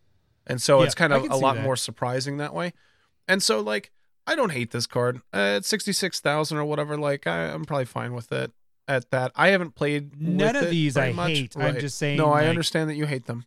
And 0.47 0.61
so 0.61 0.79
Yeah, 0.79 0.85
it's 0.85 0.95
kind 0.95 1.13
of 1.13 1.29
a 1.29 1.35
lot 1.35 1.55
that. 1.55 1.63
more 1.63 1.75
surprising 1.75 2.37
that 2.37 2.53
way. 2.53 2.73
And 3.27 3.41
so 3.43 3.59
like 3.59 3.91
I 4.27 4.35
don't 4.35 4.51
hate 4.51 4.71
this 4.71 4.85
card. 4.87 5.17
Uh, 5.33 5.55
it's 5.57 5.67
sixty 5.67 5.93
six 5.93 6.19
thousand 6.19 6.57
or 6.57 6.65
whatever. 6.65 6.97
Like 6.97 7.27
I, 7.27 7.45
I'm 7.53 7.65
probably 7.65 7.85
fine 7.85 8.13
with 8.13 8.31
it 8.31 8.51
at 8.87 9.09
that. 9.11 9.31
I 9.35 9.49
haven't 9.49 9.75
played 9.75 10.19
None 10.21 10.55
of 10.55 10.63
it 10.63 10.69
these 10.71 10.97
I 10.97 11.11
much. 11.11 11.29
hate. 11.31 11.55
I'm 11.57 11.79
just 11.79 11.97
saying, 11.97 12.17
No, 12.17 12.31
I 12.31 12.47
understand 12.47 12.89
that 12.89 12.95
you 12.95 13.05
hate 13.05 13.25
them. 13.25 13.45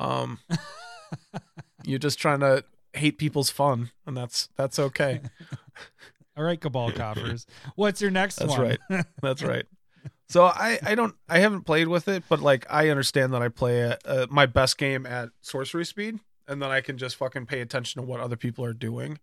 Um, 0.00 0.38
you're 1.84 1.98
just 1.98 2.18
trying 2.18 2.40
to 2.40 2.64
hate 2.92 3.18
people's 3.18 3.50
fun, 3.50 3.90
and 4.06 4.16
that's 4.16 4.48
that's 4.56 4.78
okay. 4.78 5.20
All 6.36 6.42
right, 6.44 6.60
Cabal 6.60 6.90
Coffers. 6.92 7.46
What's 7.76 8.02
your 8.02 8.10
next 8.10 8.36
That's 8.36 8.50
one? 8.50 8.76
That's 8.88 8.90
right. 8.90 9.06
That's 9.22 9.42
right. 9.42 9.66
So 10.28 10.44
I 10.44 10.78
I 10.82 10.94
don't 10.94 11.14
I 11.28 11.38
haven't 11.38 11.62
played 11.62 11.88
with 11.88 12.08
it, 12.08 12.24
but 12.28 12.40
like 12.40 12.66
I 12.70 12.88
understand 12.88 13.34
that 13.34 13.42
I 13.42 13.48
play 13.48 13.82
at, 13.82 14.00
uh, 14.04 14.26
my 14.30 14.46
best 14.46 14.78
game 14.78 15.06
at 15.06 15.30
sorcery 15.42 15.84
speed, 15.84 16.18
and 16.48 16.62
then 16.62 16.70
I 16.70 16.80
can 16.80 16.98
just 16.98 17.16
fucking 17.16 17.46
pay 17.46 17.60
attention 17.60 18.02
to 18.02 18.08
what 18.08 18.20
other 18.20 18.36
people 18.36 18.64
are 18.64 18.72
doing 18.72 19.18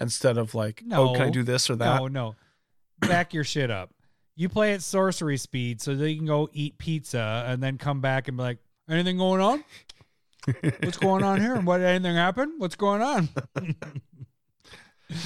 instead 0.00 0.38
of 0.38 0.54
like, 0.54 0.82
oh, 0.92 1.12
can 1.12 1.22
I 1.22 1.30
do 1.30 1.42
this 1.42 1.68
or 1.70 1.76
that? 1.76 2.00
No, 2.00 2.08
no. 2.08 2.34
Back 3.00 3.34
your 3.34 3.44
shit 3.44 3.70
up. 3.70 3.90
You 4.34 4.48
play 4.48 4.74
at 4.74 4.82
sorcery 4.82 5.36
speed 5.36 5.80
so 5.80 5.94
that 5.94 6.10
you 6.10 6.16
can 6.16 6.26
go 6.26 6.48
eat 6.52 6.78
pizza 6.78 7.44
and 7.46 7.62
then 7.62 7.78
come 7.78 8.00
back 8.00 8.28
and 8.28 8.36
be 8.36 8.42
like, 8.42 8.58
anything 8.88 9.18
going 9.18 9.40
on? 9.40 9.64
What's 10.82 10.98
going 10.98 11.24
on 11.24 11.40
here? 11.40 11.54
And 11.54 11.66
what 11.66 11.78
did 11.78 11.86
anything 11.86 12.16
happened? 12.16 12.52
What's 12.58 12.76
going 12.76 13.02
on? 13.02 13.28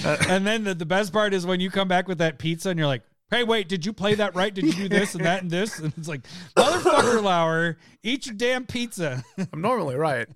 and 0.04 0.46
then 0.46 0.64
the, 0.64 0.74
the 0.74 0.86
best 0.86 1.12
part 1.12 1.34
is 1.34 1.44
when 1.44 1.60
you 1.60 1.70
come 1.70 1.88
back 1.88 2.08
with 2.08 2.18
that 2.18 2.38
pizza 2.38 2.70
and 2.70 2.78
you're 2.78 2.86
like, 2.86 3.02
hey, 3.30 3.44
wait, 3.44 3.68
did 3.68 3.86
you 3.86 3.92
play 3.92 4.14
that 4.14 4.34
right? 4.34 4.52
Did 4.52 4.64
you 4.64 4.72
do 4.72 4.88
this 4.88 5.14
and 5.14 5.24
that 5.24 5.42
and 5.42 5.50
this? 5.50 5.78
And 5.78 5.92
it's 5.96 6.08
like, 6.08 6.22
motherfucker, 6.56 7.22
Lauer, 7.22 7.78
eat 8.02 8.26
your 8.26 8.34
damn 8.34 8.66
pizza. 8.66 9.24
I'm 9.52 9.60
normally 9.60 9.96
right. 9.96 10.28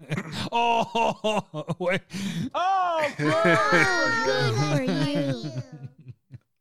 oh, 0.52 1.74
wait. 1.78 2.00
Oh, 2.54 3.12
Good 3.16 4.54
for 4.54 4.82
you. 4.82 5.62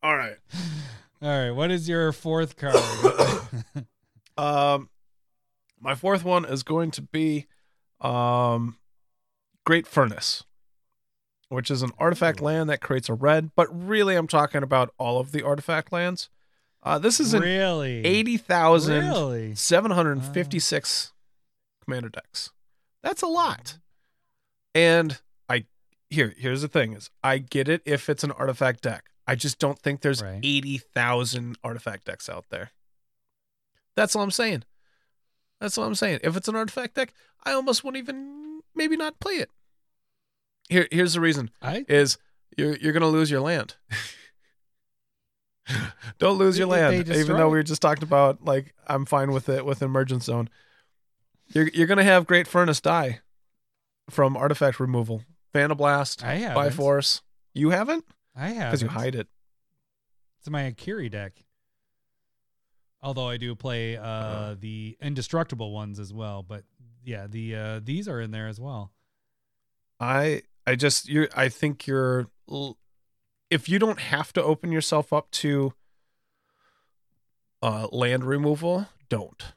All 0.01 0.15
right. 0.15 0.37
All 1.21 1.29
right. 1.29 1.51
What 1.51 1.71
is 1.71 1.89
your 1.89 2.11
fourth 2.11 2.55
card? 2.57 2.75
Um, 4.35 4.89
my 5.79 5.93
fourth 5.93 6.23
one 6.23 6.43
is 6.43 6.63
going 6.63 6.89
to 6.89 7.03
be, 7.03 7.45
um, 8.01 8.77
Great 9.63 9.85
Furnace, 9.85 10.43
which 11.53 11.69
is 11.71 11.81
an 11.83 11.91
artifact 11.99 12.41
land 12.41 12.69
that 12.69 12.81
creates 12.81 13.09
a 13.09 13.13
red. 13.13 13.51
But 13.55 13.67
really, 13.71 14.15
I'm 14.15 14.27
talking 14.27 14.63
about 14.63 14.93
all 14.97 15.19
of 15.19 15.31
the 15.31 15.43
artifact 15.43 15.91
lands. 15.91 16.29
Uh, 16.81 16.99
this 16.99 17.19
is 17.19 17.33
an 17.33 17.41
really? 17.41 18.03
eighty 18.05 18.37
thousand 18.37 19.07
Really? 19.07 19.55
seven 19.55 19.91
hundred 19.91 20.21
fifty-six 20.23 21.13
commander 21.83 22.09
decks. 22.09 22.51
That's 23.01 23.21
a 23.21 23.27
lot. 23.27 23.77
And 24.75 25.19
I 25.47 25.65
here 26.09 26.33
here's 26.37 26.61
the 26.61 26.67
thing 26.67 26.93
is 26.93 27.09
I 27.23 27.37
get 27.37 27.69
it 27.69 27.81
if 27.85 28.09
it's 28.09 28.23
an 28.23 28.31
artifact 28.31 28.81
deck. 28.81 29.05
I 29.25 29.35
just 29.35 29.59
don't 29.59 29.79
think 29.79 30.01
there's 30.01 30.21
Right. 30.21 30.41
80,000 30.43 31.57
artifact 31.63 32.03
decks 32.05 32.27
out 32.27 32.43
there. 32.49 32.71
That's 33.95 34.15
all 34.17 34.21
I'm 34.23 34.31
saying. 34.31 34.63
That's 35.61 35.77
all 35.77 35.85
I'm 35.85 35.95
saying. 35.95 36.19
If 36.23 36.35
it's 36.35 36.49
an 36.49 36.57
artifact 36.57 36.95
deck, 36.95 37.13
I 37.45 37.53
almost 37.53 37.85
won't 37.85 37.95
even 37.95 38.59
maybe 38.75 38.97
not 38.97 39.21
play 39.21 39.35
it. 39.35 39.49
Here 40.69 40.87
here's 40.91 41.13
the 41.13 41.21
reason 41.21 41.49
I 41.61 41.85
is 41.87 42.17
you're 42.57 42.75
you're 42.77 42.93
gonna 42.93 43.07
lose 43.09 43.29
your 43.31 43.41
land. 43.41 43.75
Don't 46.19 46.37
lose 46.37 46.57
your 46.57 46.67
land. 46.67 47.07
Even 47.09 47.37
though 47.37 47.49
we 47.49 47.57
were 47.57 47.63
just 47.63 47.81
talking 47.81 48.03
about 48.03 48.43
like 48.43 48.73
I'm 48.87 49.05
fine 49.05 49.31
with 49.31 49.49
it 49.49 49.65
with 49.65 49.81
emergent 49.81 50.23
zone. 50.23 50.49
You're 51.47 51.69
you're 51.73 51.87
gonna 51.87 52.03
have 52.03 52.27
great 52.27 52.47
furnace 52.47 52.81
die 52.81 53.19
from 54.09 54.35
artifact 54.35 54.79
removal. 54.79 55.23
I 56.23 56.35
have 56.35 56.55
by 56.55 56.69
force. 56.69 57.21
You 57.53 57.69
haven't? 57.69 58.05
I 58.35 58.49
have 58.49 58.71
Because 58.71 58.81
you 58.81 58.87
hide 58.89 59.15
it. 59.15 59.27
It's 60.39 60.49
my 60.49 60.71
Akiri 60.71 61.09
deck. 61.11 61.33
Although 63.01 63.29
I 63.29 63.37
do 63.37 63.53
play 63.55 63.97
uh, 63.97 64.03
Uh-huh. 64.03 64.55
the 64.59 64.97
indestructible 65.01 65.71
ones 65.71 65.99
as 65.99 66.13
well, 66.13 66.41
but 66.41 66.63
yeah, 67.03 67.27
the 67.27 67.55
uh, 67.55 67.79
these 67.83 68.07
are 68.07 68.19
in 68.19 68.31
there 68.31 68.47
as 68.47 68.59
well. 68.59 68.91
I 69.99 70.41
I 70.65 70.75
just 70.75 71.07
you 71.07 71.27
I 71.35 71.49
think 71.49 71.87
you're 71.87 72.27
if 73.49 73.69
you 73.69 73.79
don't 73.79 73.99
have 73.99 74.33
to 74.33 74.43
open 74.43 74.71
yourself 74.71 75.13
up 75.13 75.29
to 75.31 75.73
uh 77.61 77.87
land 77.91 78.23
removal, 78.23 78.87
don't. 79.09 79.53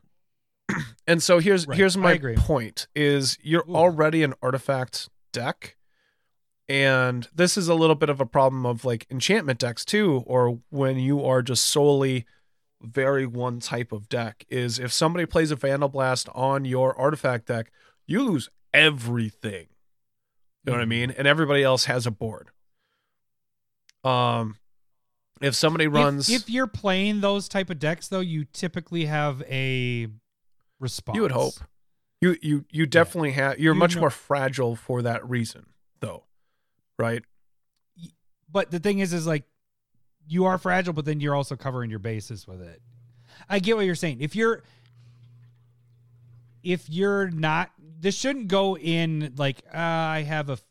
and 1.07 1.23
so 1.23 1.39
here's 1.39 1.66
Right, 1.66 1.77
here's 1.77 1.97
my 1.97 2.19
point 2.37 2.89
is 2.95 3.39
you're 3.43 3.65
Ooh. 3.69 3.77
already 3.77 4.23
an 4.23 4.35
artifact 4.43 5.09
deck 5.33 5.77
and 6.69 7.28
this 7.35 7.57
is 7.57 7.69
a 7.69 7.74
little 7.74 7.95
bit 7.95 8.09
of 8.09 8.20
a 8.20 8.27
problem 8.27 8.66
of 8.66 8.85
like 8.85 9.07
enchantment 9.11 9.61
decks 9.61 9.85
too 9.85 10.24
or 10.27 10.59
when 10.70 10.99
you 10.99 11.24
are 11.24 11.43
just 11.43 11.66
solely 11.66 12.27
very 12.83 13.27
one 13.27 13.61
type 13.61 13.93
of 13.93 14.09
deck 14.09 14.45
is 14.49 14.78
if 14.78 14.93
somebody 14.93 15.24
plays 15.24 15.51
a 15.51 15.57
Vandalblast 15.57 16.28
on 16.37 16.65
your 16.65 16.99
artifact 16.99 17.47
deck 17.47 17.70
you 18.07 18.23
lose 18.23 18.51
everything 18.74 19.66
you 20.67 20.73
know 20.73 20.79
what 20.79 20.83
I 20.83 20.87
mean? 20.87 21.11
And 21.13 21.27
everybody 21.29 21.63
else 21.63 21.85
has 21.85 22.07
a 22.07 22.11
board. 22.11 22.51
Um, 24.05 24.57
if 25.41 25.55
somebody 25.55 25.87
runs, 25.87 26.29
If, 26.29 26.49
you're 26.51 26.67
playing 26.67 27.21
those 27.21 27.49
type 27.49 27.71
of 27.71 27.79
decks, 27.79 28.09
though, 28.09 28.21
you 28.21 28.45
typically 28.53 29.05
have 29.07 29.43
a 29.49 30.09
response. 30.81 31.17
you 31.17 31.23
would 31.23 31.33
hope. 31.33 31.55
You 32.21 32.37
you 32.41 32.65
you 32.71 32.87
definitely 32.87 33.33
have. 33.33 33.59
You're 33.59 33.75
You 33.75 33.79
much 33.79 33.95
know- 33.95 34.01
more 34.03 34.11
fragile 34.11 34.75
for 34.75 35.03
that 35.03 35.29
reason, 35.29 35.67
though, 36.01 36.25
right? 36.99 37.23
But 38.51 38.71
the 38.71 38.79
thing 38.79 39.01
is, 39.01 39.13
is 39.13 39.27
like 39.27 39.45
you 40.27 40.47
are 40.47 40.57
fragile, 40.57 40.95
but 40.95 41.05
then 41.05 41.21
you're 41.21 41.35
also 41.35 41.57
covering 41.57 41.91
your 41.91 41.99
bases 41.99 42.47
with 42.47 42.63
it. 42.63 42.81
I 43.51 43.59
get 43.59 43.77
what 43.77 43.85
you're 43.85 43.95
saying. 43.95 44.21
If 44.23 44.35
you're 44.35 44.63
if 46.63 46.89
you're 46.89 47.31
not 47.31 47.71
this 47.98 48.16
shouldn't 48.16 48.48
go 48.48 48.77
in 48.77 49.35
like 49.36 49.59
uh, 49.73 49.77
I 49.78 50.23
have 50.23 50.48
a 50.48 50.55
f- 50.55 50.64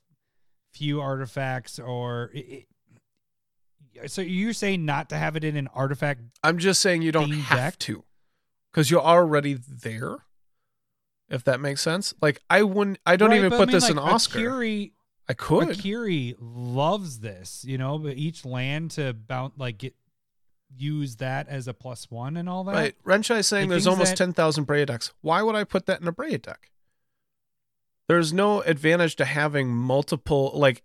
few 0.74 1.02
artifacts 1.02 1.80
or 1.80 2.32
it, 2.34 2.66
it- 3.96 4.12
so 4.12 4.22
you're 4.22 4.52
saying 4.54 4.84
not 4.86 5.10
to 5.10 5.16
have 5.16 5.36
it 5.38 5.44
in 5.46 5.56
an 5.56 5.70
artifact 5.74 6.22
I'm 6.44 6.58
just 6.58 6.82
saying 6.82 7.02
you 7.02 7.12
don't 7.14 7.32
have 7.32 7.74
deck? 7.74 7.80
to, 7.80 8.04
because 8.72 8.92
you're 8.92 9.02
already 9.02 9.54
there. 9.54 10.18
If 11.30 11.44
that 11.46 11.60
makes 11.60 11.82
sense, 11.82 12.14
like 12.22 12.42
I 12.50 12.62
wouldn't, 12.64 13.00
I 13.06 13.16
don't 13.16 13.30
Right, 13.30 13.38
even 13.38 13.50
but 13.50 13.56
I 13.56 13.60
put 13.60 13.68
mean, 13.70 13.74
this 13.78 13.84
like, 13.84 13.92
in 13.94 13.98
Osgir. 13.98 14.42
Akiri, 14.52 14.92
I 15.28 15.34
could, 15.34 15.70
Akiri 15.70 16.36
loves 16.40 17.20
this, 17.20 17.64
you 17.66 17.78
know, 17.80 17.98
but 17.98 18.16
each 18.18 18.46
land 18.46 18.92
to 18.92 19.14
bounce 19.14 19.54
like 19.58 19.78
get 19.80 19.96
use 20.78 21.16
that 21.18 21.48
as 21.48 21.68
a 21.68 21.74
plus 21.74 22.12
one 22.12 22.36
and 22.38 22.48
all 22.50 22.64
that. 22.66 22.74
right? 22.76 22.96
Renshai 23.06 23.40
is 23.40 23.48
saying 23.48 23.64
Like, 23.64 23.70
there's 23.72 23.88
almost 23.88 24.12
that- 24.12 24.18
ten 24.18 24.34
thousand 24.34 24.68
Breya 24.68 24.86
decks. 24.86 25.14
Why 25.22 25.42
would 25.42 25.56
I 25.56 25.64
put 25.64 25.86
that 25.88 26.00
in 26.02 26.08
a 26.08 26.14
Breya 26.14 26.40
deck? 26.42 26.70
There's 28.08 28.32
no 28.34 28.62
advantage 28.62 29.16
to 29.18 29.26
having 29.26 29.70
multiple, 29.70 30.52
like 30.54 30.84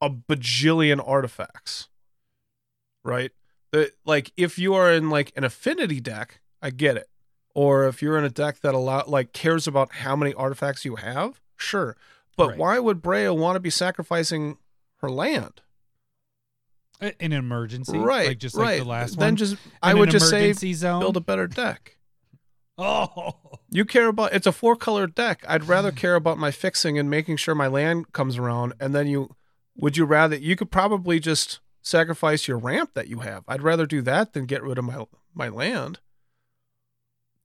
a 0.00 0.10
bajillion 0.10 1.02
artifacts, 1.06 1.88
right? 3.04 3.30
The, 3.72 3.92
like 4.04 4.32
if 4.36 4.58
you 4.58 4.74
are 4.74 4.92
in 4.92 5.10
like 5.10 5.32
an 5.36 5.44
affinity 5.44 6.00
deck, 6.00 6.40
I 6.60 6.70
get 6.70 6.96
it. 6.96 7.08
Or 7.54 7.86
if 7.88 8.02
you're 8.02 8.18
in 8.18 8.24
a 8.24 8.28
deck 8.30 8.60
that 8.60 8.74
allow 8.74 9.04
like 9.06 9.32
cares 9.32 9.66
about 9.66 9.92
how 9.96 10.14
many 10.16 10.34
artifacts 10.34 10.84
you 10.84 10.96
have, 10.96 11.40
sure. 11.56 11.96
But 12.36 12.50
Right. 12.50 12.58
why 12.58 12.78
would 12.78 13.00
Breya 13.00 13.34
want 13.36 13.56
to 13.56 13.60
be 13.60 13.70
sacrificing 13.70 14.58
her 14.98 15.10
land? 15.10 15.62
In 17.00 17.12
an 17.20 17.32
emergency, 17.32 17.96
right, 17.98 18.28
Like 18.28 18.38
just 18.38 18.56
right. 18.56 18.78
like 18.78 18.82
the 18.82 18.88
last 18.88 19.18
then 19.18 19.32
one. 19.32 19.36
just 19.36 19.52
In 19.54 19.58
I 19.82 19.94
would 19.94 20.10
just 20.10 20.28
say 20.30 20.52
zone. 20.52 21.00
build 21.00 21.16
a 21.16 21.20
better 21.20 21.46
deck. 21.46 21.95
oh, 22.82 23.34
You 23.70 23.84
care 23.84 24.08
about 24.08 24.32
it's 24.32 24.46
a 24.46 24.52
four 24.52 24.76
color 24.76 25.06
deck. 25.06 25.44
I'd 25.48 25.64
rather 25.64 25.90
care 26.02 26.14
about 26.14 26.38
my 26.38 26.50
fixing 26.50 26.98
and 26.98 27.08
making 27.08 27.36
sure 27.36 27.54
my 27.54 27.66
land 27.68 28.12
comes 28.12 28.36
around. 28.38 28.74
And 28.80 28.94
then 28.94 29.06
you 29.06 29.34
would 29.76 29.96
you 29.96 30.04
rather 30.04 30.36
you 30.36 30.56
could 30.56 30.70
probably 30.70 31.18
just 31.20 31.60
sacrifice 31.82 32.48
your 32.48 32.58
ramp 32.58 32.90
that 32.94 33.08
you 33.08 33.20
have. 33.20 33.44
I'd 33.48 33.62
rather 33.62 33.86
do 33.86 34.02
that 34.02 34.32
than 34.32 34.46
get 34.46 34.62
rid 34.62 34.78
of 34.78 34.84
my 34.84 35.04
my 35.34 35.48
land. 35.48 36.00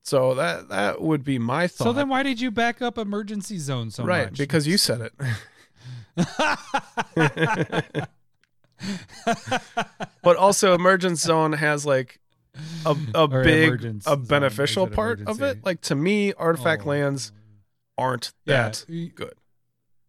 So 0.04 0.34
that 0.34 0.70
that 0.70 1.02
would 1.02 1.24
be 1.24 1.38
my 1.38 1.68
thought. 1.68 1.86
so 1.86 1.94
then 1.94 2.10
why 2.10 2.24
did 2.24 2.42
you 2.42 2.50
back 2.50 2.82
up 2.82 2.98
emergency 2.98 3.58
zone 3.60 3.92
so 3.92 4.04
right 4.04 4.32
much? 4.32 4.38
because 4.38 4.66
you 4.68 4.78
said 4.78 5.02
it. 5.02 5.14
but 10.24 10.38
also 10.38 10.74
emergence 10.74 11.22
zone 11.22 11.54
has 11.54 11.86
like 11.86 12.20
a, 12.86 12.96
a 13.16 13.28
big 13.28 14.02
a 14.06 14.18
beneficial 14.18 14.88
part 14.88 15.22
of 15.28 15.42
it. 15.42 15.66
Like 15.66 15.82
to 15.82 15.96
me, 15.96 16.34
artifact 16.34 16.84
Oh. 16.86 16.90
lands 16.90 17.32
aren't 17.98 18.34
that 18.46 18.86
y- 18.90 19.12
good. 19.14 19.34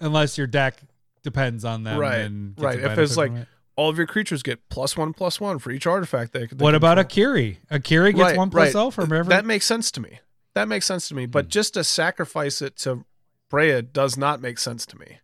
unless 0.00 0.36
your 0.38 0.46
deck 0.46 0.80
depends 1.22 1.64
on 1.64 1.84
them. 1.84 1.98
Right, 1.98 2.20
and 2.20 2.54
right. 2.58 2.78
If 2.80 2.98
it's 2.98 3.16
like 3.16 3.32
it. 3.32 3.48
all 3.76 3.88
of 3.90 3.96
your 3.96 4.06
creatures 4.06 4.42
get 4.42 4.68
plus 4.68 4.96
one 4.96 5.12
plus 5.12 5.40
one 5.40 5.58
for 5.58 5.70
each 5.70 5.86
artifact 5.86 6.32
they, 6.32 6.46
they 6.46 6.56
what 6.64 6.74
about 6.74 6.98
a 6.98 7.04
control. 7.04 7.34
Akiri? 7.36 7.56
Akiri 7.70 8.10
gets 8.12 8.18
Right, 8.20 8.36
one 8.36 8.50
plus 8.50 8.74
right. 8.74 8.92
from 8.92 9.12
every. 9.12 9.28
That 9.30 9.44
makes 9.44 9.66
sense 9.66 9.90
to 9.92 10.00
me. 10.00 10.18
That 10.54 10.68
makes 10.68 10.84
sense 10.86 11.08
to 11.08 11.14
me. 11.14 11.24
Hmm. 11.26 11.30
But 11.30 11.48
just 11.48 11.74
to 11.74 11.84
sacrifice 11.84 12.60
it 12.60 12.76
to 12.78 13.04
Breya 13.50 13.90
does 13.92 14.16
not 14.16 14.40
make 14.40 14.58
sense 14.58 14.84
to 14.86 14.98
me. 14.98 15.18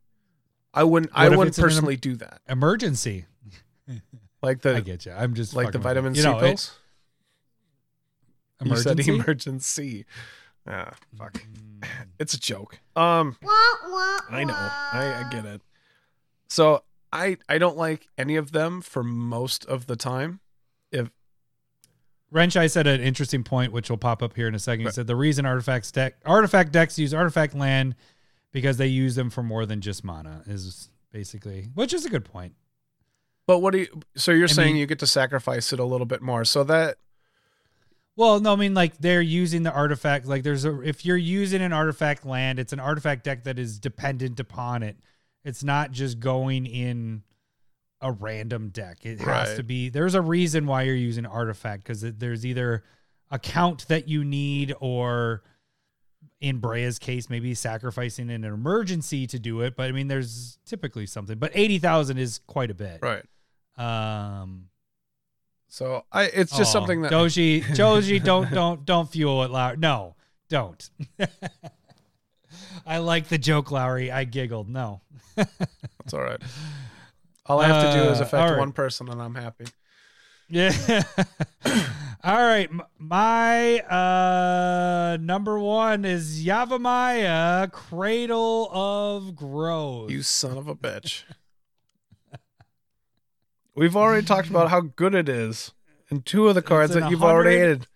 I 0.74 0.84
wouldn't. 0.84 1.12
What 1.12 1.20
I 1.20 1.28
wouldn't 1.30 1.58
an 1.58 1.64
em- 1.64 1.68
personally 1.68 1.96
do 1.96 2.14
that. 2.16 2.40
emergency. 2.48 3.24
Like 4.42 4.60
the. 4.60 4.76
I 4.76 4.80
get 4.80 5.06
you. 5.06 5.12
I'm 5.12 5.34
just 5.34 5.54
like 5.56 5.72
the 5.72 5.78
vitamin 5.78 6.14
you. 6.14 6.22
C 6.22 6.28
know, 6.28 6.38
it- 6.38 6.70
pills. 8.58 8.78
You 8.78 8.82
said 8.82 9.00
Emergency? 9.00 9.12
emergency. 9.22 10.06
Ah, 10.66 10.90
fuck. 11.16 11.32
Mm. 11.80 11.88
It's 12.18 12.34
a 12.34 12.40
joke. 12.40 12.78
Um, 12.96 13.36
I 14.30 14.44
know. 14.44 14.54
I, 14.54 15.24
I 15.24 15.28
get 15.30 15.44
it. 15.46 15.62
So 16.48 16.82
I 17.12 17.38
I 17.48 17.58
don't 17.58 17.76
like 17.76 18.08
any 18.18 18.36
of 18.36 18.52
them 18.52 18.80
for 18.82 19.02
most 19.02 19.64
of 19.64 19.86
the 19.86 19.96
time. 19.96 20.40
If 20.92 21.10
Wrench, 22.30 22.56
I 22.56 22.66
said 22.66 22.86
an 22.86 23.00
interesting 23.00 23.42
point, 23.44 23.72
which 23.72 23.88
will 23.88 23.96
pop 23.96 24.22
up 24.22 24.34
here 24.36 24.48
in 24.48 24.54
a 24.54 24.58
second. 24.58 24.80
He 24.80 24.86
Right. 24.86 24.94
said 24.94 25.06
the 25.06 25.16
reason 25.16 25.46
artifacts 25.46 25.90
deck 25.90 26.16
artifact 26.26 26.72
decks 26.72 26.98
use 26.98 27.14
artifact 27.14 27.54
land 27.54 27.94
because 28.52 28.76
they 28.76 28.86
use 28.88 29.14
them 29.14 29.30
for 29.30 29.42
more 29.42 29.64
than 29.64 29.80
just 29.80 30.04
mana 30.04 30.42
is 30.46 30.90
basically, 31.12 31.68
which 31.74 31.94
is 31.94 32.04
a 32.04 32.10
good 32.10 32.24
point. 32.24 32.54
but 33.46 33.60
what 33.60 33.72
do 33.72 33.78
you? 33.78 34.00
So 34.16 34.32
you're 34.32 34.44
I 34.44 34.52
saying 34.52 34.72
mean- 34.74 34.80
you 34.80 34.86
get 34.86 34.98
to 34.98 35.06
sacrifice 35.06 35.72
it 35.72 35.78
a 35.80 35.84
little 35.84 36.06
bit 36.06 36.20
more. 36.20 36.44
So 36.44 36.64
that 36.64 36.98
Well, 38.18 38.40
no, 38.40 38.52
I 38.52 38.56
mean 38.56 38.74
like 38.74 38.98
they're 38.98 39.22
using 39.22 39.62
the 39.62 39.72
artifact. 39.72 40.26
Like 40.26 40.42
there's 40.42 40.64
a 40.64 40.80
if 40.80 41.06
you're 41.06 41.16
using 41.16 41.62
an 41.62 41.72
artifact 41.72 42.26
land, 42.26 42.58
it's 42.58 42.72
an 42.72 42.80
artifact 42.80 43.22
deck 43.22 43.44
that 43.44 43.60
is 43.60 43.78
dependent 43.78 44.40
upon 44.40 44.82
it. 44.82 44.96
It's 45.44 45.62
not 45.62 45.92
just 45.92 46.18
going 46.18 46.66
in 46.66 47.22
a 48.00 48.10
random 48.10 48.70
deck. 48.70 49.06
It 49.06 49.20
has 49.20 49.26
Right. 49.50 49.56
to 49.56 49.62
be. 49.62 49.88
There's 49.88 50.16
a 50.16 50.20
reason 50.20 50.66
why 50.66 50.82
you're 50.82 50.96
using 50.96 51.26
artifact 51.26 51.84
because 51.84 52.00
there's 52.00 52.44
either 52.44 52.82
a 53.30 53.38
count 53.38 53.86
that 53.86 54.08
you 54.08 54.24
need 54.24 54.74
or 54.80 55.44
in 56.40 56.58
Breya's 56.58 56.98
case, 56.98 57.30
maybe 57.30 57.54
sacrificing 57.54 58.30
in 58.30 58.42
an 58.42 58.52
emergency 58.52 59.28
to 59.28 59.38
do 59.38 59.60
it. 59.60 59.76
But 59.76 59.90
I 59.90 59.92
mean, 59.92 60.08
there's 60.08 60.58
typically 60.66 61.06
something. 61.06 61.38
But 61.38 61.52
eighty 61.54 61.78
thousand 61.78 62.18
is 62.18 62.40
quite 62.48 62.72
a 62.72 62.74
bit. 62.74 62.98
right. 63.00 63.24
Um, 63.76 64.70
So 65.68 66.04
I 66.10 66.24
it's 66.24 66.56
just 66.56 66.70
Oh, 66.70 66.78
something 66.80 67.02
that 67.02 67.12
Doji 67.12 67.62
Doji 67.64 68.22
don't 68.22 68.50
don't 68.50 68.84
don't 68.84 69.10
fuel 69.10 69.42
it 69.44 69.50
loud. 69.50 69.78
No, 69.78 70.16
don't. 70.48 70.88
I 72.86 72.98
like 72.98 73.28
the 73.28 73.38
joke, 73.38 73.70
Lowery. 73.70 74.10
I 74.10 74.24
giggled. 74.24 74.68
No. 74.68 75.02
that's 75.36 76.14
all 76.14 76.20
right. 76.22 76.40
All 77.46 77.60
I 77.60 77.66
have 77.66 77.94
to 77.94 78.02
do 78.02 78.08
is 78.10 78.20
Uh, 78.20 78.24
affect 78.24 78.58
one 78.58 78.72
person 78.72 79.08
and 79.08 79.20
I'm 79.20 79.34
happy. 79.34 79.66
Yeah. 80.48 80.72
All 82.24 82.36
right. 82.36 82.70
My 82.98 83.80
uh 83.80 85.18
number 85.20 85.58
one 85.58 86.04
is 86.06 86.44
Yavimaya, 86.44 87.70
Cradle 87.70 88.70
of 88.72 89.36
Growth. 89.36 90.10
You 90.10 90.22
son 90.22 90.56
of 90.56 90.66
a 90.68 90.74
bitch. 90.74 91.24
We've 93.78 93.96
already 93.96 94.26
talked 94.26 94.50
about 94.50 94.70
how 94.70 94.80
good 94.80 95.14
it 95.14 95.28
is. 95.28 95.72
And 96.10 96.24
two 96.24 96.48
of 96.48 96.54
the 96.54 96.62
cards 96.62 96.94
that 96.94 97.10
you've 97.10 97.22
already 97.22 97.56
100 97.56 97.68
hated. 97.68 97.86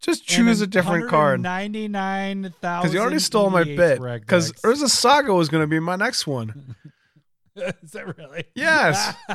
Just 0.00 0.26
choose 0.26 0.62
a 0.62 0.66
different 0.66 1.08
card. 1.10 1.42
Ninety-nine 1.42 2.54
thousand. 2.62 2.82
Because 2.82 2.94
you 2.94 3.00
already 3.00 3.18
stole 3.18 3.50
my 3.50 3.64
bit. 3.64 4.00
Because 4.00 4.50
Urza 4.64 4.88
Saga 4.88 5.34
was 5.34 5.50
going 5.50 5.62
to 5.62 5.66
be 5.66 5.78
my 5.78 5.96
next 5.96 6.26
one. 6.26 6.74
is 7.56 7.90
that 7.92 8.16
really? 8.16 8.44
Yes. 8.54 9.14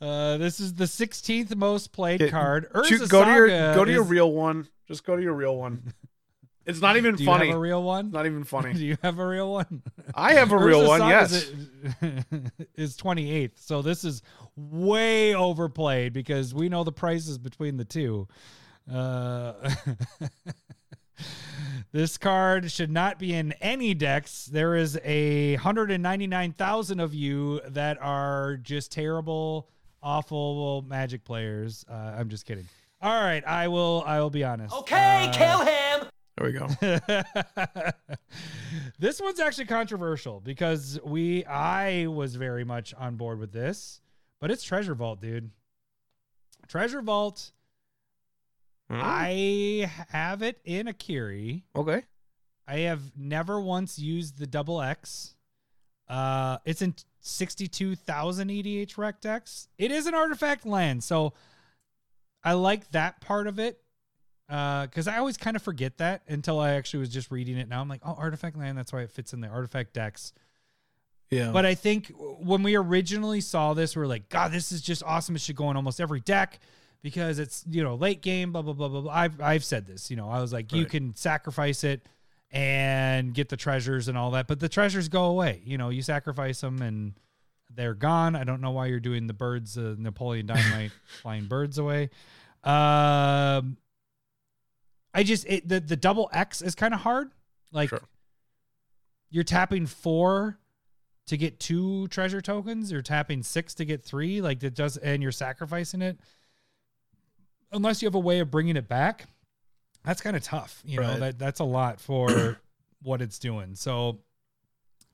uh, 0.00 0.38
this 0.38 0.58
is 0.58 0.74
the 0.74 0.86
16th 0.86 1.54
most 1.54 1.92
played 1.92 2.20
Okay, 2.20 2.30
card. 2.32 2.68
Urza 2.74 3.08
go 3.08 3.24
to 3.24 3.30
your 3.30 3.48
Saga 3.48 3.74
go 3.76 3.84
to 3.84 3.92
your 3.92 4.02
is- 4.02 4.10
real 4.10 4.32
one. 4.32 4.66
Just 4.88 5.04
go 5.04 5.14
to 5.16 5.22
your 5.22 5.34
real 5.34 5.56
one. 5.56 5.92
It's 6.68 6.80
not 6.82 6.96
even 6.98 7.14
Do 7.16 7.22
you 7.24 7.26
funny. 7.26 7.46
have 7.48 7.56
a 7.56 7.58
real 7.58 7.82
one? 7.82 8.10
not 8.10 8.26
even 8.26 8.44
funny. 8.44 8.74
Do 8.74 8.84
you 8.84 8.96
have 9.02 9.18
a 9.18 9.26
real 9.26 9.50
one? 9.50 9.82
I 10.14 10.34
have 10.34 10.52
a 10.52 10.56
real 10.58 10.82
Urza 10.82 10.86
one. 10.88 11.00
Saga's 11.00 11.52
Yes. 12.02 12.42
is 12.76 12.96
28th. 12.98 13.52
So 13.56 13.80
this 13.82 14.04
is 14.04 14.20
way 14.54 15.34
overplayed 15.34 16.12
because 16.12 16.54
we 16.54 16.68
know 16.68 16.84
the 16.84 16.92
prices 16.92 17.38
between 17.38 17.78
the 17.78 17.84
two. 17.86 18.28
Uh, 18.92 19.54
this 21.92 22.18
card 22.18 22.70
should 22.70 22.90
not 22.90 23.18
be 23.18 23.34
in 23.34 23.52
any 23.60 23.94
decks. 23.94 24.46
There 24.46 24.76
is 24.76 24.98
a 25.04 25.54
199,000 25.56 27.00
of 27.00 27.14
you 27.14 27.60
that 27.68 27.98
are 28.00 28.56
just 28.62 28.92
terrible, 28.92 29.68
awful 30.02 30.82
magic 30.86 31.24
players. 31.24 31.84
Uh, 31.90 31.94
I'm 32.18 32.28
just 32.28 32.44
kidding. 32.46 32.68
All 33.00 33.20
right, 33.22 33.44
I 33.46 33.68
will. 33.68 34.02
I 34.06 34.20
will 34.20 34.30
be 34.30 34.44
honest. 34.44 34.74
Okay, 34.74 35.26
Uh, 35.28 35.32
kill 35.32 35.60
him. 35.64 36.08
There 36.38 36.46
we 36.46 36.52
go. 36.52 36.68
this 38.98 39.20
one's 39.20 39.40
actually 39.40 39.66
controversial 39.66 40.40
because 40.40 41.00
we 41.04 41.44
I 41.44 42.06
was 42.06 42.36
very 42.36 42.64
much 42.64 42.94
on 42.94 43.16
board 43.16 43.40
with 43.40 43.52
this, 43.52 44.00
but 44.40 44.50
it's 44.50 44.62
Treasure 44.62 44.94
Vault, 44.94 45.20
dude. 45.20 45.50
Treasure 46.68 47.02
Vault. 47.02 47.50
Hmm? 48.88 49.00
I 49.02 49.90
have 50.10 50.42
it 50.42 50.60
in 50.64 50.86
Akiri. 50.86 51.62
okay. 51.74 52.02
I 52.66 52.80
have 52.80 53.00
never 53.16 53.58
once 53.58 53.98
used 53.98 54.38
the 54.38 54.46
double 54.46 54.80
X. 54.82 55.34
Uh, 56.06 56.58
it's 56.66 56.82
in 56.82 56.94
62,000 57.20 58.48
EDH 58.48 58.98
rec 58.98 59.20
decks. 59.22 59.68
It 59.78 59.90
is 59.90 60.06
an 60.06 60.14
artifact 60.14 60.66
land, 60.66 61.02
so 61.02 61.32
I 62.44 62.52
like 62.52 62.90
that 62.90 63.22
part 63.22 63.46
of 63.46 63.58
it. 63.58 63.80
Uh, 64.48 64.86
because 64.86 65.06
I 65.06 65.18
always 65.18 65.36
kind 65.36 65.56
of 65.56 65.62
forget 65.62 65.98
that 65.98 66.22
until 66.26 66.58
I 66.58 66.70
actually 66.70 67.00
was 67.00 67.10
just 67.10 67.30
reading 67.30 67.58
it. 67.58 67.68
Now 67.68 67.80
I'm 67.80 67.88
like, 67.88 68.00
oh, 68.04 68.14
artifact 68.16 68.56
land. 68.56 68.78
That's 68.78 68.92
why 68.92 69.02
it 69.02 69.10
fits 69.10 69.32
in 69.32 69.40
the 69.40 69.48
artifact 69.48 69.92
decks. 69.92 70.32
Yeah. 71.30 71.50
But 71.52 71.66
I 71.66 71.74
think 71.74 72.12
when 72.16 72.62
we 72.62 72.74
originally 72.74 73.42
saw 73.42 73.74
this, 73.74 73.94
we 73.94 74.02
are 74.02 74.06
like, 74.06 74.30
God, 74.30 74.50
this 74.50 74.72
is 74.72 74.80
just 74.80 75.02
awesome. 75.04 75.36
It 75.36 75.42
should 75.42 75.56
go 75.56 75.70
in 75.70 75.76
almost 75.76 76.00
every 76.00 76.20
deck 76.20 76.60
because 77.02 77.38
it's 77.38 77.64
you 77.68 77.82
know 77.82 77.94
late 77.94 78.22
game. 78.22 78.52
Blah 78.52 78.62
blah 78.62 78.72
blah 78.72 78.88
blah. 78.88 79.00
blah. 79.02 79.12
I've 79.12 79.40
I've 79.40 79.64
said 79.64 79.86
this. 79.86 80.10
You 80.10 80.16
know, 80.16 80.30
I 80.30 80.40
was 80.40 80.52
like, 80.52 80.72
you 80.72 80.86
can 80.86 81.14
sacrifice 81.14 81.84
it 81.84 82.00
and 82.50 83.34
get 83.34 83.50
the 83.50 83.56
treasures 83.56 84.08
and 84.08 84.16
all 84.16 84.30
that, 84.32 84.46
but 84.46 84.58
the 84.58 84.68
treasures 84.68 85.08
go 85.08 85.24
away. 85.24 85.60
You 85.64 85.76
know, 85.76 85.90
you 85.90 86.00
sacrifice 86.00 86.62
them 86.62 86.80
and 86.80 87.12
they're 87.74 87.94
gone. 87.94 88.34
I 88.34 88.44
don't 88.44 88.62
know 88.62 88.70
why 88.70 88.86
you're 88.86 89.00
doing 89.00 89.26
the 89.26 89.34
birds, 89.34 89.76
uh, 89.76 89.94
Napoleon 89.98 90.46
Dynamite 90.46 90.92
flying 91.22 91.44
birds 91.44 91.76
away. 91.76 92.08
Um, 92.64 93.76
I 95.18 95.24
just 95.24 95.44
it, 95.48 95.68
the 95.68 95.80
the 95.80 95.96
double 95.96 96.30
X 96.32 96.62
is 96.62 96.76
kind 96.76 96.94
of 96.94 97.00
hard. 97.00 97.32
Like 97.72 97.88
Sure. 97.88 98.02
you're 99.30 99.42
tapping 99.42 99.86
four 99.86 100.58
to 101.26 101.36
get 101.36 101.58
two 101.58 102.06
treasure 102.06 102.40
tokens. 102.40 102.92
You're 102.92 103.02
tapping 103.02 103.42
six 103.42 103.74
to 103.74 103.84
get 103.84 104.04
three. 104.04 104.40
Like 104.40 104.60
that 104.60 104.74
does, 104.74 104.96
and 104.96 105.20
you're 105.20 105.32
sacrificing 105.32 106.02
it. 106.02 106.20
Unless 107.72 108.00
you 108.00 108.06
have 108.06 108.14
a 108.14 108.20
way 108.20 108.38
of 108.38 108.50
bringing 108.50 108.76
it 108.76 108.86
back, 108.88 109.26
that's 110.04 110.20
kind 110.20 110.36
of 110.36 110.42
tough. 110.44 110.80
You 110.84 111.00
know 111.00 111.18
that 111.18 111.36
that's 111.36 111.58
a 111.58 111.64
lot 111.64 112.00
for 112.00 112.60
what 113.02 113.20
it's 113.20 113.40
doing. 113.40 113.74
So 113.74 114.20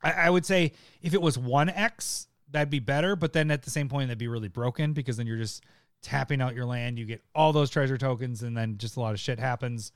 I, 0.03 0.13
I 0.13 0.31
would 0.31 0.45
say 0.45 0.73
if 1.01 1.15
it 1.15 1.23
was 1.23 1.39
one 1.39 1.71
X, 1.71 2.29
that'd 2.51 2.69
be 2.69 2.79
better. 2.79 3.17
But 3.17 3.33
then 3.33 3.51
at 3.51 3.63
the 3.63 3.71
same 3.71 3.89
point, 3.89 4.09
that'd 4.09 4.19
be 4.19 4.29
really 4.29 4.49
broken 4.49 4.93
because 4.93 5.17
then 5.17 5.27
you're 5.27 5.39
just 5.39 5.65
tapping 6.05 6.41
out 6.41 6.55
your 6.55 6.67
land. 6.67 6.99
You 6.99 7.05
get 7.07 7.25
all 7.35 7.53
those 7.53 7.71
treasure 7.71 7.99
tokens, 7.99 8.43
and 8.43 8.57
then 8.57 8.79
just 8.79 8.97
a 8.97 9.01
lot 9.01 9.13
of 9.15 9.19
shit 9.21 9.39
happens. 9.41 9.91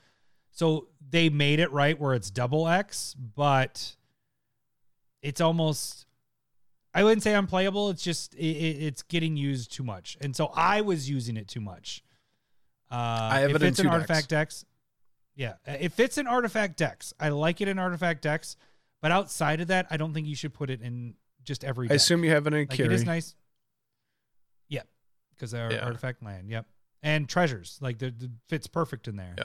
So 0.50 0.88
they 1.10 1.28
made 1.28 1.60
it 1.60 1.70
right 1.70 1.98
where 2.00 2.14
it's 2.14 2.30
double 2.30 2.66
X, 2.66 3.14
but 3.36 3.94
it's 5.22 5.40
almost 5.40 6.06
I 6.94 7.04
wouldn't 7.04 7.22
say 7.22 7.34
unplayable. 7.34 7.90
It's 7.90 8.02
just 8.02 8.34
it, 8.34 8.40
it- 8.44 8.82
it's 8.82 9.02
getting 9.02 9.36
used 9.36 9.70
too 9.72 9.84
much, 9.84 10.16
and 10.20 10.34
so 10.34 10.46
I 10.54 10.80
was 10.80 11.08
using 11.08 11.36
it 11.36 11.46
too 11.46 11.60
much. 11.60 12.02
Uh, 12.90 12.94
I 12.96 13.40
have 13.40 13.50
if 13.50 13.56
it 13.56 13.62
in 13.62 13.68
it's 13.68 13.78
an 13.78 13.84
two 13.84 13.90
decks. 13.90 13.94
artifact 14.00 14.28
decks. 14.28 14.64
Yeah, 15.36 15.52
if 15.66 16.00
it's 16.00 16.18
an 16.18 16.26
artifact 16.26 16.76
decks, 16.78 17.12
I 17.20 17.28
like 17.28 17.60
it 17.60 17.68
in 17.68 17.78
artifact 17.78 18.22
decks, 18.22 18.56
but 19.00 19.12
outside 19.12 19.60
of 19.60 19.68
that, 19.68 19.86
I 19.90 19.96
don't 19.96 20.12
think 20.14 20.26
you 20.26 20.34
should 20.34 20.52
put 20.54 20.70
it 20.70 20.80
in 20.82 21.14
just 21.44 21.62
every. 21.64 21.88
I 21.90 21.94
assume 21.94 22.24
you 22.24 22.30
have 22.30 22.46
it 22.46 22.54
in 22.54 22.60
like 22.68 22.80
it 22.80 22.90
is 22.90 23.04
nice. 23.04 23.36
Because 25.38 25.52
they're 25.52 25.72
Yeah. 25.72 25.84
artifact 25.84 26.22
land. 26.22 26.50
Yep, 26.50 26.66
and 27.02 27.28
treasures 27.28 27.78
like 27.80 27.98
the 27.98 28.10
the 28.10 28.30
fits 28.48 28.66
perfect 28.66 29.06
in 29.08 29.16
there. 29.16 29.34
Yeah. 29.38 29.44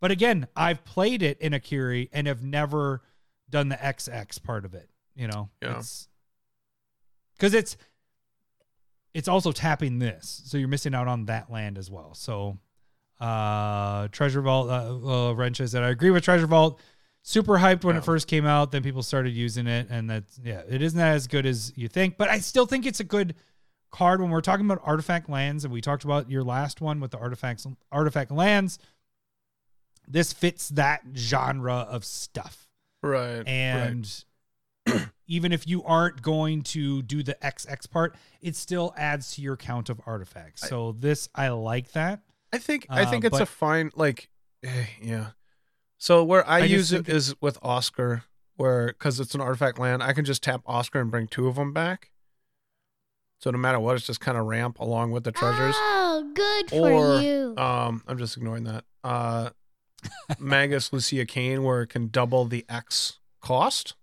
But 0.00 0.10
again, 0.10 0.48
I've 0.56 0.84
played 0.84 1.22
it 1.22 1.38
in 1.40 1.52
Akiri 1.52 2.08
and 2.12 2.26
have 2.26 2.42
never 2.42 3.02
done 3.50 3.68
the 3.68 3.76
XX 3.76 4.42
part 4.42 4.64
of 4.64 4.74
it. 4.74 4.88
You 5.14 5.28
know, 5.28 5.50
Yeah. 5.62 5.78
it's 5.78 6.08
because 7.36 7.54
it's 7.54 7.76
it's 9.12 9.28
also 9.28 9.52
tapping 9.52 9.98
this, 10.00 10.42
so 10.44 10.58
you're 10.58 10.66
missing 10.68 10.94
out 10.94 11.06
on 11.06 11.26
that 11.26 11.48
land 11.50 11.78
as 11.78 11.88
well. 11.88 12.14
So, 12.14 12.58
uh, 13.20 14.08
Treasure 14.08 14.40
Vault, 14.40 14.68
uh, 14.68 15.28
uh 15.30 15.32
wrenches 15.34 15.70
that 15.72 15.84
I 15.84 15.90
agree 15.90 16.10
with 16.10 16.24
Treasure 16.24 16.46
Vault. 16.48 16.80
Super 17.22 17.54
hyped 17.58 17.84
when 17.84 17.94
Yeah. 17.94 18.00
it 18.00 18.04
first 18.04 18.26
came 18.26 18.44
out. 18.44 18.72
Then 18.72 18.82
people 18.82 19.02
started 19.02 19.30
using 19.30 19.66
it, 19.66 19.86
and 19.88 20.10
that's 20.10 20.38
yeah, 20.42 20.62
it 20.68 20.82
isn't 20.82 20.98
as 21.00 21.26
good 21.28 21.46
as 21.46 21.72
you 21.76 21.86
think. 21.88 22.16
But 22.18 22.28
I 22.28 22.40
still 22.40 22.66
think 22.66 22.86
it's 22.86 23.00
a 23.00 23.04
good 23.04 23.34
card 23.94 24.20
when 24.20 24.30
we're 24.30 24.40
talking 24.40 24.66
about 24.66 24.80
artifact 24.84 25.28
lands, 25.30 25.64
and 25.64 25.72
we 25.72 25.80
talked 25.80 26.04
about 26.04 26.28
your 26.30 26.42
last 26.42 26.80
one 26.80 27.00
with 27.00 27.12
the 27.12 27.18
artifacts, 27.18 27.66
artifact 27.92 28.30
lands. 28.30 28.78
This 30.06 30.32
fits 30.32 30.68
that 30.70 31.02
genre 31.16 31.86
of 31.88 32.04
stuff. 32.04 32.68
Right. 33.02 33.38
right. 33.38 33.48
And 33.48 34.24
even 35.26 35.52
if 35.52 35.66
you 35.66 35.82
aren't 35.84 36.20
going 36.22 36.62
to 36.62 37.02
do 37.02 37.22
the 37.22 37.34
XX 37.42 37.90
part, 37.90 38.16
it 38.42 38.56
still 38.56 38.92
adds 38.96 39.34
to 39.36 39.42
your 39.42 39.56
count 39.56 39.88
of 39.88 40.00
artifacts. 40.06 40.68
So 40.68 40.92
this 40.98 41.28
I 41.34 41.48
like 41.48 41.92
that. 41.92 42.20
I 42.52 42.58
think 42.58 42.86
I 42.90 43.02
Uh, 43.04 43.10
think 43.10 43.24
it's 43.24 43.32
but- 43.32 43.42
a 43.42 43.46
fine 43.46 43.90
like 43.94 44.28
eh, 44.62 44.86
yeah. 45.00 45.28
So 45.98 46.22
where 46.22 46.46
I, 46.48 46.60
I 46.60 46.64
use 46.64 46.92
it- 46.92 47.08
is 47.08 47.34
with 47.40 47.58
Osgir, 47.62 48.22
where 48.56 48.88
because 48.88 49.20
it's 49.20 49.34
an 49.34 49.40
artifact 49.40 49.78
land, 49.78 50.02
I 50.02 50.12
can 50.12 50.24
just 50.24 50.42
tap 50.42 50.62
Osgir 50.64 51.00
and 51.00 51.10
bring 51.10 51.26
two 51.28 51.46
of 51.48 51.54
them 51.56 51.72
back. 51.72 52.10
So 53.44 53.50
no 53.50 53.58
matter 53.58 53.78
what, 53.78 53.94
it's 53.96 54.06
just 54.06 54.20
kind 54.20 54.38
of 54.38 54.46
ramp 54.46 54.78
along 54.80 55.10
with 55.10 55.22
the 55.24 55.30
treasures. 55.30 55.74
Oh, 55.76 56.30
good 56.32 56.72
or 56.72 57.18
for 57.18 57.20
you. 57.22 57.54
um, 57.58 58.02
I'm 58.08 58.16
just 58.16 58.38
ignoring 58.38 58.64
that. 58.64 58.84
Uh, 59.04 59.50
Magus 60.38 60.88
Lucea 60.94 61.28
Kane, 61.28 61.62
where 61.62 61.82
it 61.82 61.88
can 61.88 62.08
double 62.08 62.46
the 62.46 62.64
X 62.70 63.18
cost, 63.42 63.96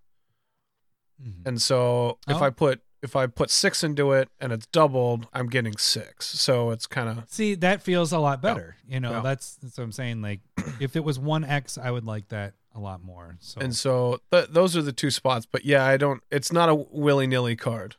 and 1.43 1.59
so 1.59 2.19
if 2.27 2.37
Oh. 2.37 2.43
I 2.45 2.51
put 2.51 2.81
if 3.01 3.15
I 3.15 3.25
put 3.25 3.49
six 3.49 3.83
into 3.83 4.11
it 4.11 4.29
and 4.39 4.51
it's 4.53 4.67
doubled, 4.67 5.25
I'm 5.33 5.47
getting 5.47 5.75
six. 5.75 6.27
So 6.27 6.69
it's 6.69 6.85
kind 6.85 7.09
of 7.09 7.23
See, 7.27 7.55
that 7.55 7.81
feels 7.81 8.11
a 8.11 8.19
lot 8.19 8.43
better. 8.43 8.75
You 8.87 8.99
know, 8.99 9.09
Yeah. 9.11 9.19
that's 9.21 9.55
that's 9.55 9.75
what 9.79 9.85
I'm 9.85 9.91
saying. 9.91 10.21
Like 10.21 10.41
if 10.79 10.95
it 10.95 11.03
was 11.03 11.17
one 11.17 11.43
X, 11.43 11.79
I 11.79 11.89
would 11.89 12.05
like 12.05 12.27
that 12.29 12.53
a 12.75 12.79
lot 12.79 13.03
more. 13.03 13.37
So 13.39 13.59
And 13.59 13.75
so 13.75 14.19
th- 14.31 14.49
those 14.51 14.77
are 14.77 14.83
the 14.83 14.93
two 14.93 15.09
spots. 15.09 15.47
But 15.51 15.65
yeah, 15.65 15.83
I 15.83 15.97
don't. 15.97 16.21
It's 16.29 16.51
not 16.51 16.69
a 16.69 16.75
willy 16.75 17.25
nilly 17.25 17.55
card. 17.55 17.95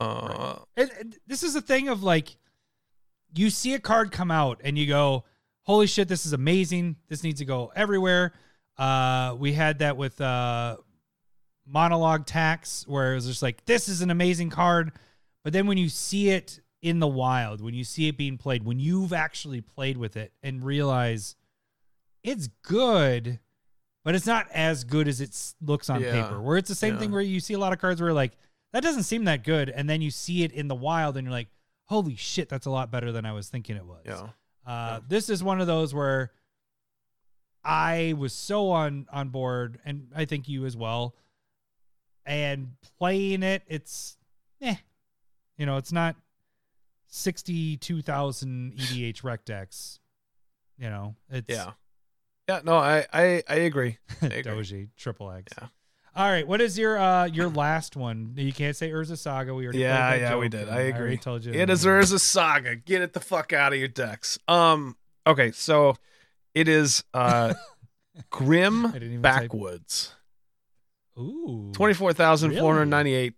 Uh, 0.00 0.56
It, 0.76 0.90
it- 1.00 1.20
this 1.26 1.42
is 1.42 1.54
a 1.56 1.60
thing 1.60 1.88
of 1.88 2.02
like, 2.02 2.36
you 3.34 3.50
see 3.50 3.74
a 3.74 3.78
card 3.80 4.12
come 4.12 4.30
out 4.30 4.60
and 4.64 4.78
you 4.78 4.86
go, 4.86 5.24
"Holy 5.62 5.86
shit, 5.86 6.08
this 6.08 6.24
is 6.26 6.32
amazing! 6.32 6.96
This 7.08 7.22
needs 7.24 7.38
to 7.40 7.44
go 7.44 7.72
everywhere." 7.74 8.32
Uh, 8.76 9.34
we 9.38 9.52
had 9.52 9.78
that 9.80 9.96
with 9.96 10.20
uh, 10.20 10.76
monologue 11.66 12.26
tax, 12.26 12.86
where 12.86 13.12
it 13.12 13.14
was 13.16 13.26
just 13.26 13.42
like, 13.42 13.64
"This 13.64 13.88
is 13.88 14.00
an 14.02 14.10
amazing 14.10 14.50
card," 14.50 14.92
but 15.42 15.52
then 15.52 15.66
when 15.66 15.78
you 15.78 15.88
see 15.88 16.30
it 16.30 16.60
in 16.82 16.98
the 17.00 17.06
wild, 17.08 17.60
when 17.60 17.74
you 17.74 17.82
see 17.84 18.08
it 18.08 18.16
being 18.16 18.36
played, 18.36 18.64
when 18.64 18.78
you've 18.78 19.12
actually 19.12 19.60
played 19.60 19.96
with 19.96 20.16
it 20.16 20.32
and 20.42 20.62
realize 20.64 21.34
it's 22.22 22.48
good, 22.62 23.40
but 24.04 24.14
it's 24.14 24.26
not 24.26 24.46
as 24.52 24.84
good 24.84 25.08
as 25.08 25.20
it 25.20 25.54
looks 25.60 25.88
on 25.88 26.00
Yeah. 26.02 26.22
paper. 26.22 26.40
Where 26.42 26.56
it's 26.58 26.68
the 26.68 26.74
same 26.74 26.94
Yeah. 26.94 27.00
thing 27.00 27.10
where 27.12 27.20
you 27.22 27.40
see 27.40 27.54
a 27.54 27.58
lot 27.58 27.72
of 27.72 27.78
cards 27.78 28.00
where 28.02 28.12
like 28.12 28.36
that 28.74 28.82
doesn't 28.82 29.04
seem 29.04 29.24
that 29.24 29.44
good, 29.44 29.70
and 29.70 29.88
then 29.88 30.02
you 30.02 30.10
see 30.10 30.42
it 30.42 30.50
in 30.52 30.66
the 30.68 30.74
wild 30.74 31.16
and 31.16 31.24
you're 31.24 31.32
like, 31.32 31.48
holy 31.86 32.16
shit, 32.16 32.48
that's 32.48 32.66
a 32.66 32.70
lot 32.70 32.90
better 32.90 33.12
than 33.12 33.24
I 33.24 33.32
was 33.32 33.48
thinking 33.48 33.76
it 33.76 33.86
was. 33.86 34.02
yeah. 34.04 34.28
Uh, 34.66 35.00
This 35.06 35.28
is 35.30 35.42
one 35.44 35.60
of 35.60 35.66
those 35.68 35.94
where 35.94 36.32
I 37.64 38.14
was 38.18 38.32
so 38.32 38.70
on 38.70 39.06
on 39.12 39.28
board, 39.28 39.78
and 39.84 40.08
I 40.14 40.24
think 40.24 40.48
you 40.48 40.66
as 40.66 40.76
well. 40.76 41.14
And 42.26 42.72
playing 42.98 43.42
it, 43.42 43.62
it's 43.68 44.16
eh, 44.60 44.76
you 45.56 45.66
know, 45.66 45.76
it's 45.76 45.92
not 45.92 46.16
sixty 47.06 47.76
two 47.76 48.02
thousand 48.02 48.74
EDH 48.76 49.22
rec 49.22 49.44
decks. 49.44 50.00
You 50.78 50.90
know, 50.90 51.14
it's 51.30 51.48
Yeah. 51.48 51.72
Yeah. 52.48 52.60
No, 52.64 52.76
I 52.76 53.06
I, 53.12 53.42
I 53.48 53.54
agree. 53.56 53.98
I 54.20 54.26
agree. 54.26 54.42
Doji 54.42 54.88
triple 54.96 55.30
X. 55.30 55.52
Yeah. 55.58 55.68
All 56.16 56.30
right, 56.30 56.46
what 56.46 56.60
is 56.60 56.78
your 56.78 56.96
uh 56.96 57.24
your 57.24 57.48
last 57.48 57.96
one? 57.96 58.34
You 58.36 58.52
can't 58.52 58.76
say 58.76 58.90
Urza 58.90 59.18
Saga. 59.18 59.52
We 59.52 59.64
already 59.64 59.80
yeah 59.80 60.14
yeah 60.14 60.36
we 60.36 60.48
did. 60.48 60.68
I 60.68 60.82
agree. 60.82 61.14
I 61.14 61.16
told 61.16 61.44
you 61.44 61.52
it 61.52 61.68
is 61.68 61.84
Urza 61.84 62.20
Saga. 62.20 62.76
Get 62.76 63.02
it 63.02 63.14
the 63.14 63.20
fuck 63.20 63.52
out 63.52 63.72
of 63.72 63.78
your 63.78 63.88
decks. 63.88 64.38
Um. 64.46 64.96
Okay, 65.26 65.50
so 65.50 65.96
it 66.54 66.68
is 66.68 67.02
uh 67.14 67.54
Grim 68.30 69.20
Backwoods. 69.20 70.14
Type... 71.16 71.24
Ooh, 71.24 71.72
twenty 71.72 71.94
four 71.94 72.12
thousand 72.12 72.50
really? 72.50 72.60
four 72.60 72.74
hundred 72.74 72.86
ninety 72.86 73.14
eight. 73.14 73.34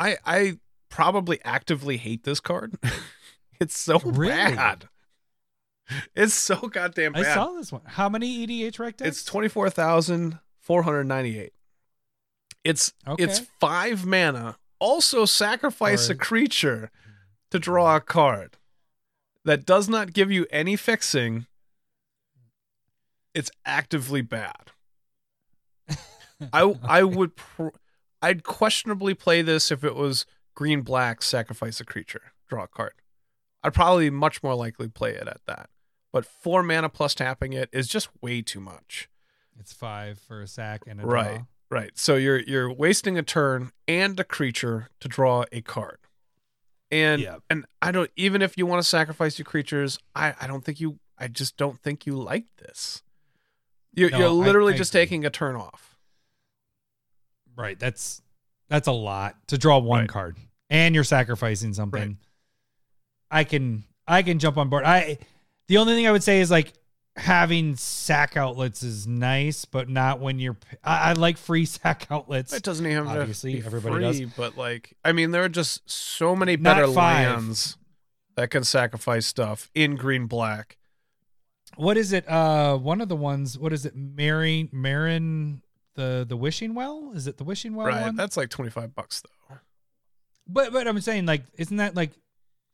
I 0.00 0.16
I 0.26 0.58
probably 0.88 1.38
actively 1.44 1.96
hate 1.96 2.24
this 2.24 2.40
card. 2.40 2.76
it's 3.60 3.78
so 3.78 4.00
really? 4.00 4.32
bad. 4.32 4.88
It's 6.14 6.34
so 6.34 6.56
goddamn 6.56 7.12
bad. 7.12 7.24
I 7.24 7.34
saw 7.34 7.52
this 7.52 7.72
one. 7.72 7.80
How 7.84 8.08
many 8.08 8.46
EDH 8.46 8.78
rec 8.78 8.96
decks? 8.98 9.08
It's 9.08 9.24
24,498. 9.24 11.52
It's 12.64 12.92
okay. 13.06 13.22
it's 13.22 13.40
five 13.60 14.04
mana. 14.04 14.56
Also 14.78 15.24
sacrifice 15.24 16.08
a 16.08 16.14
creature 16.14 16.90
to 17.50 17.58
draw 17.58 17.96
a 17.96 18.00
card 18.00 18.56
that 19.44 19.66
does 19.66 19.88
not 19.88 20.12
give 20.12 20.30
you 20.30 20.46
any 20.50 20.76
fixing. 20.76 21.46
It's 23.34 23.50
actively 23.64 24.22
bad. 24.22 24.72
I. 26.52 26.74
I 26.82 27.02
would 27.02 27.36
pr- 27.36 27.68
I'd 28.20 28.44
questionably 28.44 29.14
play 29.14 29.42
this 29.42 29.70
if 29.70 29.84
it 29.84 29.94
was 29.94 30.26
green 30.54 30.82
black 30.82 31.22
sacrifice 31.22 31.80
a 31.80 31.84
creature 31.84 32.32
draw 32.48 32.64
a 32.64 32.68
card. 32.68 32.94
I'd 33.62 33.74
probably 33.74 34.10
much 34.10 34.42
more 34.42 34.54
likely 34.54 34.88
play 34.88 35.12
it 35.12 35.28
at 35.28 35.40
that. 35.46 35.68
But 36.12 36.24
four 36.24 36.62
mana 36.62 36.88
plus 36.88 37.14
tapping 37.14 37.52
it 37.52 37.68
is 37.72 37.86
just 37.86 38.08
way 38.22 38.42
too 38.42 38.60
much. 38.60 39.08
It's 39.58 39.72
five 39.72 40.18
for 40.18 40.40
a 40.40 40.46
sack 40.46 40.82
and 40.86 41.00
a 41.00 41.06
right. 41.06 41.36
Draw. 41.36 41.44
Right. 41.70 41.90
So 41.98 42.16
you're 42.16 42.38
you're 42.40 42.72
wasting 42.72 43.18
a 43.18 43.22
turn 43.22 43.72
and 43.86 44.18
a 44.18 44.24
creature 44.24 44.88
to 45.00 45.08
draw 45.08 45.44
a 45.52 45.60
card. 45.60 45.98
And 46.90 47.20
Yeah. 47.20 47.38
and 47.50 47.66
I 47.82 47.90
don't 47.92 48.10
even 48.16 48.40
if 48.42 48.56
you 48.56 48.64
want 48.66 48.82
to 48.82 48.88
sacrifice 48.88 49.38
your 49.38 49.44
creatures, 49.44 49.98
I 50.14 50.34
I 50.40 50.46
don't 50.46 50.64
think 50.64 50.80
you 50.80 50.98
I 51.18 51.28
just 51.28 51.56
don't 51.56 51.78
think 51.80 52.06
you 52.06 52.16
like 52.16 52.44
this. 52.56 53.02
You're, 53.94 54.10
No, 54.10 54.18
you're 54.18 54.28
I- 54.28 54.46
literally 54.46 54.74
I 54.74 54.76
just 54.76 54.94
agree. 54.94 55.02
taking 55.02 55.24
a 55.26 55.30
turn 55.30 55.56
off. 55.56 55.96
Right. 57.56 57.78
That's 57.78 58.22
that's 58.68 58.86
a 58.88 58.92
lot 58.92 59.36
to 59.48 59.58
draw 59.58 59.78
one 59.78 60.00
Right. 60.00 60.08
card, 60.08 60.36
and 60.70 60.94
you're 60.94 61.04
sacrificing 61.04 61.74
something. 61.74 62.00
Right. 62.00 62.16
I 63.30 63.44
can 63.44 63.84
I 64.06 64.22
can 64.22 64.38
jump 64.38 64.56
on 64.56 64.68
board. 64.68 64.84
I 64.84 65.18
the 65.66 65.76
only 65.78 65.94
thing 65.94 66.06
I 66.06 66.12
would 66.12 66.22
say 66.22 66.40
is 66.40 66.50
like 66.50 66.72
having 67.18 67.76
sack 67.76 68.36
outlets 68.36 68.82
is 68.82 69.06
nice, 69.06 69.64
but 69.64 69.88
not 69.88 70.20
when 70.20 70.38
you're. 70.38 70.56
I, 70.82 71.10
I 71.10 71.12
like 71.12 71.36
free 71.36 71.64
sack 71.66 72.06
outlets. 72.10 72.52
It 72.52 72.62
doesn't 72.62 72.84
even 72.86 73.04
have 73.04 73.14
to 73.14 73.20
Obviously, 73.20 73.54
be 73.60 73.66
everybody 73.66 74.00
does. 74.00 74.20
but 74.36 74.56
like 74.56 74.94
I 75.04 75.12
mean, 75.12 75.30
there 75.32 75.44
are 75.44 75.48
just 75.48 75.88
so 75.90 76.34
many 76.34 76.56
Not 76.56 76.76
better 76.76 76.86
five. 76.92 77.28
lands 77.36 77.76
that 78.36 78.50
can 78.50 78.64
sacrifice 78.64 79.26
stuff 79.26 79.70
in 79.74 79.96
green 79.96 80.26
black. 80.26 80.78
what 81.76 81.96
is 81.96 82.12
it? 82.12 82.28
Uh, 82.28 82.76
one 82.78 83.00
of 83.00 83.08
the 83.08 83.16
ones. 83.16 83.58
What 83.58 83.72
is 83.72 83.84
it? 83.84 83.94
Marin, 83.96 84.68
Marin, 84.72 85.62
the 85.94 86.24
the 86.28 86.36
wishing 86.36 86.74
well. 86.74 87.12
Is 87.14 87.26
it 87.26 87.36
the 87.36 87.44
wishing 87.44 87.74
well 87.74 87.88
right. 87.88 88.02
one? 88.02 88.16
That's 88.16 88.36
like 88.36 88.48
twenty 88.48 88.70
five 88.70 88.94
bucks 88.94 89.20
though. 89.22 89.56
But 90.46 90.72
but 90.72 90.86
I'm 90.88 91.00
saying 91.00 91.26
like, 91.26 91.42
isn't 91.58 91.76
that 91.76 91.94
like, 91.94 92.12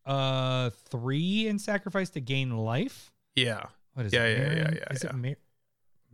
uh, 0.06 0.70
three 0.90 1.48
in 1.48 1.58
sacrifice 1.58 2.10
to 2.10 2.20
gain 2.20 2.56
life? 2.56 3.10
Yeah. 3.34 3.64
What 3.94 4.06
is 4.06 4.12
Yeah, 4.12 4.24
it? 4.24 4.38
yeah, 4.38 4.44
yeah, 4.44 4.54
Marin? 4.62 4.74
yeah, 4.76 4.92
Is 4.92 5.04
yeah. 5.04 5.10
it 5.10 5.16
Mar- 5.16 5.36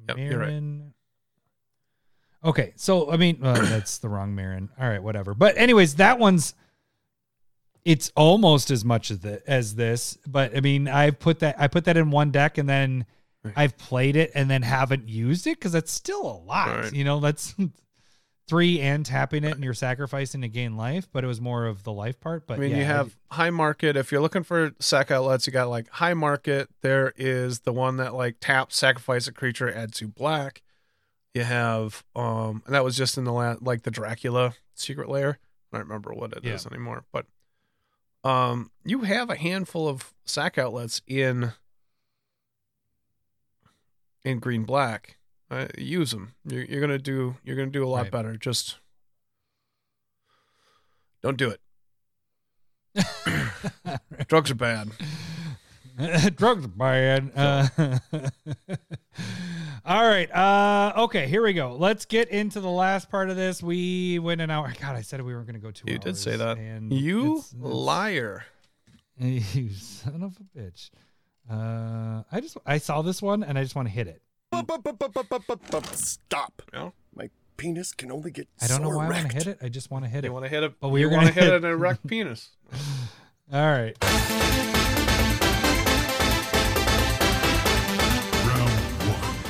Yep, 0.09 0.19
you're 0.19 0.39
right. 0.39 0.49
Marin? 0.49 0.95
Okay, 2.43 2.73
so 2.77 3.11
I 3.11 3.17
mean 3.17 3.39
uh, 3.43 3.55
that's 3.69 3.99
the 3.99 4.09
wrong 4.09 4.35
Marin. 4.35 4.69
All 4.81 4.89
right, 4.89 5.03
whatever. 5.03 5.35
But 5.35 5.57
anyways, 5.59 5.97
that 5.97 6.19
one's 6.19 6.55
it's 7.85 8.13
almost 8.15 8.71
as 8.71 8.85
much 8.85 9.11
as 9.11 9.21
the, 9.21 9.43
as 9.51 9.75
this, 9.75 10.19
but 10.27 10.55
I 10.57 10.61
mean, 10.61 10.87
I 10.87 11.11
put 11.11 11.39
that 11.41 11.57
I 11.59 11.67
put 11.69 11.85
that 11.87 11.97
in 11.97 12.11
one 12.11 12.31
deck 12.31 12.59
and 12.59 12.69
then 12.69 13.07
Right. 13.43 13.55
I've 13.57 13.79
played 13.79 14.17
it 14.17 14.33
and 14.35 14.51
then 14.51 14.61
haven't 14.61 15.09
used 15.09 15.47
it 15.47 15.59
because 15.59 15.73
that's 15.73 15.91
still 15.91 16.21
a 16.21 16.39
lot. 16.45 16.77
Right. 16.77 16.93
You 16.93 17.05
know, 17.05 17.21
that's 17.21 17.55
three 18.51 18.81
and 18.81 19.07
tapping 19.07 19.45
it 19.45 19.53
and 19.53 19.63
you're 19.63 19.73
sacrificing 19.73 20.41
to 20.43 20.49
gain 20.49 20.77
life, 20.77 21.07
but 21.13 21.23
it 21.23 21.29
was 21.29 21.41
more 21.41 21.67
of 21.67 21.85
the 21.85 21.93
life 21.93 22.19
part. 22.21 22.47
But 22.49 22.55
I 22.55 22.61
mean, 22.63 22.71
yeah, 22.73 22.79
you 22.79 22.85
have 22.85 23.17
high 23.31 23.51
market. 23.51 23.97
If 23.97 24.11
you're 24.11 24.21
looking 24.21 24.43
for 24.43 24.73
sack 24.81 25.13
outlets, 25.13 25.47
you 25.47 25.53
got 25.53 25.69
like 25.71 25.89
high 25.89 26.15
market. 26.15 26.69
There 26.83 27.15
is 27.17 27.61
the 27.61 27.73
one 27.73 27.97
that 27.99 28.13
like 28.13 28.37
tap, 28.41 28.73
sacrifice 28.73 29.29
a 29.29 29.33
creature, 29.33 29.73
add 29.73 29.95
two 29.95 30.09
black. 30.09 30.63
You 31.33 31.45
have, 31.45 32.03
um, 32.17 32.63
and 32.67 32.75
that 32.75 32.83
was 32.83 32.97
just 32.97 33.17
in 33.17 33.23
the 33.23 33.33
la- 33.33 33.55
like 33.61 33.85
the 33.85 33.91
Dracula 33.93 34.55
secret 34.75 35.09
layer. 35.09 35.39
I 35.73 35.79
don't 35.79 35.87
remember 35.87 36.13
what 36.13 36.33
it 36.33 36.45
is 36.45 36.65
Yeah. 36.65 36.73
anymore, 36.75 37.05
but 37.13 37.27
um, 38.25 38.73
you 38.85 39.03
have 39.03 39.31
a 39.31 39.37
handful 39.37 39.87
of 39.87 40.13
sack 40.25 40.59
outlets 40.59 41.01
in 41.07 41.53
in 44.25 44.41
green 44.41 44.65
black. 44.65 45.17
Uh, 45.51 45.67
use 45.77 46.13
them. 46.13 46.35
You're, 46.47 46.65
you're 46.65 46.81
gonna 46.81 46.99
do. 46.99 47.37
You're 47.45 47.57
gonna 47.57 47.71
do 47.71 47.85
a 47.85 47.89
lot 47.89 48.03
Right. 48.03 48.11
better. 48.13 48.37
Just 48.37 48.77
don't 51.23 51.37
do 51.37 51.51
it. 51.51 51.61
Drugs 54.29 54.51
are 54.51 54.55
bad. 54.55 54.91
Drugs 56.37 56.65
are 56.65 56.69
bad. 56.69 57.31
Uh, 57.37 57.69
all 59.85 60.09
right. 60.09 60.31
Uh, 60.35 60.93
okay, 61.05 61.27
here 61.29 61.43
we 61.43 61.53
go. 61.53 61.77
Let's 61.77 62.05
get 62.07 62.29
into 62.31 62.61
the 62.61 62.71
last 62.71 63.11
part 63.11 63.29
of 63.31 63.37
this. 63.37 63.63
We 63.63 64.19
went 64.19 64.41
an 64.41 64.51
hour. 64.51 64.73
God, 64.81 64.97
I 64.97 65.03
said 65.03 65.21
we 65.23 65.35
weren't 65.35 65.47
going 65.47 65.55
to 65.55 65.61
go 65.61 65.71
two 65.71 65.85
You 65.91 65.99
did 65.99 66.17
say 66.17 66.37
that. 66.37 66.59
And 66.59 66.93
You 66.93 67.39
it's- 67.39 67.53
it's- 67.53 67.63
liar. 67.73 68.45
You 69.19 69.71
son 69.75 70.23
of 70.23 70.37
a 70.39 70.59
bitch. 70.59 70.91
Uh, 71.51 72.23
I 72.33 72.41
just 72.41 72.57
I 72.65 72.79
saw 72.79 73.03
this 73.03 73.21
one 73.21 73.43
and 73.43 73.59
I 73.59 73.63
just 73.63 73.75
want 73.75 73.89
to 73.89 73.93
hit 73.93 74.07
it. 74.07 74.23
Stop. 75.95 76.63
No? 76.73 76.93
My 77.15 77.31
penis 77.57 77.93
can 77.93 78.11
only 78.11 78.31
get 78.31 78.49
I 78.61 78.67
don't 78.67 78.83
know 78.83 78.91
so 78.91 78.97
why 78.97 79.07
I 79.07 79.09
want 79.11 79.31
to 79.31 79.37
hit 79.37 79.47
it. 79.47 79.59
I 79.63 79.69
just 79.69 79.91
want 79.91 80.05
to 80.05 80.11
hit 80.11 80.25
You 80.25 80.29
it. 80.29 80.31
You 80.31 80.33
want 80.35 80.45
to 80.47 80.49
hit 80.49 80.63
it? 80.65 80.81
But 80.81 80.89
we 80.89 81.01
you 81.01 81.09
were 81.09 81.15
want 81.17 81.29
to 81.29 81.33
gonna 81.35 81.45
hit 81.47 81.53
hit- 81.55 81.65
an 81.65 81.71
erect 81.71 82.07
penis. 82.09 82.51
All 83.53 83.61
right. 83.71 83.97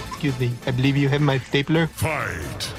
Excuse 0.09 0.39
me, 0.39 0.53
I 0.67 0.71
believe 0.73 0.99
you 0.99 1.09
have 1.09 1.23
my 1.23 1.39
stapler. 1.39 1.87
Fight! 1.87 2.75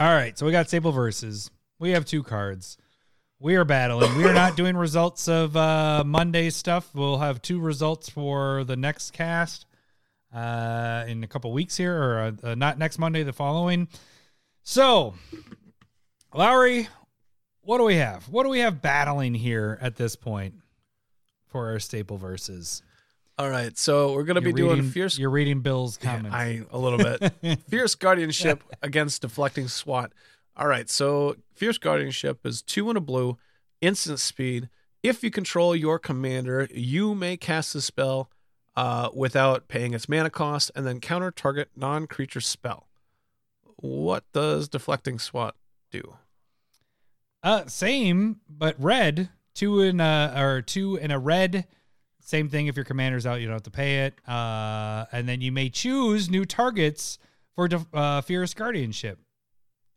All 0.00 0.08
right, 0.14 0.36
so 0.38 0.46
we 0.46 0.52
got 0.52 0.68
Staple 0.68 0.90
versus. 0.92 1.50
We 1.78 1.90
have 1.90 2.04
two 2.04 2.22
cards. 2.22 2.76
We 3.42 3.56
are 3.56 3.64
battling. 3.64 4.16
We 4.16 4.24
are 4.24 4.32
not 4.32 4.54
doing 4.56 4.76
results 4.76 5.26
of 5.26 5.56
uh, 5.56 6.04
Monday's 6.06 6.54
stuff. 6.54 6.88
We'll 6.94 7.18
have 7.18 7.42
two 7.42 7.58
results 7.58 8.08
for 8.08 8.62
the 8.62 8.76
next 8.76 9.10
cast 9.12 9.66
uh, 10.32 11.04
in 11.08 11.24
a 11.24 11.26
couple 11.26 11.50
weeks 11.52 11.76
here, 11.76 12.00
or 12.00 12.18
uh, 12.20 12.32
uh, 12.50 12.54
not 12.54 12.78
next 12.78 13.00
Monday, 13.00 13.24
the 13.24 13.32
following. 13.32 13.88
So, 14.62 15.14
Lowery, 16.32 16.86
what 17.62 17.78
do 17.78 17.84
we 17.84 17.96
have? 17.96 18.28
What 18.28 18.44
do 18.44 18.48
we 18.48 18.60
have 18.60 18.80
battling 18.80 19.34
here 19.34 19.76
at 19.80 19.96
this 19.96 20.14
point 20.14 20.54
for 21.48 21.70
our 21.70 21.80
Staple 21.80 22.18
verses? 22.18 22.80
All 23.38 23.50
right, 23.50 23.76
so 23.76 24.12
we're 24.12 24.22
gonna 24.22 24.40
be 24.40 24.50
You're 24.50 24.56
doing 24.56 24.76
reading- 24.76 24.90
fierce. 24.92 25.18
You're 25.18 25.30
reading 25.30 25.62
Bill's 25.62 25.98
Yeah, 26.00 26.14
comments. 26.14 26.36
I 26.36 26.60
a 26.70 26.78
little 26.78 26.98
bit 26.98 27.58
fierce 27.68 27.96
guardianship 27.96 28.62
against 28.82 29.22
deflecting 29.22 29.66
SWAT. 29.66 30.12
All 30.56 30.66
right, 30.66 30.88
so 30.90 31.36
fierce 31.54 31.78
guardianship 31.78 32.44
is 32.44 32.60
two 32.62 32.88
and 32.88 32.98
a 32.98 33.00
blue, 33.00 33.38
instant 33.80 34.20
speed. 34.20 34.68
If 35.02 35.24
you 35.24 35.30
control 35.30 35.74
your 35.74 35.98
commander, 35.98 36.68
you 36.72 37.14
may 37.14 37.36
cast 37.36 37.72
the 37.72 37.80
spell 37.80 38.30
uh, 38.76 39.08
without 39.14 39.68
paying 39.68 39.94
its 39.94 40.08
mana 40.08 40.30
cost, 40.30 40.70
and 40.74 40.86
then 40.86 41.00
counter 41.00 41.30
target 41.30 41.70
non-creature 41.74 42.40
spell. 42.40 42.88
What 43.76 44.24
does 44.32 44.68
deflecting 44.68 45.18
SWAT 45.18 45.56
do? 45.90 46.16
Uh, 47.42 47.66
same, 47.66 48.40
but 48.48 48.76
red. 48.78 49.30
Two 49.54 49.80
in 49.80 50.00
a 50.00 50.32
or 50.36 50.62
two 50.62 50.96
in 50.96 51.10
a 51.10 51.18
red. 51.18 51.66
Same 52.20 52.48
thing. 52.48 52.68
If 52.68 52.76
your 52.76 52.84
commander's 52.84 53.26
out, 53.26 53.40
you 53.40 53.46
don't 53.46 53.54
have 53.54 53.62
to 53.64 53.70
pay 53.70 54.06
it. 54.06 54.14
Uh, 54.26 55.06
and 55.12 55.28
then 55.28 55.40
you 55.40 55.50
may 55.50 55.68
choose 55.68 56.30
new 56.30 56.44
targets 56.44 57.18
for 57.54 57.68
uh, 57.92 58.20
fierce 58.20 58.54
guardianship. 58.54 59.18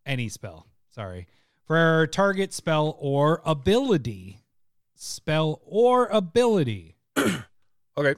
Any 0.05 0.29
spell, 0.29 0.67
sorry, 0.91 1.27
for 1.65 2.07
target 2.07 2.53
spell 2.53 2.95
or 2.99 3.41
ability. 3.45 4.39
Spell 4.95 5.61
or 5.65 6.07
ability. 6.07 6.95
Okay. 7.97 8.15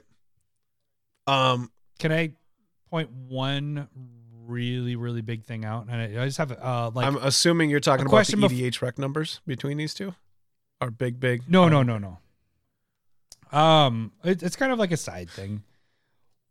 Um. 1.28 1.70
Can 2.00 2.10
I 2.10 2.32
point 2.90 3.10
one 3.12 3.86
really 4.44 4.96
really 4.96 5.20
big 5.20 5.44
thing 5.44 5.64
out? 5.64 5.86
And 5.88 6.18
I, 6.18 6.22
I 6.22 6.26
just 6.26 6.38
have 6.38 6.50
uh 6.50 6.90
like 6.92 7.06
I'm 7.06 7.16
assuming 7.18 7.70
you're 7.70 7.78
talking 7.78 8.06
about 8.06 8.26
the 8.26 8.36
question 8.36 8.40
bef- 8.40 8.70
EDH 8.70 8.82
rec 8.82 8.98
numbers 8.98 9.40
between 9.46 9.76
these 9.76 9.94
two. 9.94 10.14
Are 10.80 10.90
big, 10.90 11.20
big. 11.20 11.42
No, 11.48 11.68
no, 11.68 11.84
no, 11.84 11.98
no. 11.98 12.18
Um, 13.56 14.12
it, 14.24 14.42
it's 14.42 14.56
kind 14.56 14.72
of 14.72 14.78
like 14.80 14.90
a 14.90 14.96
side 14.96 15.30
thing. 15.30 15.62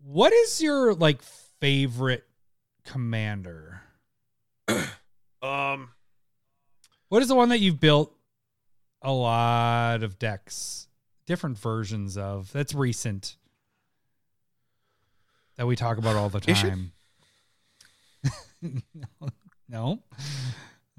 What 0.03 0.31
is 0.31 0.61
your 0.61 0.93
like 0.93 1.21
favorite 1.21 2.25
commander? 2.85 3.81
Um. 5.41 5.89
What 7.09 7.21
is 7.21 7.29
the 7.29 7.35
one 7.35 7.49
that 7.49 7.59
you've 7.59 7.79
built 7.79 8.13
a 9.01 9.11
lot 9.11 10.03
of 10.03 10.19
decks, 10.19 10.87
different 11.25 11.57
versions 11.57 12.17
of? 12.17 12.51
That's 12.51 12.73
recent. 12.73 13.37
That 15.55 15.65
we 15.65 15.75
talk 15.75 15.97
about 15.97 16.15
all 16.15 16.29
the 16.29 16.39
time. 16.39 16.91
no. 19.69 19.99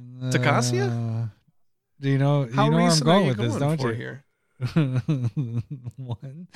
Tacasia? 0.00 0.88
Uh, 0.88 1.26
do 2.00 2.08
you 2.10 2.18
know? 2.18 2.48
How 2.52 2.64
you 2.64 2.70
know 2.70 2.76
where 2.76 2.90
I'm 2.90 2.98
going 3.00 3.26
with 3.26 3.36
this, 3.36 3.56
don't 3.56 3.80
you? 3.80 3.88
here? 3.90 4.24
one 5.96 6.48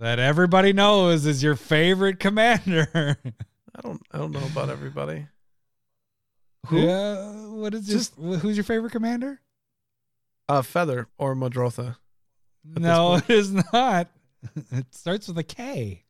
that 0.00 0.18
everybody 0.18 0.74
knows 0.74 1.24
is 1.24 1.42
your 1.42 1.56
favorite 1.56 2.20
commander. 2.20 3.16
I 3.74 3.80
don't. 3.80 4.02
I 4.12 4.18
don't 4.18 4.32
know 4.32 4.44
about 4.44 4.68
everybody. 4.70 5.26
Who? 6.68 7.60
what 7.60 7.74
is 7.74 7.86
Just- 7.86 8.14
who's 8.16 8.56
your 8.56 8.64
favorite 8.64 8.92
commander? 8.92 9.40
Uh, 10.48 10.62
Feather 10.62 11.08
or 11.18 11.34
Muldrotha. 11.34 11.96
No, 12.64 13.14
it 13.16 13.30
is 13.30 13.52
not. 13.52 14.08
It 14.70 14.94
starts 14.94 15.26
with 15.28 15.38
a 15.38 15.42
K. 15.42 16.04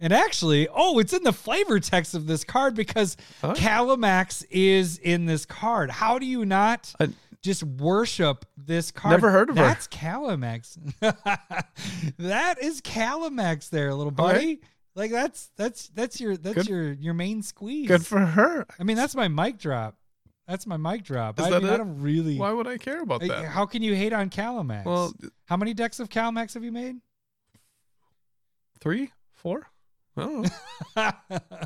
And 0.00 0.12
actually, 0.12 0.68
oh, 0.72 0.98
it's 1.00 1.12
in 1.12 1.22
the 1.24 1.32
flavor 1.32 1.80
text 1.80 2.14
of 2.14 2.26
this 2.26 2.44
card 2.44 2.74
because 2.74 3.16
Huh? 3.42 3.54
Kalamax 3.54 4.44
is 4.48 4.96
in 4.98 5.26
this 5.26 5.44
card. 5.44 5.90
How 5.90 6.18
do 6.18 6.24
you 6.24 6.46
not 6.46 6.94
I- 7.00 7.08
just 7.42 7.62
worship 7.64 8.46
this 8.56 8.90
card? 8.90 9.10
Never 9.12 9.30
heard 9.30 9.50
of 9.50 9.56
her. 9.58 9.62
That's 9.64 9.86
Kalamax. 9.88 10.78
that 12.18 12.58
is 12.62 12.80
Kalamax 12.80 13.70
there, 13.70 13.92
little 13.94 14.12
buddy. 14.12 14.60
Like 14.98 15.12
that's 15.12 15.50
that's 15.56 15.88
that's 15.90 16.20
your 16.20 16.36
that's 16.36 16.56
Good. 16.56 16.68
your 16.68 16.92
your 16.92 17.14
main 17.14 17.42
squeeze. 17.42 17.86
Good 17.86 18.04
for 18.04 18.18
her. 18.18 18.66
I 18.80 18.82
mean, 18.82 18.96
that's 18.96 19.14
my 19.14 19.28
mic 19.28 19.56
drop. 19.56 19.94
That's 20.48 20.66
my 20.66 20.76
mic 20.76 21.04
drop. 21.04 21.38
Is 21.38 21.46
I 21.46 21.50
that 21.50 21.62
mean, 21.62 21.72
I 21.72 21.76
don't 21.76 22.00
really. 22.00 22.36
Why 22.36 22.52
would 22.52 22.66
I 22.66 22.78
care 22.78 23.02
about 23.02 23.20
like, 23.20 23.30
that? 23.30 23.44
how 23.44 23.64
can 23.64 23.82
you 23.82 23.94
hate 23.94 24.12
on 24.12 24.28
Kalamax? 24.28 24.84
Well, 24.84 25.14
how 25.44 25.56
many 25.56 25.72
decks 25.72 26.00
of 26.00 26.08
Kalamax 26.08 26.54
have 26.54 26.64
you 26.64 26.72
made? 26.72 26.96
three, 28.80 29.12
four. 29.34 29.68
I. 30.18 31.12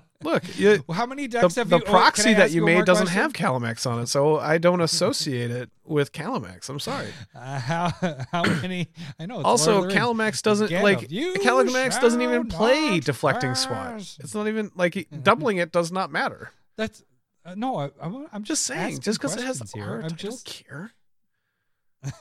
Look, 0.22 0.58
you, 0.58 0.84
Well, 0.86 0.96
how 0.96 1.06
many 1.06 1.26
the, 1.26 1.40
decks 1.40 1.56
have 1.56 1.68
the 1.68 1.76
you? 1.76 1.82
oh, 1.82 1.84
can 1.84 1.92
proxy 1.92 2.30
I 2.30 2.34
that 2.34 2.50
you 2.52 2.64
made 2.64 2.84
doesn't 2.84 3.06
question? 3.08 3.22
have 3.22 3.32
Kalamax 3.32 3.90
on 3.90 4.00
it, 4.00 4.06
so 4.06 4.38
I 4.38 4.58
don't 4.58 4.80
associate 4.80 5.50
it 5.50 5.70
with 5.84 6.12
Kalamax. 6.12 6.68
I'm 6.68 6.78
sorry. 6.80 7.08
Uh, 7.34 7.58
how 7.58 7.92
how 8.30 8.44
many? 8.44 8.88
I 9.18 9.26
know. 9.26 9.40
It's 9.40 9.44
also, 9.44 9.72
Lord 9.80 9.84
of 9.84 9.90
the 9.90 9.96
Rings. 9.96 10.06
Kalamax 10.06 10.42
doesn't 10.42 10.70
like 10.70 11.08
Kalamax 11.08 12.00
doesn't 12.00 12.22
even 12.22 12.46
play 12.46 13.00
deflecting 13.00 13.54
SWAT. 13.54 13.94
It's 14.20 14.34
not 14.34 14.46
even 14.48 14.70
like 14.76 15.08
doubling 15.22 15.56
it 15.56 15.72
does 15.72 15.90
not 15.90 16.12
matter. 16.12 16.50
That's 16.76 17.02
uh, 17.44 17.54
no. 17.56 17.78
I, 17.78 17.90
I'm, 18.00 18.26
I'm 18.32 18.44
Just 18.44 18.64
saying, 18.64 19.00
just 19.00 19.18
because 19.20 19.36
it 19.36 19.42
has 19.42 19.58
the 19.58 19.68
here. 19.74 19.84
art, 19.84 20.04
I'm 20.04 20.12
I 20.12 20.14
just 20.14 20.46
don't 20.46 20.66
care. 20.68 20.92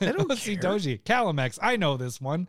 I 0.02 0.12
don't 0.12 0.38
see. 0.38 0.58
Doji. 0.58 1.02
Kalamax. 1.04 1.60
I 1.62 1.76
know 1.76 1.98
this 1.98 2.20
one. 2.20 2.48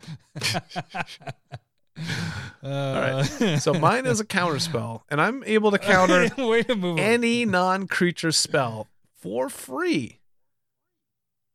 Uh, 2.62 2.68
All 2.68 2.94
right. 3.40 3.58
So 3.60 3.74
mine 3.74 4.06
is 4.06 4.20
a 4.20 4.24
counter 4.24 4.58
spell, 4.58 5.04
and 5.10 5.20
I'm 5.20 5.42
able 5.44 5.70
to 5.72 5.78
counter 5.78 6.28
to 6.36 6.96
any 6.98 7.44
non-creature 7.44 8.32
spell 8.32 8.88
for 9.16 9.48
free. 9.48 10.20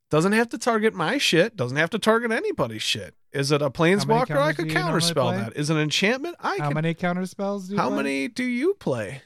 Doesn't 0.10 0.32
have 0.34 0.50
to 0.50 0.58
target 0.58 0.94
my 0.94 1.18
shit. 1.18 1.56
Doesn't 1.58 1.78
have 1.78 1.90
to 1.92 2.00
target 2.00 2.32
anybody's 2.32 2.82
shit. 2.82 3.14
Is 3.34 3.52
it 3.52 3.62
a 3.62 3.70
planeswalker? 3.70 4.38
I 4.38 4.54
could 4.54 4.70
counter 4.70 5.02
spell 5.02 5.32
that. 5.32 5.56
Is 5.58 5.70
it 5.70 5.74
an 5.76 5.82
enchantment? 5.82 6.38
I 6.40 6.58
How 6.60 6.68
can. 6.68 6.76
many 6.76 6.94
counter 6.94 7.26
spells 7.26 7.68
do 7.68 7.74
you 7.76 7.80
how 7.80 7.90
play? 7.90 7.98
many 7.98 8.28
do 8.30 8.44
you 8.46 8.74
play? 8.76 9.22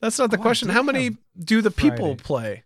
That's 0.00 0.18
not 0.18 0.30
the 0.30 0.38
Oh, 0.38 0.42
question. 0.42 0.70
How 0.70 0.82
many 0.82 1.18
do 1.38 1.60
the 1.60 1.70
people 1.70 2.14
Friday. 2.16 2.22
play? 2.22 2.62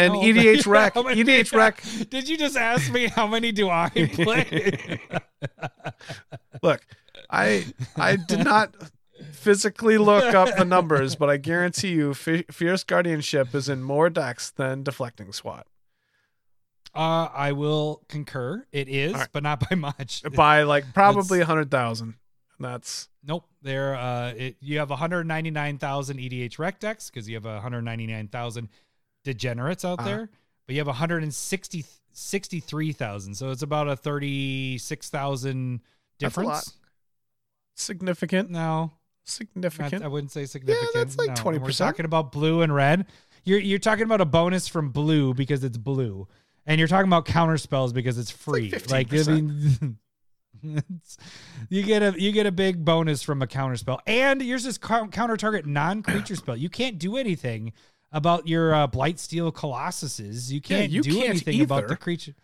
And 0.00 0.14
Oh, 0.14 0.20
EDH 0.20 0.66
rec, 0.66 0.94
how 0.94 1.02
many- 1.02 1.22
EDH 1.22 1.52
rec. 1.54 1.82
Did 2.10 2.28
you 2.28 2.36
just 2.36 2.56
ask 2.56 2.90
me 2.92 3.06
how 3.08 3.26
many 3.26 3.52
do 3.52 3.68
I 3.68 3.88
play? 4.12 5.00
Look, 6.62 6.80
I 7.30 7.66
I 7.96 8.16
did 8.16 8.44
not 8.44 8.74
physically 9.32 9.98
look 9.98 10.34
up 10.34 10.56
the 10.56 10.64
numbers, 10.64 11.14
but 11.16 11.28
I 11.30 11.36
guarantee 11.36 11.90
you, 11.90 12.14
Fi 12.14 12.44
Fierce 12.50 12.84
Guardianship 12.84 13.54
is 13.54 13.68
in 13.68 13.82
more 13.82 14.10
decks 14.10 14.50
than 14.50 14.82
Deflecting 14.82 15.32
SWAT 15.32 15.66
uh, 16.94 17.28
I 17.32 17.52
will 17.52 18.02
concur. 18.08 18.66
It 18.72 18.88
is, 18.88 19.14
right. 19.14 19.28
but 19.32 19.42
not 19.42 19.68
by 19.68 19.76
much. 19.76 20.22
by 20.34 20.62
like 20.62 20.92
probably 20.92 21.40
a 21.40 21.44
hundred 21.46 21.70
thousand. 21.70 22.14
That's 22.58 23.08
Nope. 23.22 23.46
There, 23.62 23.94
uh, 23.94 24.30
it, 24.30 24.56
you 24.60 24.78
have 24.78 24.88
199,000 24.88 26.16
EDH 26.18 26.58
rec 26.58 26.80
decks 26.80 27.10
because 27.10 27.28
you 27.28 27.36
have 27.36 27.44
199,000 27.44 28.68
degenerates 29.24 29.84
out 29.84 29.98
Uh-huh. 30.00 30.08
there, 30.08 30.30
but 30.66 30.74
you 30.74 30.80
have 30.80 30.86
160 30.88 31.84
63,000. 32.12 33.34
So 33.36 33.50
it's 33.50 33.62
about 33.62 33.88
a 33.88 33.94
36,000 33.96 35.80
That's 36.18 36.36
a 36.36 36.40
lot. 36.40 36.46
difference. 36.64 36.76
significant. 37.76 38.50
No, 38.50 38.58
not- 38.58 38.90
Significant. 39.24 40.02
I 40.02 40.08
wouldn't 40.08 40.32
say 40.32 40.44
significant. 40.46 40.90
Yeah, 40.94 41.00
that's 41.04 41.16
like 41.16 41.28
No. 41.28 41.34
20%. 41.34 41.60
We're 41.62 41.70
talking 41.70 42.04
about 42.04 42.32
blue 42.32 42.62
and 42.62 42.74
red. 42.74 43.06
You're 43.44 43.58
you're 43.60 43.78
talking 43.78 44.04
about 44.04 44.20
a 44.20 44.24
bonus 44.24 44.66
from 44.66 44.90
blue 44.90 45.32
because 45.34 45.62
it's 45.64 45.78
blue, 45.78 46.26
and 46.66 46.78
you're 46.78 46.88
talking 46.88 47.08
about 47.08 47.24
counter 47.26 47.56
spells 47.56 47.92
because 47.92 48.18
it's 48.18 48.30
free. 48.30 48.72
like 48.90 49.12
I 49.14 49.22
mean, 49.32 49.98
you 51.70 51.82
get 51.82 52.02
a 52.02 52.20
you 52.20 52.32
get 52.32 52.46
a 52.46 52.52
big 52.52 52.84
bonus 52.84 53.22
from 53.22 53.40
a 53.40 53.46
counter 53.46 53.76
spell, 53.76 54.00
and 54.06 54.42
yours 54.42 54.66
is 54.66 54.76
co- 54.78 55.06
counter 55.08 55.36
target 55.36 55.64
non 55.64 56.02
creature 56.02 56.36
spell. 56.36 56.56
You 56.56 56.68
can't 56.68 56.98
do 56.98 57.16
anything 57.16 57.72
about 58.12 58.48
your 58.48 58.74
uh, 58.74 58.88
Blightsteel 58.88 59.52
Colossuses. 59.52 60.50
You 60.50 60.60
can't 60.60 60.90
you 60.90 61.02
do 61.02 61.12
can't 61.14 61.28
anything 61.30 61.60
about 61.62 61.88
the 61.88 61.96
creature. 61.96 62.34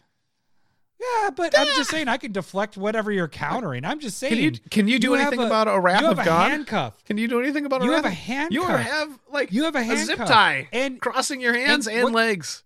Yeah, 0.98 1.30
but 1.30 1.58
I'm 1.58 1.66
just 1.76 1.90
saying 1.90 2.08
I 2.08 2.16
can 2.16 2.32
deflect 2.32 2.76
whatever 2.78 3.12
you're 3.12 3.28
countering. 3.28 3.84
I'm 3.84 4.00
just 4.00 4.16
saying. 4.16 4.32
Can 4.34 4.42
you 4.42 4.50
can 4.70 4.88
you 4.88 4.98
do 4.98 5.12
have 5.12 5.26
anything 5.26 5.40
a- 5.42 5.46
about 5.46 5.68
a 5.68 5.78
Wrath 5.78 6.00
you 6.00 6.06
have 6.06 6.18
of 6.18 6.24
a 6.24 6.24
God? 6.24 6.50
handcuff. 6.50 7.04
Can 7.04 7.18
you 7.18 7.28
do 7.28 7.38
anything 7.40 7.66
about 7.66 7.82
a 7.82 7.84
You 7.84 7.90
Wrath 7.92 8.04
have 8.04 8.12
a 8.12 8.14
handcuff. 8.14 8.52
You 8.70 8.76
have 8.76 9.18
like 9.30 9.52
You 9.52 9.64
have 9.64 9.76
a 9.76 9.80
a 9.80 9.96
zip 9.98 10.18
tie 10.18 10.68
And- 10.72 10.98
crossing 11.00 11.40
your 11.42 11.52
hands 11.54 11.86
and 11.86 11.96
and, 11.96 12.04
what- 12.04 12.12
legs. 12.14 12.62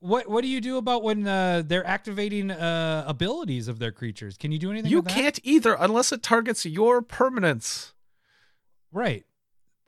What 0.00 0.28
what 0.28 0.42
do 0.42 0.48
you 0.48 0.60
do 0.60 0.76
about 0.78 1.02
when 1.02 1.26
uh, 1.26 1.62
they're 1.66 1.84
activating 1.86 2.50
uh, 2.52 3.04
abilities 3.06 3.66
of 3.68 3.78
their 3.80 3.90
creatures? 3.92 4.36
Can 4.36 4.52
you 4.52 4.58
do 4.58 4.70
anything? 4.70 4.90
You 4.90 5.02
can't 5.02 5.38
either 5.42 5.76
unless 5.78 6.12
it 6.12 6.22
targets 6.22 6.64
your 6.64 7.02
permanents. 7.02 7.92
Right? 8.92 9.26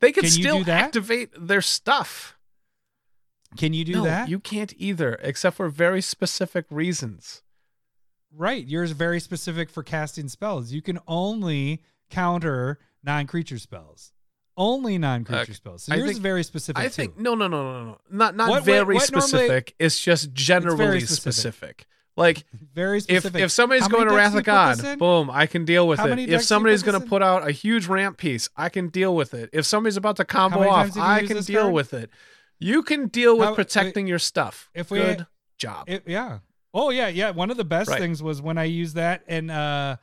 They 0.01 0.11
can, 0.11 0.23
Can 0.23 0.31
still 0.31 0.69
activate 0.69 1.29
their 1.37 1.61
stuff. 1.61 2.35
Can 3.57 3.73
you 3.73 3.83
do 3.85 3.93
no, 3.93 4.03
that? 4.05 4.29
you 4.29 4.39
can't 4.39 4.73
either, 4.77 5.17
except 5.21 5.57
for 5.57 5.69
very 5.69 6.01
specific 6.01 6.65
reasons. 6.69 7.43
right. 8.33 8.65
Yours 8.65 8.91
very 8.91 9.19
specific 9.19 9.69
for 9.69 9.83
casting 9.83 10.27
spells. 10.29 10.71
You 10.71 10.81
can 10.81 10.99
only 11.07 11.81
counter 12.09 12.79
non-creature 13.03 13.59
spells. 13.59 14.13
Only 14.55 14.97
non-creature 14.97 15.41
Okay. 15.41 15.53
spells. 15.53 15.83
So 15.83 15.93
yours 15.95 16.03
think- 16.07 16.13
is 16.13 16.19
very 16.19 16.43
specific. 16.43 16.79
I 16.81 16.85
too. 16.85 16.89
think 16.93 17.17
no, 17.17 17.35
no, 17.35 17.47
no, 17.47 17.61
no, 17.63 17.83
no, 17.85 17.97
not 18.09 18.35
not 18.37 18.49
What- 18.49 18.55
what- 18.61 18.63
very 18.63 18.95
what 18.95 19.11
normally- 19.11 19.27
specific. 19.27 19.75
it's 19.79 19.99
just 19.99 20.31
generally 20.33 21.01
specific. 21.01 21.33
specific. 21.33 21.85
Like 22.17 22.43
very 22.73 22.97
if 22.97 23.03
specific. 23.03 23.41
if 23.41 23.51
somebody's 23.51 23.83
How 23.83 23.87
many 23.89 23.99
going 24.03 24.09
to 24.09 24.15
Wrath 24.15 24.35
of 24.35 24.43
God, 24.43 24.99
boom, 24.99 25.29
I 25.31 25.45
can 25.45 25.63
deal 25.65 25.87
with 25.87 25.99
How 25.99 26.07
it. 26.07 26.11
If 26.11 26.17
decks 26.17 26.27
do 26.27 26.31
you 26.33 26.39
somebody's 26.41 26.83
going 26.83 27.01
to 27.01 27.07
put 27.07 27.21
out 27.23 27.47
a 27.47 27.51
huge 27.51 27.87
ramp 27.87 28.17
piece, 28.17 28.49
I 28.57 28.67
can 28.69 28.89
deal 28.89 29.15
with 29.15 29.33
it. 29.33 29.49
If 29.53 29.65
somebody's 29.65 29.95
about 29.97 30.17
to 30.17 30.25
combo 30.25 30.67
off, 30.67 30.91
times 30.91 30.93
did 30.93 30.99
you 30.99 31.05
I 31.05 31.25
can 31.25 31.41
deal 31.43 31.61
card? 31.63 31.73
with 31.73 31.93
it. 31.93 32.09
You 32.59 32.83
can 32.83 33.07
deal 33.07 33.37
with 33.37 33.47
How- 33.49 33.55
protecting 33.55 34.07
your 34.07 34.19
stuff. 34.19 34.69
if 34.73 34.91
we- 34.91 34.99
Good 34.99 35.25
job. 35.57 35.89
It, 35.89 36.03
yeah. 36.05 36.39
Oh 36.73 36.89
yeah, 36.89 37.07
yeah. 37.07 37.31
One 37.31 37.49
of 37.49 37.57
the 37.57 37.63
best 37.65 37.89
Right. 37.89 37.99
things 37.99 38.21
was 38.21 38.41
when 38.41 38.57
I 38.57 38.65
used 38.65 38.95
that 38.95 39.23
and 39.27 39.49
uh 39.49 39.95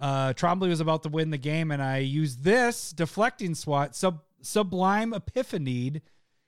uh 0.00 0.32
Trombley 0.34 0.68
was 0.68 0.80
about 0.80 1.02
to 1.04 1.08
win 1.08 1.30
the 1.30 1.38
game 1.38 1.70
and 1.70 1.82
I 1.82 1.98
used 1.98 2.44
this 2.44 2.92
deflecting 2.92 3.54
swat, 3.54 3.96
sub 3.96 4.20
sublime 4.42 5.12
epiphany. 5.14 6.02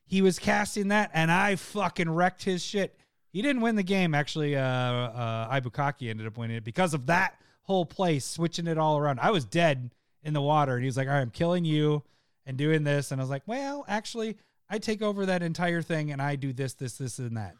He 0.06 0.22
was 0.22 0.38
casting 0.38 0.88
that 0.88 1.10
and 1.14 1.30
I 1.32 1.56
fucking 1.56 2.10
wrecked 2.10 2.44
his 2.44 2.62
shit. 2.64 2.96
He 3.32 3.42
didn't 3.42 3.62
win 3.62 3.76
the 3.76 3.82
game. 3.82 4.14
Actually, 4.14 4.56
uh 4.56 4.62
uh 4.62 5.60
Ibukaki 5.60 6.10
ended 6.10 6.26
up 6.26 6.36
winning 6.36 6.56
it 6.56 6.64
because 6.64 6.94
of 6.94 7.06
that 7.06 7.40
whole 7.62 7.86
play, 7.86 8.18
switching 8.18 8.66
it 8.66 8.78
all 8.78 8.98
around. 8.98 9.20
I 9.20 9.30
was 9.30 9.44
dead 9.44 9.90
in 10.22 10.34
the 10.34 10.42
water 10.42 10.74
and 10.74 10.82
he 10.82 10.86
was 10.86 10.96
like, 10.96 11.08
All 11.08 11.14
right, 11.14 11.20
I'm 11.20 11.30
killing 11.30 11.64
you 11.64 12.02
and 12.46 12.56
doing 12.56 12.84
this. 12.84 13.12
And 13.12 13.20
I 13.20 13.24
was 13.24 13.30
like, 13.30 13.42
Well, 13.46 13.84
actually, 13.88 14.36
I 14.68 14.78
take 14.78 15.02
over 15.02 15.26
that 15.26 15.42
entire 15.42 15.82
thing 15.82 16.10
and 16.10 16.20
I 16.20 16.36
do 16.36 16.52
this, 16.52 16.74
this, 16.74 16.98
this, 16.98 17.18
and 17.18 17.36
that 17.36 17.56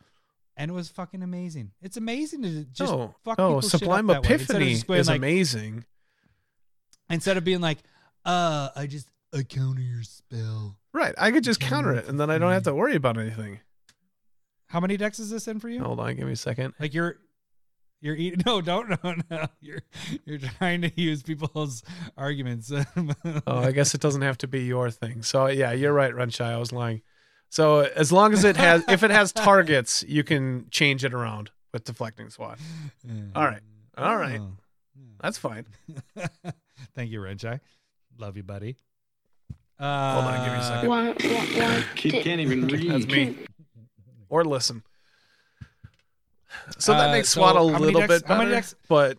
and 0.60 0.70
it 0.70 0.74
was 0.74 0.90
fucking 0.90 1.22
amazing. 1.22 1.70
It's 1.80 1.97
amazing 1.97 2.42
to 2.42 2.64
just 2.64 2.92
no, 2.92 3.14
fuck 3.24 3.38
no, 3.38 3.48
people's 3.48 3.70
shit 3.70 3.74
up 3.74 3.80
Sublime. 3.80 4.10
Epiphany 4.10 4.72
is 4.72 5.09
like- 5.09 5.16
amazing. 5.16 5.86
Instead 7.09 7.38
of 7.38 7.44
being 7.44 7.62
like, 7.62 7.78
uh, 8.26 8.68
I 8.76 8.86
just 8.86 9.09
I 9.34 9.42
counter 9.42 9.80
your 9.80 10.02
spell. 10.02 10.76
Right. 10.92 11.14
I 11.16 11.30
could 11.30 11.44
just 11.44 11.60
counter 11.60 11.94
it 11.94 12.09
and 12.09 12.20
then 12.20 12.30
I 12.30 12.36
don't 12.36 12.52
have 12.52 12.64
to 12.64 12.74
worry 12.74 12.94
about 12.94 13.16
anything. 13.16 13.60
How 14.70 14.78
many 14.80 14.97
decks 14.97 15.18
is 15.18 15.30
this 15.30 15.48
in 15.48 15.59
for 15.59 15.68
you? 15.68 15.82
Hold 15.82 15.98
on, 16.01 16.14
give 16.14 16.26
me 16.26 16.32
a 16.32 16.36
second. 16.36 16.74
Like 16.78 16.94
you're 16.94 17.16
you're 18.01 18.14
eating 18.14 18.42
no, 18.47 18.60
don't 18.60 18.88
no, 19.02 19.14
no. 19.30 19.47
You're 19.60 19.82
you're 20.24 20.38
trying 20.38 20.82
to 20.82 21.01
use 21.01 21.22
people's 21.22 21.82
arguments. 22.16 22.72
Oh, 23.47 23.59
I 23.59 23.72
guess 23.72 23.94
it 23.94 24.01
doesn't 24.01 24.22
have 24.22 24.38
to 24.38 24.47
be 24.48 24.62
your 24.64 24.90
thing. 24.90 25.22
So 25.22 25.47
yeah, 25.48 25.72
you're 25.72 25.92
right, 25.92 26.12
Renshai. 26.14 26.47
I 26.52 26.56
was 26.56 26.72
lying. 26.72 27.02
So 27.48 27.80
as 27.80 28.12
long 28.12 28.32
as 28.32 28.44
it 28.44 28.56
has, 28.56 28.84
if 28.88 29.02
it 29.02 29.10
has 29.10 29.32
targets, 29.32 30.05
you 30.06 30.22
can 30.22 30.66
change 30.70 31.05
it 31.05 31.12
around 31.12 31.51
with 31.72 31.82
deflecting 31.84 32.30
SWAT. 32.30 32.59
All 33.34 33.44
right, 33.44 33.62
all 33.98 34.16
right, 34.16 34.40
Oh. 34.40 34.52
that's 35.20 35.36
fine. 35.38 35.66
Thank 36.94 37.10
you, 37.10 37.20
Renchai. 37.20 37.59
Love 38.18 38.36
you, 38.36 38.44
buddy. 38.44 38.76
Hold 39.80 40.24
on, 40.26 40.44
give 40.44 40.52
me 40.52 40.59
a 40.59 40.62
Uh, 40.62 40.68
second. 40.68 40.88
One, 40.88 41.06
one, 41.06 41.72
one. 41.72 41.84
Kid 41.97 42.22
can't 42.22 42.40
even 42.40 42.66
read. 42.68 42.90
That's 42.92 43.06
me. 43.06 43.36
Or 44.31 44.44
listen. 44.44 44.82
So 46.78 46.93
that 46.93 47.11
Uh, 47.11 47.12
makes 47.12 47.28
so 47.28 47.40
SWAT 47.40 47.57
a 47.57 47.62
little 47.62 48.01
decks- 48.01 48.23
bit 48.23 48.27
how 48.27 48.39
many 48.39 48.47
better, 48.51 48.57
decks- 48.62 48.74
but 48.89 49.19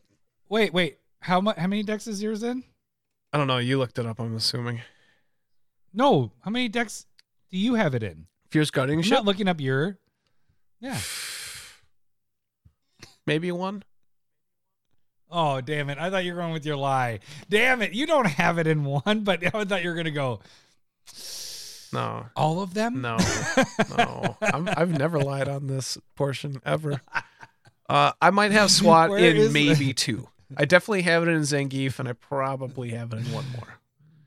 Wait, 0.49 0.73
wait. 0.73 0.97
How 1.21 1.39
much? 1.39 1.57
How 1.57 1.67
many 1.67 1.83
decks 1.83 2.07
is 2.07 2.21
yours 2.21 2.41
in? 2.43 2.63
I 3.31 3.37
don't 3.37 3.47
know. 3.47 3.59
You 3.59 3.77
looked 3.77 3.97
it 3.99 4.05
up. 4.05 4.19
I'm 4.19 4.35
assuming. 4.35 4.81
No. 5.93 6.31
How 6.41 6.51
many 6.51 6.67
decks 6.67 7.05
do 7.51 7.57
you 7.57 7.75
have 7.75 7.93
it 7.95 8.03
in? 8.03 8.27
Fierce 8.49 8.69
I'm 8.75 8.99
not 9.01 9.23
looking 9.23 9.47
up 9.47 9.61
your. 9.61 9.97
Yeah. 10.81 10.99
maybe 13.25 13.51
one. 13.51 13.83
Oh 15.29 15.61
damn 15.61 15.89
it! 15.89 15.97
I 15.97 16.09
thought 16.09 16.25
you 16.25 16.33
were 16.33 16.41
going 16.41 16.51
with 16.51 16.65
your 16.65 16.75
lie. 16.75 17.19
Damn 17.49 17.81
it! 17.81 17.93
You 17.93 18.05
don't 18.05 18.25
have 18.25 18.57
it 18.57 18.67
in 18.67 18.83
one, 18.83 19.23
but 19.23 19.41
I 19.55 19.63
thought 19.63 19.81
you 19.83 19.89
were 19.89 19.95
gonna 19.95 20.11
go 20.11 20.41
No, 21.93 22.25
all 22.35 22.61
of 22.61 22.73
them. 22.73 23.01
no, 23.01 23.17
no. 23.97 24.37
I'm, 24.41 24.69
I've 24.75 24.97
never 24.97 25.19
lied 25.19 25.47
on 25.49 25.67
this 25.67 25.97
portion 26.15 26.61
ever. 26.65 27.01
Uh, 27.89 28.13
I 28.21 28.29
might 28.29 28.53
have 28.53 28.71
SWAT 28.71 29.11
in 29.19 29.51
maybe 29.51 29.91
two. 29.93 30.29
I 30.55 30.63
definitely 30.63 31.01
have 31.01 31.23
it 31.23 31.27
in 31.29 31.41
Zangief, 31.41 31.99
and 31.99 32.07
I 32.07 32.13
probably 32.13 32.91
have 32.91 33.11
it 33.11 33.17
in 33.17 33.33
one 33.33 33.43
more. 33.51 33.67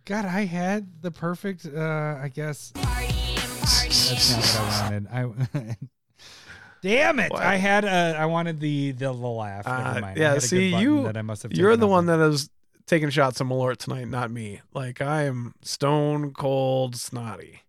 God, 0.05 0.27
I 0.27 0.45
had 0.45 1.01
the 1.01 1.11
perfect. 1.11 1.65
uh 1.65 2.19
I 2.23 2.29
guess 2.29 2.73
Party 2.73 3.07
party. 3.07 3.89
that's 3.89 4.31
not 4.31 4.41
what 4.43 5.11
I 5.15 5.25
wanted. 5.25 5.47
I. 5.55 5.77
Damn 6.83 7.19
it! 7.21 7.33
What? 7.33 7.41
I 7.43 7.57
had. 7.57 7.87
Uh, 7.87 8.15
I 8.19 8.27
wanted 8.27 8.61
the 8.61 8.93
the, 8.93 9.07
the 9.07 9.17
laugh. 9.17 9.65
Never 9.65 9.79
Uh, 9.79 10.01
mind. 10.01 10.19
I 10.19 10.21
yeah, 10.21 10.35
a 10.35 10.41
see, 10.43 10.77
you- 10.77 11.05
That 11.05 11.17
I 11.17 11.23
must 11.23 11.43
have. 11.45 11.53
You're 11.55 11.77
the 11.79 11.87
one 11.87 12.05
that 12.07 12.21
is 12.21 12.51
taking 12.87 13.11
shots 13.11 13.41
of 13.41 13.47
Malort 13.47 13.79
tonight, 13.79 14.09
not 14.09 14.31
me. 14.31 14.61
Like 14.73 15.01
I 15.01 15.25
am 15.25 15.55
stone 15.63 16.33
cold 16.33 16.97
snotty. 16.97 17.63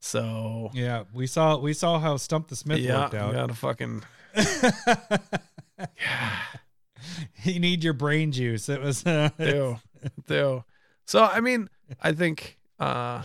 So 0.00 0.70
Yeah, 0.72 1.04
we 1.12 1.26
saw 1.26 1.58
we 1.58 1.72
saw 1.72 1.98
how 1.98 2.16
Stump 2.16 2.48
the 2.48 2.56
Smith 2.56 2.78
yeah, 2.78 3.02
worked 3.02 3.14
out. 3.14 3.32
gotta 3.32 3.54
fucking 3.54 4.02
yeah. 4.36 6.38
you 7.42 7.58
need 7.58 7.82
your 7.82 7.92
brain 7.92 8.32
juice. 8.32 8.68
It 8.68 8.80
was. 8.80 9.04
Uh, 9.04 9.30
do 9.38 9.78
do. 10.26 10.64
So 11.06 11.24
I 11.24 11.40
mean, 11.40 11.68
I 12.00 12.12
think 12.12 12.58
uh 12.78 13.22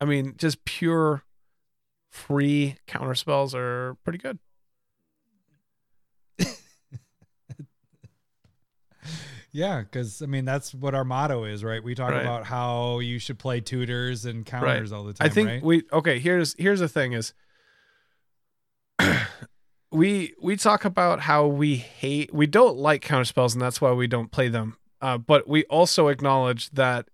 I 0.00 0.04
mean 0.04 0.34
just 0.38 0.64
pure 0.64 1.24
free 2.10 2.76
counter 2.86 3.14
spells 3.14 3.54
are 3.54 3.96
pretty 4.04 4.18
good. 4.18 4.38
Yeah, 9.58 9.80
because 9.80 10.22
I 10.22 10.26
mean 10.26 10.44
that's 10.44 10.72
what 10.72 10.94
our 10.94 11.02
motto 11.04 11.42
is, 11.42 11.64
right? 11.64 11.82
We 11.82 11.96
talk 11.96 12.12
Right. 12.12 12.20
about 12.20 12.46
how 12.46 13.00
you 13.00 13.18
should 13.18 13.40
play 13.40 13.60
tutors 13.60 14.24
and 14.24 14.46
counters 14.46 14.92
all 14.92 15.02
the 15.02 15.12
time. 15.12 15.26
I 15.26 15.28
think 15.28 15.48
right? 15.48 15.62
we 15.62 15.82
okay. 15.92 16.20
Here's 16.20 16.54
here's 16.56 16.78
the 16.78 16.88
thing 16.88 17.12
is, 17.12 17.34
we 19.90 20.32
we 20.40 20.56
talk 20.56 20.84
about 20.84 21.18
how 21.22 21.48
we 21.48 21.74
hate 21.74 22.32
we 22.32 22.46
don't 22.46 22.76
like 22.76 23.02
counter 23.02 23.24
spells 23.24 23.52
and 23.52 23.60
that's 23.60 23.80
why 23.80 23.90
we 23.90 24.06
don't 24.06 24.30
play 24.30 24.46
them. 24.46 24.76
Uh, 25.02 25.18
but 25.18 25.48
we 25.48 25.64
also 25.64 26.06
acknowledge 26.06 26.70
that 26.70 27.08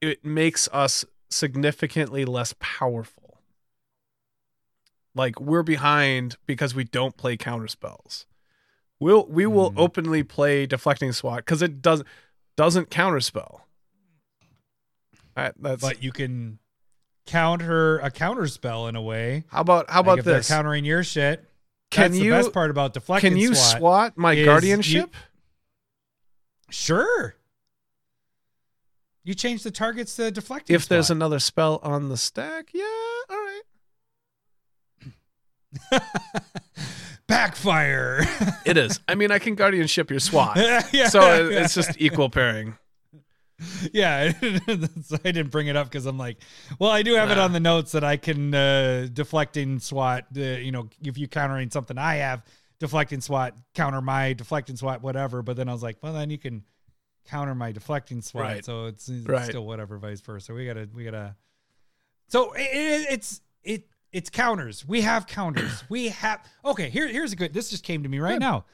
it 0.00 0.24
makes 0.24 0.68
us 0.72 1.04
significantly 1.28 2.24
less 2.24 2.54
powerful. 2.60 3.40
Like 5.16 5.40
we're 5.40 5.64
behind 5.64 6.36
because 6.46 6.72
we 6.72 6.84
don't 6.84 7.16
play 7.16 7.36
counter 7.36 7.66
spells. 7.66 8.26
We'll 9.00 9.26
we 9.26 9.46
will 9.46 9.70
Mhm. 9.72 9.78
openly 9.78 10.22
play 10.22 10.66
deflecting 10.66 11.12
swat 11.12 11.38
because 11.38 11.62
it 11.62 11.80
does 11.82 12.02
doesn't 12.56 12.90
counterspell. 12.90 13.60
That, 15.34 15.54
that's 15.58 15.80
but 15.80 16.02
you 16.02 16.12
can 16.12 16.58
counter 17.26 17.98
a 18.00 18.10
counterspell 18.10 18.88
in 18.88 18.96
a 18.96 19.02
way. 19.02 19.44
how 19.48 19.62
about 19.62 19.88
how 19.88 20.00
Like 20.00 20.06
about 20.20 20.24
they're 20.24 20.34
this? 20.38 20.48
countering 20.48 20.84
your 20.84 21.02
shit? 21.02 21.48
Can 21.90 22.10
that's 22.12 22.22
you 22.22 22.30
the 22.32 22.36
best 22.38 22.52
part 22.52 22.70
about 22.70 22.92
deflecting 22.94 23.30
can 23.32 23.38
you 23.38 23.54
swat. 23.54 23.78
swat, 23.78 24.18
my 24.18 24.40
guardianship? 24.44 25.14
Sure. 26.68 27.34
You 29.24 29.34
change 29.34 29.62
the 29.62 29.70
targets 29.70 30.14
to 30.16 30.30
deflecting. 30.30 30.74
if 30.76 30.86
there's 30.88 31.10
another 31.10 31.38
spell 31.38 31.80
on 31.82 32.08
the 32.10 32.16
stack, 32.16 32.70
yeah, 32.74 32.84
all 33.28 33.36
right. 33.36 33.62
backfire. 37.40 38.26
It 38.66 38.76
is. 38.76 39.00
I 39.08 39.14
mean, 39.14 39.32
I 39.32 39.38
can 39.38 39.54
guardianship 39.54 40.10
your 40.10 40.20
SWAT, 40.20 40.56
yeah, 40.92 41.08
so 41.08 41.20
it- 41.46 41.52
it's 41.52 41.74
just 41.74 41.92
equal 42.00 42.28
pairing. 42.30 42.76
yeah. 43.92 44.32
So 45.04 45.16
I 45.24 45.32
didn't 45.32 45.50
bring 45.50 45.66
it 45.66 45.76
up 45.76 45.88
because 45.88 46.06
I'm 46.06 46.18
like, 46.18 46.38
well, 46.78 46.90
I 46.90 47.02
do 47.02 47.14
have 47.14 47.30
it 47.30 47.38
on 47.38 47.52
the 47.52 47.60
notes 47.60 47.92
that 47.92 48.04
I 48.04 48.16
can 48.16 48.54
uh, 48.54 49.08
deflecting 49.12 49.78
SWAT. 49.80 50.26
Uh, 50.36 50.40
you 50.40 50.70
know, 50.72 50.88
if 51.02 51.18
you 51.18 51.26
countering 51.26 51.70
something 51.70 51.98
I 51.98 52.16
have, 52.16 52.42
deflecting 52.78 53.20
SWAT 53.20 53.56
counter 53.74 54.00
my 54.00 54.34
deflecting 54.34 54.76
SWAT, 54.76 55.02
whatever. 55.02 55.42
But 55.42 55.56
then 55.56 55.68
I 55.68 55.72
was 55.72 55.82
like, 55.82 55.98
well, 56.02 56.12
then 56.12 56.30
you 56.30 56.38
can 56.38 56.64
counter 57.28 57.54
my 57.54 57.72
deflecting 57.72 58.22
SWAT. 58.22 58.44
Right. 58.44 58.64
So 58.64 58.86
it's, 58.86 59.08
it's 59.08 59.26
Right. 59.26 59.46
still 59.46 59.66
whatever, 59.66 59.98
vice 59.98 60.20
versa. 60.20 60.52
We 60.54 60.66
gotta, 60.66 60.88
we 60.94 61.04
gotta. 61.04 61.34
So 62.28 62.52
it, 62.52 62.60
it, 62.62 63.06
it's 63.10 63.40
it 63.64 63.84
it's 64.12 64.30
counters. 64.30 64.86
We 64.86 65.02
have 65.02 65.26
counters. 65.26 65.84
we 65.88 66.08
have 66.08 66.44
okay. 66.64 66.90
Here 66.90 67.08
here's 67.08 67.32
a 67.32 67.36
good. 67.36 67.52
This 67.52 67.70
just 67.70 67.84
came 67.84 68.02
to 68.02 68.08
me 68.08 68.18
right 68.18 68.34
Good. 68.34 68.40
now. 68.40 68.64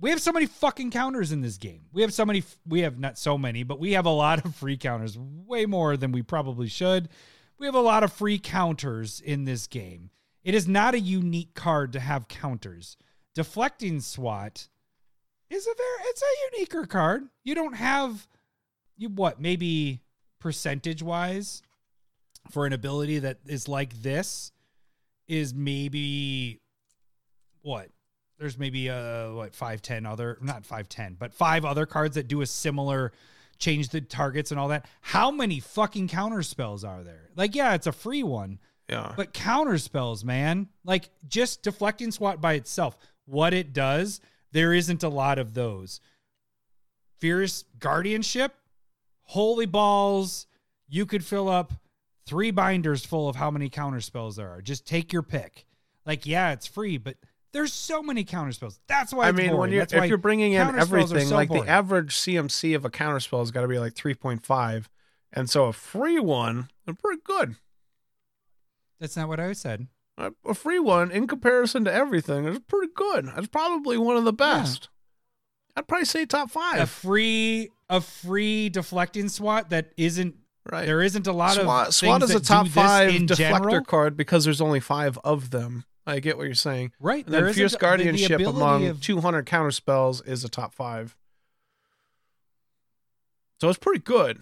We 0.00 0.10
have 0.10 0.22
so 0.22 0.32
many 0.32 0.46
fucking 0.46 0.92
counters 0.92 1.30
in 1.30 1.42
this 1.42 1.58
game. 1.58 1.82
We 1.92 2.02
have 2.02 2.14
so 2.14 2.24
many. 2.24 2.42
We 2.66 2.80
have 2.80 2.98
not 2.98 3.18
so 3.18 3.36
many, 3.36 3.62
but 3.62 3.78
we 3.78 3.92
have 3.92 4.06
a 4.06 4.10
lot 4.10 4.44
of 4.44 4.54
free 4.54 4.76
counters. 4.76 5.18
Way 5.18 5.66
more 5.66 5.96
than 5.96 6.12
we 6.12 6.22
probably 6.22 6.68
should. 6.68 7.08
We 7.58 7.66
have 7.66 7.74
a 7.74 7.80
lot 7.80 8.02
of 8.02 8.12
free 8.12 8.38
counters 8.38 9.20
in 9.20 9.44
this 9.44 9.66
game. 9.66 10.10
It 10.42 10.54
is 10.54 10.66
not 10.66 10.94
a 10.94 11.00
unique 11.00 11.54
card 11.54 11.92
to 11.92 12.00
have 12.00 12.28
counters. 12.28 12.96
Deflecting 13.34 14.00
SWAT 14.00 14.68
is 15.50 15.66
a 15.66 15.74
very 15.76 16.08
it's 16.08 16.22
a 16.22 16.56
uniquer 16.56 16.86
card. 16.86 17.28
You 17.44 17.54
don't 17.54 17.74
have 17.74 18.26
you 18.96 19.10
what 19.10 19.40
maybe 19.40 20.00
percentage 20.40 21.02
wise 21.02 21.62
for 22.50 22.66
an 22.66 22.72
ability 22.72 23.20
that 23.20 23.38
is 23.46 23.68
like 23.68 24.02
this 24.02 24.52
is 25.28 25.54
maybe 25.54 26.60
what 27.62 27.88
there's 28.38 28.58
maybe 28.58 28.88
uh 28.90 29.32
what 29.32 29.54
five 29.54 29.80
ten 29.82 30.06
other 30.06 30.38
not 30.40 30.64
five 30.66 30.88
ten 30.88 31.14
but 31.18 31.32
five 31.32 31.64
other 31.64 31.86
cards 31.86 32.14
that 32.16 32.26
do 32.28 32.40
a 32.40 32.46
similar 32.46 33.12
change 33.58 33.90
the 33.90 34.00
targets 34.00 34.50
and 34.50 34.58
all 34.58 34.68
that 34.68 34.86
how 35.02 35.30
many 35.30 35.60
fucking 35.60 36.08
counter 36.08 36.42
spells 36.42 36.82
are 36.82 37.02
there 37.04 37.28
like 37.36 37.54
yeah 37.54 37.74
it's 37.74 37.86
a 37.86 37.92
free 37.92 38.22
one 38.22 38.58
Yeah. 38.88 39.12
but 39.16 39.32
counter 39.32 39.78
spells, 39.78 40.24
man, 40.24 40.68
like 40.84 41.10
just 41.28 41.62
deflecting 41.62 42.10
SWAT 42.10 42.40
by 42.40 42.54
itself, 42.54 42.96
what 43.26 43.54
it 43.54 43.72
does, 43.72 44.20
there 44.50 44.72
isn't 44.74 45.04
a 45.04 45.08
lot 45.08 45.38
of 45.38 45.54
those. 45.54 46.00
Fierce 47.18 47.64
guardianship, 47.78 48.52
holy 49.22 49.66
balls, 49.66 50.46
you 50.88 51.06
could 51.06 51.24
fill 51.24 51.48
up 51.48 51.72
three 52.30 52.52
binders 52.52 53.04
full 53.04 53.28
of 53.28 53.34
how 53.34 53.50
many 53.50 53.68
counter 53.68 54.00
spells 54.00 54.36
there 54.36 54.48
are. 54.48 54.62
Just 54.62 54.86
take 54.86 55.12
your 55.12 55.22
pick. 55.22 55.66
Like, 56.06 56.26
yeah, 56.26 56.52
it's 56.52 56.66
free, 56.68 56.96
but 56.96 57.16
there's 57.52 57.72
so 57.72 58.04
many 58.04 58.22
counter 58.22 58.52
spells. 58.52 58.78
That's 58.86 59.12
why 59.12 59.26
I 59.26 59.30
it's 59.30 59.38
mean, 59.38 59.56
when 59.56 59.72
you're 59.72 59.80
That's 59.80 59.92
if 59.92 60.08
you're 60.08 60.16
bringing 60.16 60.52
in 60.52 60.62
counter 60.62 60.78
everything, 60.78 61.26
so 61.26 61.34
like 61.34 61.48
boring. 61.48 61.64
the 61.64 61.68
average 61.68 62.14
CMC 62.16 62.76
of 62.76 62.84
a 62.84 62.90
counterspell 62.90 63.40
has 63.40 63.50
got 63.50 63.62
to 63.62 63.68
be 63.68 63.80
like 63.80 63.94
3.5, 63.94 64.84
and 65.32 65.50
so 65.50 65.64
a 65.64 65.72
free 65.72 66.20
one, 66.20 66.68
they're 66.84 66.94
pretty 66.94 67.20
good. 67.24 67.56
That's 69.00 69.16
not 69.16 69.26
what 69.26 69.40
I 69.40 69.52
said. 69.52 69.88
A 70.16 70.30
a 70.46 70.54
free 70.54 70.78
one 70.78 71.10
in 71.10 71.26
comparison 71.26 71.84
to 71.84 71.92
everything 71.92 72.44
is 72.44 72.60
pretty 72.60 72.92
good. 72.94 73.26
That's 73.26 73.48
probably 73.48 73.98
one 73.98 74.16
of 74.16 74.24
the 74.24 74.32
best. 74.32 74.88
I'd 75.74 75.88
probably 75.88 76.04
say 76.04 76.26
top 76.26 76.50
five. 76.50 76.80
A 76.80 76.86
free 76.86 77.70
a 77.88 78.00
free 78.00 78.68
deflecting 78.68 79.28
SWAT 79.28 79.70
that 79.70 79.92
isn't 79.96 80.36
Right. 80.70 80.86
there 80.86 81.02
isn't 81.02 81.26
a 81.26 81.32
lot 81.32 81.54
SWAT, 81.54 81.88
of 81.88 81.94
SWAT 81.94 82.22
is 82.22 82.34
a 82.34 82.40
top 82.40 82.68
five 82.68 83.10
deflector 83.12 83.36
general. 83.36 83.84
card 83.84 84.16
because 84.16 84.44
there's 84.44 84.60
only 84.60 84.80
five 84.80 85.18
of 85.24 85.50
them. 85.50 85.84
I 86.06 86.20
get 86.20 86.36
what 86.36 86.44
you're 86.46 86.54
saying. 86.54 86.92
Right. 86.98 87.24
And 87.24 87.34
then 87.34 87.42
Fierce 87.44 87.56
isn't 87.58 87.72
the- 87.72 87.78
Guardianship 87.78 88.40
among 88.40 88.86
of- 88.86 89.00
200 89.00 89.46
counter 89.46 89.70
spells 89.70 90.20
is 90.22 90.44
a 90.44 90.48
top 90.48 90.74
five. 90.74 91.16
So 93.60 93.68
it's 93.68 93.78
pretty 93.78 94.00
good. 94.00 94.38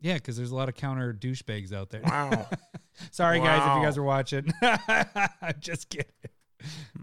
Yeah, 0.00 0.14
because 0.14 0.36
there's 0.36 0.50
a 0.50 0.54
lot 0.56 0.68
of 0.68 0.74
counter 0.74 1.12
douchebags 1.12 1.72
out 1.72 1.90
there. 1.90 2.02
Wow. 2.04 2.48
Sorry, 3.10 3.40
guys, 3.40 3.60
if 3.68 3.76
you 3.76 3.82
guys 3.84 3.98
are 3.98 4.02
watching. 4.02 4.52
I'm 4.62 5.54
just 5.60 5.88
kidding. 5.90 6.06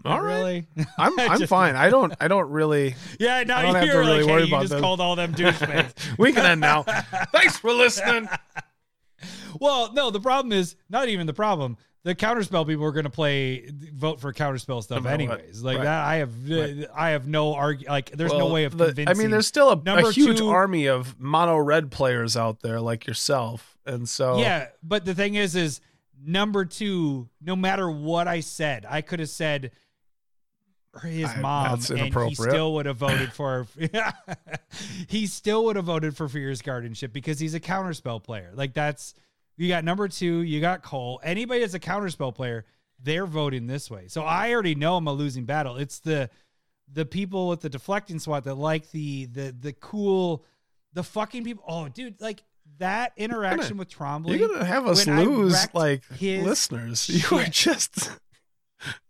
All 0.04 0.20
right. 0.20 0.36
Really? 0.38 0.66
I'm 0.98 1.18
I'm 1.30 1.38
Just- 1.38 1.48
fine. 1.50 1.76
I 1.76 1.88
don't 1.90 2.12
I 2.20 2.28
don't 2.28 2.50
really. 2.50 2.94
Yeah, 3.18 3.42
now 3.44 3.58
I 3.58 3.62
don't 3.62 3.74
have 3.74 3.84
to 3.84 3.90
you're 3.90 4.00
really 4.00 4.22
like, 4.22 4.30
worry 4.30 4.42
hey, 4.46 4.48
you 4.54 4.60
just 4.60 4.72
this. 4.72 4.80
called 4.80 5.00
all 5.00 5.16
them 5.16 5.34
douchebags. 5.34 5.92
We 6.18 6.32
can 6.32 6.44
end 6.44 6.60
now. 6.60 6.82
Thanks 7.32 7.56
for 7.58 7.72
listening. 7.72 8.28
well, 9.60 9.92
no, 9.92 10.10
the 10.10 10.20
problem 10.20 10.52
is 10.52 10.76
not 10.90 11.08
even 11.08 11.26
the 11.26 11.34
problem. 11.34 11.76
The 12.02 12.14
counterspell 12.14 12.66
people 12.66 12.84
are 12.84 12.92
going 12.92 13.04
to 13.04 13.10
play 13.10 13.66
vote 13.94 14.20
for 14.20 14.30
counterspell 14.34 14.82
stuff 14.82 14.98
No 15.02 15.08
matter 15.08 15.24
what. 15.26 15.38
anyways. 15.40 15.62
Like 15.62 15.78
Right. 15.78 15.84
that, 15.84 16.04
I 16.04 16.16
have 16.16 16.30
uh, 16.50 16.54
Right. 16.54 16.86
I 16.94 17.10
have 17.10 17.26
no 17.26 17.54
argue. 17.54 17.88
Like, 17.88 18.10
there's 18.10 18.32
no 18.32 18.52
way 18.52 18.64
of 18.64 18.76
the- 18.76 18.86
convincing. 18.86 19.08
I 19.08 19.14
mean, 19.14 19.30
there's 19.30 19.46
still 19.46 19.70
a, 19.70 19.80
a 19.86 20.12
huge 20.12 20.36
two- 20.38 20.50
army 20.50 20.86
of 20.86 21.18
mono 21.18 21.56
red 21.56 21.90
players 21.90 22.36
out 22.36 22.60
there 22.60 22.78
like 22.78 23.06
yourself, 23.06 23.78
and 23.86 24.06
so 24.06 24.36
Yeah, 24.36 24.66
but 24.82 25.06
the 25.06 25.14
thing 25.14 25.34
is, 25.36 25.56
is 25.56 25.80
number 26.24 26.64
two. 26.64 27.28
No 27.40 27.56
matter 27.56 27.90
what 27.90 28.28
I 28.28 28.40
said, 28.40 28.86
I 28.88 29.00
could 29.00 29.20
have 29.20 29.28
said 29.28 29.72
his 31.02 31.28
I- 31.28 31.40
mom, 31.40 31.70
that's 31.70 31.90
and 31.90 32.14
he 32.28 32.34
still 32.34 32.74
would 32.74 32.86
have 32.86 32.96
voted 32.96 33.32
for. 33.34 33.66
he 35.08 35.26
still 35.26 35.64
would 35.66 35.76
have 35.76 35.84
voted 35.84 36.16
for 36.16 36.28
Fierce 36.28 36.62
Guardianship 36.62 37.12
because 37.12 37.38
he's 37.38 37.54
a 37.54 37.60
counterspell 37.60 38.22
player. 38.22 38.52
Like 38.54 38.74
that's 38.74 39.14
you 39.56 39.68
got 39.68 39.84
number 39.84 40.08
two, 40.08 40.40
you 40.40 40.60
got 40.60 40.82
Cole. 40.82 41.20
Anybody 41.22 41.60
that's 41.60 41.74
a 41.74 41.80
counterspell 41.80 42.34
player, 42.34 42.64
they're 43.02 43.26
voting 43.26 43.66
this 43.66 43.90
way. 43.90 44.08
So 44.08 44.22
I 44.22 44.52
already 44.52 44.74
know 44.74 44.96
I'm 44.96 45.06
a 45.06 45.12
losing 45.12 45.44
battle. 45.44 45.76
It's 45.76 45.98
the 46.00 46.30
the 46.92 47.04
people 47.06 47.48
with 47.48 47.60
the 47.60 47.70
deflecting 47.70 48.18
SWAT 48.20 48.44
that 48.44 48.54
like 48.54 48.90
the 48.90 49.26
the 49.26 49.54
the 49.58 49.72
cool 49.72 50.44
the 50.92 51.02
fucking 51.02 51.44
people. 51.44 51.64
Oh, 51.66 51.88
dude, 51.88 52.20
like 52.20 52.42
that 52.78 53.12
interaction 53.16 53.76
with 53.76 53.88
Trombley. 53.90 54.38
you're 54.38 54.48
gonna 54.48 54.64
have 54.64 54.86
us 54.86 55.06
lose 55.06 55.66
like 55.74 56.02
listeners. 56.20 57.08
You 57.30 57.38
are 57.38 57.44
just 57.44 58.10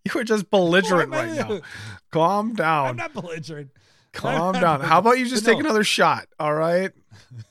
you 0.05 0.21
are 0.21 0.25
just 0.25 0.51
belligerent 0.51 1.11
right 1.11 1.33
now. 1.33 1.61
Calm 2.13 2.55
down. 2.55 2.89
I'm 2.91 2.97
not 2.97 3.13
belligerent. 3.13 3.71
Calm 4.13 4.53
not 4.53 4.61
down. 4.61 4.81
How 4.83 4.99
about 4.99 5.19
you 5.19 5.27
just 5.27 5.45
But 5.45 5.51
take 5.53 5.59
no. 5.59 5.67
another 5.67 5.83
shot? 5.85 6.27
All 6.39 6.55
right. 6.55 6.93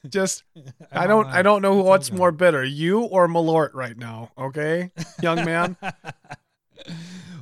Just 0.07 0.43
I 0.91 1.07
don't 1.07 1.27
I 1.27 1.41
don't 1.41 1.61
know 1.61 1.75
what's 1.75 2.11
more 2.11 2.31
bitter, 2.31 2.63
you 2.63 3.01
or 3.01 3.27
Malort 3.27 3.71
right 3.73 3.97
now. 3.97 4.31
Okay, 4.37 4.91
young 5.21 5.43
man. 5.43 5.75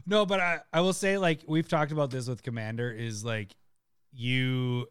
no, 0.06 0.26
but 0.26 0.40
I, 0.40 0.60
I 0.74 0.82
will 0.82 0.94
say, 0.94 1.18
like, 1.18 1.42
we've 1.48 1.68
talked 1.68 1.92
about 1.92 2.10
this 2.12 2.28
with 2.28 2.42
Commander, 2.44 2.92
is 2.92 3.24
like 3.24 3.56
you, 4.12 4.88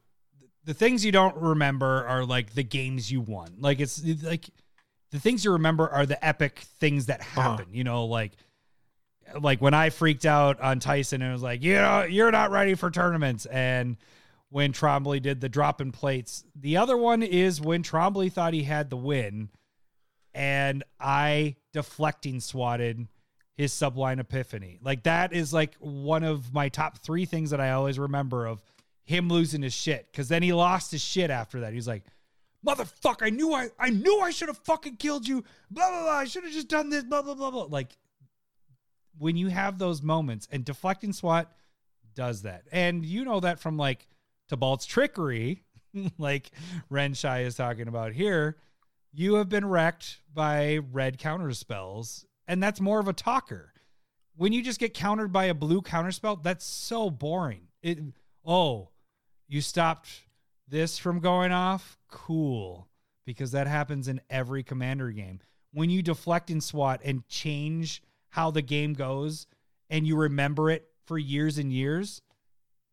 the 0.65 0.74
things 0.74 1.05
you 1.05 1.12
don't 1.12 1.37
remember 1.37 2.07
are 2.07 2.24
like 2.24 2.55
the 2.55 2.62
games 2.65 3.11
you 3.11 3.20
won. 3.20 3.57
Like, 3.59 3.81
it's 3.81 3.99
it's 4.03 4.23
like 4.23 4.51
the 5.11 5.19
things 5.19 5.45
you 5.45 5.53
remember 5.53 5.89
are 5.89 6.07
the 6.07 6.23
epic 6.24 6.61
things 6.78 7.07
that 7.07 7.20
Uh-huh. 7.20 7.41
happen, 7.43 7.66
you 7.73 7.82
know, 7.85 8.05
like, 8.05 8.32
like 9.41 9.61
when 9.61 9.74
I 9.74 9.91
freaked 9.91 10.27
out 10.27 10.61
on 10.61 10.81
Tyson 10.81 11.23
and 11.23 11.32
was 11.32 11.43
like, 11.43 11.62
you 11.62 11.74
know, 11.74 12.03
you're 12.03 12.31
not 12.31 12.51
ready 12.51 12.74
for 12.74 12.91
tournaments. 12.91 13.47
And 13.47 13.97
when 14.51 14.73
Trombley 14.73 15.20
did 15.23 15.41
the 15.41 15.49
drop 15.49 15.81
in 15.81 15.93
plates, 15.93 16.45
the 16.55 16.77
other 16.77 16.97
one 16.97 17.23
is 17.23 17.61
when 17.61 17.82
Trombley 17.82 18.32
thought 18.32 18.53
he 18.55 18.65
had 18.65 18.91
the 18.91 18.97
win 18.97 19.49
and 20.35 20.85
I 20.99 21.57
deflecting 21.73 22.41
swatted 22.41 23.07
his 23.57 23.73
sublime 23.73 24.19
epiphany. 24.20 24.78
Like 24.82 25.05
that 25.05 25.32
is 25.32 25.53
like 25.53 25.74
one 25.78 26.24
of 26.24 26.53
my 26.53 26.69
top 26.69 26.99
three 26.99 27.24
things 27.24 27.51
that 27.51 27.61
I 27.61 27.70
always 27.73 27.99
remember 27.99 28.47
of 28.47 28.62
him 29.11 29.28
losing 29.28 29.62
his 29.62 29.74
shit. 29.74 30.09
Cause 30.15 30.28
then 30.28 30.43
he 30.43 30.53
lost 30.53 30.91
his 30.91 31.03
shit 31.03 31.31
after 31.31 31.61
that. 31.61 31.74
He's 31.74 31.89
like, 31.89 32.05
motherfucker, 32.66 33.27
I 33.27 33.31
knew 33.31 33.53
I 33.53 33.69
I 33.78 33.91
knew 33.91 34.20
I 34.20 34.31
should 34.31 34.49
have 34.49 34.59
fucking 34.59 34.97
killed 34.97 35.28
you. 35.28 35.45
Blah 35.70 35.91
blah 35.91 36.03
blah. 36.03 36.12
I 36.12 36.24
should 36.24 36.45
have 36.45 36.53
just 36.53 36.69
done 36.69 36.91
this. 36.91 37.05
Blah 37.05 37.23
blah 37.23 37.35
blah 37.35 37.51
blah. 37.51 37.65
Like 37.65 37.97
when 39.19 39.37
you 39.37 39.49
have 39.49 39.78
those 39.78 40.03
moments 40.03 40.49
and 40.51 40.65
deflecting 40.65 41.12
SWAT 41.12 41.53
does 42.15 42.43
that. 42.43 42.65
And 42.73 43.05
you 43.05 43.24
know 43.24 43.41
that 43.41 43.61
from 43.61 43.77
like 43.77 44.07
Tibalt's 44.51 44.87
trickery, 44.87 45.65
like 46.19 46.51
Renshai 46.91 47.45
is 47.45 47.57
talking 47.57 47.89
about 47.89 48.12
here. 48.12 48.57
You 49.12 49.35
have 49.35 49.49
been 49.49 49.66
wrecked 49.66 50.20
by 50.32 50.78
red 50.93 51.19
counter 51.19 51.53
spells, 51.53 52.27
and 52.47 52.62
that's 52.62 52.81
more 52.81 53.01
of 53.01 53.09
a 53.09 53.12
talker. 53.12 53.73
When 54.37 54.53
you 54.53 54.62
just 54.62 54.78
get 54.78 54.95
countered 54.95 55.32
by 55.32 55.47
a 55.47 55.55
blue 55.55 55.82
counterspell, 55.82 56.43
that's 56.43 56.65
so 56.65 57.11
boring. 57.11 57.62
It 57.82 57.99
oh, 58.45 58.90
you 59.51 59.61
stopped 59.61 60.09
this 60.69 60.97
from 60.97 61.21
going 61.21 61.53
off? 61.53 61.99
Cool. 62.09 62.89
Because 63.27 63.51
that 63.51 63.67
happens 63.67 64.09
in 64.09 64.21
every 64.31 64.63
commander 64.63 65.11
game. 65.11 65.41
When 65.73 65.91
you 65.91 66.03
deflect 66.03 66.51
in 66.51 66.61
SWAT 66.61 67.01
and 67.05 67.27
change 67.29 68.03
how 68.31 68.51
the 68.51 68.63
game 68.63 68.95
goes 68.95 69.47
and 69.91 70.07
you 70.07 70.17
remember 70.17 70.71
it 70.71 70.87
for 71.05 71.19
years 71.19 71.59
and 71.59 71.73
years, 71.73 72.23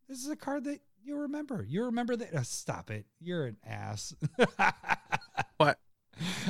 this 0.08 0.18
is 0.18 0.28
a 0.28 0.36
card 0.36 0.64
that 0.64 0.80
you 1.02 1.20
remember. 1.20 1.64
You 1.66 1.84
remember 1.84 2.16
that. 2.16 2.34
uh, 2.34 2.42
stop 2.42 2.90
it. 2.90 3.06
You're 3.20 3.46
an 3.46 3.56
ass. 3.64 4.14
What? 5.56 5.78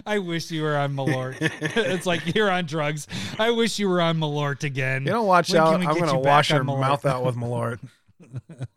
I 0.06 0.18
wish 0.18 0.50
you 0.50 0.62
were 0.62 0.76
on 0.76 0.94
Malort. 0.94 1.36
it's 1.40 2.06
like 2.06 2.34
you're 2.34 2.50
on 2.50 2.66
drugs. 2.66 3.06
I 3.38 3.50
wish 3.50 3.78
you 3.78 3.88
were 3.88 4.00
on 4.00 4.18
Malort 4.18 4.64
again. 4.64 5.04
You 5.04 5.12
don't 5.12 5.26
watch 5.26 5.50
When 5.50 5.60
out. 5.60 5.74
I'm 5.74 5.80
get 5.80 5.98
gonna 5.98 6.18
wash 6.18 6.50
your 6.50 6.64
mouth 6.64 7.04
out 7.04 7.24
with 7.24 7.36
Malort. 7.36 7.78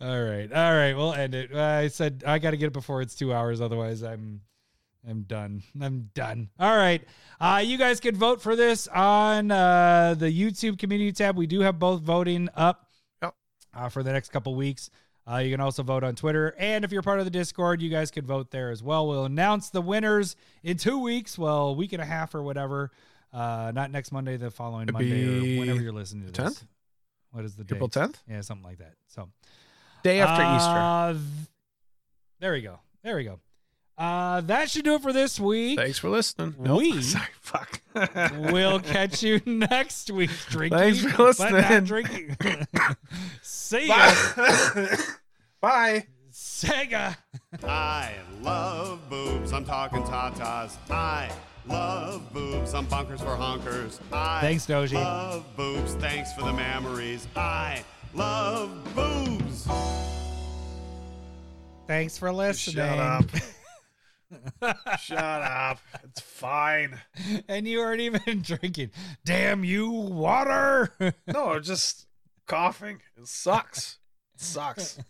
All 0.00 0.22
right. 0.22 0.52
All 0.52 0.74
right. 0.74 0.94
We'll 0.94 1.12
end 1.14 1.34
it. 1.34 1.54
I 1.54 1.88
said 1.88 2.22
I 2.26 2.38
got 2.38 2.52
to 2.52 2.56
get 2.56 2.66
it 2.66 2.72
before 2.72 3.02
it's 3.02 3.14
two 3.14 3.32
hours. 3.32 3.60
Otherwise, 3.60 4.02
I'm 4.02 4.40
I'm 5.08 5.22
done. 5.22 5.62
I'm 5.80 6.10
done. 6.14 6.48
All 6.58 6.76
right. 6.76 7.02
Uh, 7.40 7.62
you 7.64 7.76
guys 7.78 7.98
can 8.00 8.14
vote 8.14 8.40
for 8.40 8.54
this 8.54 8.86
on 8.88 9.50
uh, 9.50 10.14
the 10.16 10.26
YouTube 10.30 10.78
community 10.78 11.12
tab. 11.12 11.36
We 11.36 11.46
do 11.46 11.60
have 11.60 11.78
both 11.78 12.02
voting 12.02 12.48
up 12.54 12.88
Yep. 13.22 13.34
uh, 13.74 13.88
for 13.88 14.02
the 14.02 14.12
next 14.12 14.30
couple 14.30 14.54
weeks. 14.54 14.90
Uh, 15.30 15.36
you 15.36 15.50
can 15.52 15.60
also 15.60 15.82
vote 15.84 16.02
on 16.04 16.14
Twitter. 16.16 16.54
And 16.58 16.84
if 16.84 16.90
you're 16.92 17.02
part 17.02 17.18
of 17.20 17.24
the 17.24 17.30
Discord, 17.30 17.80
you 17.80 17.90
guys 17.90 18.10
can 18.10 18.26
vote 18.26 18.50
there 18.50 18.70
as 18.70 18.82
well. 18.82 19.06
We'll 19.08 19.24
announce 19.24 19.70
the 19.70 19.80
winners 19.80 20.34
in 20.64 20.76
two 20.76 20.98
weeks. 20.98 21.38
Well, 21.38 21.68
a 21.68 21.72
week 21.72 21.92
and 21.92 22.02
a 22.02 22.04
half 22.04 22.34
or 22.34 22.42
whatever. 22.42 22.90
Uh, 23.32 23.70
not 23.74 23.90
next 23.92 24.10
Monday, 24.12 24.36
the 24.36 24.50
following 24.50 24.84
It'd 24.84 24.92
Monday 24.94 25.56
or 25.56 25.60
whenever 25.60 25.80
you're 25.80 25.92
listening 25.92 26.26
to 26.26 26.32
this. 26.42 26.54
10th? 26.58 26.64
What 27.30 27.44
is 27.44 27.54
the 27.54 27.64
date? 27.64 27.76
April 27.76 27.88
10th, 27.88 28.16
Yeah, 28.28 28.40
something 28.42 28.64
like 28.64 28.78
that. 28.78 28.94
So 29.08 29.30
day 30.02 30.20
after 30.20 30.42
Easter. 30.56 30.70
uh, 30.70 31.12
th- 31.12 31.48
there 32.40 32.52
we 32.52 32.60
go. 32.62 32.78
There 33.02 33.16
we 33.16 33.24
go. 33.24 33.38
Uh, 33.98 34.40
that 34.42 34.70
should 34.70 34.84
do 34.84 34.94
it 34.94 35.02
for 35.02 35.12
this 35.12 35.38
week. 35.38 35.78
Thanks 35.78 35.98
for 35.98 36.08
listening. 36.08 36.54
we- 36.58 37.00
Sorry, 37.02 37.24
fuck. 37.40 37.80
we'll 38.38 38.80
catch 38.80 39.22
you 39.22 39.40
next 39.46 40.10
week. 40.10 40.30
Drinking, 40.48 40.78
Thanks 40.78 41.00
for 41.02 41.32
but 41.34 41.52
not 41.52 41.84
drinking. 41.84 42.36
See 43.42 43.86
ya, 43.88 43.96
Bye. 44.36 44.96
Bye. 45.60 46.06
Sega. 46.32 47.16
I 47.62 48.14
love 48.40 49.08
boobs. 49.10 49.52
I'm 49.52 49.64
talking 49.66 50.02
tatas. 50.04 50.76
I 50.90 51.30
love 51.66 52.32
boobs. 52.32 52.72
I'm 52.72 52.86
bonkers 52.86 53.18
for 53.18 53.36
honkers. 53.36 54.00
I 54.12 54.40
Thanks, 54.40 54.66
Doji. 54.66 54.94
love 54.94 55.44
boobs. 55.56 55.94
Thanks 55.96 56.32
for 56.32 56.42
the 56.42 56.52
memories. 56.52 57.28
I 57.36 57.84
love 58.14 58.94
boobs. 58.94 59.68
Thanks 61.86 62.16
for 62.18 62.32
listening. 62.32 62.76
Shut 62.86 62.98
up. 62.98 63.24
Shut 65.00 65.18
up. 65.18 65.78
It's 66.04 66.20
fine. 66.20 66.98
And 67.48 67.66
you 67.66 67.80
aren't 67.80 68.00
even 68.00 68.40
drinking. 68.42 68.90
Damn 69.24 69.64
you, 69.64 69.90
water. 69.90 70.94
No, 71.26 71.60
just 71.60 72.06
coughing. 72.46 73.00
It 73.16 73.26
sucks. 73.26 73.98
It 74.34 74.40
sucks. 74.40 74.98